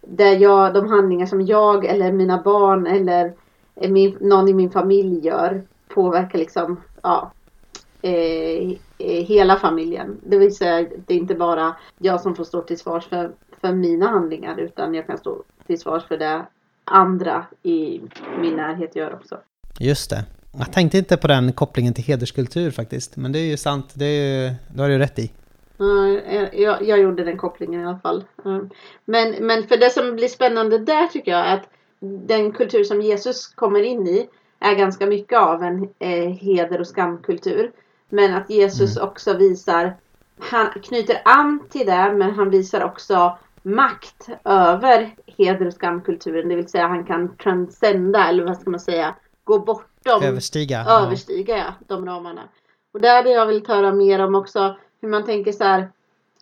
där 0.00 0.36
jag, 0.36 0.74
de 0.74 0.88
handlingar 0.88 1.26
som 1.26 1.46
jag 1.46 1.84
eller 1.84 2.12
mina 2.12 2.42
barn 2.42 2.86
eller 2.86 3.32
min, 3.74 4.16
någon 4.20 4.48
i 4.48 4.54
min 4.54 4.70
familj 4.70 5.26
gör 5.26 5.62
påverkar 5.88 6.38
liksom 6.38 6.80
ja, 7.02 7.32
eh, 8.02 8.76
hela 8.98 9.56
familjen. 9.56 10.20
Det 10.26 10.38
vill 10.38 10.56
säga 10.56 10.88
det 11.06 11.14
är 11.14 11.18
inte 11.18 11.34
bara 11.34 11.76
jag 11.98 12.20
som 12.20 12.34
får 12.34 12.44
stå 12.44 12.60
till 12.60 12.78
svars 12.78 13.06
för, 13.08 13.32
för 13.64 13.72
mina 13.72 14.08
handlingar 14.08 14.58
utan 14.58 14.94
jag 14.94 15.06
kan 15.06 15.18
stå 15.18 15.42
till 15.66 15.80
svars 15.80 16.04
för 16.04 16.18
det 16.18 16.46
andra 16.84 17.46
i 17.62 18.00
min 18.40 18.56
närhet 18.56 18.96
gör 18.96 19.14
också. 19.14 19.38
Just 19.80 20.10
det. 20.10 20.24
Jag 20.58 20.72
tänkte 20.72 20.98
inte 20.98 21.16
på 21.16 21.28
den 21.28 21.52
kopplingen 21.52 21.94
till 21.94 22.04
hederskultur 22.04 22.70
faktiskt, 22.70 23.16
men 23.16 23.32
det 23.32 23.38
är 23.38 23.46
ju 23.46 23.56
sant, 23.56 23.92
det, 23.94 24.04
är 24.04 24.42
ju, 24.42 24.54
det 24.74 24.82
har 24.82 24.88
du 24.88 24.98
rätt 24.98 25.18
i. 25.18 25.30
Jag, 26.52 26.82
jag 26.82 26.98
gjorde 26.98 27.24
den 27.24 27.36
kopplingen 27.36 27.80
i 27.80 27.86
alla 27.86 27.98
fall. 27.98 28.24
Men, 29.04 29.30
men 29.40 29.66
för 29.66 29.76
det 29.76 29.90
som 29.90 30.16
blir 30.16 30.28
spännande 30.28 30.78
där 30.78 31.06
tycker 31.06 31.30
jag 31.30 31.46
är 31.46 31.54
att 31.54 31.68
den 32.00 32.52
kultur 32.52 32.84
som 32.84 33.02
Jesus 33.02 33.46
kommer 33.46 33.82
in 33.82 34.06
i 34.06 34.28
är 34.58 34.74
ganska 34.74 35.06
mycket 35.06 35.38
av 35.38 35.62
en 35.62 35.88
eh, 35.98 36.30
heder 36.30 36.80
och 36.80 36.86
skamkultur. 36.86 37.72
Men 38.08 38.34
att 38.34 38.50
Jesus 38.50 38.96
mm. 38.96 39.08
också 39.08 39.36
visar, 39.36 39.96
han 40.38 40.66
knyter 40.82 41.22
an 41.24 41.60
till 41.70 41.86
det 41.86 42.14
men 42.16 42.34
han 42.34 42.50
visar 42.50 42.84
också 42.84 43.38
makt 43.64 44.28
över 44.44 45.14
heder 45.26 45.66
och 45.66 45.72
skamkulturen. 45.72 46.48
Det 46.48 46.56
vill 46.56 46.68
säga 46.68 46.86
han 46.86 47.04
kan 47.04 47.36
transcenda 47.36 48.28
eller 48.28 48.44
vad 48.44 48.56
ska 48.56 48.70
man 48.70 48.80
säga, 48.80 49.14
gå 49.44 49.58
bortom. 49.58 50.22
Överstiga. 50.22 50.84
Överstiga 50.88 51.56
ja, 51.56 51.74
de 51.86 52.06
ramarna. 52.06 52.42
Och 52.92 53.00
där 53.00 53.16
hade 53.16 53.30
jag 53.30 53.46
velat 53.46 53.68
höra 53.68 53.92
mer 53.92 54.18
om 54.18 54.34
också 54.34 54.76
hur 55.00 55.08
man 55.08 55.24
tänker 55.24 55.52
så 55.52 55.64
här, 55.64 55.88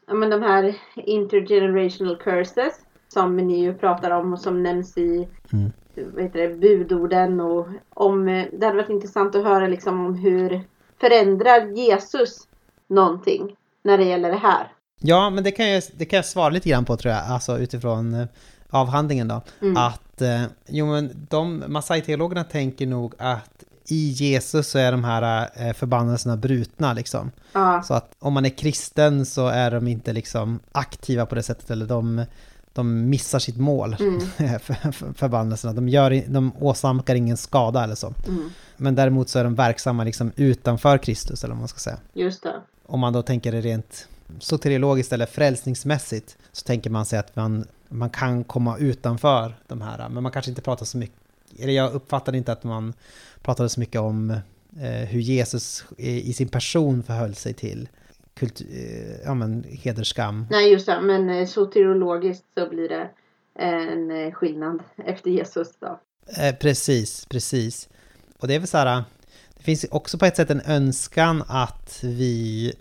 ja 0.07 0.15
men 0.15 0.31
de 0.31 0.43
här 0.43 0.77
intergenerational 0.95 2.17
curses 2.17 2.81
som 3.09 3.37
ni 3.37 3.61
ju 3.61 3.75
pratar 3.75 4.11
om 4.11 4.33
och 4.33 4.41
som 4.41 4.63
nämns 4.63 4.99
i 4.99 5.29
mm. 5.53 5.73
vad 5.95 6.23
heter 6.23 6.49
det, 6.49 6.55
budorden 6.55 7.41
och 7.41 7.69
om 7.95 8.27
det 8.53 8.67
hade 8.67 8.77
varit 8.77 8.91
intressant 8.91 9.35
att 9.35 9.45
höra 9.45 9.69
liksom 9.69 10.07
om 10.07 10.15
hur 10.15 10.61
förändrar 11.01 11.67
Jesus 11.67 12.49
någonting 12.87 13.57
när 13.83 13.99
det 13.99 14.05
gäller 14.05 14.31
det 14.31 14.37
här? 14.37 14.73
Ja, 15.03 15.31
men 15.31 15.45
det 15.45 15.51
kan 15.51 15.69
jag, 15.69 15.83
det 15.97 16.05
kan 16.05 16.17
jag 16.17 16.27
svara 16.27 16.49
lite 16.49 16.69
grann 16.69 16.85
på 16.85 16.97
tror 16.97 17.15
jag, 17.15 17.25
alltså 17.25 17.59
utifrån 17.59 18.15
eh, 18.15 18.27
avhandlingen 18.71 19.29
då. 19.29 19.43
Mm. 19.63 19.77
Att, 19.77 20.23
eh, 20.23 20.43
jo 20.67 20.87
men 20.87 21.27
de 21.29 21.65
Masai-teologerna 21.69 22.45
tänker 22.45 22.87
nog 22.87 23.15
att 23.19 23.65
i 23.87 24.09
Jesus 24.09 24.69
så 24.69 24.79
är 24.79 24.93
de 24.93 25.05
här 25.05 25.49
eh, 25.55 25.73
förbannelserna 25.73 26.37
brutna 26.37 26.93
liksom. 26.93 27.31
Ja. 27.53 27.83
Så 27.83 27.95
att 27.95 28.13
om 28.19 28.33
man 28.33 28.45
är 28.45 28.51
kristen 28.51 29.27
så 29.27 29.49
är 29.49 29.71
de 29.71 29.89
inte 29.89 30.13
liksom 30.13 30.61
aktiva 30.73 31.27
på 31.27 31.35
det 31.35 31.43
sättet 31.43 31.71
eller 31.71 31.87
de, 31.87 32.25
de 32.73 33.11
missar 33.11 33.39
sitt 33.39 33.57
mål, 33.57 33.97
mm. 34.01 34.21
för, 34.61 35.13
förbannelserna. 35.13 35.73
De, 35.73 35.89
gör, 35.89 36.23
de 36.29 36.53
åsamkar 36.61 37.15
ingen 37.15 37.37
skada 37.37 37.85
eller 37.85 37.95
så. 37.95 38.15
Mm. 38.29 38.51
Men 38.77 38.95
däremot 38.95 39.29
så 39.29 39.39
är 39.39 39.45
de 39.45 39.55
verksamma 39.55 40.05
liksom 40.05 40.33
utanför 40.37 40.99
Kristus 40.99 41.45
eller 41.45 41.55
vad 41.55 41.61
man 41.61 41.69
ska 41.69 41.79
säga. 41.79 41.99
Just 42.13 42.43
det. 42.43 42.55
Om 42.87 43.01
man 43.01 43.13
då 43.13 43.23
tänker 43.23 43.53
det 43.53 43.61
rent 43.61 44.09
soteriologiskt 44.41 45.13
eller 45.13 45.27
frälsningsmässigt 45.27 46.39
så 46.53 46.65
tänker 46.65 46.91
man 46.91 47.07
sig 47.07 47.19
att 47.19 47.37
man, 47.37 47.65
man 47.89 48.11
kan 48.11 48.45
komma 48.45 48.79
utanför 48.79 49.55
de 49.67 49.81
här, 49.81 50.09
men 50.09 50.23
man 50.23 50.33
kanske 50.33 50.51
inte 50.51 50.63
pratar 50.63 50.87
så 50.87 50.99
mycket, 50.99 51.17
eller 51.59 51.73
jag 51.73 51.93
uppfattade 51.93 52.39
inte 52.39 52.53
att 52.53 52.65
man 52.65 52.93
pratade 53.43 53.69
så 53.69 53.81
mycket 53.81 54.01
om 54.01 54.31
eh, 54.81 55.09
hur 55.09 55.21
Jesus 55.21 55.85
i 55.97 56.33
sin 56.33 56.49
person 56.49 57.03
förhöll 57.03 57.35
sig 57.35 57.55
till 57.55 57.89
kultur, 58.35 58.67
eh, 58.73 59.21
ja, 59.25 59.35
men, 59.35 59.65
hederskam. 59.69 60.47
Nej, 60.51 60.73
just 60.73 60.87
det, 60.87 61.01
men 61.01 61.31
eh, 61.31 61.47
soteriologiskt 61.47 62.45
så 62.55 62.69
blir 62.69 62.89
det 62.89 63.11
en 63.59 64.11
eh, 64.11 64.33
skillnad 64.33 64.83
efter 65.05 65.31
Jesus 65.31 65.69
då. 65.81 66.01
Eh, 66.39 66.55
precis, 66.55 67.27
precis. 67.27 67.89
Och 68.39 68.49
det 68.49 68.55
är 68.55 68.59
väl 68.59 68.69
så 68.69 68.79
här, 68.79 69.05
det 69.57 69.63
finns 69.63 69.87
också 69.91 70.19
på 70.19 70.27
ett 70.27 70.37
sätt 70.37 70.51
en 70.51 70.63
önskan 70.67 71.45
att 71.49 72.01
vi 72.03 72.73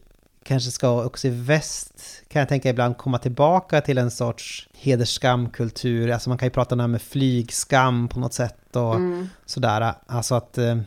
kanske 0.52 0.72
ska 0.72 1.06
också 1.06 1.28
i 1.28 1.30
väst, 1.30 2.24
kan 2.28 2.40
jag 2.40 2.50
tänka 2.50 2.70
ibland, 2.70 2.98
komma 2.98 3.18
tillbaka 3.18 3.82
till 3.82 3.98
en 3.98 4.12
sorts 4.12 4.68
hedersskamkultur. 4.74 6.12
Alltså 6.12 6.30
man 6.30 6.38
kan 6.38 6.46
ju 6.46 6.50
prata 6.50 6.76
om 6.76 6.78
det 6.78 6.84
här 6.84 6.88
med 6.88 7.02
flygskam 7.02 8.08
på 8.08 8.20
något 8.20 8.34
sätt 8.34 8.76
och 8.76 8.96
mm. 8.96 9.30
sådär. 9.46 9.94
Alltså 10.08 10.36
att 10.36 10.58
eh, 10.58 10.78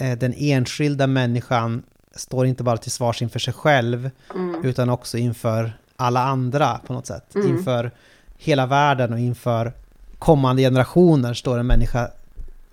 eh, 0.00 0.18
den 0.18 0.34
enskilda 0.36 1.06
människan 1.06 1.82
står 2.14 2.46
inte 2.46 2.62
bara 2.62 2.76
till 2.76 2.90
svars 2.90 3.22
inför 3.22 3.38
sig 3.38 3.54
själv, 3.54 4.10
mm. 4.34 4.64
utan 4.64 4.90
också 4.90 5.18
inför 5.18 5.72
alla 5.96 6.24
andra 6.24 6.80
på 6.86 6.92
något 6.92 7.06
sätt. 7.06 7.34
Mm. 7.34 7.48
Inför 7.48 7.90
hela 8.38 8.66
världen 8.66 9.12
och 9.12 9.18
inför 9.18 9.72
kommande 10.18 10.62
generationer 10.62 11.34
står 11.34 11.58
en 11.58 11.66
människa 11.66 12.10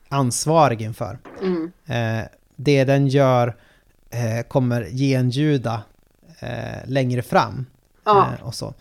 ansvarig 0.09 0.81
inför. 0.81 1.17
Mm. 1.41 1.71
Eh, 1.85 2.25
det 2.55 2.83
den 2.83 3.07
gör 3.07 3.55
kommer 4.47 4.83
genljuda 4.83 5.81
eh, 6.39 6.85
längre 6.85 7.21
fram. 7.21 7.65
Ja. 8.05 8.33
Eh, 8.39 8.47
och 8.47 8.55
så. 8.55 8.73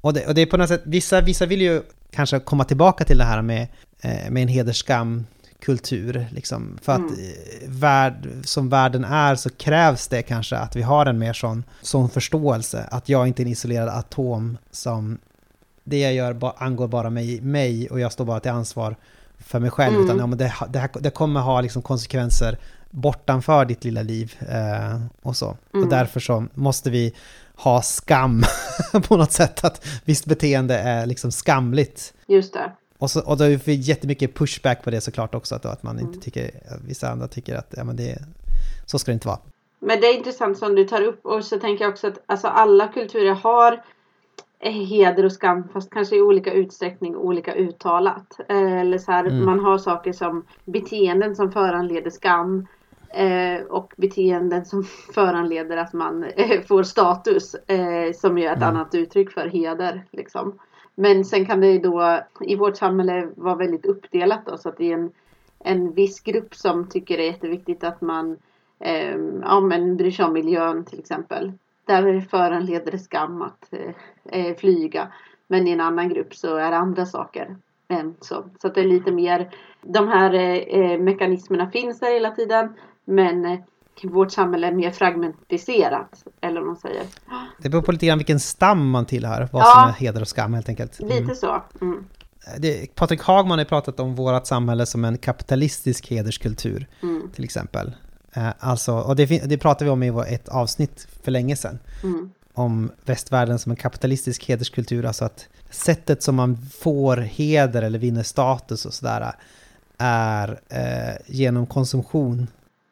Och 0.00 0.14
det, 0.14 0.26
och 0.26 0.34
det 0.34 0.42
är 0.42 0.46
på 0.46 0.56
något 0.56 0.68
sätt, 0.68 0.82
vissa, 0.84 1.20
vissa 1.20 1.46
vill 1.46 1.60
ju 1.60 1.82
kanske 2.10 2.40
komma 2.40 2.64
tillbaka 2.64 3.04
till 3.04 3.18
det 3.18 3.24
här 3.24 3.42
med, 3.42 3.66
eh, 4.00 4.30
med 4.30 4.42
en 4.42 4.48
hederskam 4.48 5.26
kultur. 5.60 6.26
Liksom. 6.30 6.78
För 6.82 6.94
mm. 6.94 7.06
att 7.06 7.12
eh, 7.12 7.68
värld, 7.68 8.28
som 8.44 8.68
världen 8.68 9.04
är 9.04 9.34
så 9.34 9.50
krävs 9.50 10.08
det 10.08 10.22
kanske 10.22 10.56
att 10.56 10.76
vi 10.76 10.82
har 10.82 11.06
en 11.06 11.18
mer 11.18 11.32
sån, 11.32 11.64
sån 11.82 12.08
förståelse. 12.08 12.88
Att 12.90 13.08
jag 13.08 13.28
inte 13.28 13.42
är 13.42 13.44
en 13.44 13.52
isolerad 13.52 13.88
atom 13.88 14.58
som 14.70 15.18
det 15.84 15.98
jag 15.98 16.14
gör 16.14 16.32
ba, 16.32 16.54
angår 16.58 16.88
bara 16.88 17.10
mig, 17.10 17.40
mig 17.40 17.90
och 17.90 18.00
jag 18.00 18.12
står 18.12 18.24
bara 18.24 18.40
till 18.40 18.50
ansvar 18.50 18.96
för 19.38 19.60
mig 19.60 19.70
själv. 19.70 19.94
Mm. 19.94 20.04
Utan 20.04 20.18
ja, 20.18 20.26
men 20.26 20.38
det, 20.38 20.54
det, 20.68 20.78
här, 20.78 20.90
det 21.00 21.10
kommer 21.10 21.40
ha 21.40 21.60
liksom 21.60 21.82
konsekvenser 21.82 22.58
bortanför 22.94 23.64
ditt 23.64 23.84
lilla 23.84 24.02
liv 24.02 24.34
eh, 24.48 25.00
och 25.22 25.36
så. 25.36 25.56
Mm. 25.74 25.84
Och 25.84 25.90
därför 25.90 26.20
så 26.20 26.44
måste 26.54 26.90
vi 26.90 27.14
ha 27.56 27.82
skam 27.82 28.42
på 29.08 29.16
något 29.16 29.32
sätt, 29.32 29.64
att 29.64 29.86
visst 30.04 30.26
beteende 30.26 30.78
är 30.78 31.06
liksom 31.06 31.32
skamligt. 31.32 32.14
Just 32.26 32.52
det. 32.52 32.72
Och, 32.98 33.10
så, 33.10 33.20
och 33.20 33.36
då 33.36 33.44
är 33.44 33.60
vi 33.64 33.74
jättemycket 33.74 34.34
pushback 34.34 34.82
på 34.82 34.90
det 34.90 35.00
såklart 35.00 35.34
också, 35.34 35.54
att, 35.54 35.66
att 35.66 35.82
man 35.82 35.98
inte 35.98 36.12
mm. 36.12 36.20
tycker, 36.20 36.50
vissa 36.86 37.08
andra 37.08 37.28
tycker 37.28 37.56
att 37.56 37.74
ja, 37.76 37.84
men 37.84 37.96
det, 37.96 38.18
så 38.86 38.98
ska 38.98 39.10
det 39.10 39.14
inte 39.14 39.28
vara. 39.28 39.38
Men 39.80 40.00
det 40.00 40.06
är 40.06 40.16
intressant 40.16 40.58
som 40.58 40.74
du 40.74 40.84
tar 40.84 41.02
upp 41.02 41.26
och 41.26 41.44
så 41.44 41.58
tänker 41.58 41.84
jag 41.84 41.92
också 41.92 42.06
att 42.06 42.22
alltså, 42.26 42.48
alla 42.48 42.88
kulturer 42.88 43.34
har 43.34 43.82
heder 44.70 45.24
och 45.24 45.32
skam 45.32 45.68
fast 45.72 45.90
kanske 45.90 46.16
i 46.16 46.22
olika 46.22 46.52
utsträckning 46.52 47.16
olika 47.16 47.54
uttalat. 47.54 48.40
Eh, 48.48 48.80
eller 48.80 48.98
så 48.98 49.12
här, 49.12 49.24
mm. 49.24 49.44
man 49.44 49.60
har 49.60 49.78
saker 49.78 50.12
som 50.12 50.44
beteenden 50.64 51.36
som 51.36 51.52
föranleder 51.52 52.10
skam 52.10 52.58
eh, 52.58 52.66
och 53.68 53.92
beteenden 53.96 54.64
som 54.64 54.84
föranleder 55.14 55.76
att 55.76 55.92
man 55.92 56.24
eh, 56.24 56.62
får 56.62 56.82
status 56.82 57.54
eh, 57.54 58.12
som 58.12 58.38
är 58.38 58.50
ett 58.50 58.56
mm. 58.56 58.68
annat 58.68 58.94
uttryck 58.94 59.30
för 59.30 59.48
heder. 59.48 60.04
Liksom. 60.10 60.58
Men 60.94 61.24
sen 61.24 61.46
kan 61.46 61.60
det 61.60 61.66
ju 61.66 61.78
då 61.78 62.20
i 62.40 62.56
vårt 62.56 62.76
samhälle 62.76 63.28
vara 63.36 63.54
väldigt 63.54 63.86
uppdelat 63.86 64.46
då, 64.46 64.58
så 64.58 64.68
att 64.68 64.76
det 64.76 64.92
är 64.92 64.94
en, 64.94 65.10
en 65.58 65.92
viss 65.92 66.20
grupp 66.20 66.54
som 66.54 66.88
tycker 66.88 67.16
det 67.16 67.22
är 67.22 67.32
jätteviktigt 67.32 67.84
att 67.84 68.00
man 68.00 68.36
eh, 68.80 69.16
ja, 69.42 69.60
men 69.60 69.96
bryr 69.96 70.10
sig 70.10 70.24
om 70.24 70.32
miljön 70.32 70.84
till 70.84 70.98
exempel. 70.98 71.52
Där 71.86 72.20
föranleder 72.20 72.92
det 72.92 72.98
skam 72.98 73.42
att 73.42 73.72
eh, 73.72 73.94
eh, 74.24 74.56
flyga. 74.56 75.12
Men 75.48 75.68
i 75.68 75.70
en 75.70 75.80
annan 75.80 76.08
grupp 76.08 76.34
så 76.34 76.56
är 76.56 76.70
det 76.70 76.76
andra 76.76 77.06
saker. 77.06 77.56
än 77.88 78.14
så. 78.20 78.44
så 78.60 78.66
att 78.66 78.74
det 78.74 78.80
är 78.80 78.84
lite 78.84 79.12
mer, 79.12 79.50
de 79.82 80.08
här 80.08 80.34
eh, 80.34 80.56
eh 80.56 81.00
mekanismerna 81.00 81.70
finns 81.70 82.00
där 82.00 82.12
hela 82.12 82.30
tiden. 82.30 82.74
Men 83.04 83.44
eh, 83.44 83.58
vårt 84.02 84.32
samhälle 84.32 84.66
är 84.66 84.72
mer 84.72 84.90
fragmentiserat. 84.90 86.24
Eller 86.40 86.60
vad 86.60 86.66
man 86.66 86.76
säger. 86.76 87.02
Det 87.58 87.68
beror 87.68 87.82
på 87.82 87.92
lite 87.92 88.06
grann 88.06 88.18
vilken 88.18 88.40
stam 88.40 88.90
man 88.90 89.06
tillhör. 89.06 89.48
Vad 89.52 89.62
ja, 89.62 89.72
som 89.74 89.88
är 89.88 89.92
heder 89.92 90.20
och 90.20 90.28
skam 90.28 90.54
helt 90.54 90.68
enkelt. 90.68 91.00
Mm. 91.00 91.22
Lite 91.22 91.34
så. 91.34 91.62
Mm. 91.80 92.04
Det, 92.58 92.94
Patrik 92.94 93.22
Hagman 93.22 93.58
har 93.58 93.64
pratat 93.64 94.00
om 94.00 94.14
vårt 94.14 94.46
samhälle 94.46 94.86
som 94.86 95.04
en 95.04 95.18
kapitalistisk 95.18 96.10
hederskultur. 96.10 96.86
Mm. 97.02 97.30
Till 97.34 97.44
exempel. 97.44 97.94
Eh, 98.32 98.48
alltså, 98.58 98.92
och 98.92 99.16
det, 99.16 99.26
det 99.26 99.58
pratade 99.58 99.84
vi 99.84 99.90
om 99.90 100.02
i 100.02 100.34
ett 100.34 100.48
avsnitt 100.48 101.08
för 101.22 101.30
länge 101.30 101.56
sedan. 101.56 101.78
Mm. 102.02 102.30
Om 102.54 102.90
västvärlden 103.04 103.58
som 103.58 103.70
en 103.70 103.76
kapitalistisk 103.76 104.44
hederskultur, 104.44 105.04
alltså 105.04 105.24
att 105.24 105.48
sättet 105.70 106.22
som 106.22 106.34
man 106.34 106.56
får 106.80 107.16
heder 107.16 107.82
eller 107.82 107.98
vinner 107.98 108.22
status 108.22 108.86
och 108.86 108.94
sådär 108.94 109.32
är 109.98 110.60
eh, 110.68 111.16
genom 111.26 111.66
konsumtion. 111.66 112.46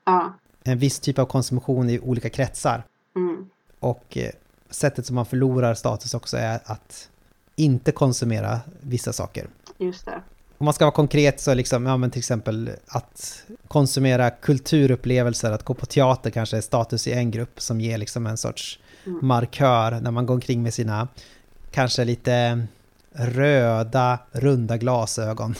Ja. 0.04 0.34
En 0.64 0.78
viss 0.78 1.00
typ 1.00 1.18
av 1.18 1.26
konsumtion 1.26 1.90
i 1.90 1.98
olika 1.98 2.30
kretsar. 2.30 2.82
Mm. 3.16 3.46
Och 3.80 4.16
eh, 4.16 4.30
sättet 4.70 5.06
som 5.06 5.14
man 5.14 5.26
förlorar 5.26 5.74
status 5.74 6.14
också 6.14 6.36
är 6.36 6.60
att 6.64 7.08
inte 7.56 7.92
konsumera 7.92 8.60
vissa 8.80 9.12
saker. 9.12 9.46
Just 9.78 10.04
det. 10.04 10.22
Om 10.58 10.64
man 10.64 10.74
ska 10.74 10.84
vara 10.84 10.94
konkret 10.94 11.40
så 11.40 11.54
liksom, 11.54 11.86
ja 11.86 11.96
men 11.96 12.10
till 12.10 12.18
exempel 12.18 12.70
att 12.86 13.44
konsumera 13.68 14.30
kulturupplevelser, 14.30 15.50
att 15.50 15.62
gå 15.62 15.74
på 15.74 15.86
teater 15.86 16.30
kanske 16.30 16.56
är 16.56 16.60
status 16.60 17.06
i 17.06 17.12
en 17.12 17.30
grupp 17.30 17.60
som 17.60 17.80
ger 17.80 17.98
liksom 17.98 18.26
en 18.26 18.36
sorts 18.36 18.78
Mm. 19.06 19.18
markör 19.22 20.00
när 20.00 20.10
man 20.10 20.26
går 20.26 20.34
omkring 20.34 20.62
med 20.62 20.74
sina 20.74 21.08
kanske 21.70 22.04
lite 22.04 22.66
röda, 23.12 24.18
runda 24.32 24.76
glasögon 24.76 25.54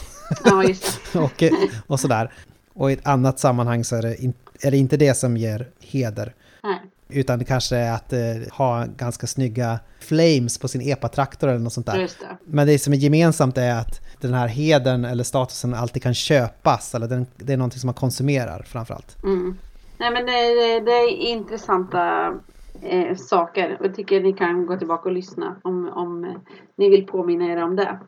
Ja, 0.45 0.63
just 0.63 0.99
det. 1.13 1.19
och, 1.19 1.43
och 1.87 1.99
sådär. 1.99 2.31
Och 2.73 2.91
i 2.91 2.93
ett 2.93 3.07
annat 3.07 3.39
sammanhang 3.39 3.83
så 3.83 3.95
är 3.95 4.01
det, 4.01 4.23
in, 4.23 4.33
är 4.61 4.71
det 4.71 4.77
inte 4.77 4.97
det 4.97 5.13
som 5.13 5.37
ger 5.37 5.69
heder. 5.79 6.33
Nej. 6.63 6.81
Utan 7.09 7.39
det 7.39 7.45
kanske 7.45 7.75
är 7.75 7.93
att 7.93 8.13
eh, 8.13 8.19
ha 8.51 8.85
ganska 8.97 9.27
snygga 9.27 9.79
flames 9.99 10.57
på 10.57 10.67
sin 10.67 10.81
epatraktor 10.81 11.47
eller 11.49 11.59
något 11.59 11.73
sånt 11.73 11.85
där. 11.85 11.97
Det. 11.97 12.37
Men 12.45 12.67
det 12.67 12.79
som 12.79 12.93
är 12.93 12.97
gemensamt 12.97 13.57
är 13.57 13.75
att 13.75 14.01
den 14.21 14.33
här 14.33 14.47
hedern 14.47 15.05
eller 15.05 15.23
statusen 15.23 15.73
alltid 15.73 16.03
kan 16.03 16.13
köpas, 16.13 16.95
eller 16.95 17.07
den, 17.07 17.25
det 17.37 17.53
är 17.53 17.57
någonting 17.57 17.79
som 17.79 17.87
man 17.87 17.93
konsumerar 17.93 18.63
framförallt. 18.63 19.23
Mm. 19.23 19.57
Nej 19.97 20.11
men 20.11 20.25
det, 20.25 20.31
det, 20.31 20.79
det 20.79 20.91
är 20.91 21.09
intressanta 21.09 22.33
eh, 22.81 23.15
saker 23.15 23.77
och 23.79 23.85
jag 23.85 23.95
tycker 23.95 24.21
ni 24.21 24.33
kan 24.33 24.65
gå 24.65 24.77
tillbaka 24.77 25.09
och 25.09 25.15
lyssna 25.15 25.55
om, 25.63 25.89
om 25.89 26.23
eh, 26.23 26.31
ni 26.75 26.89
vill 26.89 27.07
påminna 27.07 27.45
er 27.45 27.63
om 27.63 27.75
det. 27.75 27.99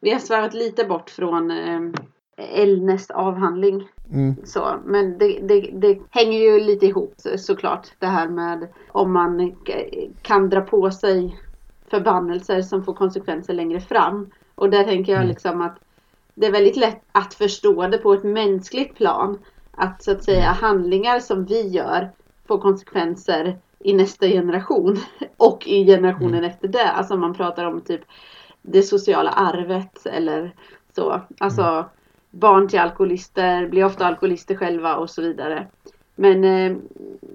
Vi 0.00 0.12
har 0.12 0.18
svävat 0.18 0.54
lite 0.54 0.84
bort 0.84 1.10
från 1.10 1.50
eh, 2.36 2.60
Elnäs 2.60 3.10
avhandling. 3.10 3.88
Mm. 4.12 4.36
Så, 4.44 4.76
men 4.84 5.18
det, 5.18 5.38
det, 5.42 5.60
det 5.60 5.98
hänger 6.10 6.38
ju 6.38 6.60
lite 6.60 6.86
ihop 6.86 7.14
så- 7.16 7.38
såklart. 7.38 7.88
Det 7.98 8.06
här 8.06 8.28
med 8.28 8.68
om 8.92 9.12
man 9.12 9.56
kan 10.22 10.48
dra 10.50 10.60
på 10.60 10.90
sig 10.90 11.36
förbannelser 11.90 12.62
som 12.62 12.84
får 12.84 12.94
konsekvenser 12.94 13.54
längre 13.54 13.80
fram. 13.80 14.30
Och 14.54 14.70
där 14.70 14.84
tänker 14.84 15.12
jag 15.12 15.18
Mm. 15.20 15.28
liksom 15.28 15.60
att 15.62 15.78
det 16.34 16.46
är 16.46 16.52
väldigt 16.52 16.76
lätt 16.76 17.02
att 17.12 17.34
förstå 17.34 17.86
det 17.88 17.98
på 17.98 18.12
ett 18.14 18.24
mänskligt 18.24 18.96
plan. 18.96 19.38
Att 19.70 20.02
så 20.02 20.12
att 20.12 20.24
säga 20.24 20.48
handlingar 20.50 21.20
som 21.20 21.44
vi 21.44 21.68
gör 21.68 22.10
får 22.48 22.58
konsekvenser 22.58 23.58
i 23.78 23.92
nästa 23.94 24.26
generation 24.26 24.96
och 25.36 25.66
i 25.68 25.84
generationen 25.86 26.44
efter 26.44 26.68
det. 26.68 26.90
Alltså 26.90 27.16
man 27.16 27.34
pratar 27.34 27.64
om 27.64 27.80
typ 27.80 28.00
det 28.62 28.82
sociala 28.82 29.30
arvet 29.30 30.06
eller 30.06 30.54
så. 30.94 31.20
Alltså 31.38 31.84
barn 32.38 32.68
till 32.68 32.78
alkoholister 32.78 33.68
blir 33.68 33.84
ofta 33.84 34.06
alkoholister 34.06 34.54
själva 34.54 34.96
och 34.96 35.10
så 35.10 35.22
vidare. 35.22 35.66
Men 36.14 36.44
eh, 36.44 36.76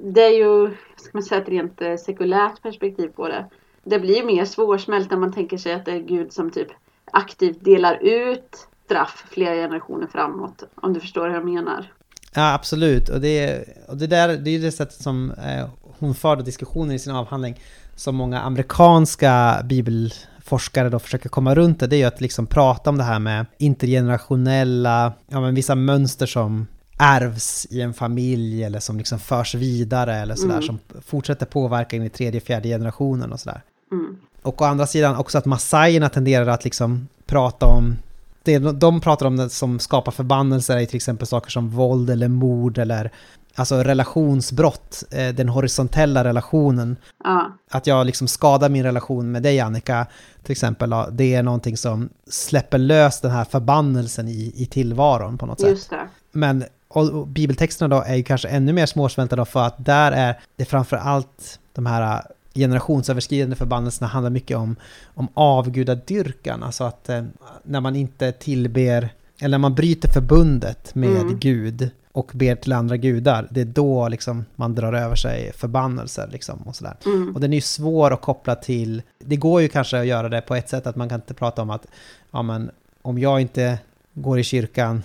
det 0.04 0.22
är 0.22 0.38
ju, 0.38 0.72
ska 0.98 1.10
man 1.14 1.24
säga, 1.24 1.42
ett 1.42 1.50
rent 1.50 1.82
eh, 1.82 1.96
sekulärt 1.96 2.62
perspektiv 2.62 3.08
på 3.08 3.28
det. 3.28 3.46
Det 3.84 4.00
blir 4.00 4.16
ju 4.16 4.26
mer 4.26 4.46
svårsmält 4.46 5.12
när 5.12 5.18
man 5.18 5.34
tänker 5.34 5.58
sig 5.58 5.74
att 5.74 5.86
det 5.86 5.92
är 5.92 6.00
Gud 6.00 6.34
som 6.34 6.52
typ 6.52 6.68
aktivt 7.12 7.66
delar 7.66 8.04
ut 8.04 8.68
straff 8.86 9.26
flera 9.30 9.56
generationer 9.56 10.08
framåt. 10.08 10.64
Om 10.76 10.94
du 10.94 11.00
förstår 11.00 11.28
hur 11.28 11.34
jag 11.34 11.46
menar. 11.46 11.92
Ja, 12.34 12.54
absolut. 12.54 13.10
Och 13.10 13.22
det, 13.22 13.66
och 13.88 13.98
det 13.98 14.08
där 14.08 14.28
det 14.28 14.50
är 14.50 14.54
ju 14.54 14.60
det 14.60 14.72
sättet 14.72 15.02
som 15.02 15.32
eh, 15.32 15.70
hon 16.00 16.16
förde 16.16 16.44
diskussioner 16.44 16.96
i 16.96 17.00
sin 17.00 17.16
avhandling 17.16 17.60
som 17.96 18.16
många 18.16 18.42
amerikanska 18.42 19.62
bibel 19.64 20.14
bibelforskare 20.52 20.90
då 20.90 21.00
försöker 21.00 21.30
komma 21.30 21.56
runt 21.56 21.80
det. 21.80 21.88
Det 21.88 21.96
är 21.96 21.98
ju 21.98 22.06
att 22.06 22.22
liksom 22.22 22.46
prata 22.48 22.90
om 22.90 22.98
det 22.98 23.04
här 23.04 23.20
med 23.20 23.46
intergenerationella, 23.58 25.14
ja 25.30 25.42
men 25.42 25.56
vissa 25.56 25.76
mönster 25.76 26.26
som 26.26 26.68
ärvs 27.00 27.68
i 27.70 27.82
en 27.82 27.94
familj 27.94 28.64
eller 28.64 28.80
som 28.80 28.98
liksom 28.98 29.20
förs 29.20 29.56
vidare 29.56 30.16
eller 30.16 30.36
sådär 30.36 30.54
Mm. 30.54 30.64
som 30.64 30.80
fortsätter 31.06 31.46
påverka 31.46 31.96
in 31.96 32.04
i 32.04 32.10
tredje, 32.10 32.42
fjärde 32.42 32.70
generationen 32.70 33.32
och 33.32 33.40
sådär. 33.40 33.62
Mm. 33.92 34.18
Och 34.44 34.62
å 34.62 34.66
andra 34.66 34.88
sidan 34.88 35.16
också 35.16 35.38
att 35.38 35.46
massajerna 35.46 36.10
tenderar 36.10 36.48
att 36.48 36.64
liksom 36.64 37.08
prata 37.26 37.66
om 37.66 37.98
det 38.44 38.60
de 38.60 39.02
pratar 39.02 39.26
om 39.26 39.38
det 39.38 39.50
som 39.50 39.80
skapar 39.80 40.12
förbannelser 40.12 40.78
är 40.78 40.86
till 40.86 40.96
exempel 40.96 41.28
saker 41.28 41.52
som 41.52 41.70
våld 41.70 42.10
eller 42.10 42.28
mord 42.28 42.78
eller 42.78 43.12
alltså 43.56 43.84
relationsbrott, 43.84 45.04
eh, 45.12 45.36
den 45.36 45.50
horisontella 45.50 46.24
relationen. 46.24 46.98
Ja, 47.24 47.58
Att 47.72 47.88
jag 47.88 48.06
liksom 48.06 48.28
skadar 48.28 48.70
min 48.70 48.84
relation 48.84 49.32
med 49.32 49.44
dig 49.44 49.60
Annika, 49.60 50.08
till 50.44 50.52
exempel, 50.52 50.94
det 51.12 51.36
är 51.36 51.44
någonting 51.44 51.78
som 51.78 52.10
släpper 52.30 52.78
lös 52.78 53.22
den 53.22 53.32
här 53.32 53.44
förbannelsen 53.44 54.28
i, 54.28 54.54
i 54.56 54.66
tillvaron 54.66 55.38
på 55.38 55.46
något 55.46 55.60
sätt. 55.60 55.70
just 55.70 55.90
det. 55.90 56.08
Men 56.32 56.64
och, 56.88 57.28
bibeltexterna 57.28 57.96
då 57.96 58.04
är 58.04 58.16
ju 58.16 58.24
kanske 58.24 58.48
ännu 58.48 58.74
mer 58.74 58.86
småsmälta 58.86 59.36
då 59.36 59.46
för 59.46 59.64
att 59.64 59.86
där 59.86 60.12
är 60.12 60.40
det 60.56 60.66
framför 60.66 60.98
allt 60.98 61.60
de 61.74 61.86
här 61.86 62.16
äh, 62.16 62.20
generationsöverskridande 62.56 63.56
förbannelserna 63.56 64.08
handlar 64.08 64.30
mycket 64.30 64.58
om, 64.58 64.76
om 65.06 65.28
avgudadyrkan, 65.34 66.64
alltså 66.64 66.84
att 66.84 67.10
eh, 67.10 67.24
när 67.64 67.82
man 67.82 67.96
inte 67.96 68.32
tillber, 68.32 69.10
eller 69.40 69.58
när 69.58 69.62
man 69.62 69.76
bryter 69.76 70.10
förbundet 70.10 70.96
med 70.96 71.22
Mm. 71.22 71.40
Gud 71.40 71.90
och 72.12 72.32
ber 72.34 72.56
till 72.56 72.74
andra 72.74 72.98
gudar, 72.98 73.48
det 73.52 73.62
är 73.62 73.66
då 73.66 74.10
liksom 74.10 74.46
man 74.56 74.76
drar 74.76 74.94
över 74.94 75.16
sig 75.16 75.52
förbannelser 75.54 76.30
liksom 76.32 76.60
och 76.62 76.76
sådär. 76.76 76.96
Mm. 77.06 77.36
Och 77.36 77.42
den 77.42 77.54
är 77.54 77.58
ju 77.58 77.62
svår 77.62 78.14
att 78.14 78.22
koppla 78.22 78.56
till, 78.56 79.02
det 79.20 79.36
går 79.36 79.62
ju 79.62 79.68
kanske 79.68 80.00
att 80.00 80.06
göra 80.06 80.30
det 80.30 80.42
på 80.42 80.56
ett 80.56 80.70
sätt 80.70 80.88
att 80.88 80.96
man 80.96 81.10
kan 81.10 81.20
inte 81.20 81.34
prata 81.34 81.62
om 81.62 81.70
att, 81.70 81.88
ja 82.32 82.42
men 82.42 82.72
om 83.02 83.20
jag 83.20 83.42
inte 83.42 83.80
går 84.14 84.40
i 84.40 84.44
kyrkan 84.44 85.04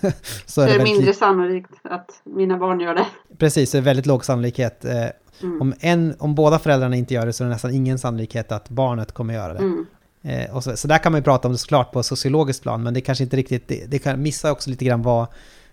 så 0.46 0.60
är 0.60 0.64
är 0.64 0.68
det 0.68 0.72
det 0.72 0.78
väldigt 0.78 0.96
mindre 0.96 1.14
sannolikt 1.14 1.70
att 1.84 2.20
mina 2.24 2.58
barn 2.58 2.80
gör 2.80 2.94
det. 2.94 3.06
Precis, 3.38 3.72
det 3.72 3.78
är 3.78 3.82
väldigt 3.82 4.06
låg 4.06 4.24
sannolikhet. 4.24 4.84
Eh, 4.84 5.06
Mm. 5.42 5.60
om, 5.60 5.74
en, 5.80 6.14
om 6.18 6.34
båda 6.34 6.58
föräldrarna 6.58 6.96
inte 6.96 7.14
gör 7.14 7.26
det 7.26 7.32
så 7.32 7.44
är 7.44 7.48
det 7.48 7.52
nästan 7.52 7.74
ingen 7.74 7.98
sannolikhet 7.98 8.52
att 8.52 8.68
barnet 8.68 9.12
kommer 9.12 9.34
göra 9.34 9.52
det. 9.52 9.58
Mm. 9.58 9.86
Eh, 10.22 10.56
och 10.56 10.64
så, 10.64 10.76
så 10.76 10.88
där 10.88 10.98
kan 10.98 11.12
man 11.12 11.18
ju 11.18 11.24
prata 11.24 11.48
om 11.48 11.52
det 11.52 11.58
såklart 11.58 11.92
på 11.92 12.02
sociologiskt 12.02 12.62
plan, 12.62 12.82
men 12.82 12.94
det 12.94 13.00
kanske 13.00 13.24
inte 13.24 13.36
riktigt, 13.36 13.68
det, 13.68 13.84
det 13.86 13.98
kan 13.98 14.22
missa 14.22 14.52
också 14.52 14.70
lite 14.70 14.84
grann 14.84 15.02
vad, 15.02 15.26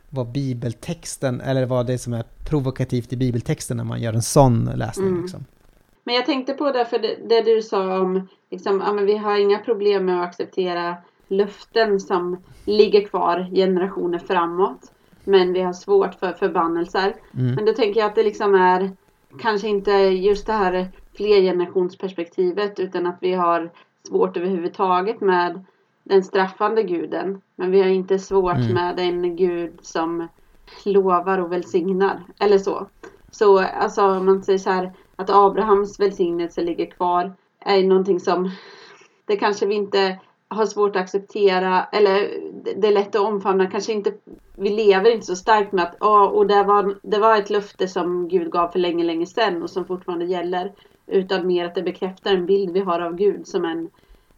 vad 0.10 0.32
bibeltexten, 0.32 1.42
eller 1.42 1.66
vad 1.66 1.88
det 1.88 1.94
är 1.94 1.98
som 1.98 2.14
är 2.14 2.24
provokativt 2.50 3.14
i 3.14 3.18
bibeltexten 3.18 3.78
när 3.78 3.84
man 3.84 4.02
gör 4.02 4.14
en 4.14 4.22
sån 4.22 4.70
läsning. 4.76 5.08
Mm. 5.08 5.22
Liksom. 5.22 5.46
Men 6.04 6.16
jag 6.16 6.26
tänkte 6.26 6.54
på 6.54 6.72
det 6.72 6.86
för 6.86 7.00
det, 7.00 7.18
det 7.30 7.42
du 7.42 7.62
sa 7.62 8.00
om 8.00 8.28
liksom, 8.52 8.84
ja, 8.86 8.94
men 8.94 9.06
vi 9.06 9.18
har 9.18 9.40
inga 9.40 9.60
problem 9.60 10.06
med 10.06 10.22
att 10.22 10.28
acceptera 10.28 10.96
löften 11.28 12.00
som 12.00 12.44
ligger 12.66 13.08
kvar 13.08 13.50
generationer 13.56 14.20
framåt. 14.20 14.92
Men 15.24 15.54
vi 15.54 15.62
har 15.62 15.74
svårt 15.74 16.16
för 16.16 16.34
förbannelser. 16.34 17.16
Mm. 17.34 17.56
Men 17.56 17.66
då 17.66 17.74
tänker 17.74 18.00
jag 18.00 18.08
att 18.08 18.16
det 18.16 18.24
liksom 18.24 18.56
är 18.56 18.92
kanske 19.42 19.68
inte 19.68 19.92
just 19.92 20.48
det 20.48 20.54
här 20.54 20.88
flergenerationsperspektivet 21.14 22.80
utan 22.80 23.08
att 23.08 23.18
vi 23.22 23.34
har 23.34 23.72
svårt 24.08 24.38
överhuvudtaget 24.38 25.22
med 25.22 25.66
den 26.06 26.24
straffande 26.24 26.84
guden. 26.84 27.42
Men 27.56 27.72
vi 27.72 27.82
har 27.82 27.90
inte 27.90 28.20
svårt 28.20 28.56
Mm. 28.58 28.74
med 28.74 29.00
en 29.00 29.36
gud 29.36 29.74
som 29.82 30.28
lovar 30.86 31.38
och 31.38 31.52
välsignar. 31.52 32.24
Eller 32.40 32.58
så. 32.58 32.88
Så 33.32 33.60
alltså 33.60 34.02
om 34.06 34.26
man 34.26 34.44
säger 34.44 34.60
så 34.60 34.70
här 34.70 34.94
att 35.16 35.30
Abrahams 35.30 36.00
välsignelse 36.00 36.62
ligger 36.62 36.86
kvar 36.86 37.34
är 37.60 37.84
någonting 37.84 38.20
som 38.20 38.50
det 39.26 39.36
kanske 39.36 39.66
vi 39.66 39.76
inte 39.76 40.20
har 40.48 40.66
svårt 40.66 40.96
att 40.96 41.02
acceptera 41.02 41.84
eller 41.84 42.30
det- 42.76 42.88
är 42.88 42.92
lätt 42.92 43.16
att 43.16 43.22
omfamna. 43.22 43.72
Kanske 43.72 43.94
inte, 43.94 44.14
vi 44.56 44.70
lever 44.70 45.12
inte 45.14 45.26
så 45.26 45.36
starkt 45.36 45.72
med 45.72 45.84
att 45.84 45.96
"Ja, 46.00 46.28
och 46.28 46.48
det 46.48 46.64
var, 46.64 46.96
det 47.02 47.20
var 47.20 47.38
ett 47.38 47.50
löfte 47.50 47.88
som 47.88 48.28
Gud 48.28 48.52
gav 48.52 48.68
för 48.68 48.80
länge, 48.80 49.04
länge 49.04 49.26
sedan 49.26 49.64
och 49.64 49.70
som 49.70 49.86
fortfarande 49.86 50.26
gäller. 50.26 50.72
Utan 51.08 51.48
mer 51.48 51.66
att 51.66 51.76
det 51.76 51.84
bekräftar 51.84 52.34
en 52.34 52.46
bild 52.46 52.72
vi 52.74 52.80
har 52.80 53.00
av 53.00 53.16
Gud 53.16 53.48
som 53.48 53.66
en 53.66 53.90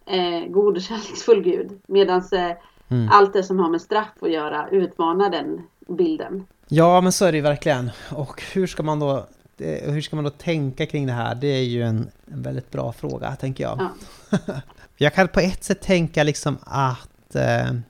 eh, 0.07 0.49
god 0.49 0.75
och 0.75 0.81
kärleksfull 0.89 1.41
Gud. 1.41 1.79
Medan 1.87 2.21
eh, 2.31 2.51
Mm. 2.89 3.09
allt 3.11 3.33
det 3.33 3.43
som 3.43 3.59
har 3.59 3.69
med 3.69 3.81
straff 3.81 4.09
att 4.21 4.31
göra 4.31 4.67
utmanar 4.71 5.29
den 5.29 5.61
bilden. 5.87 6.45
Ja, 6.67 7.01
men 7.01 7.11
så 7.11 7.25
är 7.25 7.31
det 7.31 7.35
ju 7.37 7.41
verkligen. 7.41 7.91
Och 8.11 8.43
hur 8.53 8.67
ska 8.67 8.83
man 8.83 8.99
då, 8.99 9.27
det, 9.57 9.91
hur 9.91 10.01
ska 10.01 10.15
man 10.15 10.25
då 10.25 10.31
tänka 10.31 10.85
kring 10.85 11.07
det 11.07 11.13
här? 11.13 11.35
Det 11.35 11.47
är 11.47 11.63
ju 11.63 11.83
en, 11.83 12.07
en 12.31 12.41
väldigt 12.41 12.71
bra 12.71 12.93
fråga, 12.93 13.35
tänker 13.35 13.63
jag. 13.63 13.89
Ja. 14.29 14.37
jag 14.97 15.13
kan 15.13 15.27
på 15.27 15.39
ett 15.39 15.63
sätt 15.63 15.81
tänka 15.81 16.23
liksom 16.23 16.57
att 16.63 17.35
eh, 17.35 17.69
om 17.69 17.83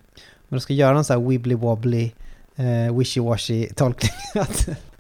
man 0.48 0.62
ska 0.62 0.74
göra 0.74 0.94
någon 0.94 1.04
sån 1.04 1.22
här 1.22 1.30
wibbly-wobbly, 1.30 2.12
eh, 2.56 2.94
wishy-washy 2.94 3.74
tolkning. 3.74 4.12
jag 4.34 4.48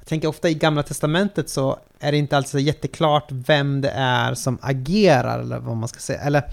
tänker 0.05 0.27
ofta 0.27 0.49
i 0.49 0.53
Gamla 0.53 0.83
Testamentet 0.83 1.49
så 1.49 1.77
är 1.99 2.11
det 2.11 2.17
inte 2.17 2.37
alltid 2.37 2.51
så 2.51 2.59
jätteklart 2.59 3.27
vem 3.29 3.81
det 3.81 3.91
är 3.95 4.33
som 4.33 4.57
agerar, 4.61 5.39
eller 5.39 5.59
vad 5.59 5.77
man 5.77 5.87
ska 5.89 5.99
säga. 5.99 6.19
Eller 6.19 6.43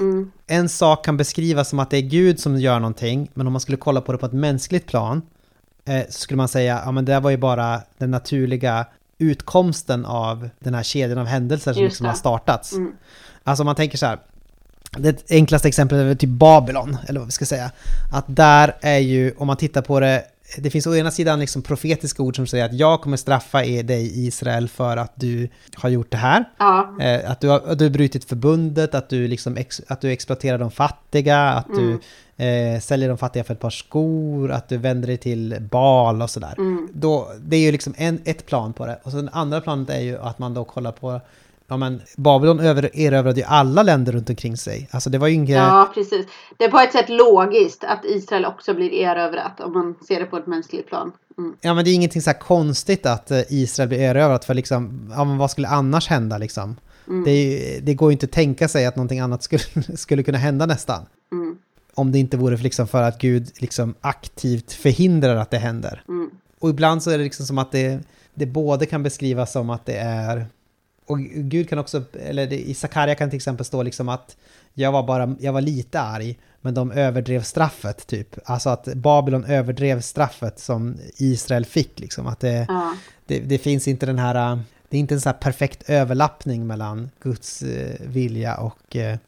Mm, 0.00 0.30
en 0.46 0.68
sak 0.68 1.04
kan 1.04 1.16
beskrivas 1.16 1.68
som 1.68 1.78
att 1.78 1.90
det 1.90 1.96
är 1.96 2.02
Gud 2.02 2.40
som 2.40 2.60
gör 2.60 2.80
någonting, 2.80 3.30
men 3.34 3.46
om 3.46 3.52
man 3.52 3.60
skulle 3.60 3.76
kolla 3.76 4.00
på 4.00 4.12
det 4.12 4.18
på 4.18 4.26
ett 4.26 4.32
mänskligt 4.32 4.86
plan 4.86 5.22
eh, 5.84 6.02
så 6.06 6.12
skulle 6.20 6.36
man 6.36 6.48
säga, 6.48 6.82
ja 6.84 6.92
men 6.92 7.04
det 7.04 7.20
var 7.20 7.30
ju 7.30 7.36
bara 7.36 7.80
den 7.98 8.10
naturliga 8.10 8.86
utkomsten 9.18 10.04
av 10.04 10.48
den 10.58 10.74
här 10.74 10.82
kedjan 10.82 11.18
av 11.18 11.26
händelser 11.26 11.72
som 11.72 11.84
liksom 11.84 12.06
har 12.06 12.14
startats. 12.14 12.72
mm, 12.72 12.92
Alltså 13.44 13.62
om 13.62 13.66
man 13.66 13.76
tänker 13.76 13.98
så 13.98 14.06
här, 14.06 14.18
det 14.98 15.30
enklaste 15.30 15.68
exemplet 15.68 16.00
är 16.00 16.14
typ 16.14 16.30
Babylon, 16.30 16.96
eller 17.06 17.20
vad 17.20 17.26
vi 17.28 17.32
ska 17.32 17.44
säga. 17.44 17.70
Att 18.12 18.24
där 18.28 18.76
är 18.80 18.98
ju, 18.98 19.32
om 19.38 19.46
man 19.46 19.56
tittar 19.56 19.82
på 19.82 20.00
det 20.00 20.24
det 20.58 20.70
finns 20.70 20.86
å 20.86 20.94
ena 20.96 21.10
sidan 21.10 21.40
liksom 21.40 21.62
profetiska 21.62 22.22
ord 22.22 22.36
som 22.36 22.46
säger 22.46 22.64
att 22.64 22.74
jag 22.74 23.00
kommer 23.00 23.16
straffa 23.16 23.64
er, 23.64 23.82
dig 23.82 24.26
Israel 24.26 24.68
för 24.68 24.96
att 24.96 25.12
du 25.14 25.48
har 25.74 25.88
gjort 25.88 26.10
det 26.10 26.16
här. 26.16 26.44
Ja, 26.58 26.96
Eh, 27.00 27.30
att, 27.30 27.40
du 27.40 27.48
har, 27.48 27.60
att 27.66 27.78
du 27.78 27.84
har 27.84 27.90
brutit 27.90 28.24
förbundet, 28.24 28.94
att 28.94 29.08
du, 29.08 29.28
liksom 29.28 29.56
ex, 29.56 29.80
att 29.88 30.00
du 30.00 30.10
exploaterar 30.10 30.58
de 30.58 30.70
fattiga, 30.70 31.38
att 31.40 31.66
du 31.74 32.00
eh, 32.44 32.80
säljer 32.80 33.08
de 33.08 33.18
fattiga 33.18 33.44
för 33.44 33.54
ett 33.54 33.60
par 33.60 33.70
skor, 33.70 34.50
att 34.50 34.68
du 34.68 34.76
vänder 34.76 35.08
dig 35.08 35.16
till 35.16 35.56
bal 35.70 36.22
och 36.22 36.30
sådär. 36.30 36.54
mm, 36.58 36.88
Då, 36.92 37.32
det 37.40 37.56
är 37.56 37.60
ju 37.60 37.72
liksom 37.72 37.94
en, 37.96 38.20
ett 38.24 38.46
plan 38.46 38.72
på 38.72 38.86
det. 38.86 38.98
Och 39.02 39.10
sen 39.10 39.28
andra 39.32 39.60
planet 39.60 39.90
är 39.90 40.00
ju 40.00 40.18
att 40.18 40.38
man 40.38 40.54
då 40.54 40.64
kollar 40.64 40.92
på 40.92 41.20
Ja 41.70 41.76
men 41.76 42.02
Babylon 42.16 42.60
över, 42.60 42.90
erövrade 42.92 43.40
ju 43.40 43.46
alla 43.46 43.82
länder 43.82 44.12
runt 44.12 44.30
omkring 44.30 44.56
sig. 44.56 44.88
Alltså 44.90 45.10
det 45.10 45.18
var 45.18 45.28
ju 45.28 45.34
inget... 45.34 45.56
ja, 45.56 45.90
precis. 45.94 46.26
Det 46.56 46.64
är 46.64 46.70
på 46.70 46.78
ett 46.78 46.92
sätt 46.92 47.08
logiskt 47.08 47.84
att 47.84 48.04
Israel 48.04 48.44
också 48.44 48.74
blir 48.74 48.92
erövrat 48.92 49.60
om 49.60 49.72
man 49.72 49.94
ser 50.08 50.20
det 50.20 50.26
på 50.26 50.36
ett 50.36 50.46
mänskligt 50.46 50.88
plan. 50.88 51.12
Mm. 51.38 51.54
Ja 51.60 51.74
men 51.74 51.84
det 51.84 51.90
är 51.90 51.94
ingenting 51.94 52.22
så 52.22 52.30
här 52.30 52.38
konstigt 52.38 53.06
att 53.06 53.30
eh, 53.30 53.40
Israel 53.48 53.88
blir 53.88 53.98
erövrat 53.98 54.44
för 54.44 54.54
liksom, 54.54 55.12
ja 55.16 55.24
men 55.24 55.38
vad 55.38 55.50
skulle 55.50 55.68
annars 55.68 56.08
hända 56.08 56.38
liksom? 56.38 56.76
Mm. 57.08 57.24
Det, 57.24 57.30
är, 57.30 57.80
det 57.80 57.94
går 57.94 58.10
ju 58.10 58.12
inte 58.12 58.26
att 58.26 58.32
tänka 58.32 58.68
sig 58.68 58.86
att 58.86 58.96
någonting 58.96 59.20
annat 59.20 59.42
skulle, 59.42 59.62
skulle 59.96 60.22
kunna 60.22 60.38
hända 60.38 60.66
nästan. 60.66 61.06
Mm. 61.32 61.58
Om 61.94 62.12
det 62.12 62.18
inte 62.18 62.36
vore 62.36 62.56
för, 62.56 62.64
liksom 62.64 62.88
för 62.88 63.02
att 63.02 63.18
Gud 63.18 63.50
liksom 63.58 63.94
aktivt 64.00 64.72
förhindrar 64.72 65.36
att 65.36 65.50
det 65.50 65.58
händer. 65.58 66.02
Mm. 66.08 66.30
Och 66.58 66.70
ibland 66.70 67.02
så 67.02 67.10
är 67.10 67.18
det 67.18 67.24
liksom 67.24 67.46
som 67.46 67.58
att 67.58 67.72
det, 67.72 68.00
det 68.34 68.46
både 68.46 68.86
kan 68.86 69.02
beskrivas 69.02 69.52
som 69.52 69.70
att 69.70 69.86
det 69.86 69.96
är... 69.96 70.46
Och 71.10 71.18
Gud 71.20 71.68
kan 71.68 71.78
också, 71.78 72.02
eller 72.12 72.52
i 72.52 72.74
Sakarja 72.74 73.14
kan 73.14 73.30
till 73.30 73.36
exempel 73.36 73.66
stå 73.66 73.82
liksom 73.82 74.08
att 74.08 74.36
jag 74.74 74.92
var 74.92 75.02
bara, 75.02 75.36
jag 75.40 75.52
var 75.52 75.60
lite 75.60 76.00
arg, 76.00 76.38
men 76.60 76.74
de 76.74 76.92
överdrev 76.92 77.42
straffet 77.42 78.06
typ. 78.06 78.36
Alltså 78.44 78.70
att 78.70 78.94
Babylon 78.94 79.44
överdrev 79.44 80.00
straffet 80.00 80.58
som 80.58 80.96
Israel 81.16 81.64
fick 81.64 82.00
liksom. 82.00 82.26
Att 82.26 82.40
det, 82.40 82.66
Ja. 82.68 82.94
det, 83.26 83.38
det 83.40 83.58
finns 83.58 83.88
inte 83.88 84.06
den 84.06 84.18
här, 84.18 84.58
det 84.88 84.96
är 84.96 85.00
inte 85.00 85.14
en 85.14 85.20
så 85.20 85.28
här 85.28 85.36
perfekt 85.36 85.90
överlappning 85.90 86.66
mellan 86.66 87.10
Guds 87.22 87.62
eh, 87.62 88.00
vilja 88.00 88.56
och 88.56 88.96
eh, 88.96 89.18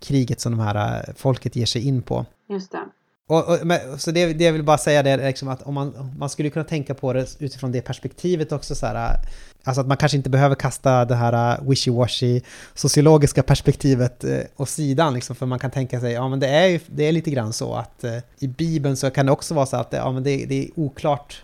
kriget 0.00 0.40
som 0.40 0.52
de 0.52 0.60
här 0.60 0.96
eh, 1.08 1.14
folket 1.16 1.56
ger 1.56 1.66
sig 1.66 1.86
in 1.86 2.02
på. 2.02 2.26
Just 2.48 2.72
det. 2.72 2.84
Och, 3.28 3.48
och, 3.48 3.66
men, 3.66 3.98
så 3.98 4.10
det, 4.10 4.32
det 4.32 4.44
jag 4.44 4.52
vill 4.52 4.62
bara 4.62 4.78
säga 4.78 5.02
det 5.02 5.10
är 5.10 5.26
liksom 5.26 5.48
att 5.48 5.62
om 5.62 5.74
man, 5.74 6.14
man 6.18 6.30
skulle 6.30 6.50
kunna 6.50 6.64
tänka 6.64 6.94
på 6.94 7.12
det 7.12 7.26
utifrån 7.38 7.72
det 7.72 7.80
perspektivet 7.80 8.52
också 8.52 8.74
så 8.74 8.86
här, 8.86 9.16
alltså 9.64 9.80
att 9.80 9.86
man 9.86 9.96
kanske 9.96 10.16
inte 10.16 10.30
behöver 10.30 10.54
kasta 10.54 11.04
det 11.04 11.14
här 11.14 11.58
wishy-washy 11.58 12.42
sociologiska 12.74 13.42
perspektivet 13.42 14.24
eh, 14.24 14.40
åt 14.56 14.68
sidan 14.68 15.14
liksom, 15.14 15.36
för 15.36 15.46
man 15.46 15.58
kan 15.58 15.70
tänka 15.70 16.00
sig, 16.00 16.12
ja 16.12 16.28
men 16.28 16.40
det 16.40 16.48
är 16.48 16.66
ju 16.66 16.80
det 16.86 17.04
är 17.04 17.12
lite 17.12 17.30
grann 17.30 17.52
så 17.52 17.74
att 17.74 18.04
eh, 18.04 18.18
i 18.38 18.48
Bibeln 18.48 18.96
så 18.96 19.10
kan 19.10 19.26
det 19.26 19.32
också 19.32 19.54
vara 19.54 19.66
så 19.66 19.76
att 19.76 19.90
det, 19.90 19.96
ja, 19.96 20.12
men 20.12 20.22
det, 20.22 20.46
det 20.46 20.64
är 20.64 20.68
oklart 20.76 21.42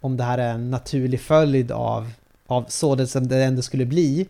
om 0.00 0.16
det 0.16 0.24
här 0.24 0.38
är 0.38 0.54
en 0.54 0.70
naturlig 0.70 1.20
följd 1.20 1.72
av, 1.72 2.10
av 2.46 2.64
så 2.68 2.94
det 2.94 3.06
som 3.06 3.28
det 3.28 3.44
ändå 3.44 3.62
skulle 3.62 3.86
bli, 3.86 4.20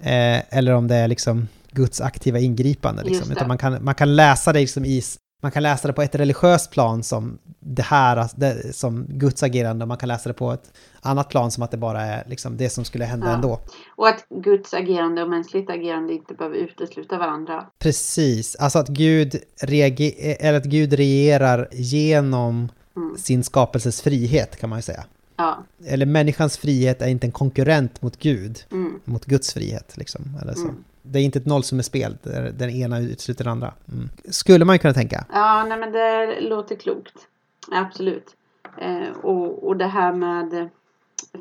eh, 0.00 0.56
eller 0.56 0.72
om 0.72 0.88
det 0.88 0.94
är 0.94 1.08
liksom 1.08 1.48
Guds 1.70 2.00
aktiva 2.00 2.38
ingripande. 2.38 3.02
Liksom. 3.02 3.32
Utan 3.32 3.48
man 3.48 3.58
kan, 3.58 3.84
man 3.84 3.94
kan 3.94 4.16
läsa 4.16 4.52
det 4.52 4.60
liksom 4.60 4.84
i 4.84 5.02
man 5.42 5.52
kan 5.52 5.62
läsa 5.62 5.88
det 5.88 5.94
på 5.94 6.02
ett 6.02 6.14
religiöst 6.14 6.70
plan 6.70 7.02
som 7.02 7.38
det 7.60 7.82
här, 7.82 8.30
det, 8.36 8.76
som 8.76 9.06
Guds 9.08 9.42
agerande, 9.42 9.84
och 9.84 9.88
man 9.88 9.96
kan 9.96 10.08
läsa 10.08 10.28
det 10.28 10.34
på 10.34 10.52
ett 10.52 10.72
annat 11.00 11.28
plan 11.28 11.50
som 11.50 11.62
att 11.62 11.70
det 11.70 11.76
bara 11.76 12.02
är 12.02 12.24
liksom 12.28 12.56
det 12.56 12.70
som 12.70 12.84
skulle 12.84 13.04
hända 13.04 13.26
Ja. 13.26 13.34
ändå. 13.34 13.60
Och 13.96 14.08
att 14.08 14.24
Guds 14.42 14.74
agerande 14.74 15.22
och 15.22 15.30
mänskligt 15.30 15.70
agerande 15.70 16.12
inte 16.12 16.34
behöver 16.34 16.56
utesluta 16.56 17.18
varandra. 17.18 17.66
Precis, 17.78 18.56
alltså 18.56 18.78
att 18.78 18.88
Gud, 18.88 19.36
reager, 19.62 20.12
eller 20.40 20.58
att 20.58 20.64
Gud 20.64 20.92
regerar 20.92 21.68
genom 21.72 22.68
Mm. 22.96 23.16
sin 23.18 23.44
skapelses 23.44 24.02
frihet 24.02 24.56
kan 24.56 24.70
man 24.70 24.78
ju 24.78 24.82
säga. 24.82 25.04
Ja. 25.36 25.58
Eller 25.86 26.06
människans 26.06 26.58
frihet 26.58 27.02
är 27.02 27.08
inte 27.08 27.26
en 27.26 27.32
konkurrent 27.32 28.02
mot 28.02 28.16
Gud, 28.18 28.58
Mm. 28.72 29.00
mot 29.04 29.24
Guds 29.24 29.54
frihet 29.54 29.96
liksom. 29.96 30.38
Eller 30.42 30.54
så. 30.54 30.60
Mm. 30.62 30.84
Det 31.06 31.18
är 31.18 31.22
inte 31.22 31.38
ett 31.38 31.46
nollsummespel 31.46 32.16
där 32.22 32.52
den 32.52 32.70
ena 32.70 33.00
utesluter 33.00 33.44
den 33.44 33.52
andra. 33.52 33.74
Mm. 33.92 34.08
Skulle 34.24 34.64
man 34.64 34.78
kunna 34.78 34.94
tänka. 34.94 35.26
Ja, 35.32 35.64
nej 35.68 35.78
men 35.78 35.92
det 35.92 36.40
låter 36.40 36.76
klokt. 36.76 37.28
Absolut. 37.72 38.36
Eh, 38.78 39.10
och, 39.22 39.66
och 39.66 39.76
det 39.76 39.86
här 39.86 40.12
med 40.12 40.68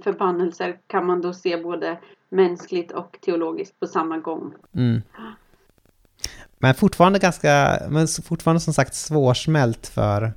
förbannelser 0.04 0.78
kan 0.88 1.06
man 1.06 1.22
då 1.22 1.34
se 1.34 1.58
både 1.58 1.98
mänskligt 2.30 2.92
och 2.92 3.18
teologiskt 3.22 3.80
på 3.80 3.88
samma 3.88 4.18
gång. 4.18 4.54
Mm. 4.76 5.02
Men 6.58 6.76
fortfarande 6.76 7.20
ganska, 7.20 7.80
men 7.90 8.08
fortfarande 8.08 8.60
som 8.60 8.74
sagt 8.74 8.96
svårsmält 8.96 9.88
för, 9.88 10.34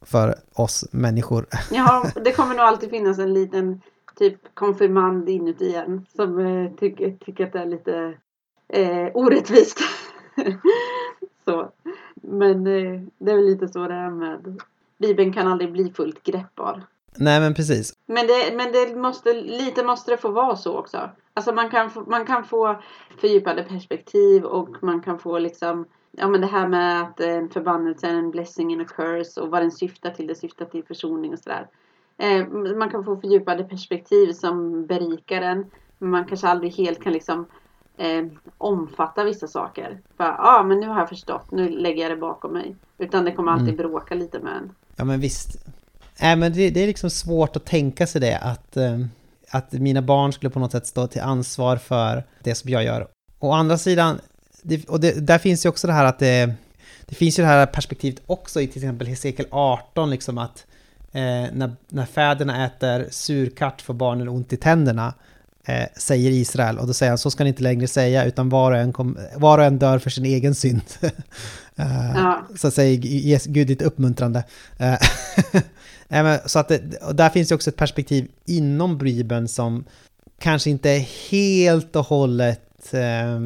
för 0.00 0.34
oss 0.52 0.84
människor. 0.90 1.46
Ja, 1.70 2.06
det 2.24 2.32
kommer 2.36 2.54
nog 2.54 2.64
alltid 2.64 2.90
finnas 2.90 3.18
en 3.18 3.34
liten 3.34 3.80
typ 4.18 4.54
konfirmand 4.54 5.28
inuti 5.28 5.74
en 5.74 6.06
som 6.16 6.38
eh, 6.38 6.72
tycker, 6.72 7.10
tycker 7.10 7.46
att 7.46 7.52
det 7.52 7.58
är 7.58 7.66
lite 7.66 8.14
eh, 8.72 9.10
orättvist. 9.14 9.78
så. 11.44 11.72
Men 12.14 12.66
eh, 12.66 13.00
det 13.18 13.30
är 13.30 13.36
väl 13.36 13.46
lite 13.46 13.68
så 13.68 13.88
det 13.88 13.94
är 13.94 14.10
med 14.10 14.60
Bibeln 14.98 15.32
kan 15.32 15.48
aldrig 15.48 15.72
bli 15.72 15.92
fullt 15.92 16.22
greppbar. 16.22 16.82
Nej 17.16 17.40
men 17.40 17.54
precis. 17.54 17.92
Men, 18.06 18.26
det, 18.26 18.56
men 18.56 18.72
det 18.72 18.96
måste, 18.96 19.32
lite 19.32 19.84
måste 19.84 20.10
det 20.10 20.16
få 20.16 20.30
vara 20.30 20.56
så 20.56 20.78
också. 20.78 21.10
Alltså 21.34 21.52
man 21.52 21.70
kan, 21.70 21.90
få, 21.90 22.00
man 22.00 22.26
kan 22.26 22.44
få 22.44 22.82
fördjupade 23.20 23.62
perspektiv 23.62 24.44
och 24.44 24.82
man 24.82 25.00
kan 25.00 25.18
få 25.18 25.38
liksom 25.38 25.86
Ja 26.16 26.28
men 26.28 26.40
det 26.40 26.46
här 26.46 26.68
med 26.68 27.02
att 27.02 27.20
en 27.20 27.48
förbannelse 27.48 28.06
är 28.06 28.14
en 28.14 28.30
blessing 28.30 28.72
and 28.72 28.82
a 28.82 28.86
curse 28.96 29.40
och 29.40 29.50
vad 29.50 29.62
den 29.62 29.70
syftar 29.70 30.10
till. 30.10 30.26
Det 30.26 30.34
syftar 30.34 30.64
till 30.64 30.84
försoning 30.84 31.32
och 31.32 31.38
sådär. 31.38 31.68
Eh, 32.18 32.48
man 32.48 32.90
kan 32.90 33.04
få 33.04 33.16
fördjupade 33.16 33.64
perspektiv 33.64 34.32
som 34.32 34.86
berikar 34.86 35.40
den. 35.40 35.66
Men 35.98 36.10
man 36.10 36.24
kanske 36.24 36.48
aldrig 36.48 36.72
helt 36.72 37.02
kan 37.02 37.12
liksom 37.12 37.46
eh, 37.96 38.24
omfatta 38.58 39.24
vissa 39.24 39.46
saker. 39.46 39.98
Ja 40.16 40.36
ah, 40.38 40.62
men 40.62 40.80
nu 40.80 40.88
har 40.88 40.98
jag 40.98 41.08
förstått. 41.08 41.50
Nu 41.50 41.68
lägger 41.68 42.02
jag 42.02 42.12
det 42.12 42.16
bakom 42.16 42.52
mig. 42.52 42.76
Utan 42.98 43.24
det 43.24 43.32
kommer 43.32 43.52
alltid 43.52 43.76
bråka 43.76 44.14
lite 44.14 44.38
med 44.38 44.52
en. 44.56 44.70
Ja 44.96 45.04
men 45.04 45.20
visst. 45.20 45.64
Nej 46.20 46.36
men 46.36 46.52
det, 46.52 46.70
det 46.70 46.82
är 46.82 46.86
liksom 46.86 47.10
svårt 47.10 47.56
att 47.56 47.64
tänka 47.64 48.06
sig 48.06 48.20
det 48.20 48.38
att, 48.38 48.76
eh, 48.76 48.98
att 49.50 49.72
mina 49.72 50.02
barn 50.02 50.32
skulle 50.32 50.50
på 50.50 50.58
något 50.58 50.72
sätt 50.72 50.86
stå 50.86 51.06
till 51.06 51.20
ansvar 51.20 51.76
för 51.76 52.24
det 52.42 52.54
som 52.54 52.70
jag 52.70 52.84
gör. 52.84 53.08
Å 53.38 53.52
andra 53.52 53.78
sidan, 53.78 54.20
det, 54.62 54.88
och 54.88 55.00
det, 55.00 55.26
där 55.26 55.38
finns 55.38 55.64
ju 55.64 55.68
också 55.68 55.86
det 55.86 55.92
här 55.92 56.04
att 56.04 56.18
det, 56.18 56.54
det 57.06 57.14
finns 57.14 57.38
ju 57.38 57.42
det 57.42 57.48
här 57.48 57.66
perspektivet 57.66 58.22
också 58.26 58.60
i 58.60 58.66
till 58.66 58.82
exempel 58.82 59.06
Hesekiel 59.06 59.48
18 59.50 60.10
liksom 60.10 60.38
att 60.38 60.66
eh, 61.12 61.46
när, 61.52 61.72
när 61.88 62.06
fäderna 62.06 62.66
äter 62.66 63.06
surkatt 63.10 63.82
får 63.82 63.94
barnen 63.94 64.28
ont 64.28 64.52
i 64.52 64.56
tänderna. 64.56 65.14
Eh, 65.64 65.86
säger 65.96 66.30
Israel 66.30 66.78
och 66.78 66.86
då 66.86 66.94
säger 66.94 67.10
han 67.10 67.18
så 67.18 67.30
ska 67.30 67.44
ni 67.44 67.50
inte 67.50 67.62
längre 67.62 67.88
säga 67.88 68.24
utan 68.24 68.48
var 68.48 68.72
och 68.72 68.78
en, 68.78 68.92
kom, 68.92 69.18
var 69.36 69.58
och 69.58 69.64
en 69.64 69.78
dör 69.78 69.98
för 69.98 70.10
sin 70.10 70.24
egen 70.24 70.54
synd. 70.54 70.82
eh, 71.76 72.14
Ja. 72.14 72.42
Så 72.56 72.70
säger 72.70 72.96
Gud 73.48 73.68
lite 73.68 73.84
uppmuntrande. 73.84 74.44
Eh, 74.78 74.98
så 76.46 76.58
att 76.58 76.68
det, 76.68 77.02
och 77.02 77.14
där 77.14 77.28
finns 77.28 77.50
ju 77.50 77.54
också 77.54 77.70
ett 77.70 77.76
perspektiv 77.76 78.28
inom 78.44 78.98
Bibeln 78.98 79.48
som 79.48 79.84
kanske 80.38 80.70
inte 80.70 81.06
helt 81.30 81.96
och 81.96 82.06
hållet 82.06 82.94
eh, 82.94 83.40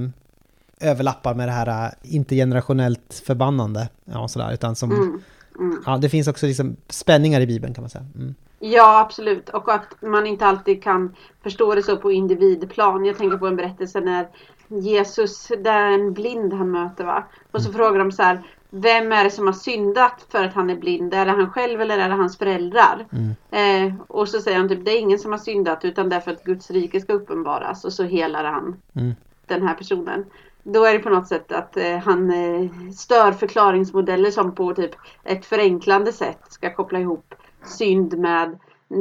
överlappar 0.81 1.35
med 1.35 1.49
det 1.49 1.53
här 1.53 1.85
eh, 1.87 2.15
intergenerationellt 2.15 3.23
förbannande. 3.27 3.89
Ja, 4.05 4.29
sådär, 4.29 4.53
utan 4.53 4.77
som, 4.77 4.91
Mm. 4.93 5.21
Mm. 5.59 5.83
ja, 5.87 5.99
det 5.99 6.09
finns 6.09 6.29
också 6.29 6.47
liksom 6.47 6.77
spänningar 6.89 7.41
i 7.41 7.47
Bibeln 7.47 7.75
kan 7.75 7.83
man 7.83 7.91
säga. 7.91 8.07
Mm. 8.15 8.35
Ja, 8.59 9.01
absolut. 9.01 9.49
Och 9.49 9.75
att 9.75 10.03
man 10.03 10.27
inte 10.27 10.47
alltid 10.47 10.83
kan 10.83 11.15
förstå 11.43 11.75
det 11.75 11.83
så 11.83 11.97
på 11.97 12.13
individplan. 12.13 13.05
Jag 13.05 13.19
tänker 13.19 13.39
på 13.39 13.47
en 13.47 13.57
berättelse 13.57 14.01
när 14.01 14.29
Jesus, 14.69 15.49
det 15.49 15.71
är 15.71 15.91
en 15.91 16.13
blind 16.13 16.53
han 16.53 16.71
möter 16.71 17.05
va. 17.05 17.25
Och 17.51 17.63
så 17.63 17.73
frågar 17.73 17.99
de 17.99 18.13
så 18.13 18.23
här, 18.23 18.43
vem 18.71 19.13
är 19.13 19.25
det 19.25 19.31
som 19.31 19.47
har 19.47 19.55
syndat 19.55 20.27
för 20.29 20.45
att 20.45 20.55
han 20.55 20.71
är 20.71 20.77
blind? 20.77 21.15
Är 21.15 21.27
det 21.27 21.33
han 21.33 21.51
själv 21.51 21.81
eller 21.81 21.99
är 21.99 22.09
det 22.09 22.15
hans 22.15 22.39
föräldrar? 22.39 23.07
Eh, 23.51 23.95
och 24.09 24.29
så 24.29 24.41
säger 24.41 24.59
han 24.59 24.69
typ, 24.69 24.85
det 24.85 24.91
är 24.91 25.01
ingen 25.01 25.19
som 25.19 25.33
har 25.33 25.39
syndat 25.39 25.85
utan 25.85 26.09
det 26.09 26.17
är 26.17 26.21
för 26.21 26.31
att 26.31 26.45
Guds 26.45 26.71
rike 26.71 27.01
ska 27.01 27.13
uppenbaras. 27.13 27.85
Och 27.85 27.93
så 27.93 28.03
helar 28.05 28.45
han 28.45 28.77
Mm. 28.97 29.15
den 29.47 29.63
här 29.69 29.75
personen. 29.75 30.25
Då 30.63 30.85
är 30.85 30.93
det 30.93 30.99
på 30.99 31.11
något 31.11 31.29
sätt 31.29 31.53
att 31.53 31.77
eh, 31.77 31.97
han 31.99 32.31
eh, 32.31 32.71
stör 32.97 33.33
förklaringsmodeller 33.33 34.31
som 34.31 34.55
på 34.55 34.75
typ 34.75 34.91
ett 35.25 35.47
förenklande 35.47 36.13
sätt 36.13 36.41
ska 36.49 36.75
koppla 36.75 36.99
ihop 36.99 37.35
synd 37.69 38.19
med 38.19 38.59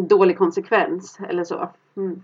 dålig 0.09 0.37
konsekvens 0.37 1.19
eller 1.29 1.43
så. 1.43 1.69
Mm. 1.97 2.21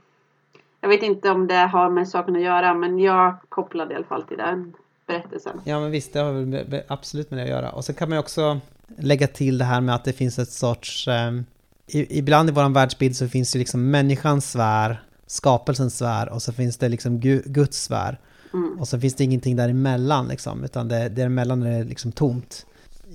Jag 0.81 0.89
vet 0.89 1.03
inte 1.03 1.30
om 1.30 1.47
det 1.47 1.68
har 1.68 1.89
med 1.89 2.09
saken 2.09 2.35
att 2.35 2.41
göra 2.41 2.73
men 2.73 2.99
jag 2.99 3.35
kopplade 3.49 3.93
i 3.93 3.95
alla 3.95 4.05
fall 4.05 4.23
till 4.23 4.38
den 4.38 4.73
berättelsen. 5.07 5.61
Ja 5.63 5.80
men 5.80 5.91
visst, 5.91 6.13
det 6.13 6.19
har 6.19 6.31
väl 6.34 6.81
absolut 6.88 7.31
med 7.31 7.39
det 7.39 7.43
att 7.43 7.49
göra. 7.49 7.72
Och 7.72 7.85
så 7.85 7.93
kan 7.93 8.09
man 8.09 8.15
ju 8.15 8.19
också 8.19 8.59
lägga 8.97 9.27
till 9.27 9.57
det 9.57 9.65
här 9.65 9.81
med 9.81 9.95
att 9.95 10.03
det 10.03 10.13
finns 10.13 10.39
ett 10.39 10.51
sorts... 10.51 11.07
Eh, 11.07 11.31
ibland 11.93 12.49
i 12.49 12.53
vår 12.53 12.69
världsbild 12.69 13.15
så 13.15 13.27
finns 13.27 13.51
det 13.51 13.59
liksom 13.59 13.91
människans 13.91 14.51
sfär, 14.51 15.03
skapelsens 15.27 15.97
sfär 15.97 16.30
och 16.30 16.41
så 16.41 16.53
finns 16.53 16.77
det 16.77 16.89
liksom 16.89 17.19
Gu, 17.19 17.41
Guds 17.45 17.84
sfär. 17.84 18.19
Mm. 18.53 18.80
Och 18.80 18.88
så 18.88 18.99
finns 18.99 19.15
det 19.15 19.23
ingenting 19.23 19.55
däremellan 19.55 20.27
liksom, 20.27 20.63
utan 20.63 20.88
det, 20.88 21.09
däremellan 21.09 21.63
är 21.63 21.77
det 21.80 21.84
liksom 21.84 22.11
tomt. 22.11 22.65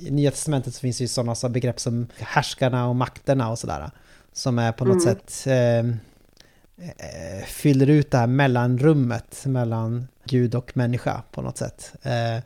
I 0.01 0.11
Nya 0.11 0.31
Testamentet 0.31 0.75
så 0.75 0.81
finns 0.81 0.99
det 0.99 1.05
ju 1.05 1.09
sådana 1.09 1.35
så 1.35 1.49
begrepp 1.49 1.81
som 1.81 2.07
härskarna 2.19 2.89
och 2.89 2.97
makterna 2.97 3.51
och 3.51 3.59
sådär. 3.59 3.91
Som 4.33 4.59
är 4.59 4.73
på 4.73 4.85
något 4.85 5.05
Mm. 5.05 5.15
sätt 5.15 5.47
eh, 5.47 5.79
eh, 5.79 7.45
fyller 7.47 7.87
ut 7.91 8.11
det 8.11 8.19
här 8.19 8.27
mellanrummet 8.27 9.43
mellan 9.47 10.09
Gud 10.25 10.55
och 10.55 10.77
människa 10.77 11.23
på 11.33 11.43
något 11.43 11.59
sätt. 11.59 11.93
Eh, 12.03 12.37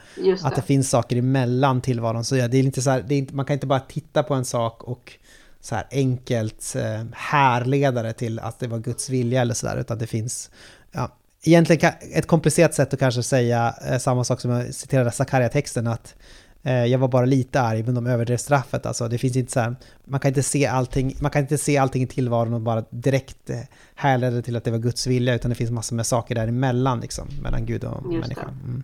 att 0.43 0.57
det 0.57 0.63
finns 0.63 0.91
saker 0.91 1.17
emellan 1.17 1.81
tillvaron. 1.81 2.25
Så 2.25 2.37
ja, 2.37 2.49
det 2.49 2.57
är 2.57 2.63
inte 2.63 2.83
så 2.83 2.91
här, 2.91 3.05
det 3.09 3.15
är 3.15 3.19
inte, 3.19 3.35
man 3.35 3.45
kan 3.47 3.55
inte 3.55 3.67
bara 3.67 3.81
titta 3.81 4.23
på 4.23 4.35
en 4.35 4.45
sak 4.45 4.83
och 4.85 5.13
så 5.61 5.75
här 5.75 5.87
enkelt 5.91 6.75
eh, 6.77 7.05
härleda 7.13 8.03
det 8.03 8.13
till 8.13 8.39
att 8.39 8.59
det 8.59 8.67
var 8.67 8.79
Guds 8.79 9.09
vilja 9.11 9.41
eller 9.41 9.55
sådär, 9.55 9.77
utan 9.77 9.99
det 9.99 10.07
finns, 10.07 10.51
ja, 10.93 11.17
egentligen 11.43 11.93
ett 12.13 12.27
komplicerat 12.27 12.75
sätt 12.75 12.95
att 12.95 13.01
kanske 13.01 13.23
säga 13.23 13.75
eh, 13.87 13.99
samma 13.99 14.25
sak 14.25 14.41
som 14.41 14.51
jag 14.51 14.75
citerade 14.75 15.11
Sakarja-texten, 15.11 15.87
att 15.87 16.15
jag 16.63 16.99
var 16.99 17.09
bara 17.09 17.25
lite 17.27 17.61
arg, 17.61 17.83
men 17.83 17.95
de 17.95 18.07
överdrev 18.07 18.37
straffet. 18.37 18.87
Alltså 18.87 19.09
det 19.09 19.19
finns 19.19 19.37
inte 19.37 19.53
så 19.53 19.61
här, 19.61 19.77
man 20.05 20.21
kan 20.21 20.29
inte 20.29 20.43
se 20.43 20.67
allting, 20.67 21.17
man 21.23 21.31
kan 21.31 21.43
inte 21.43 21.59
se 21.59 21.79
allting 21.79 22.03
i 22.03 22.07
tillvaron 22.07 22.55
och 22.55 22.61
bara 22.61 22.85
direkt 22.91 23.51
eh, 23.51 23.59
härleda 23.95 24.37
det 24.37 24.43
till 24.43 24.57
att 24.57 24.65
det 24.65 24.71
var 24.71 24.79
Guds 24.79 25.07
vilja, 25.07 25.35
utan 25.35 25.49
det 25.49 25.55
finns 25.55 25.71
massor 25.71 25.97
med 25.97 26.07
saker 26.07 26.35
däremellan 26.35 27.01
liksom, 27.01 27.29
mellan 27.43 27.67
Gud 27.67 27.85
och 27.85 28.13
Just 28.13 28.21
människan. 28.21 28.61
Mm. 28.65 28.83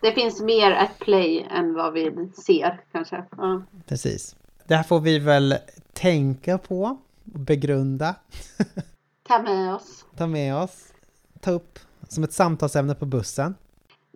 Det 0.00 0.12
finns 0.12 0.40
mer 0.42 0.70
at 0.70 0.98
play 0.98 1.46
än 1.50 1.74
vad 1.74 1.92
vi 1.92 2.30
ser 2.46 2.80
kanske. 2.92 3.24
Ja. 3.36 3.62
Precis. 3.88 4.36
Det 4.66 4.76
här 4.76 4.82
får 4.82 5.00
vi 5.00 5.18
väl 5.18 5.54
tänka 5.92 6.58
på 6.58 6.98
och 7.32 7.40
begrunda, 7.40 8.14
Ta 9.28 9.42
med 9.42 9.74
oss. 9.74 10.04
ta 10.16 10.26
med 10.26 10.56
oss, 10.56 10.76
ta 11.40 11.50
upp 11.50 11.78
som 12.08 12.24
ett 12.24 12.32
samtalsämne 12.32 12.94
på 12.94 13.06
bussen. 13.06 13.54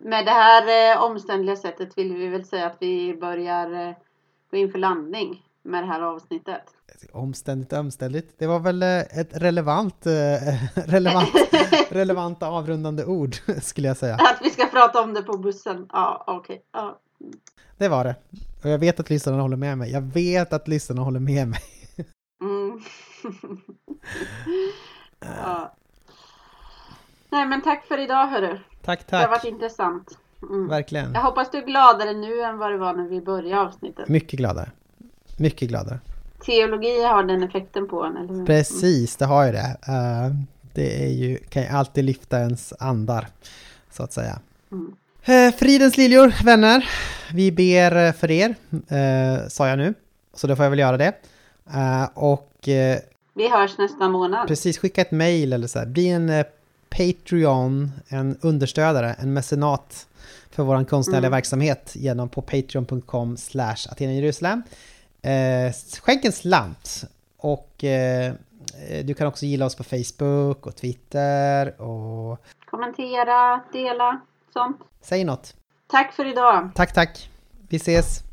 Med 0.03 0.25
det 0.25 0.31
här 0.31 0.93
eh, 0.95 1.03
omständliga 1.03 1.55
sättet 1.55 1.97
vill 1.97 2.15
vi 2.15 2.27
väl 2.27 2.45
säga 2.45 2.65
att 2.67 2.77
vi 2.79 3.17
börjar 3.17 3.87
eh, 3.87 3.95
gå 4.51 4.57
in 4.57 4.71
för 4.71 4.79
landning 4.79 5.43
med 5.63 5.83
det 5.83 5.87
här 5.87 6.01
avsnittet. 6.01 6.61
Omständigt 7.11 7.73
omständigt. 7.73 8.35
Det 8.37 8.47
var 8.47 8.59
väl 8.59 8.83
eh, 8.83 8.99
ett 8.99 9.41
relevant, 9.41 10.05
eh, 10.05 10.11
relevant, 10.89 11.29
relevanta 11.89 12.47
avrundande 12.47 13.05
ord 13.05 13.35
skulle 13.61 13.87
jag 13.87 13.97
säga. 13.97 14.15
Att 14.15 14.39
vi 14.41 14.49
ska 14.49 14.65
prata 14.65 15.01
om 15.01 15.13
det 15.13 15.21
på 15.21 15.37
bussen. 15.37 15.87
Ja, 15.93 16.23
okej. 16.27 16.61
Ja. 16.73 16.99
Det 17.77 17.87
var 17.87 18.03
det. 18.03 18.15
Och 18.63 18.69
jag 18.69 18.79
vet 18.79 18.99
att 18.99 19.09
lyssnarna 19.09 19.41
håller 19.41 19.57
med 19.57 19.77
mig. 19.77 19.91
Jag 19.91 20.01
vet 20.01 20.53
att 20.53 20.67
lyssnarna 20.67 21.01
håller 21.01 21.19
med 21.19 21.47
mig. 21.47 21.61
Mm. 22.41 22.79
ja. 25.19 25.75
Nej 27.29 27.45
men 27.45 27.61
tack 27.61 27.85
för 27.85 27.97
idag 27.97 28.27
hörru. 28.27 28.59
Tack, 28.85 28.99
Det 29.09 29.15
har 29.15 29.27
varit 29.27 29.41
tack. 29.41 29.51
intressant. 29.51 30.17
Mm. 30.43 30.67
Verkligen. 30.67 31.13
Jag 31.13 31.21
hoppas 31.21 31.51
du 31.51 31.57
är 31.57 31.65
gladare 31.65 32.13
nu 32.13 32.41
än 32.41 32.57
vad 32.57 32.71
det 32.71 32.77
var 32.77 32.93
när 32.93 33.07
vi 33.07 33.21
började 33.21 33.61
avsnittet. 33.61 34.07
Mycket 34.07 34.39
gladare. 34.39 34.69
Mycket 35.37 35.69
gladare. 35.69 35.99
Teologi 36.45 37.03
har 37.03 37.23
den 37.23 37.43
effekten 37.43 37.87
på 37.87 38.03
en, 38.03 38.17
eller 38.17 38.33
hur? 38.33 38.45
Precis, 38.45 39.15
det 39.15 39.25
har 39.25 39.45
ju 39.45 39.51
det. 39.51 39.77
Eh, 39.87 40.35
Det 40.73 41.03
är 41.05 41.09
ju, 41.09 41.37
kan 41.37 41.61
ju 41.63 41.67
alltid 41.69 42.05
lyfta 42.05 42.39
ens 42.39 42.73
andar, 42.79 43.27
så 43.91 44.03
att 44.03 44.13
säga. 44.13 44.39
Mm. 44.71 44.93
Eh, 45.25 45.55
Fridens 45.55 45.97
liljor, 45.97 46.33
vänner. 46.45 46.89
Vi 47.33 47.51
ber 47.51 47.95
eh, 48.07 48.13
för 48.13 48.31
er, 48.31 48.55
eh, 48.71 49.47
sa 49.47 49.67
jag 49.67 49.77
nu. 49.77 49.93
Så 50.33 50.47
då 50.47 50.55
får 50.55 50.65
jag 50.65 50.69
väl 50.69 50.79
göra 50.79 50.97
det. 50.97 51.13
Och 52.13 52.51
Vi 53.33 53.49
hörs 53.51 53.77
nästa 53.77 54.09
månad. 54.09 54.47
precis, 54.47 54.77
skicka 54.79 55.01
ett 55.01 55.11
mail 55.11 55.53
eller 55.53 55.67
så 55.67 55.79
här. 55.79 55.85
Bli 55.85 56.09
en 56.09 56.29
Patreon, 56.89 57.91
en 58.07 58.37
understödare, 58.41 59.13
en 59.19 59.33
mecenat 59.33 60.07
för 60.51 60.63
vår 60.63 60.83
konstnärliga 60.83 61.27
Mm. 61.27 61.37
verksamhet 61.37 61.91
genom 61.95 62.29
på 62.29 62.41
patreon.com 62.41 63.37
slash 63.37 63.75
Jerusalem. 63.99 64.63
Eh, 65.21 65.73
skänk 66.01 66.25
en 66.25 66.31
slant 66.31 67.03
och 67.37 67.83
eh, 67.83 68.33
du 69.03 69.13
kan 69.13 69.27
också 69.27 69.45
gilla 69.45 69.65
oss 69.65 69.75
på 69.75 69.83
Facebook 69.83 70.65
och 70.67 70.75
Twitter 70.75 71.81
och 71.81 72.39
Kommentera, 72.65 73.61
dela, 73.73 74.21
sånt. 74.53 74.77
säg 75.01 75.23
något. 75.23 75.55
Tack 75.87 76.13
för 76.13 76.25
idag. 76.25 76.69
Tack, 76.75 76.93
tack. 76.93 77.29
Vi 77.69 77.77
ses. 77.77 78.23